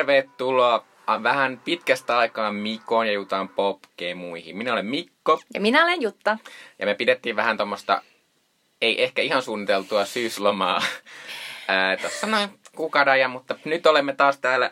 Tervetuloa 0.00 0.84
vähän 1.22 1.60
pitkästä 1.64 2.18
aikaa 2.18 2.52
Mikon 2.52 3.06
ja 3.06 3.12
Jutan 3.12 3.48
popkemuihin. 3.48 4.56
Minä 4.56 4.72
olen 4.72 4.86
Mikko 4.86 5.40
Ja 5.54 5.60
minä 5.60 5.84
olen 5.84 6.02
Jutta. 6.02 6.38
ja 6.78 6.86
me 6.86 6.94
pidettiin 6.94 7.36
vähän 7.36 7.56
tuommoista, 7.56 8.02
ei 8.82 9.02
ehkä 9.02 9.22
ihan 9.22 9.42
suunniteltua 9.42 10.04
syyslomaa 10.04 10.82
tuossa 12.00 12.26
noin 12.26 12.48
kuukauden 12.76 13.12
ajan, 13.12 13.30
mutta 13.30 13.54
nyt 13.64 13.86
olemme 13.86 14.12
taas 14.14 14.38
täällä 14.38 14.70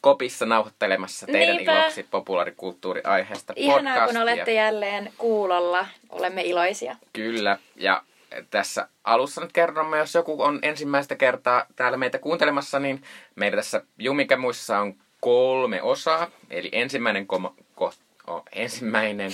kopissa 0.00 0.46
nauhoittelemassa 0.46 1.26
teidän 1.26 1.56
Niinpä. 1.56 1.80
iloksi 1.80 2.02
populaarikulttuuriaiheesta 2.02 3.52
Ihanaa, 3.56 4.06
kun 4.06 4.16
olette 4.16 4.52
jälleen 4.52 5.12
kuulolla. 5.18 5.86
Olemme 6.10 6.42
iloisia. 6.42 6.96
Kyllä, 7.12 7.58
ja 7.76 8.02
tässä 8.50 8.88
alussa 9.04 9.40
nyt 9.40 9.52
kerromme, 9.52 9.98
jos 9.98 10.14
joku 10.14 10.42
on 10.42 10.58
ensimmäistä 10.62 11.16
kertaa 11.16 11.66
täällä 11.76 11.98
meitä 11.98 12.18
kuuntelemassa, 12.18 12.78
niin 12.78 13.02
meillä 13.34 13.56
tässä 13.56 13.82
Jumikemuissa 13.98 14.78
on 14.78 14.94
kolme 15.20 15.82
osaa. 15.82 16.26
Eli 16.50 16.68
ensimmäinen, 16.72 17.26
koma, 17.26 17.54
ko, 17.74 17.92
oh, 18.26 18.42
ensimmäinen 18.52 19.30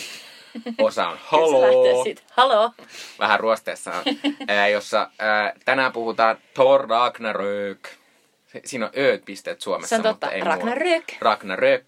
osa 0.79 1.09
on 1.09 1.19
Halo. 1.31 2.05
Halo. 2.31 2.71
vähän 3.19 3.41
ruosteessa, 3.41 3.93
on, 3.93 4.03
ää, 4.49 4.69
jossa 4.69 5.11
ää, 5.19 5.53
tänään 5.65 5.93
puhutaan 5.93 6.39
Thor 6.55 6.89
Ragnarök. 6.89 7.89
Si- 8.47 8.61
Siinä 8.65 8.85
on 8.87 8.93
ööt 8.97 9.25
pisteet 9.25 9.61
Suomessa, 9.61 9.89
Se 9.89 9.95
on 9.97 10.03
totta. 10.03 10.27
mutta 10.27 10.37
ei 10.37 10.41
Ragnarök. 10.41 11.05
Ragnarök. 11.21 11.85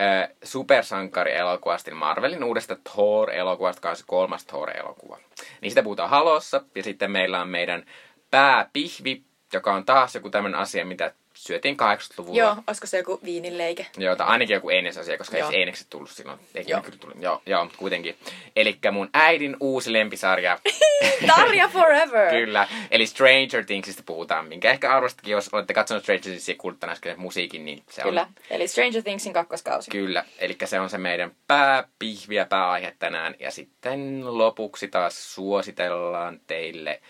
Ää, 0.00 0.28
supersankari-elokuvasta, 0.44 1.94
Marvelin 1.94 2.44
uudesta 2.44 2.76
Thor-elokuvasta, 2.76 3.78
joka 3.78 3.90
on 3.90 3.96
se 3.96 4.04
kolmas 4.06 4.44
Thor-elokuva. 4.44 5.18
Niin 5.60 5.70
sitä 5.70 5.82
puhutaan 5.82 6.10
Halossa, 6.10 6.64
ja 6.74 6.82
sitten 6.82 7.10
meillä 7.10 7.40
on 7.40 7.48
meidän 7.48 7.86
pääpihvi, 8.30 9.22
joka 9.52 9.74
on 9.74 9.84
taas 9.84 10.14
joku 10.14 10.30
tämmöinen 10.30 10.60
asia, 10.60 10.86
mitä 10.86 11.14
syötiin 11.40 11.76
80-luvulla. 11.76 12.38
Joo, 12.38 12.56
olisiko 12.66 12.86
se 12.86 12.98
joku 12.98 13.20
viininleike? 13.24 13.86
Joo, 13.96 14.16
tai 14.16 14.26
ainakin 14.26 14.54
joku 14.54 14.70
Eines-asia, 14.70 15.18
koska 15.18 15.36
ei 15.36 15.40
Joo. 15.40 15.50
se 15.50 15.56
Einekset 15.56 15.86
tullut 15.90 16.10
silloin. 16.10 16.38
Eikä 16.54 16.70
Joo. 16.70 16.82
kyllä 16.82 16.98
tullut. 16.98 17.22
Joo, 17.22 17.42
joo, 17.46 17.64
mutta 17.64 17.78
kuitenkin. 17.78 18.16
Eli 18.56 18.78
mun 18.92 19.10
äidin 19.14 19.56
uusi 19.60 19.92
lempisarja. 19.92 20.58
Tarja 21.36 21.68
Forever! 21.68 22.30
kyllä. 22.30 22.68
Eli 22.90 23.06
Stranger 23.06 23.64
Thingsista 23.66 24.02
puhutaan, 24.06 24.46
minkä 24.46 24.70
ehkä 24.70 24.92
arvostakin, 24.96 25.32
jos 25.32 25.48
olette 25.52 25.74
katsonut 25.74 26.02
Stranger 26.02 26.22
Thingsia 26.22 26.56
äsken 26.84 27.20
musiikin, 27.20 27.64
niin 27.64 27.82
se 27.90 28.02
Kyllä. 28.02 28.22
on... 28.22 28.28
Eli 28.50 28.68
Stranger 28.68 29.02
Thingsin 29.02 29.32
kakkoskausi. 29.32 29.90
Kyllä, 29.90 30.24
eli 30.38 30.56
se 30.64 30.80
on 30.80 30.90
se 30.90 30.98
meidän 30.98 31.32
pääpihvi 31.46 32.34
ja 32.34 32.46
pääaihe 32.46 32.96
tänään. 32.98 33.34
Ja 33.38 33.50
sitten 33.50 34.38
lopuksi 34.38 34.88
taas 34.88 35.34
suositellaan 35.34 36.40
teille 36.46 37.00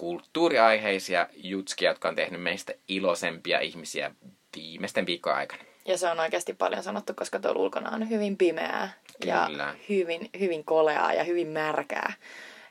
kulttuuriaiheisia 0.00 1.26
jutskia, 1.36 1.90
jotka 1.90 2.08
on 2.08 2.14
tehnyt 2.14 2.42
meistä 2.42 2.72
iloisempia 2.88 3.60
ihmisiä 3.60 4.10
viimeisten 4.56 5.06
viikkojen 5.06 5.38
aikana. 5.38 5.62
Ja 5.84 5.98
se 5.98 6.08
on 6.10 6.20
oikeasti 6.20 6.54
paljon 6.54 6.82
sanottu, 6.82 7.14
koska 7.14 7.38
tuolla 7.38 7.60
ulkona 7.60 7.90
on 7.90 8.10
hyvin 8.10 8.36
pimeää. 8.36 8.92
Ja 9.24 9.44
Kyllä. 9.46 9.74
hyvin, 9.88 10.30
hyvin 10.40 10.64
koleaa 10.64 11.12
ja 11.12 11.24
hyvin 11.24 11.48
märkää. 11.48 12.12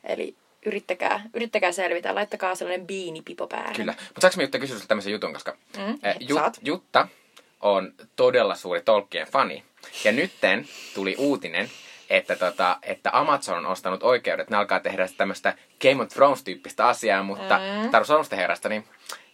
Eli 0.03 0.36
yrittäkää, 0.66 1.23
yrittäkää 1.33 1.71
selvitä. 1.71 2.16
Laittakaa 2.16 2.55
sellainen 2.55 2.88
biinipipo 2.88 3.47
päälle. 3.47 3.75
Kyllä. 3.75 3.93
Mutta 4.08 4.21
saanko 4.21 4.38
me 4.38 4.43
Jutta 4.43 4.59
kysyä 4.59 4.77
tämmöisen 4.88 5.14
jutun, 5.14 5.33
koska 5.33 5.58
Mm, 5.77 5.99
eh, 6.03 6.16
saat. 6.33 6.59
Jutta 6.61 7.08
on 7.61 7.93
todella 8.15 8.55
suuri 8.55 8.81
Tolkien 8.81 9.27
fani. 9.27 9.64
Ja 10.04 10.11
nytten 10.11 10.67
tuli 10.95 11.15
uutinen, 11.17 11.70
että, 12.09 12.36
tota, 12.36 12.77
että 12.83 13.09
Amazon 13.14 13.58
on 13.58 13.65
ostanut 13.65 14.03
oikeudet. 14.03 14.49
Ne 14.49 14.58
alkaa 14.58 14.80
tehdä 14.80 15.08
tämmöistä 15.17 15.53
Game 15.81 16.03
of 16.03 16.09
Thrones-tyyppistä 16.09 16.87
asiaa, 16.87 17.23
mutta 17.23 17.59
mm. 17.59 17.89
Taru 17.89 18.05
Solmusten 18.05 18.39
herrasta, 18.39 18.70
niin 18.70 18.86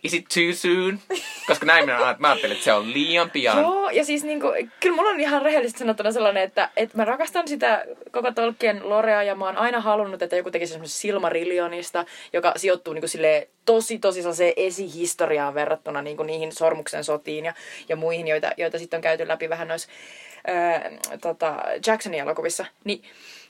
is 0.05 0.13
it 0.13 0.25
too 0.33 0.53
soon? 0.53 0.99
Koska 1.47 1.65
näin 1.65 1.85
minä, 1.85 2.15
mä 2.19 2.27
ajattelin, 2.27 2.53
että 2.53 2.63
se 2.63 2.73
on 2.73 2.93
liian 2.93 3.31
pian. 3.31 3.61
Joo, 3.61 3.89
ja 3.89 4.05
siis 4.05 4.23
niinku, 4.23 4.47
kyllä 4.79 4.95
mulla 4.95 5.09
on 5.09 5.19
ihan 5.19 5.41
rehellisesti 5.41 5.79
sanottuna 5.79 6.11
sellainen, 6.11 6.43
että, 6.43 6.69
että 6.77 6.97
mä 6.97 7.05
rakastan 7.05 7.47
sitä 7.47 7.85
koko 8.11 8.31
Tolkien 8.31 8.89
lorea 8.89 9.23
ja 9.23 9.35
mä 9.35 9.45
oon 9.45 9.57
aina 9.57 9.81
halunnut, 9.81 10.21
että 10.21 10.35
joku 10.35 10.51
tekisi 10.51 10.71
semmoisen 10.71 10.99
Silmarillionista, 10.99 12.05
joka 12.33 12.53
sijoittuu 12.55 12.93
niinku 12.93 13.07
silleen 13.07 13.47
tosi 13.65 13.99
tosi 13.99 14.21
sellaiseen 14.21 14.53
esihistoriaan 14.57 15.53
verrattuna 15.53 16.01
niinku 16.01 16.23
niihin 16.23 16.51
Sormuksen 16.51 17.03
sotiin 17.03 17.45
ja, 17.45 17.53
ja 17.89 17.95
muihin, 17.95 18.27
joita, 18.27 18.51
joita 18.57 18.79
sitten 18.79 18.97
on 18.97 19.01
käyty 19.01 19.27
läpi 19.27 19.49
vähän 19.49 19.67
noissa 19.67 19.89
tota, 21.21 21.63
Jacksonin 21.87 22.19
elokuvissa. 22.19 22.65
Ni, 22.83 23.01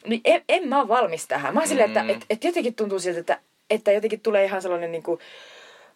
niin 0.07 0.21
en, 0.25 0.41
en 0.49 0.67
mä 0.67 0.79
ole 0.79 0.87
valmis 0.87 1.27
tähän. 1.27 1.53
Mä 1.53 1.59
oon 1.59 1.67
silleen, 1.69 1.89
että 1.89 2.03
Mm. 2.03 2.09
et, 2.09 2.25
et 2.29 2.43
jotenkin 2.43 2.75
tuntuu 2.75 2.99
siltä, 2.99 3.19
että, 3.19 3.39
että 3.69 3.91
jotenkin 3.91 4.19
tulee 4.19 4.45
ihan 4.45 4.61
sellainen 4.61 4.91
niinku, 4.91 5.19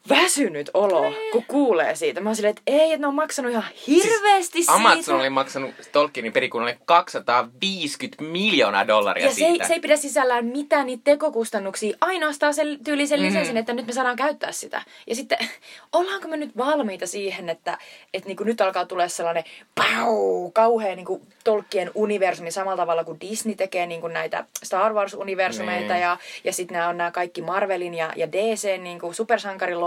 väsynyt 0.10 0.70
olo, 0.74 1.14
kun 1.32 1.44
kuulee 1.48 1.96
siitä. 1.96 2.22
Mä 2.22 2.30
oon 2.30 2.36
silleen, 2.36 2.50
että 2.50 2.62
ei, 2.68 2.92
että 2.92 2.98
ne 3.02 3.08
on 3.08 3.14
maksanut 3.16 3.52
ihan 3.52 3.64
hirveästi 3.88 4.52
siitä. 4.64 4.72
Siis 4.74 4.86
Amazon 4.86 5.20
oli 5.20 5.30
maksanut 5.30 5.72
Tolkienin 5.92 6.34
perikunnalle 6.34 6.78
250 6.86 8.24
miljoonaa 8.24 8.88
dollaria 8.88 9.26
ja 9.26 9.34
se 9.34 9.46
ei, 9.46 9.52
siitä. 9.52 9.68
se 9.68 9.74
ei 9.74 9.80
pidä 9.80 9.96
sisällään 9.98 10.46
mitään 10.46 10.86
niitä 10.86 11.02
tekokustannuksia, 11.04 11.98
ainoastaan 12.02 12.54
sen 12.54 12.80
tyylisen 12.84 13.20
Mhm. 13.20 13.28
lisenssin, 13.28 13.58
että 13.58 13.74
nyt 13.74 13.88
me 13.88 13.94
saadaan 13.94 14.16
käyttää 14.16 14.52
sitä. 14.52 14.82
Ja 15.08 15.16
sitten, 15.16 15.38
ollaanko 15.94 16.28
me 16.28 16.38
nyt 16.38 16.58
valmiita 16.58 17.08
siihen, 17.08 17.50
että, 17.50 17.78
että 18.14 18.28
niinku 18.28 18.44
nyt 18.44 18.62
alkaa 18.62 18.86
tulla 18.86 19.08
sellainen 19.08 19.44
pau, 19.76 20.52
kauhea 20.52 20.96
niinku 20.96 21.22
Tolkien 21.44 21.92
universumi 21.96 22.52
samalla 22.52 22.78
tavalla 22.78 23.04
kuin 23.04 23.22
Disney 23.22 23.56
tekee 23.56 23.86
niinku 23.86 24.08
näitä 24.08 24.46
Star 24.64 24.94
Wars-universumeita 24.94 25.94
Niin. 25.94 26.02
ja, 26.02 26.18
ja 26.44 26.54
sitten 26.54 26.76
nämä 26.76 26.90
on 26.90 26.98
nämä 26.98 27.12
kaikki 27.12 27.42
Marvelin 27.42 27.94
ja, 27.94 28.14
ja 28.16 28.31
DC 28.31 28.78
niinku 28.81 29.14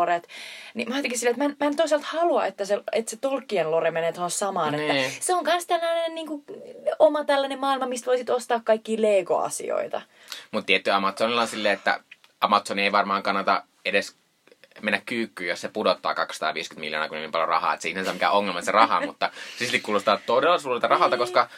supersankariloret. 0.02 0.28
Niin 0.74 0.88
mä 0.88 0.96
jotenkin 0.96 1.18
silleen, 1.18 1.32
että 1.34 1.44
mä 1.44 1.50
en, 1.50 1.56
mä 1.60 1.66
en 1.66 1.76
toisaalta 1.76 2.06
halua, 2.10 2.46
että 2.46 2.64
se, 2.64 2.78
että 2.92 3.10
se 3.10 3.16
Tolkien 3.16 3.70
lore 3.70 3.90
menee 3.90 4.12
tuohon 4.12 4.30
samaan. 4.30 4.72
Niin. 4.72 4.90
Että 4.90 5.24
se 5.24 5.34
on 5.34 5.44
myös 5.44 5.66
tällainen 5.66 6.14
niinku, 6.14 6.44
oma 6.98 7.24
tällainen 7.24 7.58
maailma, 7.60 7.86
mistä 7.86 8.06
voisit 8.06 8.30
ostaa 8.30 8.60
kaikki 8.64 9.02
Lego-asioita. 9.02 10.02
Mutta 10.50 10.66
tietty 10.66 10.90
Amazonilla 10.90 11.40
on 11.40 11.48
silleen, 11.48 11.74
että 11.74 12.00
Amazon 12.40 12.78
ei 12.78 12.92
varmaan 12.92 13.22
kannata 13.22 13.62
edes 13.84 14.16
mennä 14.82 15.02
kyykkyyn, 15.06 15.48
jos 15.50 15.60
se 15.60 15.68
pudottaa 15.68 16.14
250 16.14 16.80
miljoonaa, 16.80 17.08
kun 17.08 17.16
on 17.16 17.22
niin 17.22 17.32
paljon 17.32 17.48
rahaa. 17.48 17.74
Että 17.74 17.82
siinä 17.82 18.00
ei 18.00 18.06
ole 18.06 18.12
mikään 18.12 18.32
ongelma 18.32 18.62
se 18.62 18.72
raha, 18.72 19.00
mutta 19.06 19.30
se 19.58 19.64
silti 19.64 19.80
kuulostaa 19.80 20.20
todella 20.26 20.58
suurelta 20.58 20.88
rahalta, 20.88 21.16
koska 21.16 21.48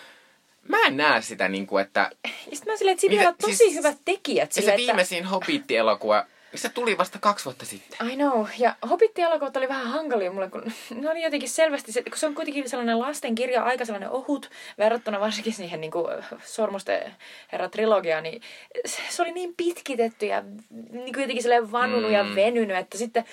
mä 0.69 0.79
en 0.87 0.97
näe 0.97 1.23
sitä 1.23 1.49
niin 1.49 1.67
kuin, 1.67 1.83
että 1.83 2.11
Ja 2.25 2.31
sitten 2.35 2.61
mä 2.67 2.73
oon 2.73 2.79
silleen, 2.79 2.93
että 2.95 3.01
siinä 3.01 3.29
on 3.29 3.35
tosi 3.41 3.57
siis- 3.57 3.75
hyvät 3.75 3.97
tekijät. 4.05 4.53
se, 4.53 4.61
Silleen, 4.61 4.79
se 4.81 4.87
viimeisin 4.87 5.25
Hobbit-elokuva, 5.25 6.17
niin 6.19 6.34
se 6.55 6.69
tuli 6.69 6.99
vasta 6.99 7.19
kaksi 7.19 7.45
vuotta 7.45 7.65
sitten. 7.65 8.11
I 8.11 8.17
know. 8.17 8.47
Ja 8.59 8.77
Hobbit-elokuvat 8.91 9.57
oli 9.57 9.69
vähän 9.69 9.87
hankalia 9.87 10.33
mulle, 10.33 10.51
kun 10.51 10.73
ne 10.95 11.11
oli 11.11 11.23
jotenkin 11.23 11.49
selvästi, 11.49 11.93
se, 11.93 12.03
kun 12.03 12.19
se 12.19 12.27
on 12.27 12.35
kuitenkin 12.35 12.69
sellainen 12.69 12.99
lastenkirja, 12.99 13.63
aika 13.63 13.85
sellainen 13.85 14.11
ohut, 14.11 14.51
verrattuna 14.79 15.21
varsinkin 15.21 15.53
siihen 15.53 15.81
niin 15.81 15.91
kuin, 15.91 16.07
Sormusten 16.45 17.15
herra 17.53 17.69
trilogiaan, 17.69 18.23
niin 18.23 18.43
se, 18.87 19.03
se 19.09 19.23
oli 19.23 19.33
niin 19.33 19.55
pitkitetty 19.57 20.27
ja 20.27 20.43
niin 20.91 21.13
kuin 21.13 21.23
jotenkin 21.23 21.43
sellainen 21.43 21.73
vannunut 21.73 22.11
mm. 22.11 22.17
ja 22.17 22.27
venynyt, 22.35 22.77
että 22.77 22.99
sitten 22.99 23.25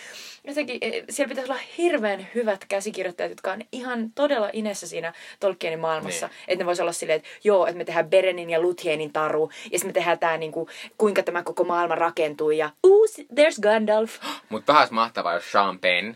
jotenkin 0.47 0.77
eh, 0.81 1.03
siellä 1.09 1.29
pitäisi 1.29 1.51
olla 1.51 1.61
hirveän 1.77 2.27
hyvät 2.35 2.65
käsikirjoittajat, 2.65 3.31
jotka 3.31 3.51
on 3.51 3.61
ihan 3.71 4.11
todella 4.11 4.49
inessä 4.53 4.87
siinä 4.87 5.13
Tolkienin 5.39 5.79
maailmassa. 5.79 6.27
Niin. 6.27 6.35
Että 6.47 6.63
ne 6.63 6.65
voisi 6.65 6.81
olla 6.81 6.91
silleen, 6.91 7.17
että 7.17 7.29
joo, 7.43 7.65
että 7.65 7.77
me 7.77 7.85
tehdään 7.85 8.09
Berenin 8.09 8.49
ja 8.49 8.61
Luthienin 8.61 9.13
taru, 9.13 9.49
ja 9.71 9.79
sitten 9.79 9.89
me 9.89 9.93
tehdään 9.93 10.19
tämä, 10.19 10.37
niin 10.37 10.51
kuin, 10.51 10.67
kuinka 10.97 11.23
tämä 11.23 11.43
koko 11.43 11.63
maailma 11.63 11.95
rakentuu, 11.95 12.51
ja 12.51 12.69
uusi, 12.83 13.10
there's 13.19 13.61
Gandalf. 13.61 14.19
Mutta 14.49 14.73
vähän 14.73 14.87
mahtavaa, 14.91 15.33
jos 15.33 15.51
Sean 15.51 15.79
Penn 15.79 16.15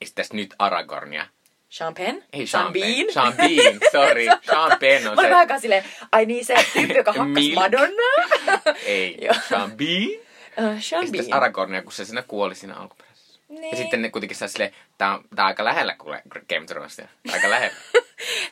esittäisi 0.00 0.36
nyt 0.36 0.54
Aragornia. 0.58 1.26
Sean 1.68 1.94
Penn? 1.94 2.22
Ei 2.32 2.46
Sean 2.46 2.62
Sean 2.64 2.72
Bean? 2.72 3.12
Sean 3.12 3.32
Bean, 3.32 3.80
sorry. 3.92 4.24
Sean 4.46 4.76
Penn 4.80 5.06
on 5.08 5.14
Mä 5.16 5.22
se... 5.22 5.28
vähän 5.28 5.38
aikaa 5.38 5.58
silleen, 5.60 5.84
ai 6.12 6.26
niin 6.26 6.44
se 6.44 6.54
tyyppi, 6.72 6.94
joka 6.94 7.12
hakkas. 7.18 7.44
Madonnaa. 7.54 8.62
Ei. 8.86 9.28
Sean 9.48 9.72
Bean. 9.76 10.10
Uh, 10.10 10.80
Sean 10.80 11.02
Esittäisi 11.02 11.28
Bean. 11.30 11.42
Aragornia, 11.42 11.82
kun 11.82 11.92
se 11.92 12.04
siinä 12.04 12.22
kuoli 12.22 12.54
siinä 12.54 12.74
alkuperäisessä. 12.74 13.40
Niin. 13.48 13.70
Ja 13.70 13.76
sitten 13.76 14.02
ne 14.02 14.10
kuitenkin 14.10 14.36
saa 14.36 14.48
silleen, 14.48 14.74
tää 14.98 15.14
on, 15.14 15.24
tää 15.36 15.44
on 15.44 15.46
aika 15.46 15.64
lähellä 15.64 15.94
kuule 15.98 16.22
Game 16.48 16.66
Thronesia. 16.66 17.08
Aika 17.32 17.50
lähellä. 17.50 17.76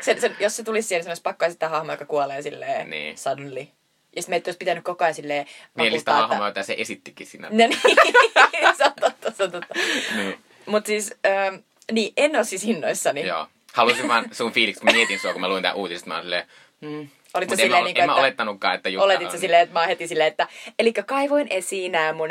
se, 0.00 0.20
se, 0.20 0.30
jos 0.40 0.56
se 0.56 0.62
tulisi 0.62 0.88
siellä, 0.88 0.98
niin 1.00 1.04
se 1.04 1.10
olisi 1.10 1.22
pakko 1.22 1.44
esittää 1.44 1.68
hahmo, 1.68 1.92
joka 1.92 2.04
kuolee 2.04 2.42
silleen 2.42 2.90
Niin. 2.90 3.18
suddenly. 3.18 3.66
Ja 4.16 4.22
sitten 4.22 4.32
meitä 4.32 4.48
olisi 4.48 4.58
pitänyt 4.58 4.84
koko 4.84 5.04
ajan 5.04 5.14
silleen 5.14 5.46
Mielistä 5.74 6.12
hahmoa, 6.12 6.48
jota 6.48 6.62
se 6.62 6.74
esittikin 6.78 7.26
siinä. 7.26 7.48
No 7.50 7.56
niin, 7.56 7.78
se 8.78 8.84
on 8.84 8.92
totta, 9.00 9.30
se 9.30 9.44
on 9.44 9.50
totta. 9.50 9.74
Niin. 10.16 10.38
Mutta 10.66 10.86
siis, 10.86 11.14
ähm, 11.26 11.54
niin, 11.92 12.12
en 12.16 12.36
ole 12.36 12.44
siis 12.44 12.64
innoissani. 12.64 13.26
Joo. 13.26 13.46
Halusin 13.72 14.08
vaan 14.08 14.24
sun 14.32 14.52
fiiliksi, 14.52 14.80
kun 14.80 14.90
mä 14.90 14.96
mietin 14.96 15.18
sua, 15.18 15.32
kun 15.32 15.40
mä 15.40 15.48
luin 15.48 15.62
tää 15.62 15.74
uutista, 15.74 16.08
mä 16.08 16.14
olin 16.14 16.24
silleen, 16.24 16.46
hmm. 16.80 17.08
Olit 17.34 17.48
sä 17.48 17.54
en, 17.54 17.58
mä, 17.58 17.62
silleen, 17.62 17.84
niin 17.84 18.00
en 18.00 18.06
mä 18.06 18.12
että, 18.12 18.20
olettanutkaan, 18.20 18.74
että 18.74 18.88
Jutta 18.88 19.04
Oletit 19.04 19.30
sä 19.30 19.38
silleen, 19.38 19.62
että 19.62 19.72
mä 19.72 19.80
oon 19.80 19.88
heti 19.88 20.08
silleen, 20.08 20.28
että 20.28 20.48
eli 20.78 20.92
kaivoin 20.92 21.46
esiin 21.50 21.92
nämä 21.92 22.12
mun 22.12 22.28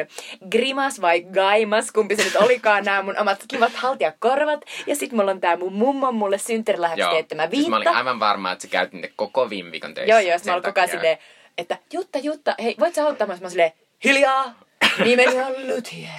grimas 0.52 1.02
vai 1.02 1.22
gaimas, 1.22 1.92
kumpi 1.92 2.16
se 2.16 2.24
nyt 2.24 2.36
olikaan, 2.36 2.84
nämä 2.84 3.02
mun 3.02 3.20
omat 3.20 3.46
kivat 3.48 3.74
haltijakorvat. 3.76 4.60
Ja 4.88 4.96
sit 4.96 5.12
mulla 5.12 5.32
on 5.32 5.42
tää 5.42 5.58
mun 5.58 5.74
mummon 5.74 6.16
mulle 6.16 6.38
synttärilahjaksi 6.38 7.10
teettämä 7.10 7.42
Siis 7.42 7.52
viitta. 7.52 7.70
mä 7.70 7.76
olin 7.76 7.88
aivan 7.88 8.20
varma, 8.20 8.52
että 8.52 8.62
sä 8.62 8.68
käyt 8.68 8.94
niitä 8.94 9.10
koko 9.16 9.50
viime 9.50 9.72
viikon 9.72 9.94
töissä. 9.94 10.12
Joo, 10.12 10.20
joo, 10.20 10.40
mä 10.46 10.54
olin 10.54 10.64
koko 10.64 10.80
ajan 10.80 10.90
silleen, 10.90 11.18
että 11.58 11.78
Jutta, 11.94 12.20
Jutta, 12.20 12.56
hei, 12.64 12.76
voit 12.80 12.96
sä 12.96 13.06
auttaa? 13.06 13.28
Mä 13.28 13.50
silleen, 13.50 13.72
hiljaa, 14.04 14.60
nimeni 15.04 15.40
on 15.40 15.68
Luthien. 15.68 16.12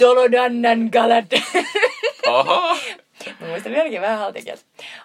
Dolodannan 0.00 0.88
galad. 0.92 1.40
Oho! 2.26 2.76
Mä 3.40 3.46
muistan 3.46 3.72
vieläkin 3.72 4.00
vähän 4.00 4.18
haltikieltä. 4.18 4.62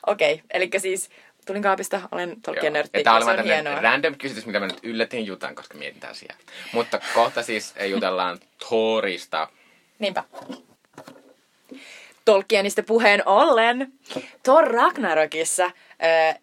Okei, 0.07 0.33
okay, 0.33 0.45
eli 0.53 0.69
siis 0.77 1.09
tulin 1.45 1.61
kaapista, 1.61 2.01
olen 2.11 2.41
Tolkien 2.41 2.73
nörtti. 2.73 3.03
Tää 3.03 3.15
oli 3.15 3.25
se 3.25 3.63
vaan 3.63 3.83
random 3.83 4.15
kysymys, 4.15 4.45
mitä 4.45 4.59
mä 4.59 4.67
nyt 4.67 4.79
yllätin 4.83 5.25
Jutan, 5.25 5.55
koska 5.55 5.77
mietin 5.77 6.05
asiaa. 6.09 6.35
Mutta 6.73 6.99
kohta 7.13 7.43
siis 7.43 7.73
jutellaan 7.87 8.39
Thorista. 8.67 9.47
Niinpä. 9.99 10.23
Tolkienista 12.33 12.83
puheen 12.83 13.23
ollen, 13.25 13.93
Thor 14.43 14.67
Ragnarokissa, 14.67 15.71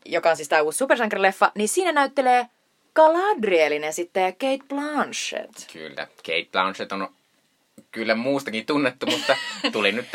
joka 0.05 0.31
on 0.31 0.37
siis 0.37 0.49
tämä 0.49 0.63
uusi 0.63 0.79
supersankarileffa, 0.79 1.53
niin 1.55 1.69
siinä 1.69 1.93
näyttelee 1.93 2.47
Galadrielin 2.95 3.85
esittäjä 3.85 4.33
Kate 4.33 4.65
Blanchett. 4.69 5.73
Kyllä, 5.73 6.07
Kate 6.17 6.49
Blanchett 6.53 6.93
on 6.93 7.09
kyllä 7.91 8.15
muustakin 8.15 8.67
tunnettu, 8.67 9.07
mutta 9.07 9.37
tuli 9.73 9.93
nyt 9.93 10.07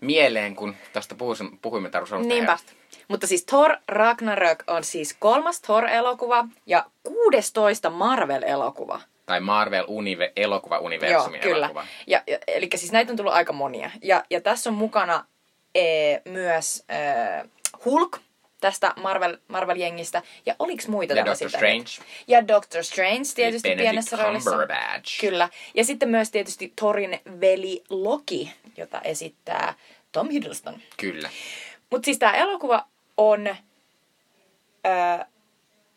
mieleen, 0.00 0.56
kun 0.56 0.74
tästä 0.92 1.14
puhuimme, 1.62 1.90
Taru 1.90 2.06
Solsta 2.06 2.28
Niinpä. 2.28 2.58
Mutta 3.08 3.26
siis 3.26 3.44
Thor 3.44 3.76
Ragnarök 3.88 4.62
on 4.66 4.84
siis 4.84 5.16
kolmas 5.18 5.60
Thor-elokuva 5.60 6.48
ja 6.66 6.84
16 7.02 7.90
Marvel-elokuva. 7.90 9.00
Tai 9.28 9.40
Marvel 9.40 9.84
unive, 9.88 10.24
Joo, 10.24 10.32
elokuva-universumin 10.36 11.40
kyllä. 11.40 11.66
elokuva. 11.66 11.86
Ja, 12.06 12.22
ja, 12.26 12.38
eli 12.46 12.68
siis 12.76 12.92
näitä 12.92 13.12
on 13.12 13.16
tullut 13.16 13.32
aika 13.32 13.52
monia. 13.52 13.90
Ja, 14.02 14.24
ja 14.30 14.40
tässä 14.40 14.70
on 14.70 14.74
mukana 14.76 15.24
ee, 15.74 16.22
myös 16.24 16.84
ee, 16.88 17.48
Hulk 17.84 18.18
tästä 18.60 18.92
Marvel, 18.96 19.36
Marvel-jengistä. 19.48 20.22
Ja 20.46 20.54
oliks 20.58 20.88
muita 20.88 21.14
Ja 21.14 21.26
Doctor? 21.26 21.50
Strange. 21.50 21.90
Ja 22.28 22.48
Doctor 22.48 22.84
Strange 22.84 23.24
tietysti 23.34 23.68
Benedict 23.68 23.90
pienessä 23.90 24.16
roolissa. 24.16 24.50
Cumberbatch. 24.50 25.20
Kyllä. 25.20 25.48
Ja 25.74 25.84
sitten 25.84 26.08
myös 26.08 26.30
tietysti 26.30 26.72
Thorin 26.76 27.20
veli 27.40 27.82
Loki, 27.90 28.52
jota 28.76 29.00
esittää 29.00 29.74
Tom 30.12 30.28
Hiddleston. 30.30 30.82
Kyllä. 30.96 31.30
Mutta 31.90 32.04
siis 32.04 32.18
tämä 32.18 32.32
elokuva 32.32 32.86
on 33.16 33.46
öö, 33.46 35.24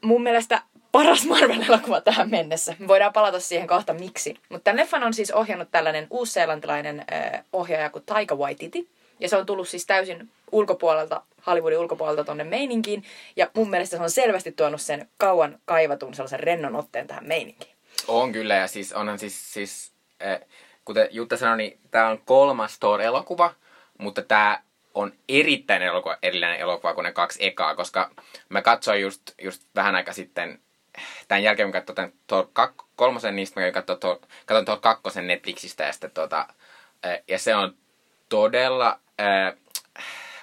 mun 0.02 0.24
mielestä 0.24 0.62
paras 0.92 1.26
Marvel-elokuva 1.26 2.02
tähän 2.02 2.30
mennessä. 2.30 2.76
Me 2.80 2.88
voidaan 2.88 3.14
palata 3.14 3.40
siihen 3.40 3.68
kohta 3.68 3.94
miksi. 3.94 4.36
Mutta 4.50 4.64
tämän 4.64 4.80
leffan 4.80 5.04
on 5.04 5.14
siis 5.14 5.32
ohjannut 5.32 5.72
tällainen 5.72 6.08
uusseelantilainen 6.10 7.06
öö, 7.12 7.40
ohjaaja 7.54 7.90
kuin 7.90 8.04
Taika 8.06 8.36
Waititi. 8.36 8.90
Ja 9.20 9.30
se 9.30 9.38
on 9.38 9.46
tullut 9.46 9.70
siis 9.70 9.86
täysin 9.86 10.30
ulkopuolelta, 10.52 11.22
Hollywoodin 11.48 11.80
ulkopuolelta 11.80 12.24
tonne 12.24 12.44
meininkiin. 12.44 13.04
Ja 13.36 13.50
mun 13.54 13.70
mielestä 13.70 13.98
se 13.98 14.04
on 14.04 14.10
selvästi 14.10 14.52
tuonut 14.52 14.82
sen 14.82 15.10
kauan 15.18 15.60
kaivatun 15.66 16.14
sellaisen 16.14 16.40
rennon 16.40 16.76
otteen 16.76 17.08
tähän 17.08 17.28
meininkiin. 17.28 17.76
On 18.08 18.32
kyllä, 18.32 18.56
ja 18.56 18.68
siis 18.68 18.94
onhan 18.94 19.20
siis, 19.20 19.54
siis 19.54 19.92
äh, 20.26 20.40
kuten 20.86 21.08
Jutta 21.12 21.38
sanoi, 21.38 21.58
niin 21.58 21.80
tämä 21.92 22.10
on 22.10 22.22
kolmas 22.26 22.80
Thor-elokuva, 22.80 23.54
mutta 23.98 24.22
tämä 24.22 24.62
on 24.94 25.14
erittäin 25.30 25.82
elokuva, 25.82 26.18
erillinen 26.24 26.60
elokuva 26.60 26.94
kuin 26.94 27.04
ne 27.04 27.12
kaksi 27.12 27.46
ekaa, 27.46 27.76
koska 27.76 28.12
mä 28.50 28.62
katsoin 28.62 29.02
just, 29.02 29.22
just 29.42 29.64
vähän 29.76 29.96
aika 29.96 30.14
sitten, 30.14 30.60
tämän 31.28 31.44
jälkeen 31.44 31.70
mä 31.70 31.82
katsoin 31.82 32.14
Thor 32.28 32.46
kak- 32.46 32.86
kolmosen, 32.96 33.36
niistä 33.36 33.60
mä 33.60 33.72
katsoin 33.72 34.00
Thor, 34.00 34.18
katsoin 34.46 34.66
Thor 34.66 34.80
kakkosen 34.80 35.28
Netflixistä, 35.28 35.84
ja, 35.84 35.92
sitten, 35.92 36.12
tota, 36.12 36.48
ja 37.28 37.40
se 37.40 37.56
on 37.56 37.76
todella 38.30 39.00
äh, 39.22 39.54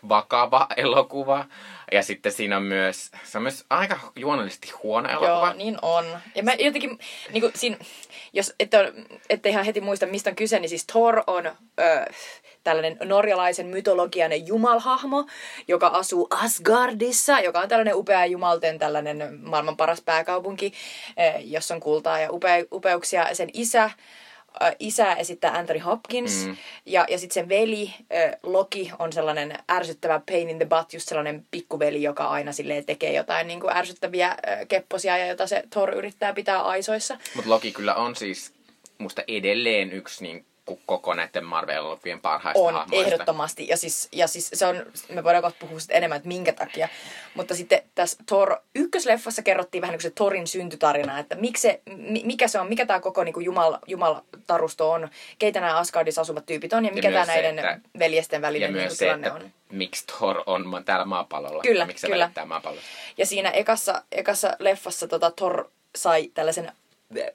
vakava 0.09 0.67
elokuva, 0.77 1.45
ja 1.93 2.03
sitten 2.03 2.33
siinä 2.33 2.57
on 2.57 2.63
myös, 2.63 3.11
se 3.25 3.39
on 3.39 3.43
myös 3.43 3.65
aika 3.71 3.99
juonellisesti 4.17 4.71
huono 4.83 5.09
elokuva. 5.09 5.31
Joo, 5.31 5.53
niin 5.53 5.79
on. 5.83 6.05
Ja 6.35 6.43
mä 6.43 6.53
jotenkin, 6.53 6.99
niin 7.31 7.41
kuin 7.41 7.53
siinä, 7.57 7.77
jos 8.33 8.55
ette, 8.61 8.93
ette 9.31 9.49
ihan 9.49 9.65
heti 9.65 9.81
muista, 9.81 10.07
mistä 10.07 10.31
on 10.31 10.37
kyse, 10.37 10.59
niin 10.59 10.69
siis 10.69 10.87
Thor 10.87 11.23
on 11.27 11.47
ö, 11.47 11.53
tällainen 12.65 12.97
norjalaisen 13.05 13.67
mytologian 13.67 14.47
jumalhahmo, 14.47 15.27
joka 15.69 15.87
asuu 15.87 16.27
Asgardissa, 16.31 17.41
joka 17.41 17.61
on 17.61 17.69
tällainen 17.69 17.95
upea 17.95 18.27
jumalten 18.27 18.79
tällainen 18.79 19.39
maailman 19.43 19.77
paras 19.77 20.01
pääkaupunki, 20.01 20.73
ö, 21.09 21.39
jossa 21.39 21.75
on 21.75 21.81
kultaa 21.81 22.21
ja 22.21 22.33
upea, 22.33 22.65
upeuksia. 22.73 23.35
Sen 23.35 23.51
isä, 23.53 23.91
ö, 24.63 24.75
isä 24.79 25.15
esittää 25.15 25.53
Anthony 25.59 25.79
Hopkins 25.79 26.47
Mm. 26.47 26.57
ja, 26.87 27.05
ja 27.09 27.19
sitten 27.19 27.35
sen 27.35 27.49
veli 27.49 27.95
ö, 28.13 28.39
Loki 28.43 28.91
on 28.99 29.13
sellainen 29.13 29.59
ärsyttävä 29.71 30.21
pain 30.31 30.51
in 30.51 30.59
the 30.59 30.67
butt, 30.67 30.93
just 30.95 31.09
sellainen 31.09 31.47
pikkuveli, 31.51 32.03
joka 32.03 32.27
aina 32.27 32.53
silleen 32.53 32.85
tekee 32.85 33.13
jotain 33.13 33.47
niin 33.47 33.61
kuin 33.61 33.77
ärsyttäviä 33.77 34.37
kepposia 34.69 35.19
ja 35.19 35.27
jota 35.27 35.47
se 35.47 35.63
Thor 35.71 35.95
yrittää 35.95 36.33
pitää 36.35 36.63
aisoissa. 36.63 37.19
Mutta 37.35 37.51
Loki 37.51 37.73
kyllä 37.73 37.95
on 37.95 38.17
siis 38.17 38.53
musta 38.99 39.23
edelleen 39.29 39.93
yksi 39.93 40.23
niin 40.25 40.45
koko 40.77 41.15
näiden 41.15 41.45
Marvel-elokuvien 41.45 42.21
parhaista 42.21 42.61
On, 42.63 42.75
hahmoista. 42.75 43.07
ehdottomasti. 43.07 43.69
Ja 43.69 43.77
siis, 43.77 44.09
ja 44.13 44.27
siis 44.27 44.51
se 44.55 44.67
on, 44.67 44.87
me 45.09 45.25
voidaan 45.25 45.43
kohta 45.43 45.59
puhua 45.61 45.79
sitten 45.81 45.97
enemmän, 45.97 46.17
että 46.17 46.29
minkä 46.29 46.53
takia. 46.53 46.89
Mutta 47.35 47.55
sitten 47.55 47.83
tässä 47.95 48.17
Thor 48.27 48.57
ykkösleffassa 48.75 49.43
kerrottiin 49.43 49.83
vähän 49.83 49.93
niin 49.93 49.99
kuin 49.99 50.11
se 50.11 50.15
Thorin 50.15 50.47
syntytarina, 50.47 51.19
että 51.19 51.35
miksi 51.37 51.61
se, 51.63 51.81
mi- 51.97 52.23
mikä 52.25 52.49
se 52.49 52.61
on, 52.61 52.69
mikä 52.69 52.87
tämä 52.87 53.01
koko 53.01 53.25
niin 53.25 53.33
kuin 53.33 53.45
Jumal, 53.45 53.79
Jumalatarusto 53.87 54.91
on, 54.91 55.09
keitä 55.39 55.61
nämä 55.61 55.77
Asgardissa 55.79 56.21
asuvat 56.21 56.47
tyypit 56.47 56.73
on 56.73 56.85
ja 56.85 56.93
mikä 56.93 57.09
tämä 57.09 57.19
myös 57.19 57.27
se, 57.27 57.33
näiden 57.33 57.59
että- 57.59 57.81
veljesten 57.99 58.39
Ja 58.39 58.43
välinen 58.43 58.73
niin 58.73 58.83
myös 58.83 58.89
kuin 58.89 58.97
se, 58.97 59.05
tilanne 59.05 59.27
että 59.27 59.41
on. 59.45 59.51
miksi 59.73 60.07
Thor 60.07 60.43
on 60.47 60.83
täällä 60.85 61.05
maapallolla. 61.05 61.63
Kyllä, 61.63 61.83
ja 61.83 61.87
miksi 61.87 62.01
se 62.01 62.07
kyllä. 62.07 62.23
välittää 62.25 62.45
maapallosta. 62.45 62.89
Ja 63.19 63.27
siinä 63.27 63.51
ekassa, 63.51 64.03
ekassa 64.13 64.57
leffassa 64.59 65.09
tota 65.09 65.31
Thor 65.31 65.71
sai 65.97 66.31
tällaisen 66.35 66.73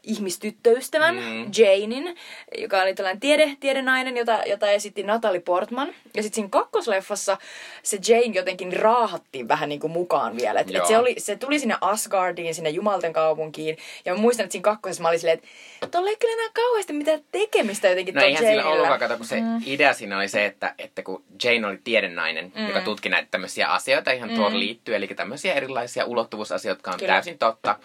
ihmistyttöystävän, 0.03 1.15
Mm. 1.15 1.51
Janein, 1.57 2.15
joka 2.57 2.81
oli 2.81 2.93
tällainen 2.93 3.19
tiede, 3.19 3.57
tiedenainen, 3.59 4.17
jota, 4.17 4.39
jota 4.45 4.71
esitti 4.71 5.03
Natalie 5.03 5.39
Portman. 5.39 5.87
Ja 5.87 6.23
sitten 6.23 6.35
siinä 6.35 6.49
kakkosleffassa 6.49 7.37
se 7.83 7.99
Jane 8.07 8.33
jotenkin 8.33 8.73
raahattiin 8.73 9.47
vähän 9.47 9.69
niin 9.69 9.79
kuin 9.79 9.91
mukaan 9.91 10.37
vielä. 10.37 10.59
Et, 10.59 10.69
Joo. 10.69 10.81
et 10.81 10.87
se, 10.87 10.97
oli, 10.97 11.15
se 11.17 11.35
tuli 11.35 11.59
sinne 11.59 11.75
Asgardiin, 11.81 12.55
sinne 12.55 12.69
Jumalten 12.69 13.13
kaupunkiin. 13.13 13.77
Ja 14.05 14.13
mä 14.13 14.21
muistan, 14.21 14.43
että 14.43 14.51
siinä 14.51 14.63
kakkosessa 14.63 15.03
mä 15.03 15.09
olin 15.09 15.19
silleen, 15.19 15.37
että 15.81 15.87
tuolla 15.91 16.09
ei 16.09 16.17
kyllä 16.17 16.33
enää 16.33 16.49
kauheasti 16.53 16.93
mitään 16.93 17.19
tekemistä 17.31 17.89
jotenkin 17.89 18.15
No 18.15 18.21
ton 18.21 18.29
eihän 18.29 18.45
sillä 18.45 18.65
ollutkaan, 18.65 18.99
kato, 18.99 19.17
kun 19.17 19.25
se 19.25 19.41
mm. 19.41 19.61
idea 19.65 19.93
siinä 19.93 20.17
oli 20.17 20.27
se, 20.27 20.45
että, 20.45 20.75
että 20.77 21.03
kun 21.03 21.23
Jane 21.43 21.67
oli 21.67 21.79
tiedennainen, 21.83 22.51
mm. 22.55 22.67
joka 22.67 22.81
tutki 22.81 23.09
näitä 23.09 23.27
tämmöisiä 23.31 23.67
asioita, 23.67 24.11
ihan 24.11 24.29
mm. 24.29 24.35
Thor 24.35 24.53
liittyy, 24.53 24.95
eli 24.95 25.07
tämmöisiä 25.07 25.53
erilaisia 25.53 26.05
ulottuvuusasioita, 26.05 26.77
jotka 26.77 26.91
on 26.91 26.99
Kyllä. 26.99 27.13
täysin 27.13 27.37
totta, 27.37 27.75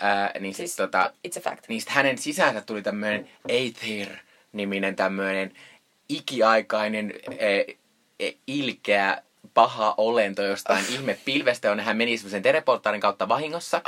ää, 0.00 0.30
niin 0.40 0.54
Siis, 0.54 0.56
siis, 0.56 0.76
tota, 0.76 1.12
it's 1.28 1.37
a 1.38 1.50
fact. 1.50 1.64
sit 1.68 1.88
hänen 1.88 2.18
sisäänsä 2.18 2.60
tuli 2.60 2.82
tämmöinen 2.82 3.28
Aether-niminen 3.48 4.96
tämmöinen 4.96 5.52
ikiaikainen 6.08 7.14
e, 7.38 7.60
e, 8.20 8.32
ilkeä 8.46 9.22
paha 9.54 9.94
olento 9.96 10.42
jostain 10.42 10.84
ihme 10.88 11.18
pilvestä, 11.24 11.68
jonne 11.68 11.82
hän 11.82 11.96
meni 11.96 12.16
semmoisen 12.16 12.42
teleporttaarin 12.42 13.00
kautta 13.00 13.28
vahingossa. 13.28 13.82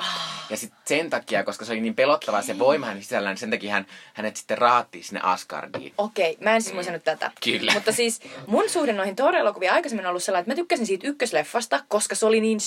Ja 0.51 0.57
sitten 0.57 0.81
sen 0.85 1.11
takia, 1.11 1.45
koska 1.45 1.65
se 1.65 1.73
oli 1.73 1.81
niin 1.81 1.95
pelottavaa 1.95 2.43
se 2.43 2.59
voima 2.59 2.87
hänen 2.87 3.03
sisällään, 3.03 3.33
niin 3.33 3.41
sen 3.41 3.51
takia 3.51 3.73
hän, 3.73 3.87
hänet 4.15 4.37
sitten 4.37 4.59
raattiin 4.59 5.05
sinne 5.05 5.21
Asgardiin. 5.23 5.95
Okei, 5.99 6.37
mä 6.41 6.55
en 6.55 6.63
siis 6.63 6.75
muistanut 6.75 7.05
tätä. 7.05 7.31
Kyllä. 7.45 7.73
Mutta 7.75 7.93
siis 7.93 8.21
mun 8.47 8.69
suhde 8.69 8.93
noihin 8.93 9.17
Thor-elokuviin 9.17 9.73
aikaisemmin 9.73 10.07
on 10.07 10.11
ollut 10.11 10.23
sellainen, 10.23 10.43
että 10.43 10.51
mä 10.53 10.57
tykkäsin 10.57 10.87
siitä 10.87 11.09
ykkösleffasta, 11.09 11.85
koska 11.89 12.15
se 12.15 12.27
oli 12.27 12.41
niin 12.41 12.61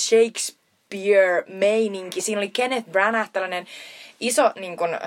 Shakespeare-meininki. 0.94 2.22
Siinä 2.22 2.40
oli 2.40 2.50
Kenneth 2.50 2.90
Branagh, 2.90 3.30
tällainen 3.34 3.68
iso 4.20 4.52
niin 4.60 4.78
kun, 4.78 5.00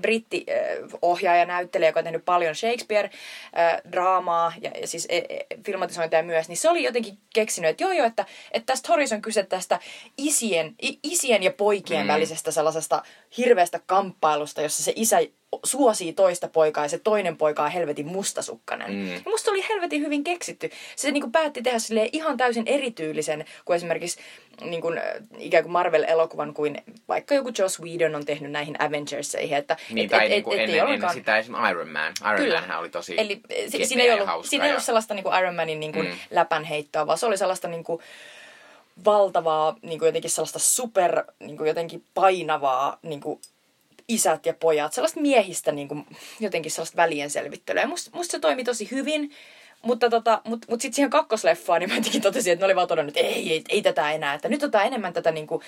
britti-ohjaaja, 0.00 1.46
näyttelijä, 1.46 1.88
joka 1.88 2.00
on 2.00 2.04
tehnyt 2.04 2.24
paljon 2.24 2.54
Shakespeare-draamaa 2.54 4.52
ja, 4.60 4.70
ja 4.80 4.86
siis 4.86 5.06
e, 5.08 5.16
e, 5.18 5.46
filmatisointeja 5.66 6.22
myös, 6.22 6.48
niin 6.48 6.56
se 6.56 6.70
oli 6.70 6.84
jotenkin 6.84 7.18
keksinyt, 7.34 7.70
että 7.70 7.84
joo 7.84 7.92
joo, 7.92 8.06
että, 8.06 8.24
että 8.52 8.66
tästä 8.66 8.86
Thorissa 8.86 9.14
on 9.14 9.22
kyse 9.22 9.42
tästä 9.42 9.78
isien, 10.18 10.74
isien 11.02 11.42
ja 11.42 11.50
poikien 11.50 12.06
Mm. 12.06 12.08
välisestä 12.08 12.50
sellaisesta 12.50 13.02
hirveästä 13.36 13.80
kamppailusta, 13.86 14.62
jossa 14.62 14.82
se 14.82 14.92
isä 14.96 15.18
suosii 15.64 16.12
toista 16.12 16.48
poikaa 16.48 16.84
ja 16.84 16.88
se 16.88 16.98
toinen 16.98 17.36
poika 17.36 17.62
on 17.64 17.70
helvetin 17.70 18.06
mustasukkainen. 18.06 18.92
Mm. 18.92 19.12
Ja 19.14 19.20
musta 19.26 19.50
oli 19.50 19.68
helvetin 19.68 20.00
hyvin 20.00 20.24
keksitty. 20.24 20.70
Se 20.96 21.10
niinku 21.10 21.30
päätti 21.30 21.62
tehdä 21.62 21.78
sille 21.78 22.08
ihan 22.12 22.36
täysin 22.36 22.62
erityylisen 22.66 23.44
kuin 23.64 23.76
esimerkiksi 23.76 24.20
niin 24.60 24.80
kuin, 24.82 25.00
ikään 25.38 25.64
kuin 25.64 25.72
Marvel-elokuvan 25.72 26.54
kuin 26.54 26.82
vaikka 27.08 27.34
joku 27.34 27.50
Joss 27.58 27.80
Whedon 27.80 28.14
on 28.14 28.26
tehnyt 28.26 28.50
näihin 28.52 28.82
Avengerseihin. 28.82 29.56
Että, 29.58 29.76
Niin, 29.90 30.04
et- 30.04 30.10
tai 30.10 30.24
et- 30.24 30.30
niin 30.30 30.42
kuin 30.42 30.58
et- 30.60 30.64
et 30.64 30.68
ei 30.70 30.78
ennen, 30.78 30.78
ennen 30.78 30.86
ollenkaan- 30.86 31.14
sitä 31.14 31.38
esimerkiksi 31.38 31.70
Iron 31.70 31.88
Man. 31.88 32.12
Iron 32.22 32.36
Kyllä. 32.36 32.60
Manhän 32.60 32.78
oli 32.78 32.88
tosi 32.88 33.14
Eli 33.18 33.40
siinä 33.84 34.02
ei 34.02 34.12
ollut, 34.12 34.46
siinä 34.46 34.64
ei 34.64 34.70
ollut 34.70 34.84
sellaista 34.84 35.14
niin 35.14 35.24
kuin 35.24 35.38
Iron 35.38 35.54
Manin 35.54 35.80
niin 35.80 35.92
kuin 35.92 36.06
mm. 36.06 36.14
läpänheittoa, 36.30 37.06
vaan 37.06 37.18
se 37.18 37.26
oli 37.26 37.36
sellaista 37.38 37.68
niin 37.68 37.84
kuin 37.84 38.00
valtavaa, 39.04 39.76
niin 39.82 39.98
kuin 39.98 40.06
jotenkin 40.06 40.30
sellaista 40.30 40.58
super, 40.58 41.24
niin 41.40 41.56
kuin 41.56 41.68
jotenkin 41.68 42.04
painavaa 42.14 42.98
niin 43.02 43.20
kuin 43.20 43.40
isät 44.08 44.46
ja 44.46 44.54
pojat, 44.54 44.92
sellaista 44.92 45.20
miehistä 45.20 45.72
niin 45.72 45.88
kuin, 45.88 46.06
jotenkin 46.40 46.72
sellaista 46.72 46.96
välien 46.96 47.30
selvittelyä. 47.30 47.82
Ja 47.82 47.88
musta, 47.88 48.10
musta 48.14 48.30
se 48.30 48.38
toimi 48.38 48.64
tosi 48.64 48.90
hyvin, 48.90 49.30
mutta 49.82 50.10
tota, 50.10 50.40
mut, 50.44 50.66
mut 50.70 50.80
sitten 50.80 50.94
siihen 50.94 51.10
kakkosleffaan, 51.10 51.80
niin 51.80 51.90
mä 51.90 51.96
jotenkin 51.96 52.22
totesin, 52.22 52.52
että 52.52 52.62
ne 52.62 52.66
oli 52.66 52.76
vaan 52.76 52.88
todennut, 52.88 53.16
että 53.16 53.28
ei, 53.28 53.52
ei, 53.52 53.64
ei 53.68 53.82
tätä 53.82 54.12
enää, 54.12 54.34
että 54.34 54.48
nyt 54.48 54.62
otetaan 54.62 54.86
enemmän 54.86 55.12
tätä 55.12 55.30
niin 55.30 55.46
kuin, 55.46 55.62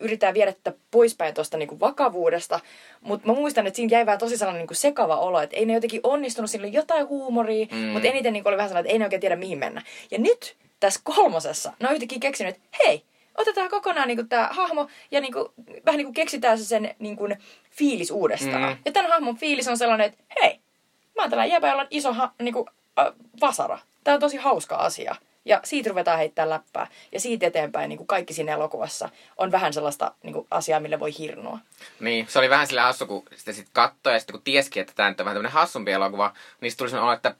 yritetään 0.00 0.34
viedä 0.34 0.52
tätä 0.52 0.78
poispäin 0.90 1.34
tuosta 1.34 1.58
niinku 1.58 1.80
vakavuudesta. 1.80 2.60
Mutta 3.00 3.26
mä 3.26 3.34
muistan, 3.34 3.66
että 3.66 3.76
siinä 3.76 3.96
jäi 3.96 4.06
vähän 4.06 4.18
tosi 4.18 4.36
sellainen 4.36 4.60
niinku 4.60 4.74
sekava 4.74 5.16
olo, 5.16 5.40
että 5.40 5.56
ei 5.56 5.66
ne 5.66 5.74
jotenkin 5.74 6.00
onnistunut, 6.02 6.50
siinä 6.50 6.66
oli 6.66 6.72
jotain 6.72 7.08
huumoria, 7.08 7.66
mm. 7.70 7.78
mutta 7.78 8.08
eniten 8.08 8.32
niinku 8.32 8.48
oli 8.48 8.56
vähän 8.56 8.68
sellainen, 8.68 8.86
että 8.86 8.92
ei 8.92 8.98
ne 8.98 9.04
oikein 9.04 9.20
tiedä 9.20 9.36
mihin 9.36 9.58
mennä. 9.58 9.82
Ja 10.10 10.18
nyt 10.18 10.56
tässä 10.80 11.00
kolmosessa 11.04 11.72
ne 11.80 11.88
on 11.88 11.94
yhtäkkiä 11.94 12.18
keksinyt, 12.18 12.54
että 12.54 12.68
hei, 12.86 13.02
otetaan 13.38 13.70
kokonaan 13.70 14.08
niinku 14.08 14.24
tämä 14.24 14.48
hahmo 14.52 14.88
ja 15.10 15.20
niinku, 15.20 15.52
vähän 15.86 15.98
niinku 15.98 16.12
keksitään 16.12 16.58
se 16.58 16.64
sen 16.64 16.94
niinku, 16.98 17.28
fiilis 17.70 18.10
uudestaan. 18.10 18.72
Mm. 18.72 18.76
Ja 18.84 18.92
tämän 18.92 19.10
hahmon 19.10 19.36
fiilis 19.36 19.68
on 19.68 19.78
sellainen, 19.78 20.06
että 20.06 20.24
hei, 20.42 20.60
mä 21.16 21.22
oon 21.22 21.30
tällainen 21.30 21.52
jäbä, 21.52 21.68
jolla 21.68 21.82
on 21.82 21.88
iso 21.90 22.12
ha, 22.12 22.32
niinku, 22.42 22.68
äh, 22.98 23.06
vasara. 23.40 23.78
Tämä 24.04 24.14
on 24.14 24.20
tosi 24.20 24.36
hauska 24.36 24.76
asia. 24.76 25.16
Ja 25.44 25.60
siitä 25.64 25.88
ruvetaan 25.88 26.18
heittää 26.18 26.50
läppää. 26.50 26.86
Ja 27.12 27.20
siitä 27.20 27.46
eteenpäin 27.46 27.88
niin 27.88 27.96
kuin 27.96 28.06
kaikki 28.06 28.34
siinä 28.34 28.52
elokuvassa 28.52 29.08
on 29.36 29.52
vähän 29.52 29.72
sellaista 29.72 30.14
niin 30.22 30.32
kuin, 30.32 30.46
asiaa, 30.50 30.80
millä 30.80 31.00
voi 31.00 31.18
hirnua. 31.18 31.58
Niin, 32.00 32.26
se 32.28 32.38
oli 32.38 32.50
vähän 32.50 32.66
sillä 32.66 32.82
hassu, 32.82 33.06
kun 33.06 33.22
sitä 33.36 33.52
sit 33.52 33.68
katsoi 33.72 34.12
ja 34.12 34.18
sitten 34.18 34.32
kun 34.32 34.42
tiesikin, 34.42 34.80
että 34.80 34.92
tämä 34.96 35.08
on 35.08 35.14
vähän 35.18 35.34
tämmöinen 35.34 35.52
hassumpi 35.52 35.92
elokuva, 35.92 36.32
niin 36.60 36.70
sitten 36.70 36.84
tuli 36.84 36.90
sellainen 36.90 37.08
olo, 37.08 37.16
että 37.16 37.34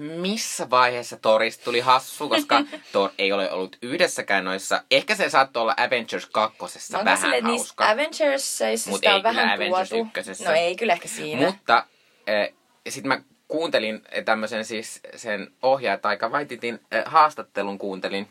missä 0.00 0.70
vaiheessa 0.70 1.16
Torista 1.16 1.64
tuli 1.64 1.80
hassu, 1.80 2.28
koska 2.28 2.62
Thor 2.92 3.10
ei 3.18 3.32
ole 3.32 3.50
ollut 3.50 3.76
yhdessäkään 3.82 4.44
noissa. 4.44 4.82
Ehkä 4.90 5.14
se 5.14 5.30
saattoi 5.30 5.60
olla 5.60 5.74
Avengers 5.76 6.26
2. 6.26 6.58
Mä 6.92 7.04
vähän 7.04 7.18
silleen, 7.18 7.38
että 7.38 7.48
hauska. 7.48 7.90
Avengersissa 7.90 8.90
Mut 8.90 9.04
ei 9.04 9.14
on 9.14 9.22
vähän 9.22 9.44
kyllä 9.44 9.54
Avengers 9.54 9.88
tuotu. 9.88 10.06
ykkösessä. 10.06 10.44
No 10.44 10.56
ei 10.56 10.76
kyllä 10.76 10.92
ehkä 10.92 11.08
siinä. 11.08 11.46
Mutta 11.46 11.86
äh, 12.28 12.54
sitten 12.88 13.08
mä 13.08 13.20
kuuntelin 13.48 14.02
tämmöisen 14.24 14.64
siis 14.64 15.00
sen 15.16 15.52
ohjaaja 15.62 16.30
Vaititin 16.30 16.80
äh, 16.94 17.02
haastattelun 17.06 17.78
kuuntelin 17.78 18.28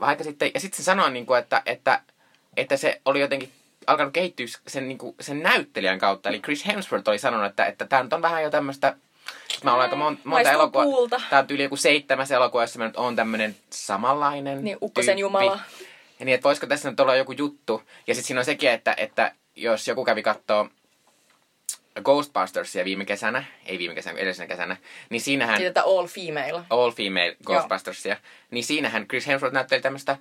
aika 0.00 0.24
sitten. 0.24 0.50
Ja 0.54 0.60
sitten 0.60 0.76
se 0.76 0.82
sanoi, 0.82 1.10
niin 1.10 1.26
kuin, 1.26 1.38
että, 1.38 1.62
että, 1.66 2.00
että 2.56 2.76
se 2.76 3.00
oli 3.04 3.20
jotenkin 3.20 3.52
alkanut 3.86 4.12
kehittyä 4.12 4.46
sen, 4.66 4.88
niin 4.88 4.98
kuin, 4.98 5.14
sen 5.20 5.42
näyttelijän 5.42 5.98
kautta. 5.98 6.28
Eli 6.28 6.40
Chris 6.40 6.66
Hemsworth 6.66 7.08
oli 7.08 7.18
sanonut, 7.18 7.46
että, 7.46 7.66
että 7.66 7.84
tämä 7.84 8.02
nyt 8.02 8.12
on 8.12 8.22
vähän 8.22 8.42
jo 8.42 8.50
tämmöistä 8.50 8.96
Mä 9.64 9.70
olen 9.70 9.82
aika 9.82 9.96
mon, 9.96 10.18
monta 10.24 10.50
elokuvaa. 10.50 10.84
puulta. 10.84 11.20
Tää 11.30 11.38
on 11.38 11.46
yli 11.50 11.62
joku 11.62 11.76
seitsemäs 11.76 12.30
elokuva, 12.30 12.62
jossa 12.62 12.78
mä 12.78 12.84
nyt 12.86 12.96
oon 12.96 13.16
tämmönen 13.16 13.56
samanlainen 13.70 14.64
Niin, 14.64 14.78
ukkosen 14.82 15.06
tyyppi. 15.16 15.20
jumala. 15.20 15.60
Ja 16.18 16.24
niin, 16.26 16.34
että 16.34 16.44
voisiko 16.44 16.66
tässä 16.66 16.90
nyt 16.90 17.00
olla 17.00 17.16
joku 17.16 17.32
juttu. 17.32 17.82
Ja 18.06 18.14
sitten 18.14 18.26
siinä 18.26 18.40
on 18.40 18.44
sekin, 18.44 18.70
että, 18.70 18.94
että 18.96 19.32
jos 19.56 19.88
joku 19.88 20.04
kävi 20.04 20.22
kattoo 20.22 20.68
Ghostbustersia 22.04 22.84
viime 22.84 23.04
kesänä, 23.04 23.44
ei 23.66 23.78
viime 23.78 23.94
kesänä, 23.94 24.18
edellisenä 24.18 24.46
kesänä, 24.46 24.76
niin 25.10 25.20
siinähän, 25.20 25.62
Ja 25.62 25.70
tätä 25.70 25.82
all 25.86 26.06
female. 26.06 26.62
all 26.70 26.90
female 26.90 27.36
Ghostbustersia, 27.46 28.16
niin 28.50 28.64
siinähän 28.64 29.08
Chris 29.08 29.26
Hemsworth 29.26 29.54
näytteli 29.54 29.80
tämmöistä 29.82 30.16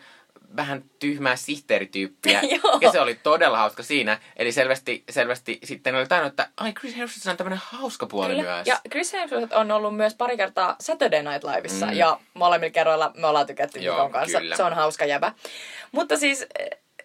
vähän 0.56 0.84
tyhmää 1.00 1.36
sihteerityyppiä. 1.36 2.42
Joo. 2.64 2.78
ja 2.82 2.92
se 2.92 3.00
oli 3.00 3.16
todella 3.16 3.58
hauska 3.58 3.84
siinä. 3.84 4.20
Eli 4.38 4.52
selvästi, 4.52 5.04
selvästi 5.10 5.60
sitten 5.64 5.96
oli 5.96 6.08
tajunnut, 6.08 6.32
että 6.32 6.50
ai 6.58 6.74
Chris 6.74 6.98
Hemsworth 6.98 7.30
on 7.30 7.38
tämmöinen 7.38 7.62
hauska 7.66 8.06
puoli 8.06 8.36
Kyllä. 8.36 8.56
myös. 8.56 8.68
Ja 8.68 8.80
Chris 8.90 9.14
Hemsworth 9.14 9.58
on 9.58 9.72
ollut 9.72 9.96
myös 9.96 10.16
pari 10.16 10.38
kertaa 10.38 10.76
Saturday 10.80 11.24
Night 11.24 11.44
Liveissa. 11.44 11.86
Mm. 11.86 11.94
Ja 11.94 12.20
molemmilla 12.34 12.72
kerroilla 12.72 13.12
me 13.18 13.28
ollaan 13.28 13.48
tykätty 13.48 13.80
Joo, 13.80 13.96
Mikon 13.96 14.12
kanssa. 14.12 14.40
kyllä. 14.40 14.56
Se 14.56 14.64
on 14.64 14.74
hauska 14.74 15.06
jäbä. 15.06 15.32
Mutta 15.92 16.18
siis, 16.18 16.46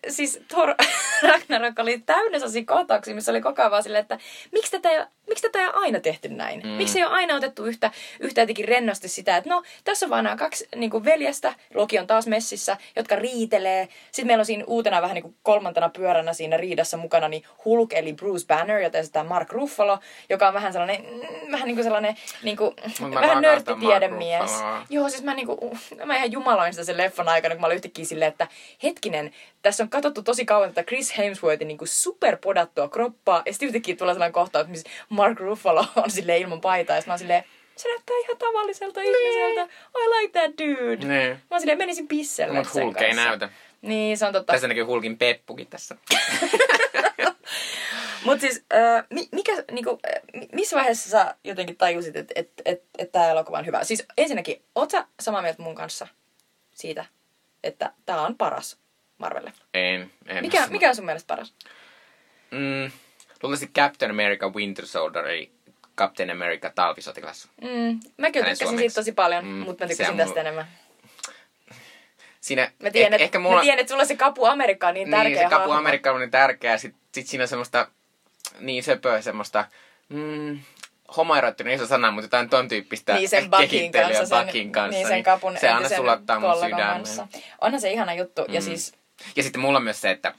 siis 0.09 0.41
Thor 0.49 0.75
Ragnarok 1.29 1.79
oli 1.79 1.99
täynnä 1.99 2.39
sellaisia 2.39 2.65
kohtauksia, 2.65 3.15
missä 3.15 3.33
oli 3.33 3.41
koko 3.41 3.63
ajan 3.63 3.71
vaan 3.71 3.83
silleen, 3.83 4.03
että 4.03 4.19
miksi 4.53 4.71
tätä, 4.71 4.91
ei, 4.91 5.05
miksi 5.29 5.43
tätä 5.43 5.61
ei 5.61 5.67
ole 5.67 5.75
aina 5.75 6.01
tehty 6.01 6.29
näin? 6.29 6.61
Mm. 6.61 6.69
Miksi 6.69 6.99
ei 6.99 7.05
ole 7.05 7.13
aina 7.13 7.35
otettu 7.35 7.65
yhtä, 7.65 7.91
yhtä 8.21 8.41
jotenkin 8.41 8.69
rennosti 8.69 9.09
sitä, 9.09 9.37
että 9.37 9.51
no, 9.51 9.63
tässä 9.85 10.07
on 10.07 10.11
vaan 10.11 10.25
nämä 10.25 10.37
kaksi 10.37 10.69
niin 10.77 10.91
kuin 10.91 11.05
veljestä, 11.05 11.55
Loki 11.75 11.99
on 11.99 12.07
taas 12.07 12.27
messissä, 12.27 12.77
jotka 12.97 13.17
riitelee. 13.17 13.89
Sitten 14.05 14.27
meillä 14.27 14.43
on 14.43 14.47
siinä 14.47 14.65
uutena 14.67 15.03
vähän 15.03 15.15
niin 15.15 15.23
kuin 15.23 15.37
kolmantena 15.43 15.89
pyöränä 15.89 16.33
siinä 16.33 16.57
riidassa 16.57 16.97
mukana 16.97 17.29
niin 17.29 17.43
Hulk 17.65 17.93
eli 17.93 18.13
Bruce 18.13 18.47
Banner, 18.47 18.81
jota 18.81 18.99
esittää 18.99 19.25
Mark 19.25 19.53
Ruffalo, 19.53 19.99
joka 20.29 20.49
on 20.49 20.55
vähän 20.55 20.73
sellainen, 20.73 21.01
mm, 21.03 21.53
vähän 21.53 21.67
niin 21.67 21.77
kuin 21.77 21.85
sellainen, 21.85 22.17
niin 22.43 22.57
kuin, 22.57 22.75
mä 23.01 23.21
vähän 23.21 23.43
nörttitiedemies. 23.43 24.51
Joo, 24.91 25.09
siis 25.09 25.23
mä, 25.23 25.35
niinku, 25.35 25.77
mä 26.05 26.17
ihan 26.17 26.33
jumaloin 26.33 26.73
sitä 26.73 26.85
sen 26.85 26.97
leffan 26.97 27.29
aikana, 27.29 27.55
kun 27.55 27.61
mä 27.61 27.67
olin 27.67 27.77
yhtäkkiä 27.77 28.05
silleen, 28.05 28.29
että 28.29 28.49
hetkinen, 28.83 29.33
tässä 29.63 29.83
on 29.83 29.91
katsottu 29.95 30.23
tosi 30.23 30.45
kauan 30.45 30.69
tätä 30.69 30.83
Chris 30.83 31.19
Hemsworthin 31.19 31.69
niinku 31.69 31.87
superpodattua 31.87 32.89
kroppaa, 32.89 33.43
ja 33.47 33.53
sitten 33.53 33.67
yhtäkkiä 33.67 33.97
tulee 33.97 34.15
sellainen 34.15 34.33
kohtaus, 34.33 34.69
missä 34.69 34.89
Mark 35.09 35.41
Ruffalo 35.41 35.87
on 35.97 36.11
silleen 36.11 36.41
ilman 36.43 36.61
paitaa, 36.61 36.97
ja 36.97 37.03
mä 37.07 37.13
oon 37.13 37.19
silleen, 37.19 37.45
se 37.77 37.89
näyttää 37.89 38.17
ihan 38.25 38.37
tavalliselta 38.39 39.01
ihmiseltä. 39.01 39.63
I 39.99 40.09
like 40.21 40.39
that 40.39 40.51
dude. 40.59 40.97
Niin. 40.97 41.31
Mä 41.31 41.39
oon 41.51 41.61
silleen, 41.61 41.79
menisin 41.79 42.09
pisselle 42.09 42.59
Mut 42.59 42.69
sen 42.73 42.83
Hulk 42.85 43.01
ei 43.01 43.09
kanssa. 43.11 43.25
näytä. 43.29 43.49
Niin, 43.83 44.19
se 44.19 44.27
on 44.27 44.33
totta. 44.33 44.53
Tässä 44.53 44.69
näkyy 44.69 44.85
Hulkin 44.85 45.19
peppukin 45.19 45.67
tässä. 45.67 45.97
Mutta 48.25 48.41
siis, 48.41 48.65
äh, 48.75 49.05
mi- 49.11 49.29
mikä, 49.33 49.53
niinku, 49.71 49.99
mi- 50.35 50.49
missä 50.53 50.77
vaiheessa 50.77 51.11
sä 51.11 51.35
jotenkin 51.45 51.77
tajusit, 51.77 52.17
että 52.17 52.33
et, 52.37 52.51
et, 52.65 52.83
et 52.99 53.13
tämä 53.13 53.31
elokuva 53.31 53.59
on 53.59 53.67
hyvä? 53.67 53.85
Siis 53.85 54.05
ensinnäkin, 54.19 54.63
oot 54.75 54.91
sä 54.91 55.07
samaa 55.21 55.43
mieltä 55.43 55.63
mun 55.63 55.75
kanssa 55.75 56.07
siitä, 56.75 57.05
että 57.65 57.93
tämä 58.07 58.27
on 58.27 58.37
paras 58.37 58.77
Marvelle? 59.25 59.52
En. 59.75 60.11
en 60.26 60.45
Mikä, 60.45 60.66
mikä 60.66 60.88
on 60.88 60.97
sun 60.97 61.04
mielestä 61.04 61.26
paras? 61.28 61.54
Mm, 62.50 62.90
luultavasti 63.43 63.71
Captain 63.76 64.11
America 64.11 64.49
Winter 64.49 64.87
Soldier, 64.87 65.26
eli 65.26 65.50
Captain 65.99 66.31
America 66.31 66.71
talvisotilas. 66.75 67.49
Mm, 67.61 68.00
mäkin 68.19 68.43
Hänen 68.43 68.59
tykkäsin 68.59 68.78
siitä 68.78 68.95
tosi 68.95 69.12
paljon, 69.12 69.45
Mm, 69.45 69.50
mutta 69.50 69.85
mä 69.85 69.88
tykkäsin 69.88 70.16
tästä 70.16 70.28
mulla- 70.31 70.40
enemmän. 70.40 70.66
Siinä, 72.40 72.71
Mä 72.83 72.90
tiedän, 72.90 73.12
eh, 73.12 73.14
että 73.14 73.25
ehkä 73.25 73.38
mulla, 73.38 73.57
mä 73.57 73.62
tiedän, 73.62 73.78
että 73.78 73.90
sulla 73.90 74.04
se 74.04 74.16
kapu 74.16 74.45
Amerikka 74.45 74.88
on 74.88 74.95
niin 74.95 75.11
tärkeä 75.11 75.28
niin, 75.28 75.38
se 75.38 75.43
kapu 75.45 75.57
hahmo. 75.61 75.75
Amerikka 75.75 76.12
on 76.12 76.21
niin 76.21 76.31
tärkeä. 76.31 76.78
Sitten 76.78 77.00
sit 77.14 77.26
siinä 77.26 77.45
on 77.45 77.49
semmoista 77.49 77.88
niin 78.61 78.83
söpöä 78.85 79.21
semmoista 79.23 79.64
mm, 80.09 80.59
homoerottinen 81.16 81.73
iso 81.75 81.87
sana, 81.87 82.11
mutta 82.11 82.25
jotain 82.26 82.49
ton 82.50 82.69
tyyppistä 82.69 83.14
Niin 83.14 83.28
sen 83.28 83.50
Buckin 83.50 83.69
kehittelyä 83.69 84.07
kanssa, 84.09 84.26
sen, 84.37 84.45
Buckin 84.47 84.73
kanssa. 84.73 84.90
niin 84.99 85.09
sen 85.09 85.23
kapun 85.23 85.57
se 85.59 85.69
aina 85.69 85.88
sulattaa 85.88 86.40
mun 86.40 86.54
sydämen. 86.57 87.02
Onhan 87.61 87.81
se 87.81 87.90
ihana 87.90 88.14
juttu. 88.14 88.45
Mm. 88.49 88.54
Ja 88.54 88.61
siis, 88.61 88.93
Ja 89.37 89.43
sitten 89.43 89.61
mulla 89.61 89.78
on 89.78 89.85
myös 89.85 90.00
se, 90.00 90.11
että, 90.11 90.35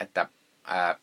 että 0.00 0.28
ää, 0.64 0.98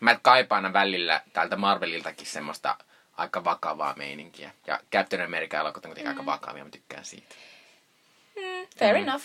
mä 0.00 0.18
kaipaan 0.22 0.72
välillä 0.72 1.20
täältä 1.32 1.56
Marveliltakin 1.56 2.26
semmoista 2.26 2.76
aika 3.16 3.44
vakavaa 3.44 3.94
meininkiä. 3.96 4.50
Ja 4.66 4.80
Captain 4.92 5.22
America 5.22 5.56
elokuvat 5.56 5.84
on 5.84 5.88
kuitenkin 5.90 6.12
Mm. 6.12 6.18
aika 6.18 6.26
vakavia, 6.26 6.64
mä 6.64 6.70
tykkään 6.70 7.04
siitä. 7.04 7.34
mm, 8.36 8.66
fair 8.78 8.96
mm. 8.96 9.02
enough. 9.02 9.24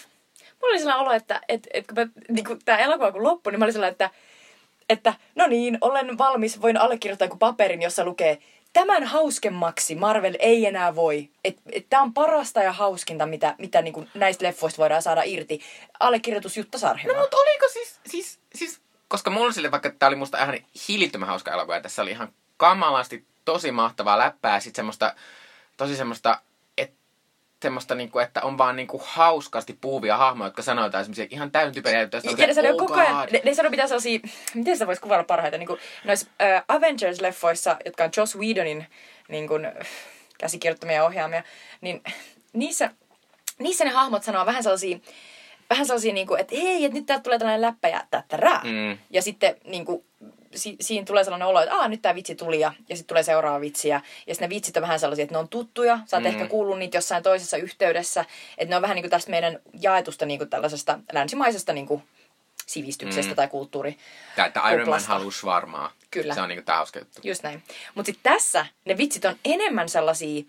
Mulla 0.62 0.72
oli 0.72 0.80
sellainen 0.80 1.02
olo, 1.06 1.12
että, 1.14 1.42
että, 1.48 1.70
että 1.74 1.94
kun, 1.96 2.04
mä, 2.04 2.12
niin 2.30 2.46
kun 2.46 2.60
tämä 2.66 2.78
elokuva 2.78 3.12
kun 3.12 3.24
loppui, 3.24 3.52
niin 3.52 3.60
mä 3.60 3.66
olin 3.66 3.74
sellainen, 3.74 3.92
että, 3.92 4.10
että 4.90 5.14
no 5.36 5.48
niin, 5.48 5.78
olen 5.82 6.18
valmis, 6.18 6.62
voin 6.62 6.78
allekirjoittaa 6.78 7.26
joku 7.26 7.38
paperin, 7.38 7.82
jossa 7.82 8.06
lukee 8.06 8.38
tämän 8.74 9.04
hauskemmaksi 9.04 9.96
Marvel 9.96 10.36
ei 10.40 10.66
enää 10.66 10.96
voi. 10.96 11.30
Tämä 11.90 12.04
on 12.04 12.14
parasta 12.14 12.64
ja 12.64 12.72
hauskinta, 12.72 13.26
mitä, 13.26 13.56
mitä 13.58 13.82
niin 13.82 14.10
näistä 14.14 14.46
leffoista 14.46 14.78
voidaan 14.78 15.02
saada 15.02 15.22
irti. 15.26 15.62
Allekirjoitus 16.00 16.58
Jutta 16.58 16.78
Sarhila. 16.78 17.14
No 17.14 17.22
mutta 17.22 17.38
oliko 17.38 17.66
siis, 17.74 18.00
siis, 18.06 18.40
siis 18.56 18.82
koska 19.08 19.30
mulla 19.30 19.52
sille, 19.52 19.72
vaikka 19.72 19.90
tää 19.90 20.08
oli 20.08 20.16
musta 20.16 20.44
ihan 20.44 20.58
hillittömän 20.88 21.30
hauska 21.30 21.52
elokuva, 21.52 21.82
tässä 21.82 22.02
oli 22.02 22.12
ihan 22.12 22.34
kamalasti 22.58 23.26
tosi 23.46 23.72
mahtavaa 23.72 24.18
läppää, 24.18 24.60
sit 24.60 24.76
semmoista, 24.76 25.16
tosi 25.78 25.96
semmoista, 25.96 26.42
semmoista 27.62 27.96
niinku, 27.96 28.20
että 28.20 28.42
on 28.42 28.58
vaan 28.58 28.76
niinku 28.76 29.02
hauskasti 29.06 29.78
puhuvia 29.82 30.18
hahmoja, 30.18 30.48
jotka 30.48 30.62
sanoo 30.62 30.86
jotain 30.86 31.06
semmoisia 31.06 31.28
ihan 31.30 31.52
täysin 31.52 31.74
typeriä 31.74 32.02
juttuja. 32.02 32.22
Ja, 32.38 32.48
ne 32.48 32.54
sanoo 32.54 32.72
se, 32.72 32.78
koko 32.78 32.94
"Oh 32.94 33.00
ajan, 33.00 33.16
God." 33.16 33.30
ne, 33.32 33.42
ne 33.46 33.54
sanoo 33.54 33.72
pitää 33.72 33.88
sellaisia, 33.88 34.20
miten 34.54 34.76
sitä 34.76 34.88
voisi 34.88 35.02
kuvailla 35.02 35.24
parhaiten, 35.24 35.60
niin 35.60 35.68
kuin 35.68 35.80
noissa 36.04 36.28
äh, 36.42 36.64
Avengers-leffoissa, 36.68 37.78
jotka 37.86 38.04
on 38.04 38.10
Joss 38.18 38.38
Whedonin 38.38 38.88
niin 39.28 39.48
kuin, 39.48 39.66
äh, 39.66 39.74
käsikirjoittamia 40.38 40.96
ja 40.96 41.06
ohjaamia, 41.06 41.44
niin 41.82 42.04
niissä, 42.54 42.90
niissä 43.60 43.84
ne 43.86 43.92
hahmot 43.92 44.24
sanoo 44.24 44.46
vähän 44.46 44.64
sellaisia, 44.64 44.98
vähän 45.70 45.86
sellaisia, 45.86 46.14
niin 46.14 46.28
kuin, 46.28 46.40
että 46.40 46.56
hei, 46.56 46.86
että 46.86 46.98
nyt 46.98 47.06
täältä 47.06 47.24
tulee 47.24 47.40
tällainen 47.40 47.62
läppä 47.62 47.88
ja 47.88 48.02
tättärää. 48.12 48.62
Mm. 48.64 48.98
Ja 49.10 49.22
sitten 49.22 49.56
niin 49.66 49.86
kuin, 49.86 50.06
si, 50.56 50.76
siinä 50.82 51.06
tulee 51.06 51.24
sellainen 51.24 51.48
olo, 51.48 51.62
että 51.62 51.76
Aa, 51.76 51.88
nyt 51.88 52.02
tämä 52.02 52.16
vitsi 52.16 52.36
tuli 52.36 52.60
ja, 52.60 52.74
ja 52.90 52.96
sitten 52.96 53.08
tulee 53.08 53.24
seuraava 53.24 53.62
vitsi. 53.62 53.90
Ja, 53.90 54.02
ja 54.28 54.34
sitten 54.36 54.50
ne 54.50 54.56
vitsit 54.56 54.78
on 54.78 54.82
vähän 54.84 55.00
sellaisia, 55.00 55.24
että 55.24 55.36
ne 55.36 55.40
on 55.40 55.48
tuttuja. 55.48 56.00
Sä 56.06 56.18
oot 56.18 56.24
Mm. 56.24 56.30
ehkä 56.30 56.48
kuullut 56.48 56.80
niitä 56.80 56.98
jossain 56.98 57.24
toisessa 57.24 57.58
yhteydessä. 57.58 58.26
Että 58.58 58.70
ne 58.70 58.76
on 58.76 58.82
vähän 58.82 58.96
niin 58.96 59.04
kuin 59.04 59.12
tästä 59.12 59.32
meidän 59.32 59.60
jaetusta 59.82 60.26
niin 60.26 60.38
kuin 60.40 60.50
tällaisesta 60.50 61.00
länsimaisesta 61.14 61.74
niin 61.74 61.88
kuin 61.88 62.04
sivistyksestä 62.66 63.32
Mm. 63.32 63.36
tai 63.36 63.48
kulttuuri. 63.48 63.98
Tää, 64.36 64.46
että 64.46 64.70
Iron 64.72 64.90
Man 64.90 65.02
halusi 65.08 65.46
varmaa. 65.46 65.92
Kyllä. 66.12 66.34
Se 66.36 66.42
on 66.42 66.50
niinku 66.50 66.66
tää 66.66 66.76
hauska 66.76 67.00
juttu. 67.00 67.22
Just 67.24 67.44
näin. 67.44 67.64
Mutta 67.96 68.06
sitten 68.12 68.34
tässä 68.34 68.66
ne 68.86 68.98
vitsit 68.98 69.26
on 69.26 69.36
enemmän 69.46 69.90
sellaisia, 69.90 70.44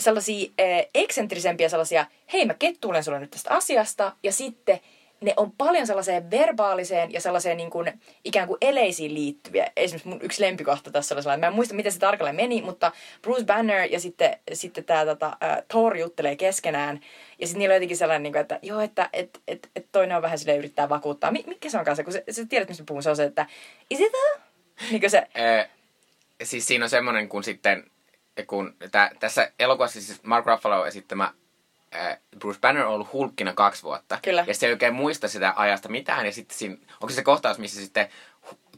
sellaisia 0.00 0.50
eh, 0.58 0.86
eksentrisempiä 0.94 1.68
sellaisia, 1.68 2.06
hei 2.32 2.46
mä 2.46 2.54
kettuulen 2.54 3.04
sulle 3.04 3.20
nyt 3.20 3.30
tästä 3.30 3.50
asiasta, 3.54 4.12
ja 4.22 4.32
sitten 4.32 4.80
ne 5.24 5.34
on 5.36 5.52
paljon 5.52 5.86
sellaiseen 5.86 6.30
verbaaliseen 6.30 7.12
ja 7.12 7.20
sellaiseen 7.20 7.56
niin 7.56 7.70
kuin, 7.70 7.92
ikään 8.24 8.48
kuin 8.48 8.58
eleisiin 8.60 9.14
liittyviä. 9.14 9.72
Esimerkiksi 9.76 10.08
mun 10.08 10.22
yksi 10.22 10.42
lempikohta 10.42 10.90
tässä 10.90 11.14
oli 11.14 11.22
sellainen, 11.22 11.40
mä 11.40 11.46
en 11.46 11.52
muista 11.52 11.74
miten 11.74 11.92
se 11.92 11.98
tarkalleen 11.98 12.36
meni, 12.36 12.62
mutta 12.62 12.92
Bruce 13.22 13.44
Banner 13.44 13.88
ja 13.90 14.00
sitten, 14.00 14.38
sitten 14.52 14.84
tämä 14.84 15.04
tota, 15.04 15.26
uh, 15.26 15.64
Thor 15.68 15.96
juttelee 15.96 16.36
keskenään. 16.36 17.00
Ja 17.38 17.46
sitten 17.46 17.58
niillä 17.58 17.72
on 17.72 17.76
jotenkin 17.76 17.96
sellainen, 17.96 18.22
niin 18.22 18.32
kuin, 18.32 18.40
että 18.40 18.58
joo, 18.62 18.80
että 18.80 19.10
et, 19.12 19.40
et, 19.48 19.70
et 19.76 19.86
toinen 19.92 20.16
on 20.16 20.22
vähän 20.22 20.38
sille 20.38 20.56
yrittää 20.56 20.88
vakuuttaa. 20.88 21.30
Mikä 21.30 21.70
se 21.70 21.78
on 21.78 21.84
kanssa, 21.84 22.04
kun 22.04 22.12
se, 22.12 22.24
sä 22.30 22.46
tiedät, 22.46 22.68
mistä 22.68 22.84
puhun, 22.86 23.02
se 23.02 23.10
on 23.10 23.16
se, 23.16 23.24
että 23.24 23.46
is 23.90 24.00
it 24.00 24.12
a? 24.14 24.40
Niin 24.90 25.10
se... 25.10 25.28
Siis 26.42 26.66
siinä 26.66 26.84
on 26.84 26.90
semmoinen, 26.90 27.28
kun 27.28 27.44
sitten, 27.44 27.84
kun 28.46 28.76
tä, 28.92 29.10
tässä 29.20 29.52
elokuvassa 29.58 30.00
siis 30.00 30.22
Mark 30.22 30.46
Ruffalo 30.46 30.86
esittämä 30.86 31.32
Bruce 32.38 32.60
Banner 32.60 32.86
on 32.86 32.94
ollut 32.94 33.12
hulkkina 33.12 33.52
kaksi 33.52 33.82
vuotta. 33.82 34.18
Kyllä. 34.22 34.44
Ja 34.46 34.54
se 34.54 34.66
ei 34.66 34.72
oikein 34.72 34.94
muista 34.94 35.28
sitä 35.28 35.52
ajasta 35.56 35.88
mitään. 35.88 36.26
Ja 36.26 36.32
sitten 36.32 36.58
siinä, 36.58 36.76
onko 36.92 37.08
se 37.08 37.14
se 37.14 37.22
kohtaus, 37.22 37.58
missä 37.58 37.80
sitten 37.80 38.08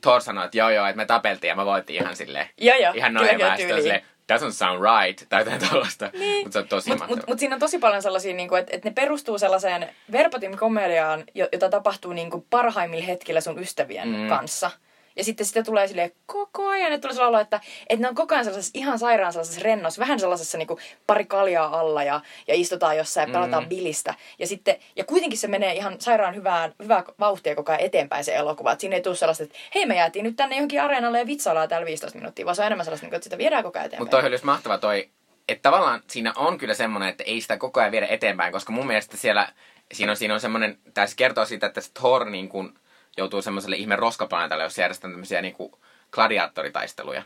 Thor 0.00 0.20
sanoi, 0.20 0.44
että 0.44 0.58
joo 0.58 0.70
joo, 0.70 0.86
että 0.86 0.96
me 0.96 1.06
tapeltiin 1.06 1.48
ja 1.48 1.56
mä 1.56 1.66
voitiin 1.66 2.02
ihan 2.02 2.16
silleen. 2.16 2.48
joo, 2.60 2.76
joo. 2.76 2.92
Ihan 2.96 3.14
noin 3.14 3.28
silleen, 3.56 4.02
doesn't 4.32 4.52
sound 4.52 4.80
right, 4.82 5.28
tai 5.28 5.40
jotain 5.40 5.60
tällaista. 5.60 6.10
Niin. 6.12 6.44
Mutta 6.44 6.52
se 6.52 6.58
on 6.58 6.68
tosi 6.68 6.90
Mutta 6.90 7.06
mut, 7.06 7.26
mut 7.26 7.38
siinä 7.38 7.54
on 7.54 7.60
tosi 7.60 7.78
paljon 7.78 8.02
sellaisia, 8.02 8.34
niin 8.34 8.48
kuin, 8.48 8.60
että, 8.60 8.76
että 8.76 8.88
ne 8.88 8.92
perustuu 8.92 9.38
sellaiseen 9.38 9.88
verbatim 10.12 10.56
komediaan, 10.56 11.24
jota 11.34 11.68
tapahtuu 11.68 12.12
niin 12.12 12.30
kuin 12.30 12.46
parhaimmilla 12.50 13.06
hetkillä 13.06 13.40
sun 13.40 13.58
ystävien 13.58 14.08
mm. 14.08 14.28
kanssa. 14.28 14.70
Ja 15.16 15.24
sitten 15.24 15.46
sitä 15.46 15.62
tulee 15.62 15.88
sille 15.88 16.12
koko 16.26 16.68
ajan, 16.68 16.92
että 16.92 17.02
tulee 17.02 17.14
sellainen 17.14 17.40
että, 17.40 17.60
että 17.88 18.02
ne 18.02 18.08
on 18.08 18.14
koko 18.14 18.34
ajan 18.34 18.44
sellaisessa 18.44 18.78
ihan 18.78 18.98
sairaan 18.98 19.32
sellaisessa 19.32 19.60
rennossa, 19.64 20.00
vähän 20.00 20.20
sellaisessa 20.20 20.58
niin 20.58 20.68
kuin 20.68 20.80
pari 21.06 21.24
kaljaa 21.24 21.80
alla 21.80 22.02
ja, 22.02 22.20
ja 22.48 22.54
istutaan 22.54 22.96
jossain 22.96 23.28
ja 23.28 23.32
pelataan 23.32 23.62
mm. 23.62 23.68
bilistä. 23.68 24.14
Ja, 24.38 24.46
sitten, 24.46 24.76
ja 24.96 25.04
kuitenkin 25.04 25.38
se 25.38 25.48
menee 25.48 25.72
ihan 25.72 26.00
sairaan 26.00 26.34
hyvää, 26.34 26.70
hyvää 26.82 27.02
vauhtia 27.20 27.54
koko 27.54 27.72
ajan 27.72 27.84
eteenpäin 27.84 28.24
se 28.24 28.34
elokuva. 28.34 28.72
Että 28.72 28.80
siinä 28.80 28.96
ei 28.96 29.02
tule 29.02 29.16
sellaista, 29.16 29.44
että 29.44 29.58
hei 29.74 29.86
me 29.86 29.96
jäätiin 29.96 30.22
nyt 30.22 30.36
tänne 30.36 30.56
johonkin 30.56 30.82
areenalle 30.82 31.18
ja 31.18 31.26
vitsaillaan 31.26 31.68
täällä 31.68 31.86
15 31.86 32.18
minuuttia, 32.18 32.44
vaan 32.44 32.56
se 32.56 32.62
on 32.62 32.66
enemmän 32.66 32.84
sellaista, 32.84 33.06
että 33.06 33.24
sitä 33.24 33.38
viedään 33.38 33.62
koko 33.62 33.78
ajan 33.78 33.86
eteenpäin. 33.86 34.02
Mutta 34.02 34.20
toi 34.20 34.28
olisi 34.28 34.44
mahtava 34.44 34.78
toi, 34.78 35.08
että 35.48 35.62
tavallaan 35.62 36.02
siinä 36.06 36.32
on 36.36 36.58
kyllä 36.58 36.74
semmoinen, 36.74 37.08
että 37.08 37.24
ei 37.24 37.40
sitä 37.40 37.56
koko 37.56 37.80
ajan 37.80 37.92
viedä 37.92 38.06
eteenpäin, 38.06 38.52
koska 38.52 38.72
mun 38.72 38.86
mielestä 38.86 39.16
siellä, 39.16 39.48
siinä 39.92 40.12
on, 40.12 40.16
siinä 40.16 40.34
on 40.34 40.40
semmoinen, 40.40 40.78
tässä 40.94 41.16
kertoo 41.16 41.44
siitä, 41.44 41.66
että 41.66 41.80
Thor 41.94 42.30
niin 42.30 42.48
kuin, 42.48 42.78
joutuu 43.16 43.42
semmoiselle 43.42 43.76
ihme 43.76 43.96
roskaplaneetalle, 43.96 44.64
jos 44.64 44.78
järjestetään 44.78 45.12
tämmöisiä 45.12 45.42
niinku 45.42 45.80
gladiaattoritaisteluja. 46.10 47.22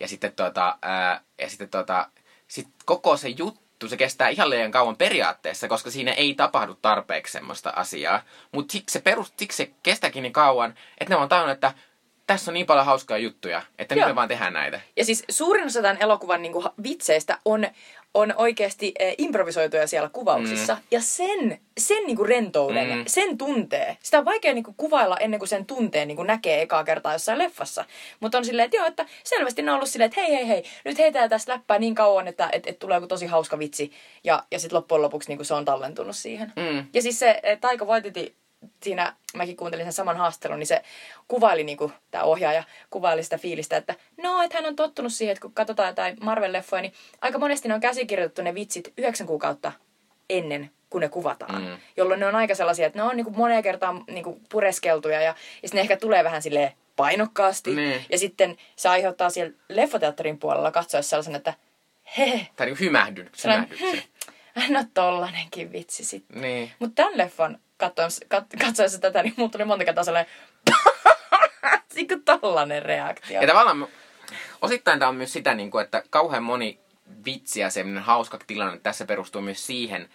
Ja 0.00 0.08
sitten, 0.08 0.32
tota, 0.32 0.78
ää, 0.82 1.20
ja 1.38 1.50
sitten 1.50 1.68
tota, 1.68 2.10
sit 2.48 2.68
koko 2.84 3.16
se 3.16 3.28
juttu, 3.28 3.88
se 3.88 3.96
kestää 3.96 4.28
ihan 4.28 4.50
liian 4.50 4.70
kauan 4.70 4.96
periaatteessa, 4.96 5.68
koska 5.68 5.90
siinä 5.90 6.12
ei 6.12 6.34
tapahdu 6.34 6.74
tarpeeksi 6.74 7.32
semmoista 7.32 7.72
asiaa. 7.76 8.22
Mutta 8.52 8.72
siksi 8.72 8.92
se, 8.92 9.00
perust, 9.00 9.38
siksi 9.38 9.56
se 9.56 9.70
kestääkin 9.82 10.22
niin 10.22 10.32
kauan, 10.32 10.74
että 10.98 11.14
ne 11.14 11.20
on 11.20 11.28
tajunnut, 11.28 11.54
että 11.54 11.74
tässä 12.26 12.50
on 12.50 12.54
niin 12.54 12.66
paljon 12.66 12.86
hauskaa 12.86 13.18
juttuja, 13.18 13.62
että 13.78 13.94
nyt 13.94 14.06
me 14.06 14.14
vaan 14.14 14.28
tehdään 14.28 14.52
näitä. 14.52 14.80
Ja 14.96 15.04
siis 15.04 15.24
suurin 15.28 15.66
osa 15.66 15.82
tämän 15.82 15.96
elokuvan 16.00 16.42
niin 16.42 16.52
kuin, 16.52 16.66
vitseistä 16.82 17.38
on, 17.44 17.66
on 18.14 18.34
oikeasti 18.36 18.92
eh, 18.98 19.14
improvisoituja 19.18 19.86
siellä 19.86 20.08
kuvauksissa. 20.08 20.74
Mm. 20.74 20.80
Ja 20.90 21.00
sen, 21.00 21.60
sen 21.78 22.06
niin 22.06 22.16
kuin 22.16 22.28
rentouden, 22.28 22.88
mm. 22.88 23.04
sen 23.06 23.38
tuntee. 23.38 23.96
Sitä 24.02 24.18
on 24.18 24.24
vaikea 24.24 24.54
niin 24.54 24.64
kuin, 24.64 24.74
kuvailla 24.76 25.16
ennen 25.16 25.40
kuin 25.40 25.48
sen 25.48 25.66
tunteen 25.66 26.08
niin 26.08 26.16
kuin 26.16 26.26
näkee 26.26 26.62
ekaa 26.62 26.84
kertaa 26.84 27.12
jossain 27.12 27.38
leffassa. 27.38 27.84
Mutta 28.20 28.38
on 28.38 28.44
silleen, 28.44 28.64
että 28.64 28.76
joo, 28.76 28.86
että 28.86 29.06
selvästi 29.24 29.62
ne 29.62 29.70
on 29.70 29.76
ollut 29.76 29.88
silleen, 29.88 30.06
että 30.06 30.20
hei 30.20 30.36
hei 30.36 30.48
hei, 30.48 30.64
nyt 30.84 30.98
heitää 30.98 31.28
tästä 31.28 31.52
läppää 31.52 31.78
niin 31.78 31.94
kauan, 31.94 32.28
että 32.28 32.48
et, 32.52 32.66
et 32.66 32.78
tulee 32.78 32.96
joku 32.96 33.06
tosi 33.06 33.26
hauska 33.26 33.58
vitsi. 33.58 33.92
Ja, 34.24 34.42
ja 34.50 34.58
sitten 34.58 34.76
loppujen 34.76 35.02
lopuksi 35.02 35.28
niin 35.28 35.38
kuin 35.38 35.46
se 35.46 35.54
on 35.54 35.64
tallentunut 35.64 36.16
siihen. 36.16 36.52
Mm. 36.56 36.86
Ja 36.94 37.02
siis 37.02 37.18
se 37.18 37.40
eh, 37.42 37.58
Taika 37.60 37.84
Waititi 37.84 38.36
siinä 38.82 39.14
mäkin 39.34 39.56
kuuntelin 39.56 39.86
sen 39.86 39.92
saman 39.92 40.16
haastelun, 40.16 40.58
niin 40.58 40.66
se 40.66 40.82
kuvaili, 41.28 41.64
niin 41.64 41.78
kuin, 41.78 41.92
tämä 42.10 42.24
ohjaaja 42.24 42.64
kuvaili 42.90 43.22
sitä 43.22 43.38
fiilistä, 43.38 43.76
että 43.76 43.94
no, 44.22 44.42
että 44.42 44.58
hän 44.58 44.66
on 44.66 44.76
tottunut 44.76 45.12
siihen, 45.12 45.32
että 45.32 45.42
kun 45.42 45.52
katsotaan 45.52 45.88
jotain 45.88 46.16
Marvel-leffoja, 46.16 46.82
niin 46.82 46.92
aika 47.20 47.38
monesti 47.38 47.68
ne 47.68 47.74
on 47.74 47.80
käsikirjoitettu 47.80 48.42
ne 48.42 48.54
vitsit 48.54 48.92
yhdeksän 48.96 49.26
kuukautta 49.26 49.72
ennen 50.30 50.70
kun 50.90 51.00
ne 51.00 51.08
kuvataan. 51.08 51.62
Mm. 51.62 51.76
Jolloin 51.96 52.20
ne 52.20 52.26
on 52.26 52.34
aika 52.34 52.54
sellaisia, 52.54 52.86
että 52.86 52.98
ne 52.98 53.02
on 53.02 53.16
niin 53.16 53.24
kuin 53.24 53.36
moneen 53.36 53.62
kertaan 53.62 54.04
niin 54.10 54.24
kuin 54.24 54.40
pureskeltuja 54.48 55.20
ja, 55.20 55.34
ja 55.62 55.68
sitten 55.68 55.76
ne 55.78 55.80
ehkä 55.80 55.96
tulee 55.96 56.24
vähän 56.24 56.42
silleen 56.42 56.72
painokkaasti. 56.96 57.74
Niin. 57.74 58.04
Ja 58.10 58.18
sitten 58.18 58.56
se 58.76 58.88
aiheuttaa 58.88 59.30
siellä 59.30 59.54
leffoteatterin 59.68 60.38
puolella 60.38 60.70
katsoessa 60.70 61.10
sellaisen, 61.10 61.34
että 61.34 61.54
he. 62.18 62.46
Tai 62.56 62.66
niin 62.66 62.80
hymähdyn. 62.80 63.30
hymähdyn. 63.44 64.02
No 64.68 64.84
tollanenkin 64.94 65.72
vitsi 65.72 66.04
sitten. 66.04 66.42
Niin. 66.42 66.72
Mutta 66.78 67.02
tämän 67.02 67.18
leffan 67.18 67.58
katsoessa, 67.84 68.24
katsoessa 68.60 69.00
tätä, 69.00 69.22
niin 69.22 69.34
mulla 69.36 69.50
tuli 69.50 69.64
monta 69.64 69.84
kertaa 69.84 70.04
sellainen 70.04 70.32
niin 71.94 72.24
tollanen 72.24 72.82
reaktio. 72.82 73.40
Ja 73.40 73.46
tavallaan 73.46 73.88
osittain 74.62 74.98
tämä 74.98 75.08
on 75.08 75.16
myös 75.16 75.32
sitä, 75.32 75.54
niin 75.54 75.70
kuin, 75.70 75.84
että 75.84 76.02
kauhean 76.10 76.42
moni 76.42 76.78
vitsi 77.24 77.60
ja 77.60 77.70
semmoinen 77.70 78.02
hauska 78.02 78.38
tilanne 78.46 78.80
tässä 78.82 79.04
perustuu 79.04 79.42
myös 79.42 79.66
siihen, 79.66 80.08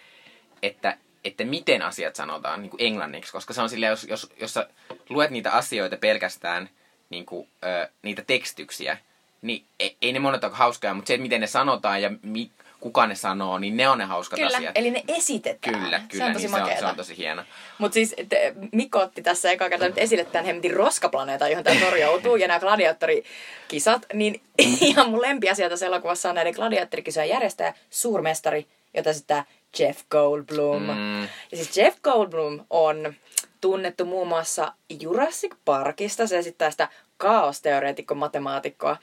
että, 0.62 0.96
että 1.24 1.44
miten 1.44 1.82
asiat 1.82 2.16
sanotaan 2.16 2.62
niin 2.62 2.70
kuin 2.70 2.82
englanniksi. 2.82 3.32
Koska 3.32 3.54
se 3.54 3.62
on 3.62 3.70
silleen, 3.70 3.90
jos, 3.90 4.04
jos, 4.04 4.32
jos 4.40 4.54
sä 4.54 4.68
luet 5.08 5.30
niitä 5.30 5.52
asioita 5.52 5.96
pelkästään, 5.96 6.70
niin 7.10 7.26
kuin, 7.26 7.48
ö, 7.64 7.88
niitä 8.02 8.22
tekstyksiä, 8.26 8.98
niin 9.42 9.64
ei, 9.80 9.96
ei 10.02 10.12
ne 10.12 10.18
monet 10.18 10.44
ole 10.44 10.52
hauskoja, 10.54 10.94
mutta 10.94 11.08
se, 11.08 11.14
että 11.14 11.22
miten 11.22 11.40
ne 11.40 11.46
sanotaan 11.46 12.02
ja 12.02 12.10
mi, 12.22 12.50
kuka 12.80 13.06
ne 13.06 13.14
sanoo, 13.14 13.58
niin 13.58 13.76
ne 13.76 13.88
on 13.88 13.98
ne 13.98 14.04
hauskat 14.04 14.38
kyllä, 14.38 14.56
asiat. 14.56 14.78
eli 14.78 14.90
ne 14.90 15.04
esitetään. 15.08 15.74
Kyllä, 15.74 16.02
kyllä, 16.08 16.24
se 16.24 16.24
on 16.24 16.32
tosi 16.32 16.46
niin 16.46 16.56
se, 16.56 16.72
on, 16.72 16.78
se 16.78 16.86
on 16.86 16.96
tosi 16.96 17.16
hieno. 17.16 17.42
Mutta 17.78 17.94
siis 17.94 18.14
te, 18.28 18.54
Mikko 18.72 18.98
otti 18.98 19.22
tässä 19.22 19.50
eka 19.50 19.68
kertaa 19.68 19.88
nyt 19.88 19.98
esille 19.98 20.24
tämän 20.24 20.44
hemmetin 20.44 20.74
roskaplaneeta, 20.74 21.48
johon 21.48 21.64
tämä 21.64 21.80
Tor 21.80 21.96
joutuu, 21.96 22.36
ja 22.36 22.48
nämä 22.48 22.60
gladiaattorikisat, 22.60 24.06
niin 24.12 24.40
ihan 24.80 25.10
mun 25.10 25.22
lempiasia 25.22 25.68
tässä 25.68 25.86
elokuvassa 25.86 26.28
on 26.28 26.34
näiden 26.34 26.54
gladiaattorikisojen 26.54 27.28
järjestäjä, 27.28 27.74
suurmestari, 27.90 28.66
jota 28.94 29.12
sitten 29.12 29.44
Jeff 29.78 30.00
Goldblum. 30.10 30.82
Mm. 30.82 31.22
Ja 31.22 31.56
siis 31.56 31.76
Jeff 31.76 31.98
Goldblum 32.02 32.64
on 32.70 33.14
tunnettu 33.60 34.04
muun 34.04 34.28
muassa 34.28 34.72
Jurassic 35.00 35.54
Parkista. 35.64 36.26
Se 36.26 36.38
esittää 36.38 36.70
sitä 36.70 36.88
kaosteoreetikko 37.16 38.14
matemaatikkoa, 38.14 38.96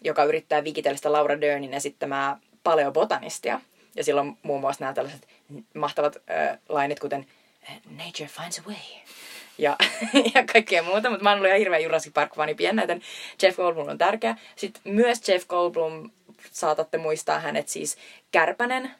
joka 0.00 0.24
yrittää 0.24 0.64
vikitellä 0.64 0.96
sitä 0.96 1.12
Laura 1.12 1.40
Dernin 1.40 1.74
esittämää 1.74 2.36
paleobotanistia. 2.70 3.60
Ja 3.96 4.04
silloin 4.04 4.38
muun 4.42 4.60
muassa 4.60 4.84
nämä 4.84 4.94
tällaiset 4.94 5.28
mahtavat 5.74 6.16
äh, 6.16 6.58
lainit, 6.68 7.00
kuten 7.00 7.26
Nature 7.90 8.28
finds 8.28 8.58
a 8.58 8.62
way. 8.66 8.76
Ja, 9.58 9.76
ja 10.34 10.44
kaikkea 10.52 10.82
muuta, 10.82 11.10
mutta 11.10 11.24
mä 11.24 11.30
oon 11.30 11.36
ollut 11.36 11.48
ihan 11.48 11.58
hirveä 11.58 11.78
Jurassic 11.78 12.14
Park-fani 12.14 12.54
piennäytön. 12.54 13.00
Jeff 13.42 13.56
Goldblum 13.56 13.88
on 13.88 13.98
tärkeä. 13.98 14.36
Sitten 14.56 14.82
myös 14.84 15.28
Jeff 15.28 15.46
Goldblum, 15.48 16.10
saatatte 16.50 16.98
muistaa 16.98 17.40
hänet 17.40 17.68
siis 17.68 17.96
Kärpänen 18.32 18.90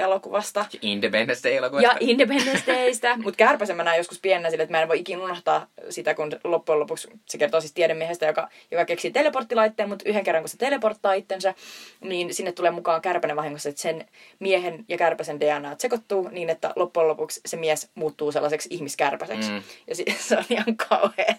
elokuvasta. 0.00 0.66
Ja 0.72 0.78
Independence 0.82 1.48
Day-elokuvasta. 1.48 1.88
Ja 1.88 1.96
Independence 2.00 2.62
Daystä. 2.66 3.16
Mutta 3.24 3.36
kärpäsen 3.36 3.76
mä 3.76 3.84
näin 3.84 3.98
joskus 3.98 4.20
pienenä 4.20 4.50
sille, 4.50 4.62
että 4.62 4.76
mä 4.76 4.82
en 4.82 4.88
voi 4.88 4.98
ikinä 4.98 5.22
unohtaa 5.22 5.66
sitä, 5.90 6.14
kun 6.14 6.32
loppujen 6.44 6.80
lopuksi 6.80 7.08
se 7.26 7.38
kertoo 7.38 7.60
siis 7.60 7.72
tiedemiehestä, 7.72 8.26
joka, 8.26 8.48
joka 8.70 8.84
keksii 8.84 9.10
teleporttilaitteen, 9.10 9.88
mutta 9.88 10.08
yhden 10.08 10.24
kerran 10.24 10.42
kun 10.42 10.48
se 10.48 10.56
teleporttaa 10.56 11.12
itsensä, 11.12 11.54
niin 12.00 12.34
sinne 12.34 12.52
tulee 12.52 12.70
mukaan 12.70 13.02
kärpänen 13.02 13.36
vahingossa, 13.36 13.68
että 13.68 13.82
sen 13.82 14.06
miehen 14.38 14.84
ja 14.88 14.98
kärpäsen 14.98 15.40
DNA 15.40 15.74
sekoittuu 15.78 16.28
niin, 16.28 16.50
että 16.50 16.72
loppujen 16.76 17.08
lopuksi 17.08 17.40
se 17.46 17.56
mies 17.56 17.90
muuttuu 17.94 18.32
sellaiseksi 18.32 18.68
ihmiskärpäseksi. 18.72 19.50
Mm. 19.50 19.62
Ja 19.86 19.94
si- 19.94 20.04
se 20.28 20.36
on 20.38 20.44
ihan 20.50 20.76
kauhea, 20.76 21.34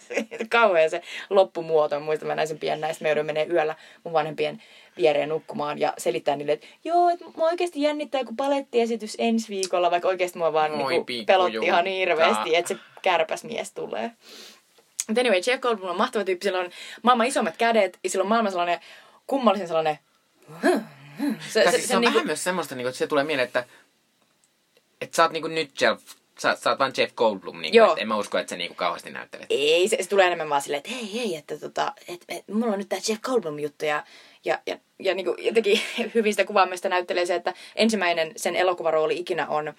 kauhea 0.49 0.89
se 0.89 1.01
loppumuoto. 1.29 1.99
Muistan, 1.99 2.27
mä 2.27 2.35
näin 2.35 2.47
sen 2.47 2.59
pienen 2.59 2.81
näistä, 2.81 3.03
me 3.03 3.23
menee 3.23 3.47
yöllä 3.49 3.75
mun 4.03 4.13
vanhempien 4.13 4.61
viereen 4.97 5.29
nukkumaan 5.29 5.79
ja 5.79 5.93
selittää 5.97 6.35
niille, 6.35 6.51
että 6.51 6.67
joo, 6.83 7.09
että 7.09 7.25
mua 7.35 7.47
oikeasti 7.47 7.81
jännittää 7.81 8.21
joku 8.21 8.33
palettiesitys 8.37 9.15
ensi 9.19 9.49
viikolla, 9.49 9.91
vaikka 9.91 10.07
oikeasti 10.07 10.37
mua 10.37 10.53
vaan 10.53 10.71
Moi, 10.71 10.93
niinku 10.93 11.25
pelotti 11.25 11.57
ihan 11.65 11.85
hirveästi, 11.85 12.55
että 12.55 12.73
se 12.73 12.79
kärpäs 13.01 13.43
mies 13.43 13.71
tulee. 13.71 14.11
Mutta 15.07 15.21
anyway, 15.21 15.41
Jeff 15.47 15.61
Goldblum 15.61 15.89
on 15.89 15.97
mahtava 15.97 16.23
tyyppi, 16.23 16.43
sillä 16.43 16.59
on 16.59 16.69
maailman 17.01 17.27
isommat 17.27 17.57
kädet 17.57 17.99
ja 18.03 18.09
sillä 18.09 18.23
on 18.23 18.29
maailman 18.29 18.51
sellainen 18.51 18.79
kummallisen 19.27 19.67
sellainen... 19.67 19.99
Se, 21.49 21.63
se, 21.63 21.71
se, 21.71 21.87
se 21.87 21.95
on 21.95 22.01
niinku... 22.01 22.13
vähän 22.13 22.25
myös 22.25 22.43
semmoista, 22.43 22.75
niinku, 22.75 22.87
että 22.87 22.97
se 22.97 23.07
tulee 23.07 23.23
mieleen, 23.23 23.47
että, 23.47 23.65
että 25.01 25.15
sä 25.15 25.23
oot 25.23 25.31
niinku 25.31 25.47
nyt 25.47 25.81
Jeff 25.81 26.01
sä, 26.41 26.55
sä 26.55 26.69
oot 26.69 26.79
vaan 26.79 26.93
Jeff 26.97 27.15
Goldblum, 27.15 27.61
niin 27.61 27.71
kuin, 27.71 27.99
en 27.99 28.07
mä 28.07 28.17
usko, 28.17 28.37
että 28.37 28.49
se 28.49 28.57
niinku 28.57 28.75
kauheasti 28.75 29.09
näyttelet. 29.09 29.45
Ei, 29.49 29.87
se, 29.87 29.97
se 30.01 30.09
tulee 30.09 30.25
enemmän 30.25 30.49
vaan 30.49 30.61
silleen, 30.61 30.77
että 30.77 30.91
hei, 30.91 31.13
hei, 31.13 31.35
että 31.35 31.57
tota, 31.57 31.93
et, 32.07 32.25
et, 32.29 32.47
mulla 32.47 32.73
on 32.73 32.79
nyt 32.79 32.89
tää 32.89 32.99
Jeff 33.09 33.21
Goldblum 33.21 33.59
juttu 33.59 33.85
ja, 33.85 34.03
Ja, 34.45 34.59
ja, 34.65 34.77
ja 34.99 35.15
niin 35.15 35.25
kuin 35.25 35.45
jotenkin 35.45 35.79
hyvin 36.15 36.33
sitä 36.33 36.45
kuvaamista 36.45 36.89
näyttelee 36.89 37.25
se, 37.25 37.35
että 37.35 37.53
ensimmäinen 37.75 38.31
sen 38.35 38.55
elokuvarooli 38.55 39.19
ikinä 39.19 39.47
on, 39.47 39.73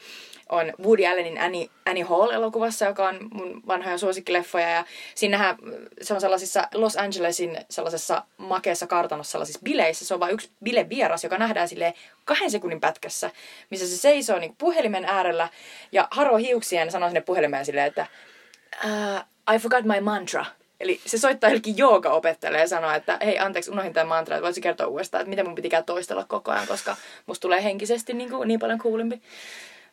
on 0.49 0.73
Woody 0.83 1.07
Allenin 1.07 1.41
Annie, 1.41 1.69
Annie 1.87 2.05
Hall-elokuvassa, 2.05 2.87
joka 2.87 3.09
on 3.09 3.19
mun 3.35 3.63
vanhoja 3.67 3.99
suosikkileffoja. 3.99 4.71
Ja 4.71 4.85
siinähän 5.15 5.57
se 6.03 6.15
on 6.15 6.21
sellaisissa 6.21 6.69
Los 6.75 6.97
Angelesin 6.97 7.59
sellaisessa 7.71 8.25
makeassa 8.37 8.87
kartanossa 8.87 9.33
sellaisissa 9.33 9.61
bileissä. 9.65 10.05
Se 10.05 10.15
on 10.15 10.21
vain 10.21 10.35
yksi 10.35 10.51
bilevieras, 10.65 11.25
joka 11.25 11.39
nähdään 11.39 11.69
sille 11.69 11.95
kahden 12.25 12.51
sekunnin 12.51 12.81
pätkässä, 12.81 13.31
missä 13.71 13.87
se 13.87 13.97
seisoo 13.97 14.39
niin 14.39 14.57
puhelimen 14.59 15.05
äärellä 15.05 15.49
ja 15.93 16.09
haroo 16.11 16.37
hiuksien 16.37 16.91
sanoo 16.91 17.09
sinne 17.09 17.21
puhelimeen 17.21 17.67
silleen, 17.67 17.87
että 17.87 18.07
uh, 18.85 19.55
I 19.55 19.59
forgot 19.59 19.85
my 19.85 20.01
mantra. 20.01 20.45
Eli 20.83 21.01
se 21.07 21.19
soittaa 21.19 21.51
jollekin 21.51 21.79
joogaopettajalle 21.79 22.59
ja 22.59 22.69
sanoo, 22.69 22.91
että 22.91 23.19
hei 23.25 23.39
anteeksi, 23.39 23.71
unohdin 23.71 23.93
tämän 23.93 24.09
mantra, 24.09 24.37
että 24.37 24.45
voisi 24.45 24.61
kertoa 24.61 24.87
uudestaan, 24.87 25.21
että 25.21 25.31
miten 25.31 25.47
mun 25.47 25.55
pitikään 25.55 25.85
toistella 25.85 26.25
koko 26.25 26.51
ajan, 26.51 26.67
koska 26.67 26.97
musta 27.27 27.43
tulee 27.43 27.65
henkisesti 27.65 28.13
niin, 28.13 28.31
kuin, 28.31 28.49
niin 28.49 28.61
paljon 28.61 28.79
kuulimpi. 28.79 29.23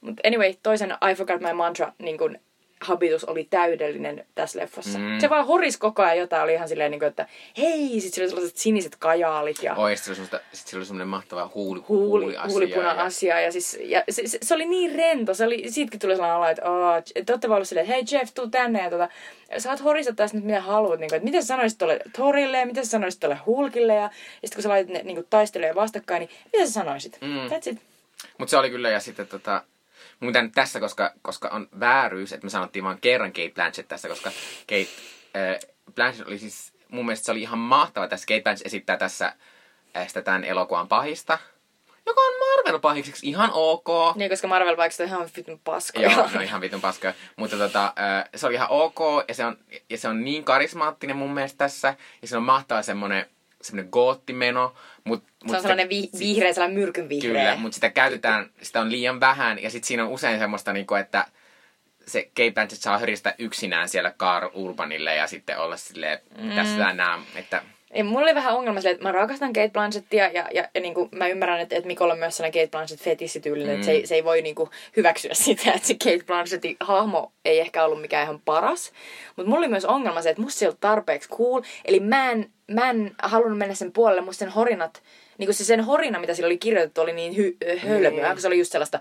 Mutta 0.01 0.21
anyway, 0.27 0.53
toisen 0.63 0.97
I 1.11 1.15
forgot 1.15 1.41
my 1.41 1.53
mantra 1.53 1.93
niin 1.97 2.17
kuin, 2.17 2.39
habitus 2.81 3.25
oli 3.25 3.47
täydellinen 3.49 4.25
tässä 4.35 4.59
leffassa. 4.59 4.99
Mm. 4.99 5.19
Se 5.19 5.29
vaan 5.29 5.45
horis 5.45 5.77
koko 5.77 6.03
ajan 6.03 6.17
jotain, 6.17 6.43
oli 6.43 6.53
ihan 6.53 6.67
silleen, 6.67 6.91
niin 6.91 6.99
kuin, 6.99 7.09
että 7.09 7.27
hei, 7.57 7.99
sit 8.01 8.13
sillä 8.13 8.25
oli 8.25 8.29
sellaiset 8.29 8.57
siniset 8.57 8.95
kajaalit. 8.95 9.63
Ja... 9.63 9.75
Oi, 9.75 9.97
sit 9.97 10.15
sillä 10.15 10.79
oli 10.79 10.85
semmoinen 10.85 11.07
mahtava 11.07 11.51
huuli, 11.55 11.81
huuli, 11.87 12.25
huuli 12.25 12.37
huulipuna 12.47 12.93
ja... 12.93 13.01
asia. 13.01 13.39
Ja, 13.39 13.51
siis, 13.51 13.79
ja 13.83 14.03
se, 14.09 14.27
se, 14.27 14.37
se, 14.41 14.55
oli 14.55 14.65
niin 14.65 14.95
rento, 14.95 15.33
se 15.33 15.45
oli, 15.45 15.71
siitäkin 15.71 15.99
tuli 15.99 16.15
sellainen 16.15 16.37
olo, 16.37 16.47
että 16.47 16.71
oh, 16.71 17.25
te 17.25 17.33
olette 17.33 17.49
vaan 17.49 17.65
silleen, 17.65 17.83
että 17.83 17.95
hei 17.95 18.03
Jeff, 18.11 18.33
tuu 18.33 18.47
tänne. 18.47 18.83
Ja 18.83 18.89
tota, 18.89 19.09
saat 19.57 19.83
horista 19.83 20.13
tästä 20.13 20.37
nyt 20.37 20.45
mitä 20.45 20.61
haluat. 20.61 20.99
Niin 20.99 21.09
kuin, 21.09 21.17
että 21.17 21.25
miten 21.25 21.43
sä 21.43 21.47
sanoisit 21.47 21.77
tuolle 21.77 21.99
Torille 22.17 22.59
ja 22.59 22.65
miten 22.65 22.85
sä 22.85 22.91
sanoisit 22.91 23.19
tuolle 23.19 23.39
Hulkille. 23.45 23.95
Ja, 23.95 24.01
ja 24.01 24.09
sitten 24.43 24.55
kun 24.55 24.63
sä 24.63 24.69
laitat 24.69 24.93
ne 24.93 25.03
niin 25.03 25.25
taistelee 25.29 25.75
vastakkain, 25.75 26.19
niin 26.19 26.29
mitä 26.53 26.65
sä 26.65 26.71
sanoisit? 26.71 27.17
Mm. 27.21 27.47
That's 27.47 27.71
it. 27.71 27.81
Mutta 28.37 28.49
se 28.49 28.57
oli 28.57 28.69
kyllä, 28.69 28.89
ja 28.89 28.99
sitten 28.99 29.27
tota, 29.27 29.63
Mun 30.19 30.33
tässä, 30.55 30.79
koska, 30.79 31.13
koska 31.21 31.47
on 31.47 31.67
vääryys, 31.79 32.33
että 32.33 32.45
me 32.45 32.49
sanottiin 32.49 32.83
vain 32.83 33.01
kerran 33.01 33.33
Kate 33.33 33.51
Blanchett 33.55 33.87
tässä, 33.87 34.07
koska 34.07 34.31
Kate 34.67 34.87
äh, 35.35 35.69
Blanchett 35.95 36.27
oli 36.27 36.39
siis, 36.39 36.73
mun 36.91 37.05
mielestä 37.05 37.25
se 37.25 37.31
oli 37.31 37.41
ihan 37.41 37.59
mahtava 37.59 38.07
tässä. 38.07 38.25
Kate 38.25 38.41
Blanchett 38.41 38.67
esittää 38.67 38.97
tässä 38.97 39.33
äh, 39.97 40.07
sitä 40.07 40.21
tämän 40.21 40.43
elokuvan 40.43 40.87
pahista, 40.87 41.39
joka 42.05 42.21
on 42.21 42.33
Marvel-pahiksi 42.33 43.19
ihan 43.21 43.49
ok. 43.53 44.15
Niin, 44.15 44.29
koska 44.29 44.47
Marvel-pahikset 44.47 44.99
on 44.99 45.07
ihan 45.07 45.29
vitun 45.37 45.59
paskoja. 45.63 46.11
Joo, 46.11 46.29
no 46.33 46.41
ihan 46.41 46.61
vitun 46.61 46.81
paskoja. 46.81 47.13
Mutta 47.35 47.57
tota, 47.57 47.85
äh, 47.85 48.29
se 48.35 48.47
oli 48.47 48.55
ihan 48.55 48.69
ok 48.69 48.99
ja 49.27 49.33
se, 49.33 49.45
on, 49.45 49.57
ja 49.89 49.97
se 49.97 50.07
on 50.07 50.23
niin 50.23 50.43
karismaattinen 50.43 51.15
mun 51.15 51.33
mielestä 51.33 51.57
tässä. 51.57 51.95
Ja 52.21 52.27
se 52.27 52.37
on 52.37 52.43
mahtava 52.43 52.81
semmonen 52.81 53.25
semmoinen 53.61 53.89
goottimeno. 53.91 54.73
Mut, 55.09 55.23
mut 55.43 55.51
se 55.51 55.55
on 55.55 55.61
sellainen 55.61 55.89
vi- 55.89 56.09
vihreä, 56.19 56.53
sellainen 56.53 56.79
myrkyn 56.79 57.09
vihreä. 57.09 57.31
Kyllä, 57.31 57.55
mutta 57.55 57.75
sitä 57.75 57.89
käytetään, 57.89 58.49
sitä 58.61 58.81
on 58.81 58.91
liian 58.91 59.19
vähän. 59.19 59.63
Ja 59.63 59.69
sitten 59.69 59.87
siinä 59.87 60.05
on 60.05 60.11
usein 60.11 60.39
semmoista, 60.39 60.73
niinku, 60.73 60.95
että 60.95 61.25
se 62.07 62.23
Kate 62.23 62.51
Blanchett 62.51 62.81
saa 62.81 62.97
höristä 62.97 63.35
yksinään 63.39 63.89
siellä 63.89 64.11
Carl 64.11 64.49
Urbanille 64.53 65.15
ja 65.15 65.27
sitten 65.27 65.59
olla 65.59 65.77
silleen, 65.77 66.19
mm. 66.41 66.49
tässä 66.49 66.93
nämä, 66.93 67.19
että 67.35 67.63
ei, 67.91 68.03
mulla 68.03 68.21
oli 68.21 68.35
vähän 68.35 68.55
ongelma 68.55 68.81
sille, 68.81 68.91
että 68.91 69.03
mä 69.03 69.11
rakastan 69.11 69.53
Kate 69.53 69.69
Blanchettia 69.69 70.27
ja, 70.29 70.47
ja, 70.53 70.69
ja 70.75 70.81
niin 70.81 70.93
kuin 70.93 71.09
mä 71.11 71.27
ymmärrän, 71.27 71.59
että, 71.59 71.75
että 71.75 71.87
Mikolla 71.87 72.13
on 72.13 72.19
myös 72.19 72.37
sellainen 72.37 72.61
Kate 72.61 72.71
Blanchett 72.71 73.03
fetissityylinen, 73.03 73.67
mm. 73.67 73.73
että 73.75 73.85
se 73.85 73.91
ei, 73.91 74.07
se 74.07 74.15
ei 74.15 74.23
voi 74.23 74.41
niin 74.41 74.55
kuin 74.55 74.69
hyväksyä 74.97 75.33
sitä, 75.45 75.71
että 75.71 75.87
se 75.87 75.93
Kate 75.93 76.23
Blanchettin 76.25 76.77
hahmo 76.79 77.31
ei 77.45 77.59
ehkä 77.59 77.85
ollut 77.85 78.01
mikään 78.01 78.23
ihan 78.23 78.41
paras. 78.45 78.91
Mutta 79.35 79.49
mulla 79.49 79.59
oli 79.59 79.67
myös 79.67 79.85
ongelma 79.85 80.21
se, 80.21 80.29
että 80.29 80.41
musta 80.41 80.59
se 80.59 80.65
ei 80.65 80.67
ollut 80.67 80.79
tarpeeksi 80.79 81.29
cool, 81.29 81.61
eli 81.85 81.99
mä 81.99 82.31
en, 82.31 82.49
mä 82.71 82.89
en 82.89 83.15
halunnut 83.23 83.57
mennä 83.57 83.75
sen 83.75 83.91
puolelle, 83.91 84.21
musta 84.21 84.39
sen 84.39 84.49
horinat 84.49 85.03
niin 85.37 85.47
kuin 85.47 85.55
se 85.55 85.63
sen 85.63 85.83
horina, 85.83 86.19
mitä 86.19 86.33
sillä 86.33 86.47
oli 86.47 86.57
kirjoitettu, 86.57 87.01
oli 87.01 87.13
niin 87.13 87.33
hy- 87.33 87.79
hölmöä, 87.87 88.27
mm. 88.27 88.31
kun 88.31 88.41
se 88.41 88.47
oli 88.47 88.59
just 88.59 88.71
sellaista, 88.71 88.99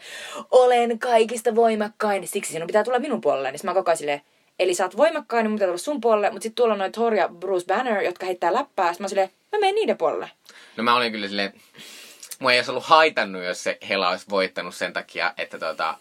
olen 0.51 0.98
kaikista 0.98 1.55
voimakkain, 1.55 2.29
siksi 2.29 2.53
sinun 2.53 2.66
pitää 2.66 2.85
tulla 2.85 2.98
minun 2.98 3.20
puolelle. 3.20 3.51
Niin 3.51 3.61
mä 3.64 3.74
koko 3.74 3.90
ajan 3.90 3.98
silleen, 3.98 4.20
Eli 4.59 4.75
sä 4.75 4.85
oot 4.85 4.97
voimakkain, 4.97 5.44
niin 5.44 5.51
mun 5.51 5.57
pitää 5.57 5.66
tulla 5.66 5.79
sun 5.79 6.01
puolelle, 6.01 6.31
mutta 6.31 6.42
sitten 6.42 6.57
tuolla 6.57 6.73
on 6.73 6.79
noin 6.79 6.92
Thor 6.92 7.14
ja 7.14 7.29
Bruce 7.29 7.66
Banner, 7.66 8.03
jotka 8.03 8.27
heittää 8.27 8.53
läppää. 8.53 8.92
Sitten 8.92 9.05
mä 9.05 9.09
silleen, 9.09 9.31
mä 9.53 9.59
menen 9.59 9.75
niiden 9.75 9.99
puolelle. 9.99 10.31
No 10.77 10.85
mä 10.85 10.97
olin 10.97 11.12
kyllä 11.12 11.29
silleen, 11.29 11.53
mua 12.38 12.53
ei 12.53 12.59
olisi 12.59 12.71
ollut 12.71 12.85
haitannut, 12.85 13.44
jos 13.44 13.62
se 13.62 13.79
Hela 13.88 14.09
olisi 14.09 14.27
voittanut 14.31 14.75
sen 14.75 14.92
takia, 14.92 15.35
että 15.37 15.59
tota, 15.59 15.94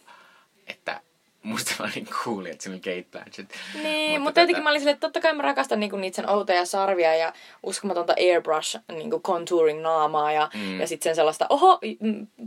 että 0.67 1.02
musta 1.43 1.76
vaan 1.80 1.91
niin 1.96 2.08
cool, 2.08 2.46
että 2.46 2.63
se 2.63 2.70
oli 2.70 2.80
Kate 2.80 3.06
Blanchett. 3.12 3.52
Niin, 3.74 4.12
mutta, 4.12 4.24
mutta 4.24 4.39
jotenkin 4.39 4.56
tota... 4.56 4.63
mä 4.63 4.70
olin 4.70 4.82
silleen, 4.82 4.93
että 4.93 5.08
totta 5.08 5.22
kai 5.22 5.34
mä 5.34 5.43
rakastan 5.43 5.80
niinku 5.80 5.98
niitä 5.98 6.15
sen 6.15 6.30
outoja 6.30 6.65
sarvia 6.65 7.15
ja 7.15 7.34
uskomatonta 7.63 8.13
airbrush 8.20 8.80
niinku 8.91 9.20
contouring 9.20 9.82
naamaa 9.82 10.32
ja, 10.32 10.50
mm. 10.54 10.80
ja 10.80 10.88
sitten 10.88 11.04
sen 11.10 11.15
sellaista, 11.15 11.46
oho, 11.50 11.80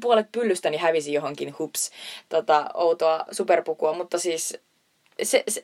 puolet 0.01 0.27
pyllystäni 0.33 0.77
hävisi 0.77 1.13
johonkin, 1.13 1.55
hups, 1.59 1.91
tota, 2.29 2.71
outoa 2.75 3.25
superpukua, 3.31 3.93
mutta 3.93 4.19
siis 4.19 4.59
se, 5.23 5.45
se, 5.49 5.63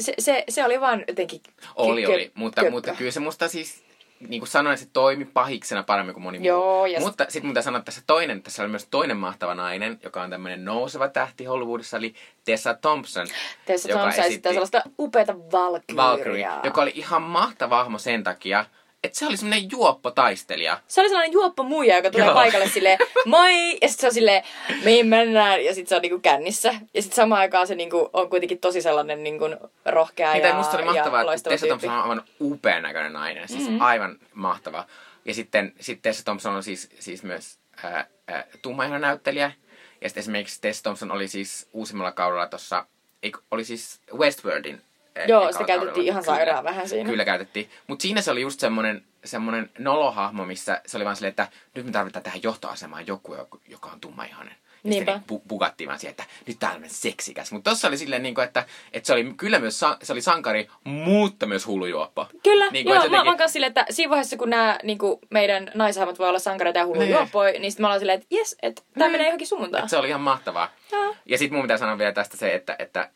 se, 0.00 0.14
se, 0.18 0.44
se 0.48 0.64
oli 0.64 0.80
vaan 0.80 1.04
jotenkin... 1.08 1.40
Oli, 1.76 2.02
kö, 2.02 2.12
oli. 2.12 2.30
Mutta, 2.34 2.70
mutta 2.70 2.94
kyllä 2.94 3.10
se 3.10 3.20
musta 3.20 3.48
siis 3.48 3.86
niin 4.20 4.40
kuin 4.40 4.48
sanoin, 4.48 4.78
se 4.78 4.86
toimi 4.92 5.24
pahiksena 5.24 5.82
paremmin 5.82 6.14
kuin 6.14 6.22
moni 6.22 6.46
Joo, 6.46 6.86
muu. 6.86 7.00
Mutta 7.00 7.26
sitten 7.28 7.48
mitä 7.48 7.62
sanoa 7.62 7.80
tässä 7.80 8.02
toinen, 8.06 8.42
tässä 8.42 8.62
oli 8.62 8.70
myös 8.70 8.86
toinen 8.90 9.16
mahtava 9.16 9.54
nainen, 9.54 9.98
joka 10.02 10.22
on 10.22 10.30
tämmöinen 10.30 10.64
nouseva 10.64 11.08
tähti 11.08 11.44
Hollywoodissa, 11.44 11.96
eli 11.96 12.14
Tessa 12.44 12.74
Thompson. 12.74 13.26
Tessa 13.64 13.88
joka 13.88 14.00
Thompson 14.00 14.24
esitti 14.24 14.48
sellaista 14.48 14.82
upeata 14.98 15.38
Valkyriaa. 15.96 16.60
joka 16.64 16.82
oli 16.82 16.92
ihan 16.94 17.22
mahtava 17.22 17.76
hahmo 17.76 17.98
sen 17.98 18.22
takia, 18.24 18.64
että 19.04 19.18
se 19.18 19.26
oli 19.26 19.36
semmoinen 19.36 19.70
juoppotaistelija. 19.70 20.80
Se 20.88 21.00
oli 21.00 21.08
sellainen 21.08 21.32
juoppo 21.32 21.62
muija, 21.62 21.96
joka 21.96 22.10
tulee 22.10 22.26
Joo. 22.26 22.34
paikalle 22.34 22.68
silleen, 22.68 22.98
moi! 23.24 23.70
Ja 23.82 23.88
sitten 23.88 24.00
se 24.00 24.06
on 24.06 24.14
silleen, 24.14 24.42
mihin 24.84 25.06
mennään? 25.06 25.64
Ja 25.64 25.74
sitten 25.74 25.88
se 25.88 25.96
on 25.96 26.02
niinku 26.02 26.18
kännissä. 26.18 26.74
Ja 26.94 27.02
sitten 27.02 27.16
samaan 27.16 27.40
aikaan 27.40 27.66
se 27.66 27.74
niinku 27.74 28.10
on 28.12 28.30
kuitenkin 28.30 28.58
tosi 28.58 28.82
sellainen 28.82 29.22
niinku 29.22 29.44
rohkea 29.86 30.32
Niitä 30.32 30.48
ja, 30.48 30.54
musta 30.54 30.76
oli 30.76 30.84
mahtavaa, 30.84 31.34
että 31.34 31.50
Tessa 31.50 31.66
Thompson 31.66 31.90
on 31.90 32.02
aivan 32.02 32.22
upean 32.40 32.82
näköinen 32.82 33.12
nainen. 33.12 33.48
Siis 33.48 33.62
mm-hmm. 33.62 33.80
aivan 33.80 34.18
mahtava. 34.34 34.86
Ja 35.24 35.34
sitten, 35.34 35.72
sitten 35.80 36.02
Tessa 36.02 36.24
Thompson 36.24 36.56
on 36.56 36.62
siis, 36.62 36.88
siis 36.98 37.22
myös 37.22 37.58
ää, 37.84 38.06
ää, 38.28 38.44
näyttelijä. 38.98 39.52
Ja 40.00 40.08
sitten 40.08 40.20
esimerkiksi 40.20 40.60
Tessa 40.60 40.82
Thompson 40.82 41.12
oli 41.12 41.28
siis 41.28 41.68
uusimmalla 41.72 42.12
kaudella 42.12 42.46
tuossa, 42.46 42.86
oli 43.50 43.64
siis 43.64 44.00
Westworldin 44.14 44.82
Joo, 45.28 45.52
sitä 45.52 45.64
käytettiin 45.64 46.06
ihan 46.06 46.24
sairaan 46.24 46.64
vähän 46.64 46.88
siinä. 46.88 47.10
Kyllä 47.10 47.24
käytettiin. 47.24 47.70
Mutta 47.86 48.02
siinä 48.02 48.20
se 48.20 48.30
oli 48.30 48.40
just 48.40 48.60
semmoinen 48.60 49.04
semmoinen 49.24 49.70
nolohahmo, 49.78 50.46
missä 50.46 50.80
se 50.86 50.96
oli 50.96 51.04
vaan 51.04 51.16
silleen, 51.16 51.30
että 51.30 51.48
nyt 51.74 51.86
me 51.86 51.92
tarvitaan 51.92 52.22
tähän 52.22 52.42
johtoasemaan 52.42 53.06
joku, 53.06 53.36
joka 53.68 53.90
on 53.90 54.00
tummaihainen. 54.00 54.54
Ja 54.84 54.90
Niinpä. 54.90 55.12
sitten 55.12 55.38
bu- 55.38 55.42
bugattiin 55.48 55.88
vaan 55.88 55.98
siihen, 55.98 56.10
että 56.10 56.24
nyt 56.46 56.58
tää 56.58 56.72
on 56.72 56.82
seksikäs. 56.86 57.52
Mutta 57.52 57.70
tossa 57.70 57.88
oli 57.88 57.96
silleen, 57.96 58.22
niin 58.22 58.34
kuin, 58.34 58.44
että, 58.44 58.64
että 58.92 59.06
se 59.06 59.12
oli 59.12 59.34
kyllä 59.36 59.58
myös 59.58 59.80
se 60.02 60.12
oli 60.12 60.20
sankari, 60.22 60.68
mutta 60.84 61.46
myös 61.46 61.66
hullujuoppo. 61.66 62.26
Kyllä, 62.42 62.70
niin 62.70 62.84
kuin, 62.84 62.94
joo, 62.94 63.04
jotenkin... 63.04 63.26
mä, 63.26 63.30
mä 63.30 63.36
kanssa 63.36 63.52
silleen, 63.52 63.68
että 63.70 63.86
siinä 63.90 64.10
vaiheessa 64.10 64.36
kun 64.36 64.50
nämä 64.50 64.78
niin 64.82 64.98
kuin 64.98 65.18
meidän 65.30 65.70
naishahmot 65.74 66.18
voi 66.18 66.28
olla 66.28 66.38
sankareita 66.38 66.78
ja 66.78 66.86
hullujuoppoja, 66.86 67.52
niin, 67.52 67.62
niin 67.62 67.72
sitten 67.72 67.82
mä 67.82 67.86
ollaan 67.86 68.00
silleen, 68.00 68.20
että 68.20 68.34
jes, 68.34 68.56
että 68.62 68.82
tää 68.98 69.06
niin. 69.06 69.12
menee 69.12 69.26
johonkin 69.26 69.46
suuntaan. 69.46 69.88
se 69.88 69.96
oli 69.96 70.08
ihan 70.08 70.20
mahtavaa. 70.20 70.70
Ja, 70.92 70.98
ja 71.26 71.38
sitten 71.38 71.56
mun 71.56 71.62
pitää 71.62 71.78
sanoa 71.78 71.98
vielä 71.98 72.12
tästä 72.12 72.36
se, 72.36 72.54
että, 72.54 72.76
että 72.78 73.10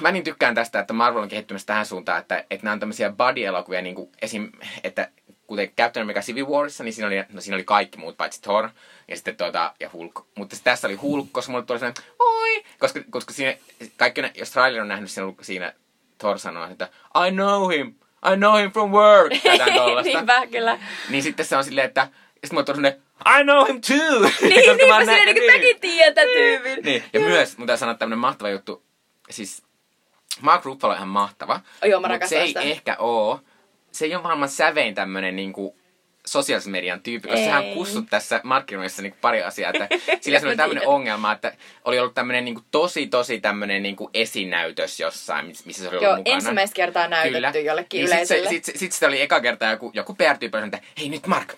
Mä 0.00 0.12
niin 0.12 0.24
tykkään 0.24 0.54
tästä, 0.54 0.80
että 0.80 0.92
Marvel 0.92 1.22
on 1.22 1.28
kehittymässä 1.28 1.66
tähän 1.66 1.86
suuntaan, 1.86 2.20
että, 2.20 2.44
että 2.50 2.64
nämä 2.64 2.72
on 2.72 2.80
tämmöisiä 2.80 3.10
body-elokuvia, 3.10 3.82
niin 3.82 3.94
kuin 3.94 4.10
esim, 4.22 4.52
että 4.84 5.08
kuten 5.46 5.70
Captain 5.78 6.02
America 6.02 6.20
Civil 6.20 6.46
Warissa, 6.46 6.84
niin 6.84 6.92
siinä 6.92 7.06
oli, 7.06 7.24
no 7.32 7.40
siinä 7.40 7.56
oli 7.56 7.64
kaikki 7.64 7.98
muut 7.98 8.16
paitsi 8.16 8.42
Thor 8.42 8.68
ja 9.08 9.16
sitten 9.16 9.36
tuota, 9.36 9.74
ja 9.80 9.90
Hulk. 9.92 10.26
Mutta 10.34 10.56
tässä 10.64 10.88
oli 10.88 10.94
Hulk, 10.94 11.28
koska 11.32 11.52
mulle 11.52 11.64
tuli 11.64 11.78
sellainen, 11.78 12.04
oi! 12.18 12.64
Koska, 12.78 13.00
koska 13.10 13.32
siinä, 13.32 13.54
kaikki 13.96 14.22
ne, 14.22 14.32
jos 14.34 14.50
trailer 14.50 14.82
on 14.82 14.88
nähnyt 14.88 15.10
siinä, 15.10 15.32
siinä 15.40 15.72
Thor 16.18 16.38
sanoo, 16.38 16.70
että 16.70 16.88
I 17.28 17.32
know 17.32 17.72
him, 17.72 17.94
I 18.32 18.36
know 18.36 18.60
him 18.60 18.72
from 18.72 18.90
work. 18.90 19.32
Niinpä, 20.04 20.46
kyllä. 20.46 20.78
Niin 21.08 21.22
sitten 21.22 21.46
se 21.46 21.56
on 21.56 21.64
silleen, 21.64 21.86
että 21.86 22.08
sitten 22.32 22.50
mulle 22.52 22.64
tuli 22.64 22.76
sellainen, 22.76 23.02
I 23.40 23.44
know 23.44 23.66
him 23.68 23.80
too! 23.80 24.30
niin, 24.48 24.76
niin, 24.76 24.88
mä 24.88 24.98
silleen, 24.98 25.26
niin 25.26 25.36
kuin 25.36 25.52
mäkin 25.52 25.80
tiedän 25.80 26.28
tyypin. 26.34 26.84
niin, 26.84 27.04
ja 27.12 27.20
myös, 27.20 27.58
mutta 27.58 27.76
sanoa 27.76 27.94
tämmönen 27.94 28.18
mahtava 28.18 28.50
juttu, 28.50 28.87
siis 29.30 29.62
Mark 30.40 30.64
Ruffalo 30.64 30.92
on 30.92 30.96
ihan 30.96 31.08
mahtava. 31.08 31.60
Oh, 31.82 31.88
joo, 31.88 32.00
mä 32.00 32.08
mutta 32.08 32.26
se 32.26 32.40
ei 32.40 32.48
sitä. 32.48 32.60
ehkä 32.60 32.96
oo, 32.98 33.40
se 33.92 34.04
ei 34.04 34.14
ole 34.14 34.22
maailman 34.22 34.48
sävein 34.48 34.94
tämmönen 34.94 35.36
niinku 35.36 35.76
sosiaalisen 36.26 36.72
median 36.72 37.00
tyyppi, 37.02 37.28
koska 37.28 37.44
sehän 37.44 37.74
kussut 37.74 38.06
tässä 38.10 38.40
markkinoissa 38.44 39.02
niinku 39.02 39.18
pari 39.20 39.42
asiaa. 39.42 39.72
Että 39.74 39.88
sillä 40.20 40.40
oli 40.44 40.56
tämmöinen 40.56 40.88
ongelma, 40.88 41.32
että 41.32 41.52
oli 41.84 41.98
ollut 41.98 42.14
tämmöinen 42.14 42.44
niinku 42.44 42.62
tosi 42.70 43.06
tosi 43.06 43.40
tämmöinen 43.40 43.82
niinku 43.82 44.10
esinäytös 44.14 45.00
jossain, 45.00 45.46
missä 45.46 45.82
se 45.82 45.88
oli 45.88 45.96
Joo, 45.96 46.12
ollut 46.12 46.18
mukana. 46.18 46.36
ensimmäistä 46.36 46.74
kertaa 46.74 47.08
näytetty 47.08 47.34
Kyllä. 47.34 47.70
jollekin 47.70 47.98
niin 47.98 48.06
yleisölle. 48.06 48.48
Sitten 48.48 48.64
sit, 48.74 48.80
sit, 48.80 48.92
sit 48.92 49.08
oli 49.08 49.20
eka 49.22 49.40
kertaa 49.40 49.70
joku, 49.70 49.90
joku 49.94 50.14
PR-tyyppi, 50.14 50.58
että 50.58 50.80
hei 51.00 51.08
nyt 51.08 51.26
Mark, 51.26 51.54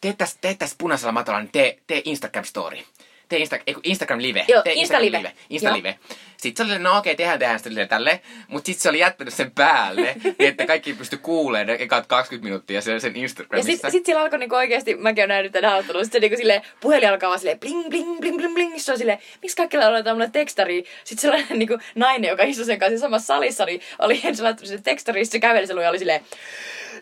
tee 0.00 0.12
tässä, 0.12 0.38
tee 0.40 0.54
tässä 0.54 0.76
punaisella 0.78 1.12
matolla, 1.12 1.40
niin 1.40 1.52
tee, 1.52 1.78
tee 1.86 2.02
Instagram-story. 2.04 2.82
Tee 3.28 3.38
Insta, 3.38 3.56
Instagram 3.82 4.22
live. 4.22 4.44
Joo, 4.48 4.62
tee 4.62 4.72
Insta 4.72 5.00
live. 5.00 5.32
Insta 5.50 5.72
live. 5.72 5.98
Sitten 6.36 6.66
se 6.66 6.72
oli 6.72 6.82
no 6.82 6.98
okei, 6.98 7.16
tehdään, 7.16 7.38
tehdään 7.38 7.58
sitä 7.58 7.86
tälle. 7.86 8.20
Mutta 8.48 8.66
sitten 8.66 8.82
se 8.82 8.88
oli 8.88 8.98
jättänyt 8.98 9.34
sen 9.34 9.50
päälle, 9.50 10.16
niin 10.24 10.34
että 10.38 10.66
kaikki 10.66 10.94
pysty 10.94 11.16
kuulemaan 11.16 11.66
ne 11.66 11.76
ekat 11.78 12.06
20 12.06 12.44
minuuttia 12.44 12.80
sen, 12.80 13.00
sen 13.00 13.16
Ja 13.16 13.22
Instagramissa. 13.22 13.72
sit, 13.72 13.92
sit 13.92 14.06
sillä 14.06 14.20
alkoi 14.20 14.38
niinku 14.38 14.54
oikeesti, 14.54 14.94
mäkin 14.94 15.22
oon 15.22 15.28
nähnyt 15.28 15.52
tämän 15.52 15.70
haastattelun, 15.70 16.04
sit 16.04 16.12
se 16.12 16.18
niinku 16.18 16.36
silleen, 16.36 16.62
puhelin 16.80 17.08
alkaa 17.08 17.28
vaan 17.28 17.38
silleen 17.38 17.60
bling 17.60 17.88
bling 17.88 18.20
bling 18.20 18.36
bling 18.36 18.54
bling, 18.54 18.78
se 18.78 18.92
on 18.92 18.98
silleen, 18.98 19.18
miksi 19.42 19.56
kaikki 19.56 19.76
laitetaan 19.76 20.16
mulle 20.16 20.30
tekstari? 20.30 20.84
Sit 21.04 21.18
sellainen 21.18 21.58
niinku 21.58 21.78
nainen, 21.94 22.28
joka 22.28 22.42
istui 22.42 22.64
sen 22.64 22.78
kanssa 22.78 22.98
samassa 22.98 23.26
salissa, 23.26 23.64
niin 23.64 23.80
oli 23.98 24.20
ensin 24.24 24.44
laittanut 24.44 24.68
sen 24.68 24.82
tekstari, 24.82 25.24
sit 25.24 25.32
se 25.32 25.38
käveli 25.38 25.66
sen 25.66 25.76
luo 25.76 25.82
ja 25.82 25.90
oli 25.90 25.98
silleen, 25.98 26.20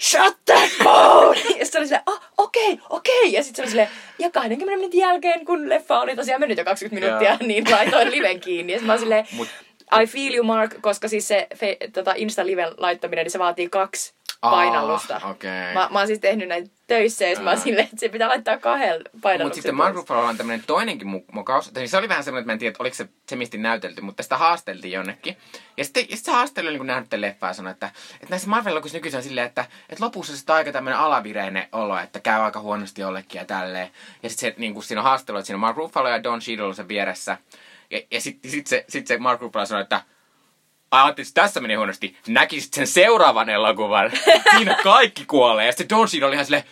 shut 0.01 0.37
that 0.45 0.71
phone! 0.83 1.41
ja 1.59 1.65
sit 1.65 1.73
se 1.73 1.79
oli 1.79 1.87
silleen, 1.87 2.03
ah, 2.07 2.21
okei, 2.39 2.73
okay, 2.73 2.87
okei. 2.91 3.19
Okay. 3.19 3.31
Ja 3.31 3.43
sit 3.43 3.57
se 3.57 3.63
oli 3.63 3.71
silleen, 3.71 3.89
ja 4.19 4.31
20 4.31 4.77
minuutin 4.77 5.01
jälkeen, 5.01 5.45
kun 5.45 5.69
leffa 5.69 6.01
oli 6.01 6.17
tosiaan 6.17 6.41
mennyt 6.41 6.59
jo 6.59 6.65
20 6.65 7.07
minuuttia, 7.07 7.31
Joo. 7.31 7.39
niin 7.49 7.71
laitoin 7.71 8.11
liven 8.11 8.41
kiinni. 8.41 8.73
Ja 8.73 8.79
sit 8.79 8.87
mä 8.87 8.93
oon 8.93 9.01
silleen, 9.01 9.24
Mut- 9.33 9.65
I 10.03 10.07
feel 10.07 10.35
you 10.35 10.45
Mark, 10.45 10.75
koska 10.81 11.09
siis 11.09 11.29
se 11.29 11.47
fe, 11.57 11.77
tota 11.93 12.13
Insta-liven 12.17 12.75
laittaminen, 12.77 13.25
niin 13.25 13.31
se 13.31 13.39
vaatii 13.39 13.69
kaksi 13.69 14.15
painallusta. 14.41 15.21
okei. 15.31 15.75
Mä, 15.75 15.89
mä 15.93 15.99
oon 15.99 16.07
siis 16.07 16.19
tehnyt 16.21 16.49
näitä 16.49 16.71
töissä 16.87 17.25
ja 17.25 17.41
mä 17.41 17.51
oon 17.51 17.61
silleen, 17.61 17.85
että 17.85 17.97
se 18.01 18.09
pitää 18.09 18.29
laittaa 18.29 18.59
kahdella 18.59 19.05
painalluksella. 19.23 19.45
Mutta 19.45 19.55
sitten 19.55 19.75
Mark 19.75 19.95
Ruffalolla 19.95 20.29
on 20.29 20.37
tämmöinen 20.37 20.65
toinenkin 20.67 21.09
mu- 21.09 21.25
mukaus. 21.33 21.71
Siis 21.75 21.91
se 21.91 21.97
oli 21.97 22.09
vähän 22.09 22.25
semmoinen, 22.25 22.43
että 22.43 22.49
mä 22.49 22.53
en 22.53 22.59
tiedä, 22.59 22.71
että 22.71 22.83
oliko 22.83 22.97
se 22.97 23.09
semisti 23.29 23.59
näytelty, 23.59 24.01
mutta 24.01 24.23
sitä 24.23 24.37
haasteltiin 24.37 24.93
jonnekin. 24.93 25.37
Ja 25.77 25.85
sitten, 25.85 26.01
ja 26.11 26.17
sitten 26.17 26.25
se 26.25 26.37
haastelu 26.37 26.69
oli 26.69 26.79
niin 26.79 26.87
nähnyt 26.87 27.13
leffaa 27.17 27.51
ja 27.51 27.55
sanoi, 27.55 27.73
että, 27.73 27.87
että 28.15 28.27
näissä 28.31 28.49
Marvel-elokuvissa 28.51 28.97
nykyisin 28.97 29.17
on 29.19 29.23
silleen, 29.25 29.47
että, 29.47 29.65
että 29.89 30.05
lopussa 30.05 30.37
se 30.37 30.45
on 30.49 30.57
aika 30.57 30.73
tämmöinen 30.73 31.01
alavireinen 31.01 31.69
olo, 31.73 31.99
että 31.99 32.21
käy 32.21 32.41
aika 32.43 32.61
huonosti 32.61 33.01
jollekin 33.01 33.39
ja 33.39 33.45
tälleen. 33.45 33.91
Ja 34.23 34.31
sitten 34.31 34.53
se, 34.53 34.55
niin 34.59 34.75
kuin 34.75 34.85
siinä 34.85 35.01
on 35.01 35.05
haastelu, 35.05 35.39
että 35.39 35.47
siinä 35.47 35.57
on 35.57 35.61
Mark 35.61 35.77
Ruffalo 35.77 36.09
ja 36.09 36.23
Don 36.23 36.41
Cheadle 36.41 36.65
on 36.65 36.75
sen 36.75 36.89
vieressä. 36.89 37.39
Ja, 37.91 38.01
ja 38.11 38.21
sitten 38.21 38.51
sit 38.51 38.67
se, 38.67 38.85
sit 38.89 39.07
se 39.07 39.19
Mark 39.19 39.41
Ruffalo 39.41 39.67
sanoi, 39.67 39.83
että 39.83 40.03
ajattelin, 40.91 41.29
että 41.29 41.43
tässä 41.43 41.61
meni 41.61 41.75
huonosti. 41.75 42.17
Näkisit 42.29 42.75
sen 42.75 42.87
seuraavan 42.87 43.49
elokuvan. 43.49 44.11
Siinä 44.57 44.77
kaikki 44.83 45.25
kuolee. 45.27 45.67
Ja 45.67 45.73
sitten 45.73 45.89
Don 45.89 46.09
Cheadle 46.09 46.27
oli 46.27 46.35
ihan 46.35 46.47
silleen. 46.47 46.65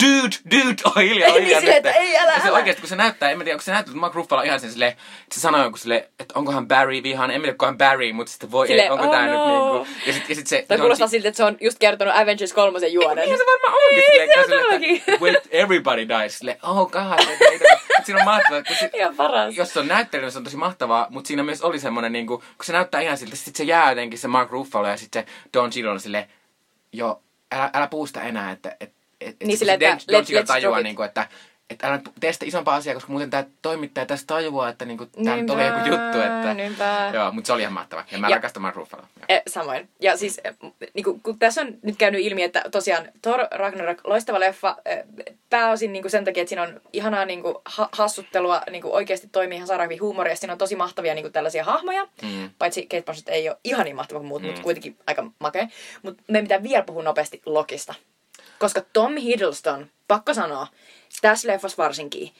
Dude, 0.00 0.36
dude, 0.50 0.76
oh 0.86 0.96
hiljaa, 0.96 1.28
Niin 1.32 1.42
hiljaa. 1.42 1.60
silleen, 1.60 1.82
nyt. 1.82 1.86
että 1.86 2.00
ei, 2.00 2.16
älä, 2.18 2.32
ja 2.32 2.40
se 2.40 2.48
älä. 2.48 2.56
oikeesti, 2.56 2.82
kun 2.82 2.88
se 2.88 2.96
näyttää, 2.96 3.30
en 3.30 3.38
mä 3.38 3.44
tiedä, 3.44 3.54
onko 3.56 3.62
se 3.62 3.72
näyttää, 3.72 3.90
että 3.90 4.00
Mark 4.00 4.14
Ruffalo 4.14 4.42
ihan 4.42 4.60
sen 4.60 4.70
silleen, 4.72 4.92
että 4.92 5.34
se 5.34 5.40
sanoo 5.40 5.62
joku 5.64 5.76
silleen, 5.76 6.04
että 6.20 6.34
onkohan 6.38 6.68
Barry 6.68 7.02
vihaan, 7.02 7.30
en 7.30 7.40
tiedä, 7.40 7.52
onkohan 7.52 7.78
Barry, 7.78 8.12
mutta 8.12 8.30
sitten 8.32 8.50
voi, 8.50 8.66
Silleen, 8.66 8.84
ei, 8.86 8.90
onko 8.90 9.04
oh 9.04 9.10
tää 9.10 9.26
no. 9.26 9.32
nyt 9.32 9.46
niinku. 9.46 9.86
Ja 10.06 10.12
sit, 10.12 10.28
ja 10.28 10.34
sit 10.34 10.46
se... 10.46 10.66
Don 10.70 10.80
kuulostaa 10.80 11.08
siltä, 11.08 11.28
että 11.28 11.36
se 11.36 11.44
on 11.44 11.56
just 11.60 11.78
kertonut 11.78 12.14
Avengers 12.16 12.52
3 12.52 12.86
juonen. 12.86 13.28
niin 13.28 13.38
se 13.38 13.44
varmaan 13.46 13.82
onkin 13.88 13.98
Ei, 13.98 14.04
silleen, 14.06 14.30
se 14.34 14.40
on 14.40 14.80
silleen, 14.80 14.96
että 14.96 15.12
when 15.24 15.36
everybody 15.50 16.08
dies, 16.08 16.38
silleen, 16.38 16.58
oh 16.62 16.90
god, 16.90 17.20
että 17.20 17.44
ei 17.50 17.54
että 17.54 18.06
siinä 18.06 18.18
on 18.20 18.24
mahtavaa, 18.24 18.62
kun 18.62 18.76
se, 18.76 18.90
Ihan 18.94 19.16
paras. 19.16 19.56
jos 19.56 19.72
se 19.72 19.80
on 19.80 19.88
näyttely, 19.88 20.30
se 20.30 20.38
on 20.38 20.44
tosi 20.44 20.56
mahtavaa, 20.56 21.06
mutta 21.10 21.28
siinä 21.28 21.42
myös 21.42 21.62
oli 21.62 21.78
semmoinen, 21.78 22.12
niin 22.12 22.26
kuin, 22.26 22.40
kun 22.40 22.64
se 22.64 22.72
näyttää 22.72 23.00
ihan 23.00 23.18
siltä, 23.18 23.36
sit 23.36 23.56
se 23.56 23.64
jää 23.64 23.88
jotenkin 23.90 24.18
se 24.18 24.28
Mark 24.28 24.50
Ruffalo 24.50 24.88
ja 24.88 24.96
sitten 24.96 25.24
se 25.26 25.32
Don 25.54 25.70
Cheadle 25.70 25.90
on 25.90 26.00
silleen, 26.00 26.26
joo, 26.92 27.22
älä, 27.52 27.70
älä 27.74 27.86
puusta 27.86 28.22
enää, 28.22 28.50
että, 28.50 28.76
et, 28.80 28.92
et, 29.26 29.36
Niin 29.44 29.58
silleen, 29.58 29.82
että 29.82 29.88
Don 30.12 30.20
let- 30.22 30.26
let's 30.26 30.78
it. 30.78 30.82
niin 30.84 30.96
kuin, 30.96 31.06
että 31.06 31.26
että 31.70 31.88
älä 31.88 32.00
tee 32.20 32.32
sitä 32.32 32.46
isompaa 32.46 32.74
asiaa, 32.74 32.94
koska 32.94 33.12
muuten 33.12 33.30
tämä 33.30 33.44
toimittaja 33.62 34.06
tästä 34.06 34.26
tajuaa, 34.26 34.68
että 34.68 34.84
niinku, 34.84 35.06
tämä 35.06 35.36
nyt 35.36 35.50
oli 35.50 35.66
joku 35.66 35.78
juttu. 35.78 36.18
Että... 36.20 36.54
Niinpä. 36.54 37.10
Joo, 37.14 37.32
mutta 37.32 37.46
se 37.46 37.52
oli 37.52 37.62
ihan 37.62 37.72
mahtava. 37.72 38.04
Ja 38.10 38.18
mä 38.18 38.28
Ja- 38.28 38.34
rakastan 38.36 38.62
Mark 38.62 38.76
Ruffalo. 38.76 39.02
Eh, 39.28 39.42
samoin. 39.46 39.88
Ja 40.00 40.16
siis, 40.16 40.40
eh, 40.44 40.54
niinku, 40.94 41.20
kun 41.22 41.38
tässä 41.38 41.60
on 41.60 41.74
nyt 41.82 41.96
käynyt 41.98 42.20
ilmi, 42.20 42.42
että 42.42 42.62
tosiaan 42.70 43.08
Thor 43.22 43.40
Ragnarok, 43.50 43.98
loistava 44.04 44.40
leffa, 44.40 44.76
eh, 44.84 45.04
pääosin 45.50 45.92
niinku 45.92 46.08
sen 46.08 46.24
takia, 46.24 46.40
että 46.42 46.48
siinä 46.48 46.62
on 46.62 46.80
ihanaa 46.92 47.24
niinku, 47.24 47.62
ha- 47.64 47.88
hassuttelua, 47.92 48.62
niinku, 48.70 48.94
oikeasti 48.94 49.28
toimii 49.32 49.56
ihan 49.56 49.68
sairaan 49.68 49.90
huumoria, 50.00 50.32
ja 50.32 50.36
siinä 50.36 50.52
on 50.52 50.58
tosi 50.58 50.76
mahtavia 50.76 51.14
niinku, 51.14 51.30
tällaisia 51.30 51.64
hahmoja, 51.64 52.06
Mm. 52.22 52.50
paitsi 52.58 52.82
Kate 52.82 53.02
Blanchett 53.02 53.28
ei 53.28 53.48
ole 53.48 53.56
ihan 53.64 53.84
niin 53.84 53.96
mahtava 53.96 54.18
kuin 54.18 54.28
muut, 54.28 54.42
mm. 54.42 54.46
mutta 54.46 54.62
kuitenkin 54.62 54.96
aika 55.06 55.24
makea. 55.38 55.66
Mutta 56.02 56.22
meidän 56.28 56.44
pitää 56.44 56.62
vielä 56.62 56.82
puhua 56.84 57.02
nopeasti 57.02 57.42
Lokista. 57.46 57.94
Koska 58.62 58.80
Tom 58.92 59.16
Hiddleston, 59.16 59.90
pakko 60.08 60.34
sanoa, 60.34 60.66
tässä 61.20 61.48
leffassa 61.48 61.82
varsinkin, 61.82 62.30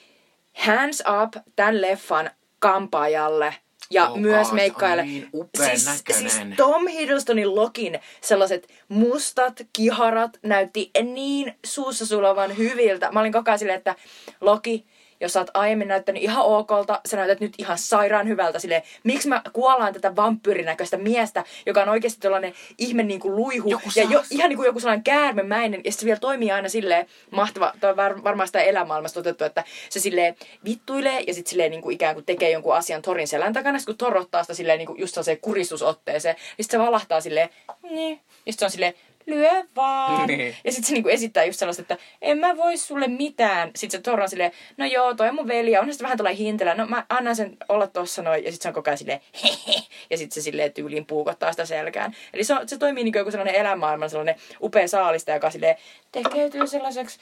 hands 0.53 1.03
up 1.23 1.43
tämän 1.55 1.81
leffan 1.81 2.29
kampaajalle 2.59 3.55
ja 3.89 4.09
Oh 4.09 4.17
myös 4.17 4.47
God, 4.47 4.55
meikkaajalle. 4.55 5.03
niin 5.03 5.29
siis, 5.57 5.85
näköinen. 5.85 6.29
siis 6.31 6.43
Tom 6.57 6.87
Hiddlestonin 6.87 7.55
Lokin 7.55 7.99
sellaiset 8.21 8.67
mustat 8.87 9.53
kiharat 9.73 10.39
näytti 10.43 10.91
niin 11.03 11.55
suussa 11.65 12.05
sulavan 12.05 12.57
hyviltä. 12.57 13.11
Mä 13.11 13.19
olin 13.19 13.31
koko 13.31 13.51
ajan 13.51 13.59
silleen, 13.59 13.77
että 13.77 13.95
Loki, 14.41 14.85
jos 15.23 15.33
sä 15.33 15.39
oot 15.39 15.49
aiemmin 15.53 15.87
näyttänyt 15.87 16.23
ihan 16.23 16.45
okolta, 16.45 17.01
sä 17.05 17.17
näytät 17.17 17.39
nyt 17.39 17.53
ihan 17.57 17.77
sairaan 17.77 18.27
hyvältä. 18.27 18.59
Silleen, 18.59 18.81
miksi 19.03 19.27
mä 19.27 19.41
kuollaan 19.53 19.93
tätä 19.93 20.15
vampyyrinäköistä 20.15 20.97
miestä, 20.97 21.43
joka 21.65 21.81
on 21.81 21.89
oikeasti 21.89 22.19
tällainen 22.21 22.53
ihme 22.77 23.03
niin 23.03 23.19
kuin 23.19 23.35
luihu 23.35 23.69
Joku 23.69 23.89
ja 23.95 24.03
jo, 24.03 24.23
ihan 24.31 24.49
niin 24.49 24.57
kuin 24.57 24.65
joku 24.65 24.79
sellainen 24.79 25.03
käärmemäinen. 25.03 25.81
Ja 25.83 25.91
se 25.91 26.05
vielä 26.05 26.19
toimii 26.19 26.51
aina 26.51 26.69
silleen 26.69 27.05
mahtava, 27.31 27.73
toi 27.79 27.89
on 27.89 27.97
var, 27.97 28.23
varmaan 28.23 28.47
sitä 28.47 28.61
elämaailmassa 28.61 29.19
otettu, 29.19 29.43
että 29.43 29.63
se 29.89 29.99
silleen 29.99 30.35
vittuilee 30.65 31.19
ja 31.27 31.33
sitten 31.33 31.49
silleen 31.49 31.71
niin 31.71 31.81
kuin 31.81 31.95
ikään 31.95 32.15
kuin 32.15 32.25
tekee 32.25 32.51
jonkun 32.51 32.75
asian 32.75 33.01
Torin 33.01 33.27
selän 33.27 33.53
takana, 33.53 33.79
sit 33.79 33.85
kun 33.85 33.97
Tor 33.97 34.17
ottaa 34.17 34.43
sitä 34.43 34.53
silleen 34.53 34.77
niin 34.77 34.87
kuin 34.87 34.99
just 34.99 35.13
sellaiseen 35.13 35.39
kuristusotteeseen, 35.41 36.35
niin 36.35 36.63
sit 36.65 36.71
se 36.71 36.79
valahtaa 36.79 37.21
silleen, 37.21 37.49
niin, 37.89 38.19
ja 38.45 38.53
sit 38.53 38.59
se 38.59 38.65
on 38.65 38.71
silleen, 38.71 38.93
lyö 39.25 39.51
vaan. 39.75 40.27
Niin. 40.27 40.55
Ja 40.63 40.71
sitten 40.71 40.87
se 40.87 40.93
niinku 40.93 41.09
esittää 41.09 41.43
just 41.45 41.59
sellaista, 41.59 41.81
että 41.81 41.97
en 42.21 42.37
mä 42.37 42.57
voi 42.57 42.77
sulle 42.77 43.07
mitään. 43.07 43.71
Sitten 43.75 43.99
se 43.99 44.03
Thor 44.03 44.21
on 44.21 44.29
silleen, 44.29 44.51
no 44.77 44.85
joo, 44.85 45.13
toi 45.13 45.29
on 45.29 45.35
mun 45.35 45.47
veli, 45.47 45.71
ja 45.71 45.79
onhan 45.79 45.93
sitä 45.93 46.03
vähän 46.03 46.17
tulee 46.17 46.35
hintelä. 46.35 46.75
No 46.75 46.85
mä 46.87 47.05
annan 47.09 47.35
sen 47.35 47.57
olla 47.69 47.87
tossa 47.87 48.21
noin. 48.21 48.43
Ja 48.43 48.51
sitten 48.51 48.63
se 48.63 48.67
on 48.67 48.73
koko 48.73 48.89
ajan 48.89 48.97
silleen, 48.97 49.21
hehe. 49.43 49.79
Ja 50.09 50.17
sitten 50.17 50.33
se 50.33 50.41
silleen 50.41 50.73
tyyliin 50.73 51.05
puukottaa 51.05 51.51
sitä 51.51 51.65
selkään. 51.65 52.15
Eli 52.33 52.43
se, 52.43 52.53
on, 52.53 52.69
se 52.69 52.77
toimii 52.77 53.03
niinku 53.03 53.17
joku 53.17 53.31
sellainen 53.31 53.55
elämaailman 53.55 54.09
sellainen 54.09 54.35
upea 54.61 54.87
saalista, 54.87 55.31
joka 55.31 55.49
silleen 55.49 55.75
tekeytyy 56.11 56.67
sellaiseksi 56.67 57.19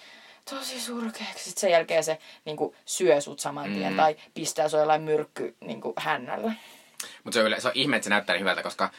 tosi 0.50 0.80
surkeaksi. 0.82 1.44
Sitten 1.44 1.62
sen 1.62 1.72
jälkeen 1.72 2.04
se 2.04 2.18
niinku 2.46 2.76
syö 2.86 3.22
sut 3.22 3.40
saman 3.40 3.74
tien 3.74 3.92
Mm. 3.94 3.98
tai 3.98 4.16
pistää 4.34 4.70
sua 4.70 4.80
jollain 4.80 5.02
myrkky 5.02 5.56
niinku 5.60 5.94
hännällä. 5.98 6.52
Mutta 7.24 7.34
se, 7.34 7.40
on 7.40 7.46
yle- 7.48 7.60
se 7.60 7.68
on 7.68 7.74
ihme, 7.76 7.96
että 7.96 8.04
se 8.04 8.10
näyttää 8.10 8.34
niin 8.34 8.40
hyvältä, 8.42 8.64
koska 8.64 8.90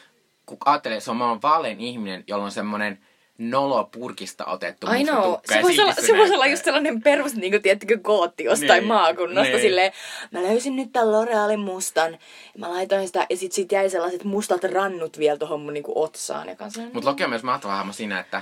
kun 0.45 0.57
ajattelee, 0.65 0.99
se 0.99 1.11
on 1.11 1.17
maailman 1.17 1.41
vaalein 1.41 1.79
ihminen, 1.79 2.23
jolla 2.27 2.43
on 2.45 2.51
semmoinen 2.51 2.99
nolo 3.37 3.83
purkista 3.83 4.45
otettu 4.45 4.87
I 4.87 4.97
musta 4.97 5.11
know. 5.13 5.23
tukka, 5.23 5.53
Se 5.55 5.61
voisi 5.61 5.81
olla, 5.81 5.93
se 5.93 6.17
voisi 6.17 6.33
olla 6.33 6.45
just 6.47 6.63
sellainen 6.65 7.01
perus, 7.01 7.35
niin 7.35 7.51
kuin, 7.51 7.61
tiettikö, 7.61 7.99
kootti 8.01 8.43
jostain 8.43 8.69
Niin, 8.81 8.87
maakunnasta. 8.87 9.51
niin. 9.51 9.61
Silleen, 9.61 9.91
mä 10.31 10.43
löysin 10.43 10.75
nyt 10.75 10.91
tämän 10.91 11.07
L'Orealin 11.07 11.57
mustan. 11.59 12.11
Ja 12.11 12.19
mä 12.59 12.69
laitoin 12.69 13.07
sitä, 13.07 13.27
ja 13.29 13.37
sit 13.37 13.51
siitä 13.51 13.75
jäi 13.75 13.89
sellaiset 13.89 14.23
mustat 14.23 14.63
rannut 14.63 15.19
vielä 15.19 15.37
tuohon 15.37 15.61
mun 15.61 15.73
niin 15.73 15.83
kuin, 15.83 15.97
otsaan. 15.97 16.47
Mutta 16.93 17.09
Loki 17.09 17.23
on 17.23 17.29
myös 17.29 17.43
mahtava 17.43 17.75
hahmo 17.75 17.93
siinä, 17.93 18.19
että 18.19 18.41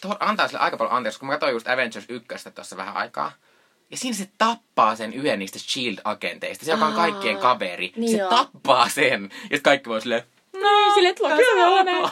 Thor 0.00 0.16
antaa 0.20 0.46
sille 0.48 0.60
aika 0.60 0.76
paljon 0.76 0.94
anteeksi, 0.96 1.18
kun 1.20 1.26
mä 1.26 1.32
katsoin 1.32 1.52
just 1.52 1.68
Avengers 1.68 2.04
1 2.08 2.28
tuossa 2.54 2.76
vähän 2.76 2.96
aikaa. 2.96 3.32
Ja 3.90 3.96
siinä 3.96 4.16
se 4.16 4.28
tappaa 4.38 4.96
sen 4.96 5.12
yhden 5.14 5.38
niistä 5.38 5.58
Shield-agenteista, 5.58 6.64
se 6.64 6.70
joka 6.70 6.86
on 6.86 6.92
kaikkien 6.94 7.38
kaveri. 7.38 7.92
niin 7.96 8.10
se 8.10 8.16
joo. 8.16 8.30
tappaa 8.30 8.88
sen. 8.88 9.30
Ja 9.50 9.56
sit 9.56 9.64
kaikki 9.64 9.90
voi 9.90 10.00
silleen, 10.00 10.22
No, 10.62 10.94
silleen, 10.94 11.10
että 11.10 11.24
Loki 11.24 11.36
Kyllä. 11.36 11.66
on 11.66 11.86
sellainen. 11.86 12.10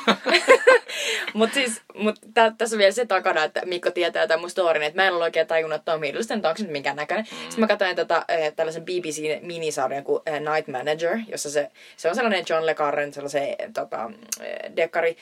Mut 1.35 1.51
siis, 1.55 1.83
mut 1.95 2.19
tä, 2.35 2.53
tässä 2.59 2.77
on 2.77 2.79
vielä 2.79 2.93
se 2.93 3.07
takana, 3.07 3.45
että 3.45 3.63
Mikko 3.67 3.91
tietää 3.91 4.27
tämän 4.27 4.41
mun 4.41 4.51
storin, 4.51 4.83
että 4.83 5.03
mä 5.03 5.07
en 5.07 5.15
ole 5.15 5.25
oikein 5.25 5.47
tajunnut, 5.47 5.77
että 5.77 5.93
Tom 5.93 6.03
Hiddleston, 6.03 6.37
että 6.37 6.49
onko 6.49 6.59
se 6.59 6.63
nyt 6.63 6.73
minkään 6.73 6.97
näköinen. 6.97 7.27
Mm. 7.31 7.39
Sitten 7.39 7.61
mä 7.61 7.67
katsoin 7.67 7.97
tätä, 7.97 8.17
äh, 8.17 8.25
tällaisen 8.57 8.85
BBC-minisarjan 8.85 10.05
kuin 10.05 10.23
äh, 10.29 10.41
Night 10.41 10.69
Manager, 10.69 11.19
jossa 11.29 11.51
se, 11.51 11.71
se 11.97 12.09
on 12.09 12.15
sellainen 12.15 12.45
John 12.49 12.67
Le 12.67 12.75
Carren, 12.75 13.13
sellaisen 13.13 13.43
äh, 13.43 13.71
tota, 13.75 14.11
äh, 14.41 14.77
dekkari, 14.77 15.17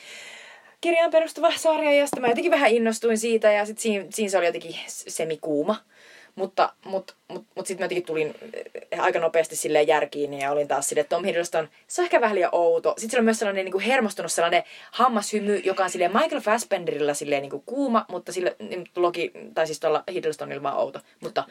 kirjaan 0.81 1.11
perustuva 1.11 1.51
sarja 1.55 1.91
ja 1.91 2.05
sitten 2.05 2.21
mä 2.21 2.27
jotenkin 2.27 2.51
vähän 2.51 2.71
innostuin 2.71 3.17
siitä 3.17 3.51
ja 3.51 3.65
sitten 3.65 3.81
siinä, 3.81 4.05
siinä 4.09 4.29
se 4.29 4.37
oli 4.37 4.45
jotenkin 4.45 4.75
semikuuma. 4.87 5.75
Mutta 6.37 6.73
mut, 6.85 7.15
mut, 7.27 7.45
mut 7.55 7.67
sitten 7.67 7.81
mä 7.81 7.85
jotenkin 7.85 8.05
tulin 8.05 8.35
eh, 8.91 8.99
aika 8.99 9.19
nopeasti 9.19 9.55
silleen 9.55 9.87
järkiin 9.87 10.33
ja 10.33 10.51
olin 10.51 10.67
taas 10.67 10.89
silleen, 10.89 11.01
että 11.01 11.15
Tom 11.15 11.25
Hiddleston, 11.25 11.69
se 11.87 12.01
on 12.01 12.05
ehkä 12.05 12.21
vähän 12.21 12.35
liian 12.35 12.49
outo. 12.51 12.89
Sitten 12.89 13.09
sillä 13.09 13.21
on 13.21 13.25
myös 13.25 13.39
sellainen 13.39 13.65
niin 13.65 13.71
kuin 13.71 13.83
hermostunut 13.83 14.31
sellainen 14.31 14.63
hammashymy, 14.91 15.57
joka 15.57 15.83
on 15.83 15.89
silleen 15.89 16.13
Michael 16.13 16.41
Fassbenderilla 16.41 17.13
silleen 17.13 17.41
niin 17.41 17.49
kuin 17.49 17.63
kuuma, 17.65 18.05
mutta 18.09 18.31
sillä 18.31 18.51
niin 18.59 18.87
Loki, 18.95 19.31
tai 19.53 19.67
siis 19.67 19.79
tuolla 19.79 20.03
Hiddlestonilla 20.11 20.63
vaan 20.63 20.77
outo. 20.77 20.99
Mutta 21.19 21.45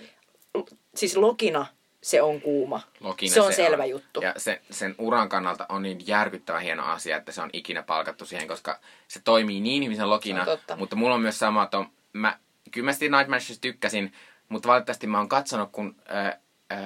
siis 0.94 1.16
Lokina 1.16 1.66
se 2.02 2.22
on 2.22 2.40
kuuma. 2.40 2.80
Lokina 3.00 3.34
se 3.34 3.40
on 3.40 3.52
selvä 3.52 3.84
juttu. 3.84 4.20
Ja 4.20 4.34
se, 4.36 4.62
sen 4.70 4.94
uran 4.98 5.28
kannalta 5.28 5.66
on 5.68 5.82
niin 5.82 6.06
järkyttävä 6.06 6.60
hieno 6.60 6.84
asia, 6.84 7.16
että 7.16 7.32
se 7.32 7.42
on 7.42 7.50
ikinä 7.52 7.82
palkattu 7.82 8.26
siihen, 8.26 8.48
koska 8.48 8.80
se 9.08 9.20
toimii 9.20 9.60
niin 9.60 9.84
hyvin 9.84 9.96
sen 9.96 10.10
Lokina. 10.10 10.44
Se 10.44 10.50
on. 10.50 10.78
Mutta 10.78 10.96
mulla 10.96 11.14
on 11.14 11.20
myös 11.20 11.38
sama, 11.38 11.62
että 11.62 11.78
on, 11.78 11.86
mä, 12.12 12.38
kyllä 12.70 12.84
mä 12.84 12.92
sitä 12.92 13.16
Night 13.16 13.28
Managerista 13.28 13.60
tykkäsin, 13.60 14.12
mutta 14.48 14.68
valitettavasti 14.68 15.06
mä 15.06 15.18
oon 15.18 15.28
katsonut, 15.28 15.68
kun 15.72 15.96
äh, 16.14 16.26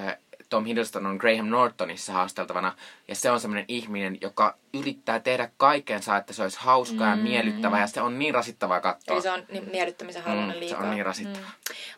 äh, 0.07 0.17
Tom 0.49 0.65
Hiddleston 0.65 1.07
on 1.07 1.17
Graham 1.17 1.47
Nortonissa 1.47 2.13
haasteltavana, 2.13 2.75
ja 3.09 3.15
se 3.15 3.31
on 3.31 3.41
semmoinen 3.41 3.65
ihminen, 3.69 4.19
joka 4.21 4.57
yrittää 4.75 5.21
tehdä 5.21 5.51
kaikkensa, 5.57 6.17
että 6.17 6.33
se 6.33 6.43
olisi 6.43 6.59
hauskaa 6.61 7.11
ja 7.11 7.17
miellyttävää, 7.17 7.81
ja 7.81 7.87
se 7.87 8.01
on 8.01 8.19
niin 8.19 8.35
rasittavaa 8.35 8.81
katsoa. 8.81 9.15
Eli 9.15 9.23
se 9.23 9.31
on 9.31 9.43
niin 9.53 9.69
miellyttämisen 9.71 10.23
halunen 10.23 10.47
Mm, 10.49 10.53
se 10.53 10.59
liikaa. 10.61 10.81
on 10.83 10.91
niin 10.91 11.07
rasittavaa. 11.07 11.51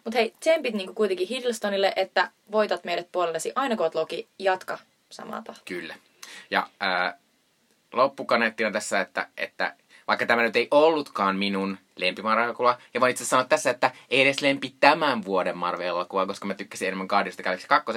Mutta 0.04 0.18
hei, 0.18 0.34
tsempit 0.40 0.74
niinku 0.74 0.94
kuitenkin 0.94 1.28
Hiddlestonille, 1.28 1.92
että 1.96 2.30
voitat 2.52 2.84
meidät 2.84 3.08
puolellesi 3.12 3.52
aina 3.54 3.76
kun 3.76 3.90
Loki, 3.94 4.28
jatka 4.38 4.78
samaa 5.10 5.42
tahtia. 5.42 5.62
Kyllä. 5.80 5.94
Ja 6.50 6.66
ää, 6.80 7.18
loppukaneettina 7.92 8.70
tässä, 8.70 9.00
että, 9.00 9.28
että 9.36 9.74
vaikka 10.08 10.26
tämä 10.26 10.42
nyt 10.42 10.56
ei 10.56 10.68
ollutkaan 10.70 11.36
minun 11.36 11.78
lempi 11.96 12.22
Marvel-elokuva, 12.22 12.78
ja 12.94 13.00
voin 13.00 13.10
itse 13.10 13.24
sanoa 13.24 13.44
tässä, 13.44 13.70
että 13.70 13.90
ei 14.10 14.22
edes 14.22 14.40
lempi 14.40 14.74
tämän 14.80 15.24
vuoden 15.24 15.56
Marvel-elokuva, 15.58 16.26
koska 16.26 16.46
mä 16.46 16.54
tykkäsin 16.54 16.88
enemmän 16.88 17.06
Guardians 17.06 17.34
of 17.34 17.36
the 17.36 17.42
Galaxy 17.42 17.66
2. 17.68 17.92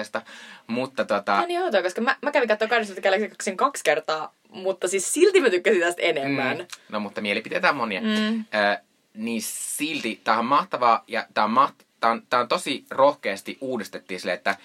Mutta 0.67 1.05
tota... 1.05 1.23
Tämä 1.23 1.41
on 1.41 1.47
niin 1.47 1.61
outoa, 1.61 1.81
koska 1.81 2.01
mä, 2.01 2.15
mä 2.21 2.31
kävin 2.31 2.47
katsomaan 2.47 2.69
Guardians 2.69 2.89
of 2.89 2.95
the 2.95 3.01
Galaxy 3.01 3.27
2 3.27 3.55
kaksi 3.55 3.83
kertaa, 3.83 4.33
mutta 4.49 4.87
siis 4.87 5.13
silti 5.13 5.41
mä 5.41 5.49
tykkäsin 5.49 5.81
tästä 5.81 6.01
enemmän. 6.01 6.57
Mm, 6.57 6.65
no 6.89 6.99
mutta 6.99 7.21
mielipiteitä 7.21 7.69
on 7.69 7.75
monia. 7.75 8.01
Mm. 8.01 8.39
Ö, 8.39 8.77
niin 9.13 9.41
silti 9.41 10.21
tää 10.23 10.39
on 10.39 10.45
mahtavaa 10.45 11.03
ja 11.07 11.27
tää 11.33 11.43
on, 11.43 11.57
maht- 11.57 11.85
tää 11.99 12.11
on, 12.11 12.23
tää 12.29 12.39
on 12.39 12.47
tosi 12.47 12.85
rohkeasti 12.89 13.57
uudistettiin 13.61 14.19
sille, 14.19 14.33
että 14.33 14.55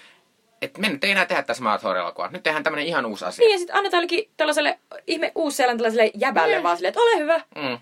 et 0.63 0.79
me 0.79 0.89
nyt 0.89 1.05
ei 1.05 1.11
enää 1.11 1.27
tehdä 1.27 1.43
tässä 1.43 1.65
Horror-elokuvaa. 1.83 2.31
Nyt 2.31 2.43
tehdään 2.43 2.65
tämmönen 2.65 2.87
ihan 2.87 3.07
uusi 3.07 3.25
asia. 3.25 3.43
Niin, 3.43 3.53
ja 3.53 3.59
sitten 3.59 3.77
annetaan 3.77 3.99
jollekin 3.99 4.31
tällaiselle 4.37 4.79
ihme 5.07 5.33
uusseelantilaiselle 5.35 6.11
jäbälle 6.15 6.57
Mm. 6.57 6.63
vaan 6.63 6.77
silleen, 6.77 6.89
että 6.89 7.01
ole 7.01 7.19
hyvä. 7.19 7.41
Mm, 7.57 7.79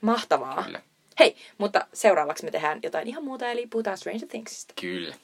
Mahtavaa. 0.00 0.62
kyllä. 0.64 0.80
Hei, 1.18 1.36
mutta 1.58 1.86
seuraavaksi 1.92 2.44
me 2.44 2.50
tehdään 2.50 2.80
jotain 2.82 3.08
ihan 3.08 3.24
muuta, 3.24 3.50
eli 3.50 3.66
puhutaan 3.66 3.98
Stranger 3.98 4.28
Thingsista. 4.28 4.74
Kyllä. 4.80 5.14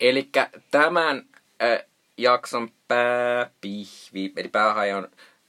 Eli 0.00 0.28
tämän 0.70 1.26
äh, 1.62 1.86
jakson 2.16 2.70
pääpihvi, 2.88 4.32
eli 4.36 4.48
päähaja 4.48 4.96
on, 4.96 5.08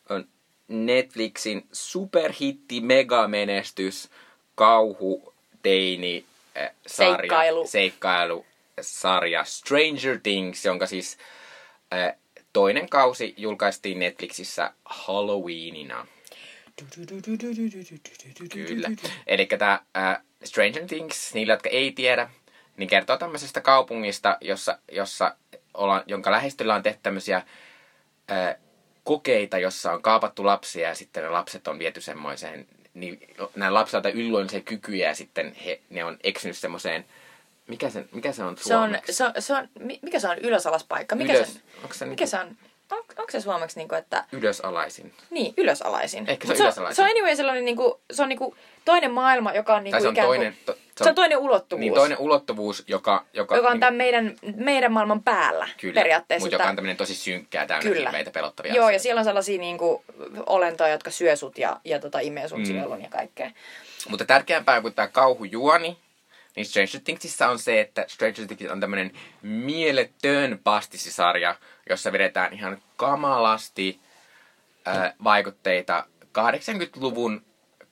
on 0.09 0.27
Netflixin 0.67 1.67
superhitti 1.71 2.81
megamenestys 2.81 4.09
kauhu 4.55 5.33
teini 5.63 6.25
äh, 6.57 6.69
sarja, 6.87 7.17
Seikkailu. 7.17 7.67
seikkailu 7.67 8.45
sarja 8.81 9.43
Stranger 9.43 10.19
Things, 10.23 10.65
jonka 10.65 10.85
siis 10.85 11.17
äh, 11.93 12.15
toinen 12.53 12.89
kausi 12.89 13.33
julkaistiin 13.37 13.99
Netflixissä 13.99 14.73
Halloweenina. 14.85 16.07
Kyllä. 18.49 18.89
Eli 19.27 19.45
tämä 19.45 19.79
äh, 19.97 20.17
Stranger 20.43 20.85
Things, 20.87 21.33
niille, 21.33 21.53
jotka 21.53 21.69
ei 21.69 21.91
tiedä, 21.91 22.29
niin 22.77 22.89
kertoo 22.89 23.17
tämmöisestä 23.17 23.61
kaupungista, 23.61 24.37
jossa, 24.41 24.77
jossa 24.91 25.35
ollaan, 25.73 26.03
jonka 26.05 26.31
lähestöllä 26.31 26.75
on 26.75 26.83
tehty 26.83 26.99
tämmöisiä 27.03 27.37
äh, 27.37 28.55
kokeita, 29.03 29.57
jossa 29.57 29.91
on 29.91 30.01
kaapattu 30.01 30.45
lapsia 30.45 30.87
ja 30.89 30.95
sitten 30.95 31.23
ne 31.23 31.29
lapset 31.29 31.67
on 31.67 31.79
viety 31.79 32.01
semmoiseen, 32.01 32.67
niin 32.93 33.19
nämä 33.55 33.73
lapset 33.73 34.05
on 34.05 34.11
yliluonnollisia 34.11 34.61
kykyjä 34.61 35.07
ja 35.07 35.15
sitten 35.15 35.55
he, 35.65 35.81
ne 35.89 36.03
on 36.03 36.17
eksynyt 36.23 36.57
semmoiseen, 36.57 37.05
mikä 37.67 37.89
se, 37.89 38.05
mikä 38.11 38.31
se 38.31 38.43
on 38.43 38.57
Se 38.57 38.75
on, 38.75 38.83
suomeksi? 38.83 39.13
se 39.13 39.25
on, 39.25 39.33
se 39.39 39.53
on, 39.53 39.67
mi- 39.79 39.99
mikä 40.01 40.19
se 40.19 40.27
on 40.27 40.37
ylösalaspaikka? 40.37 41.15
Mikä 41.15 41.33
Ylös, 41.33 41.53
se 41.53 41.59
on? 41.77 41.83
onko 41.83 41.93
se, 41.93 42.05
Mikä 42.05 42.25
se 42.25 42.39
on? 42.39 42.57
On, 42.91 42.97
onko 42.97 43.31
se 43.31 43.41
suomeksi 43.41 43.79
niinku, 43.79 43.95
että... 43.95 44.25
ylösalaisin? 44.31 45.13
Niin, 45.29 45.53
ylösalaisin. 45.57 46.29
Ehkä 46.29 46.47
se 46.47 46.53
on 46.53 46.59
ylösalaisin. 46.59 46.95
Se 46.95 47.01
on 47.01 47.09
anyway 47.09 47.35
sellainen 47.35 47.65
niinku, 47.65 48.01
se 48.11 48.23
on 48.23 48.29
niinku 48.29 48.55
toinen 48.85 49.11
maailma, 49.11 49.53
joka 49.53 49.75
on 49.75 49.83
niinku 49.83 49.93
Tai 49.93 50.01
se 50.01 50.07
on 50.07 50.13
ikään 50.13 50.27
toinen, 50.27 50.53
kuin... 50.65 50.77
to, 50.97 51.03
Se 51.03 51.09
on 51.09 51.15
toinen 51.15 51.37
ulottuvuus. 51.37 51.79
niin, 51.81 51.93
toinen 51.93 52.17
ulottuvuus, 52.17 52.83
joka, 52.87 53.25
joka, 53.33 53.55
joka 53.55 53.67
on 53.67 53.73
niin, 53.73 53.79
tämän 53.79 53.95
meidän, 53.95 54.35
meidän 54.55 54.91
maailman 54.91 55.23
päällä 55.23 55.67
Kyllä, 55.81 55.93
periaatteessa. 55.93 56.45
mutta 56.45 56.55
joka 56.55 56.69
on 56.69 56.75
tämmöinen 56.75 56.97
tosi 56.97 57.15
synkkää, 57.15 57.67
täynnä 57.67 57.83
Kyllä. 57.91 58.09
hirveitä 58.09 58.31
pelottavia 58.31 58.73
Joo, 58.73 58.77
ja 58.83 58.85
asioita. 58.87 59.03
siellä 59.03 59.19
on 59.19 59.25
sellaisia 59.25 59.59
niinku, 59.59 60.03
olentoja, 60.45 60.89
jotka 60.91 61.11
syö 61.11 61.35
sut 61.35 61.57
ja, 61.57 61.79
ja 61.85 61.99
tota, 61.99 62.19
imee 62.19 62.47
sut 62.47 62.57
Mm. 62.59 62.65
sielun 62.65 63.01
ja 63.01 63.09
kaikkea. 63.09 63.51
Mutta 64.09 64.25
tärkeämpää 64.25 64.81
kuin 64.81 64.93
tämä 64.93 65.07
kauhujuoni, 65.07 65.97
niin 66.55 66.65
Stranger 66.65 66.99
Thingsissa 67.03 67.47
on 67.49 67.59
se, 67.59 67.81
että 67.81 68.05
Stranger 68.07 68.47
Things 68.47 68.71
on 68.71 68.79
tämmöinen 68.79 69.11
mieletön 69.41 70.59
pastissisarja, 70.63 71.55
jossa 71.91 72.11
vedetään 72.11 72.53
ihan 72.53 72.81
kamalasti 72.97 73.99
äh, 74.87 75.13
vaikutteita 75.23 76.05
80-luvun 76.25 77.45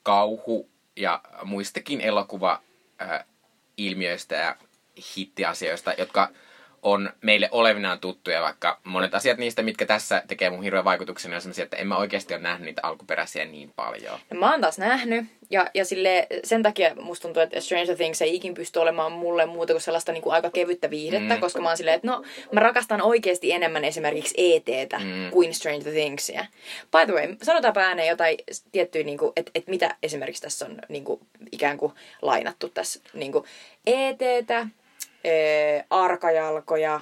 kauhu- 0.03 0.69
ja 0.95 1.21
muistakin 1.43 2.01
elokuva 2.01 2.61
äh, 3.01 3.25
ilmiöistä 3.77 4.35
ja 4.35 4.55
hittiasioista, 5.17 5.93
jotka 5.97 6.29
on 6.83 7.13
meille 7.21 7.49
olevinaan 7.51 7.99
tuttuja, 7.99 8.41
vaikka 8.41 8.79
monet 8.83 9.15
asiat 9.15 9.37
niistä, 9.37 9.61
mitkä 9.61 9.85
tässä 9.85 10.23
tekee 10.27 10.49
mun 10.49 10.63
hirveän 10.63 10.83
vaikutuksen, 10.85 11.33
on 11.33 11.41
sellaisia, 11.41 11.63
että 11.63 11.77
en 11.77 11.87
mä 11.87 11.97
oikeasti 11.97 12.33
ole 12.33 12.41
nähnyt 12.41 12.65
niitä 12.65 12.81
alkuperäisiä 12.83 13.45
niin 13.45 13.71
paljon. 13.75 14.19
No, 14.31 14.39
mä 14.39 14.51
oon 14.51 14.61
taas 14.61 14.77
nähnyt, 14.77 15.25
ja, 15.49 15.67
ja 15.73 15.85
sille, 15.85 16.27
sen 16.43 16.63
takia 16.63 16.95
musta 16.95 17.21
tuntuu, 17.21 17.43
että 17.43 17.61
Stranger 17.61 17.95
Things 17.95 18.21
ei 18.21 18.35
ikin 18.35 18.53
pysty 18.53 18.79
olemaan 18.79 19.11
mulle 19.11 19.45
muuta 19.45 19.73
kuin 19.73 19.81
sellaista 19.81 20.11
niin 20.11 20.21
kuin 20.23 20.33
aika 20.33 20.49
kevyttä 20.49 20.89
viihdettä, 20.89 21.33
Mm. 21.33 21.39
koska 21.41 21.61
mä 21.61 21.67
oon 21.67 21.77
silleen, 21.77 21.95
että 21.95 22.07
no, 22.07 22.23
mä 22.51 22.59
rakastan 22.59 23.01
oikeasti 23.01 23.51
enemmän 23.51 23.85
esimerkiksi 23.85 24.35
ETtä 24.37 24.99
Mm. 24.99 25.05
mm. 25.05 25.31
kuin 25.31 25.53
Stranger 25.53 25.91
Thingsia. 25.93 26.45
By 26.91 27.05
the 27.05 27.13
way, 27.13 27.35
sanotaanpa 27.43 27.79
ääneen 27.81 28.07
jotain 28.07 28.37
tiettyä, 28.71 29.03
niin 29.03 29.17
kuin, 29.17 29.31
että, 29.35 29.51
että 29.55 29.69
mitä 29.71 29.95
esimerkiksi 30.03 30.41
tässä 30.41 30.65
on 30.65 30.79
niin 30.89 31.03
kuin, 31.03 31.19
ikään 31.51 31.77
kuin 31.77 31.93
lainattu 32.21 32.69
tässä. 32.69 32.99
Niin 33.13 33.31
kuin 33.31 33.45
ETtä, 33.87 34.67
ee, 35.23 35.85
arkajalkoja, 35.89 37.01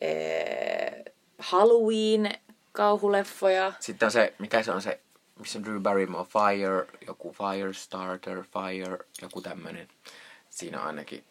ee, 0.00 1.04
Halloween, 1.38 2.30
kauhuleffoja, 2.72 3.72
Sitten 3.80 4.06
on 4.06 4.12
se, 4.12 4.34
mikä 4.38 4.62
se 4.62 4.70
on 4.72 4.82
se, 4.82 5.00
missä 5.38 5.62
Drew 5.62 5.80
Barrymore, 5.82 6.24
Fire, 6.24 6.98
joku 7.06 7.32
Firestarter, 7.32 8.42
Fire, 8.42 8.98
joku 9.22 9.40
tämmönen. 9.40 9.88
Siinä 10.50 10.80
on 10.80 10.86
ainakin, 10.86 11.24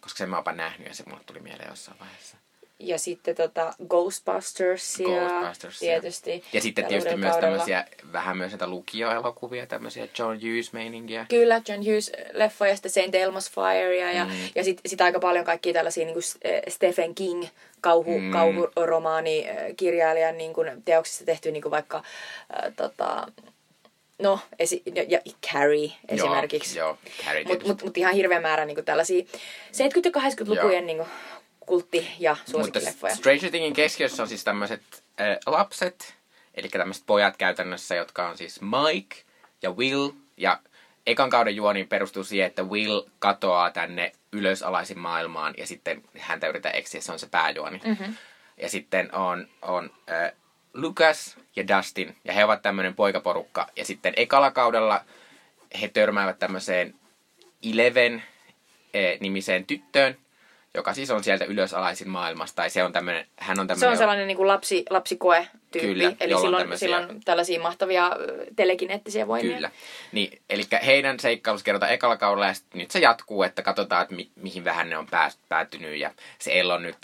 koska 0.00 0.18
sen 0.18 0.30
mä 0.30 0.36
oonpa 0.36 0.52
nähnyt 0.52 0.88
ja 0.88 0.94
se 0.94 1.04
mulle 1.06 1.24
tuli 1.26 1.40
mieleen 1.40 1.68
jossain 1.68 1.98
vaiheessa. 2.00 2.36
Ja 2.84 2.98
sitten 2.98 3.36
tota 3.36 3.74
Ghostbustersia, 3.88 5.28
Ghostbustersia. 5.28 5.90
tietysti. 6.00 6.44
Ja 6.52 6.60
sitten 6.60 6.84
tietysti 6.84 7.08
uudella 7.08 7.20
myös 7.26 7.32
kaudella. 7.32 7.50
tämmöisiä, 7.64 7.84
vähän 8.12 8.36
myös 8.36 8.52
näitä 8.52 8.66
lukioelokuvia, 8.66 9.66
tämmöisiä 9.66 10.08
John 10.18 10.34
Hughes-meininkiä. 10.36 11.26
Kyllä, 11.28 11.62
John 11.68 11.80
Hughes-leffoja 11.82 12.68
ja 12.68 12.76
sitten 12.76 12.90
St. 12.92 13.14
Elmo's 13.14 13.50
Firea 13.54 14.12
ja, 14.12 14.24
Mm. 14.24 14.30
ja 14.54 14.64
sitten 14.64 14.90
sit 14.90 15.00
aika 15.00 15.18
paljon 15.20 15.44
kaikkia 15.44 15.72
tällaisia 15.72 16.04
niin 16.04 16.14
kuin 16.14 16.24
Stephen 16.68 17.14
King 17.14 17.44
kauhu, 17.80 18.18
Mm. 18.18 18.30
kauhuromaani 18.32 19.46
kirjailijan 19.76 20.38
niin 20.38 20.52
kuin 20.54 20.82
teoksista 20.84 21.24
tehty 21.24 21.50
niin 21.52 21.62
kuin 21.62 21.70
vaikka 21.70 21.96
äh, 21.96 22.72
tota, 22.76 23.26
no, 24.18 24.38
esi- 24.58 24.82
ja, 24.94 25.04
ja 25.08 25.18
Carrie 25.52 25.92
esimerkiksi. 26.08 26.78
Joo, 26.78 26.88
joo 26.88 26.98
Carrie 27.24 27.44
Mutta 27.44 27.66
mut, 27.66 27.82
mut 27.82 27.96
ihan 27.96 28.14
hirveä 28.14 28.40
määrä 28.40 28.64
niin 28.64 28.74
kuin 28.74 28.84
tällaisia 28.84 29.22
70- 29.22 29.26
ja 30.04 30.10
80-lukujen 30.10 30.86
niin 30.86 30.96
kuin, 30.96 31.08
kultti- 31.66 32.08
ja 32.18 32.30
Mutta 32.32 32.50
suosikkileffoja. 32.50 33.14
Stranger 33.14 33.50
Thingin 33.50 33.72
keskiössä 33.72 34.22
on 34.22 34.28
siis 34.28 34.44
tämmöiset 34.44 34.82
äh, 35.20 35.36
lapset, 35.46 36.14
eli 36.54 36.68
tämmöiset 36.68 37.06
pojat 37.06 37.36
käytännössä, 37.36 37.94
jotka 37.94 38.28
on 38.28 38.38
siis 38.38 38.60
Mike 38.60 39.16
ja 39.62 39.70
Will. 39.70 40.10
Ja 40.36 40.60
ekan 41.06 41.30
kauden 41.30 41.56
juoni 41.56 41.84
perustuu 41.84 42.24
siihen, 42.24 42.46
että 42.46 42.62
Will 42.62 43.02
katoaa 43.18 43.70
tänne 43.70 44.12
ylösalaisin 44.32 44.98
maailmaan 44.98 45.54
ja 45.58 45.66
sitten 45.66 46.02
häntä 46.18 46.48
yritetään 46.48 46.74
etsiä, 46.74 47.00
se 47.00 47.12
on 47.12 47.18
se 47.18 47.26
pääjuoni. 47.26 47.80
Mm-hmm. 47.84 48.14
Ja 48.56 48.68
sitten 48.68 49.14
on, 49.14 49.48
on 49.62 49.90
äh, 50.10 50.32
Lucas 50.74 51.36
ja 51.56 51.68
Dustin, 51.68 52.16
ja 52.24 52.32
he 52.32 52.44
ovat 52.44 52.62
tämmöinen 52.62 52.94
poikaporukka. 52.94 53.68
Ja 53.76 53.84
sitten 53.84 54.12
ekalla 54.16 54.50
kaudella 54.50 55.04
he 55.80 55.88
törmäävät 55.88 56.38
tämmöiseen 56.38 56.94
Eleven 57.72 58.22
eh, 58.94 59.20
nimiseen 59.20 59.66
tyttöön, 59.66 60.16
joka 60.74 60.94
siis 60.94 61.10
on 61.10 61.24
sieltä 61.24 61.44
ylösalaisin 61.44 62.08
maailmasta. 62.08 62.56
Tai 62.56 62.70
se 62.70 62.84
on 62.84 62.92
tämmöinen, 62.92 63.26
hän 63.38 63.58
on 63.60 63.64
Se 63.64 63.68
tämmöinen... 63.68 63.90
on 63.90 63.96
sellainen 63.98 64.26
niin 64.26 64.36
kuin 64.36 64.48
lapsi, 64.48 64.84
lapsikoe-tyyppi. 64.90 65.88
Kyllä, 65.88 66.12
Eli 66.20 66.34
on 66.34 66.40
silloin, 66.40 66.62
tämmöisiä- 66.62 66.98
silloin 66.98 67.20
tällaisia 67.24 67.60
mahtavia 67.60 68.10
telekineettisiä 68.56 69.28
voimia. 69.28 69.54
Kyllä. 69.54 69.70
Niin, 70.12 70.42
eli 70.50 70.62
heidän 70.86 71.20
seikkailussa 71.20 71.64
kerrotaan 71.64 71.92
ekalla 71.92 72.16
kaudella 72.16 72.46
ja 72.46 72.54
nyt 72.74 72.90
se 72.90 72.98
jatkuu, 72.98 73.42
että 73.42 73.62
katsotaan, 73.62 74.02
että 74.02 74.14
mi- 74.14 74.30
mihin 74.36 74.64
vähän 74.64 74.90
ne 74.90 74.98
on 74.98 75.06
pääs- 75.06 75.38
päätynyt. 75.48 75.96
Ja 75.98 76.10
se 76.38 76.60
El 76.60 76.70
on 76.70 76.82
nyt 76.82 76.96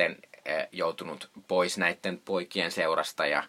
joutunut 0.73 1.31
pois 1.49 1.79
näiden 1.79 2.19
poikien 2.25 2.71
seurasta 2.71 3.27
ja 3.27 3.43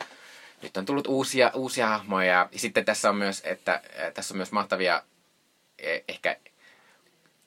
nyt 0.62 0.77
on 0.77 0.86
tullut 0.86 1.08
uusia, 1.08 1.51
uusia 1.55 1.88
hahmoja. 1.88 2.34
Ja 2.51 2.60
sitten 2.60 2.86
tässä 2.86 3.10
on 3.10 3.15
myös, 3.15 3.41
että 3.45 3.82
tässä 4.13 4.34
on 4.34 4.38
myös 4.38 4.51
mahtavia 4.51 5.03
eh, 5.79 6.03
ehkä 6.08 6.36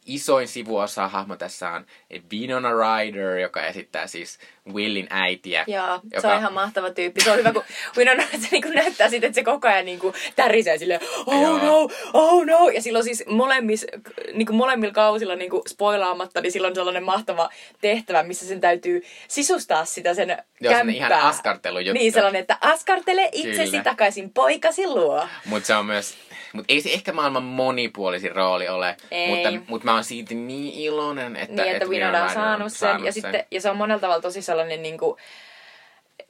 isoin 0.06 0.48
sivuosa 0.48 1.08
hahmo 1.08 1.36
tässä 1.36 1.70
on 1.70 1.86
Winona 2.32 2.70
Ryder, 2.72 3.38
joka 3.38 3.66
esittää 3.66 4.06
siis 4.06 4.38
Willin 4.72 5.06
äitiä. 5.10 5.64
Joo, 5.66 6.00
se 6.10 6.16
joka- 6.16 6.32
on 6.32 6.38
ihan 6.38 6.52
mahtava 6.52 6.90
tyyppi. 6.90 7.20
Se 7.20 7.30
on 7.30 7.38
hyvä, 7.38 7.52
kun 7.52 7.62
Winona 7.96 8.22
se 8.22 8.48
niinku 8.52 8.68
näyttää 8.68 9.08
siitä, 9.08 9.26
että 9.26 9.34
se 9.34 9.44
koko 9.44 9.68
ajan 9.68 9.84
niinku 9.84 10.14
tärisee 10.36 10.78
silleen, 10.78 11.00
oh 11.26 11.42
Joo. 11.42 11.58
no, 11.58 11.88
oh 12.12 12.46
no. 12.46 12.68
Ja 12.68 12.82
silloin 12.82 13.04
siis 13.04 13.24
molemmis, 13.26 13.86
niinku 14.34 14.52
molemmilla 14.52 14.94
kausilla 14.94 15.34
niinku 15.34 15.62
spoilaamatta, 15.68 16.40
niin 16.40 16.52
silloin 16.52 16.70
on 16.70 16.74
sellainen 16.74 17.04
mahtava 17.04 17.48
tehtävä, 17.80 18.22
missä 18.22 18.46
sen 18.46 18.60
täytyy 18.60 19.02
sisustaa 19.28 19.84
sitä 19.84 20.14
sen 20.14 20.28
Joo, 20.60 20.72
kämppää. 20.74 20.94
ihan 20.96 21.12
askartelujuttu. 21.12 21.92
Niin, 21.92 22.12
sellainen, 22.12 22.40
että 22.40 22.58
askartele 22.60 23.28
itsesi 23.32 23.70
Kyllä. 23.70 23.84
takaisin 23.84 24.30
poikasi 24.30 24.86
luo. 24.86 25.28
Mutta 25.46 25.66
se 25.66 25.74
on 25.74 25.86
myös, 25.86 26.14
mutta 26.52 26.72
ei 26.72 26.80
se 26.80 26.92
ehkä 26.92 27.12
maailman 27.12 27.42
monipuolisin 27.42 28.32
rooli 28.36 28.68
ole, 28.68 28.96
Ei. 29.10 29.28
mutta, 29.28 29.64
mutta 29.70 29.84
mä 29.84 29.94
oon 29.94 30.04
siitä 30.04 30.34
niin 30.34 30.74
iloinen, 30.74 31.36
että, 31.36 31.62
Niin, 31.62 31.74
että 31.74 31.88
Winona 31.88 32.22
on 32.24 32.30
saanut 32.30 32.72
sen. 32.72 33.04
ja, 33.04 33.12
sitten, 33.12 33.44
ja 33.50 33.60
se 33.60 33.70
on 33.70 33.76
monella 33.76 34.00
tavalla 34.00 34.22
tosi 34.22 34.42
sellainen 34.42 34.82
niin 34.82 34.98
kuin, 34.98 35.16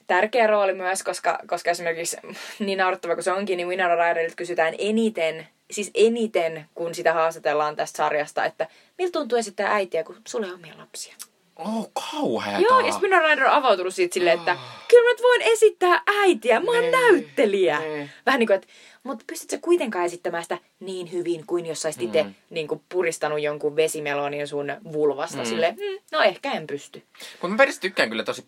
tärkeä 0.07 0.47
rooli 0.47 0.75
myös, 0.75 1.03
koska, 1.03 1.39
koska 1.47 1.71
esimerkiksi 1.71 2.17
niin 2.59 2.79
naurettava 2.79 3.15
kuin 3.15 3.25
se 3.25 3.33
onkin, 3.33 3.57
niin 3.57 3.69
Winona 3.69 3.95
Ryderilta 3.95 4.37
kysytään 4.37 4.75
eniten, 4.79 5.49
siis 5.71 5.91
eniten, 5.95 6.67
kun 6.75 6.95
sitä 6.95 7.13
haastatellaan 7.13 7.77
tästä 7.77 7.97
sarjasta, 7.97 8.45
että 8.45 8.67
miltä 8.99 9.13
tuntuu 9.13 9.39
esittää 9.39 9.75
äitiä, 9.75 10.05
kun 10.05 10.17
sulla 10.29 10.47
ei 10.47 10.53
ole 10.53 10.59
omia 10.59 10.79
lapsia. 10.79 11.15
Oh, 11.57 11.91
kauheeta. 12.11 12.61
Joo, 12.61 12.81
ja 12.81 12.95
Winona 13.03 13.29
Ryder 13.29 13.45
on 13.45 13.53
avautunut 13.53 13.95
siitä 13.95 14.15
silleen, 14.15 14.39
että 14.39 14.57
kyllä 14.89 15.09
mä 15.09 15.13
nyt 15.13 15.23
voin 15.23 15.43
esittää 15.43 16.03
äitiä, 16.21 16.61
mä 16.61 16.71
oon 16.71 16.81
Nee, 16.81 16.91
näyttelijä. 16.91 17.79
nee. 17.79 18.09
Vähän 18.27 18.39
niin 18.39 18.47
kuin, 18.47 18.55
että 18.55 18.67
mutta 19.03 19.25
pystytkö 19.27 19.59
kuitenkaan 19.61 20.05
esittämään 20.05 20.43
sitä 20.43 20.59
niin 20.81 21.13
hyvin 21.13 21.47
kuin 21.47 21.67
jos 21.67 21.83
saisit 21.83 22.03
itse 22.03 22.27
niin 22.51 22.69
kuin 22.69 22.83
puristanut 22.89 23.41
jonkun 23.41 23.77
vesimelonin 23.77 24.49
sun 24.49 24.73
vulvasta. 24.93 25.39
Mm. 25.39 25.45
Silleen, 25.45 25.75
mm, 25.75 25.99
no 26.13 26.23
ehkä 26.23 26.53
en 26.53 26.67
pysty. 26.67 27.03
Mutta 27.33 27.49
mä 27.49 27.57
periaatteessa 27.57 27.81
tykkään 27.81 28.09
kyllä 28.09 28.25
tosi, 28.25 28.47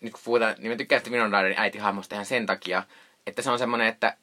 nyt 0.00 0.12
kun 0.12 0.20
puhutaan, 0.24 0.54
niin 0.58 0.72
mä 0.72 0.76
tykkään 0.76 1.04
sitä 1.04 1.16
Ryderin 1.16 1.58
äitihahmosta 1.58 2.14
ihan 2.14 2.26
sen 2.26 2.46
takia, 2.46 2.82
että 3.26 3.42
se 3.42 3.50
on 3.50 3.58
semmoinen, 3.58 3.88
että, 3.88 4.16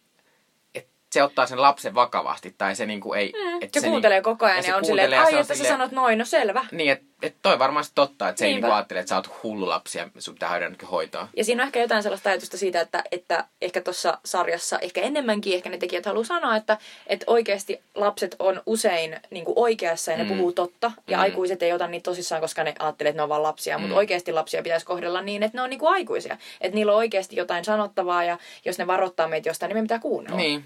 se 1.11 1.23
ottaa 1.23 1.45
sen 1.45 1.61
lapsen 1.61 1.95
vakavasti, 1.95 2.55
tai 2.57 2.75
se 2.75 2.85
niinku 2.85 3.13
ei... 3.13 3.33
Mm. 3.35 3.61
että 3.61 3.79
Se, 3.79 3.87
kuuntelee 3.87 4.21
koko 4.21 4.45
ajan 4.45 4.63
se 4.63 4.69
ja 4.69 4.77
on 4.77 4.85
silleen, 4.85 5.05
että 5.05 5.15
ja 5.15 5.23
ai, 5.23 5.31
se 5.31 5.39
että 5.39 5.55
sä 5.55 5.63
sanot 5.63 5.91
noin, 5.91 6.17
no 6.17 6.25
selvä. 6.25 6.65
Niin, 6.71 6.91
että 6.91 7.05
et 7.21 7.35
toi 7.41 7.59
varmasti 7.59 7.91
totta, 7.95 8.29
että 8.29 8.39
se 8.39 8.45
ei 8.45 8.51
Niinpä. 8.51 8.67
niinku 8.67 8.75
ajattele, 8.75 8.99
että 8.99 9.09
sä 9.09 9.15
oot 9.15 9.43
hullu 9.43 9.69
lapsi 9.69 9.97
ja 9.97 10.09
sun 10.19 10.33
pitää 10.33 10.49
ainakin 10.49 10.87
hoitaa. 10.89 11.29
Ja 11.35 11.43
siinä 11.43 11.63
on 11.63 11.67
ehkä 11.67 11.79
jotain 11.79 12.03
sellaista 12.03 12.29
ajatusta 12.29 12.57
siitä, 12.57 12.81
että, 12.81 13.03
että 13.11 13.45
ehkä 13.61 13.81
tuossa 13.81 14.17
sarjassa, 14.25 14.79
ehkä 14.79 15.01
enemmänkin, 15.01 15.53
ehkä 15.55 15.69
ne 15.69 15.77
tekijät 15.77 16.05
haluaa 16.05 16.23
sanoa, 16.25 16.55
että, 16.55 16.77
että 17.07 17.23
oikeasti 17.27 17.81
lapset 17.95 18.35
on 18.39 18.61
usein 18.65 19.19
niin 19.31 19.45
kuin 19.45 19.53
oikeassa 19.59 20.11
ja 20.11 20.17
ne 20.17 20.23
Mm. 20.23 20.29
puhuu 20.29 20.51
totta. 20.51 20.91
Ja 21.07 21.17
Mm. 21.17 21.21
aikuiset 21.23 21.63
ei 21.63 21.73
ota 21.73 21.87
niitä 21.87 22.03
tosissaan, 22.03 22.41
koska 22.41 22.63
ne 22.63 22.73
ajattelee, 22.79 23.09
että 23.09 23.17
ne 23.19 23.23
on 23.23 23.29
vaan 23.29 23.43
lapsia. 23.43 23.77
Mutta 23.77 23.93
Mm. 23.93 23.97
oikeasti 23.97 24.33
lapsia 24.33 24.63
pitäisi 24.63 24.85
kohdella 24.85 25.21
niin, 25.21 25.43
että 25.43 25.57
ne 25.57 25.61
on 25.61 25.69
niin 25.69 25.79
kuin 25.79 25.93
aikuisia. 25.93 26.37
Että 26.61 26.75
niillä 26.75 26.91
on 26.91 26.97
oikeasti 26.97 27.35
jotain 27.35 27.65
sanottavaa 27.65 28.23
ja 28.23 28.37
jos 28.65 28.77
ne 28.77 28.87
varoittaa 28.87 29.27
meitä 29.27 29.49
jostain, 29.49 29.69
niin 29.69 29.77
me 29.77 29.81
pitää 29.81 29.99
kuunnella. 29.99 30.37
Niin. 30.37 30.65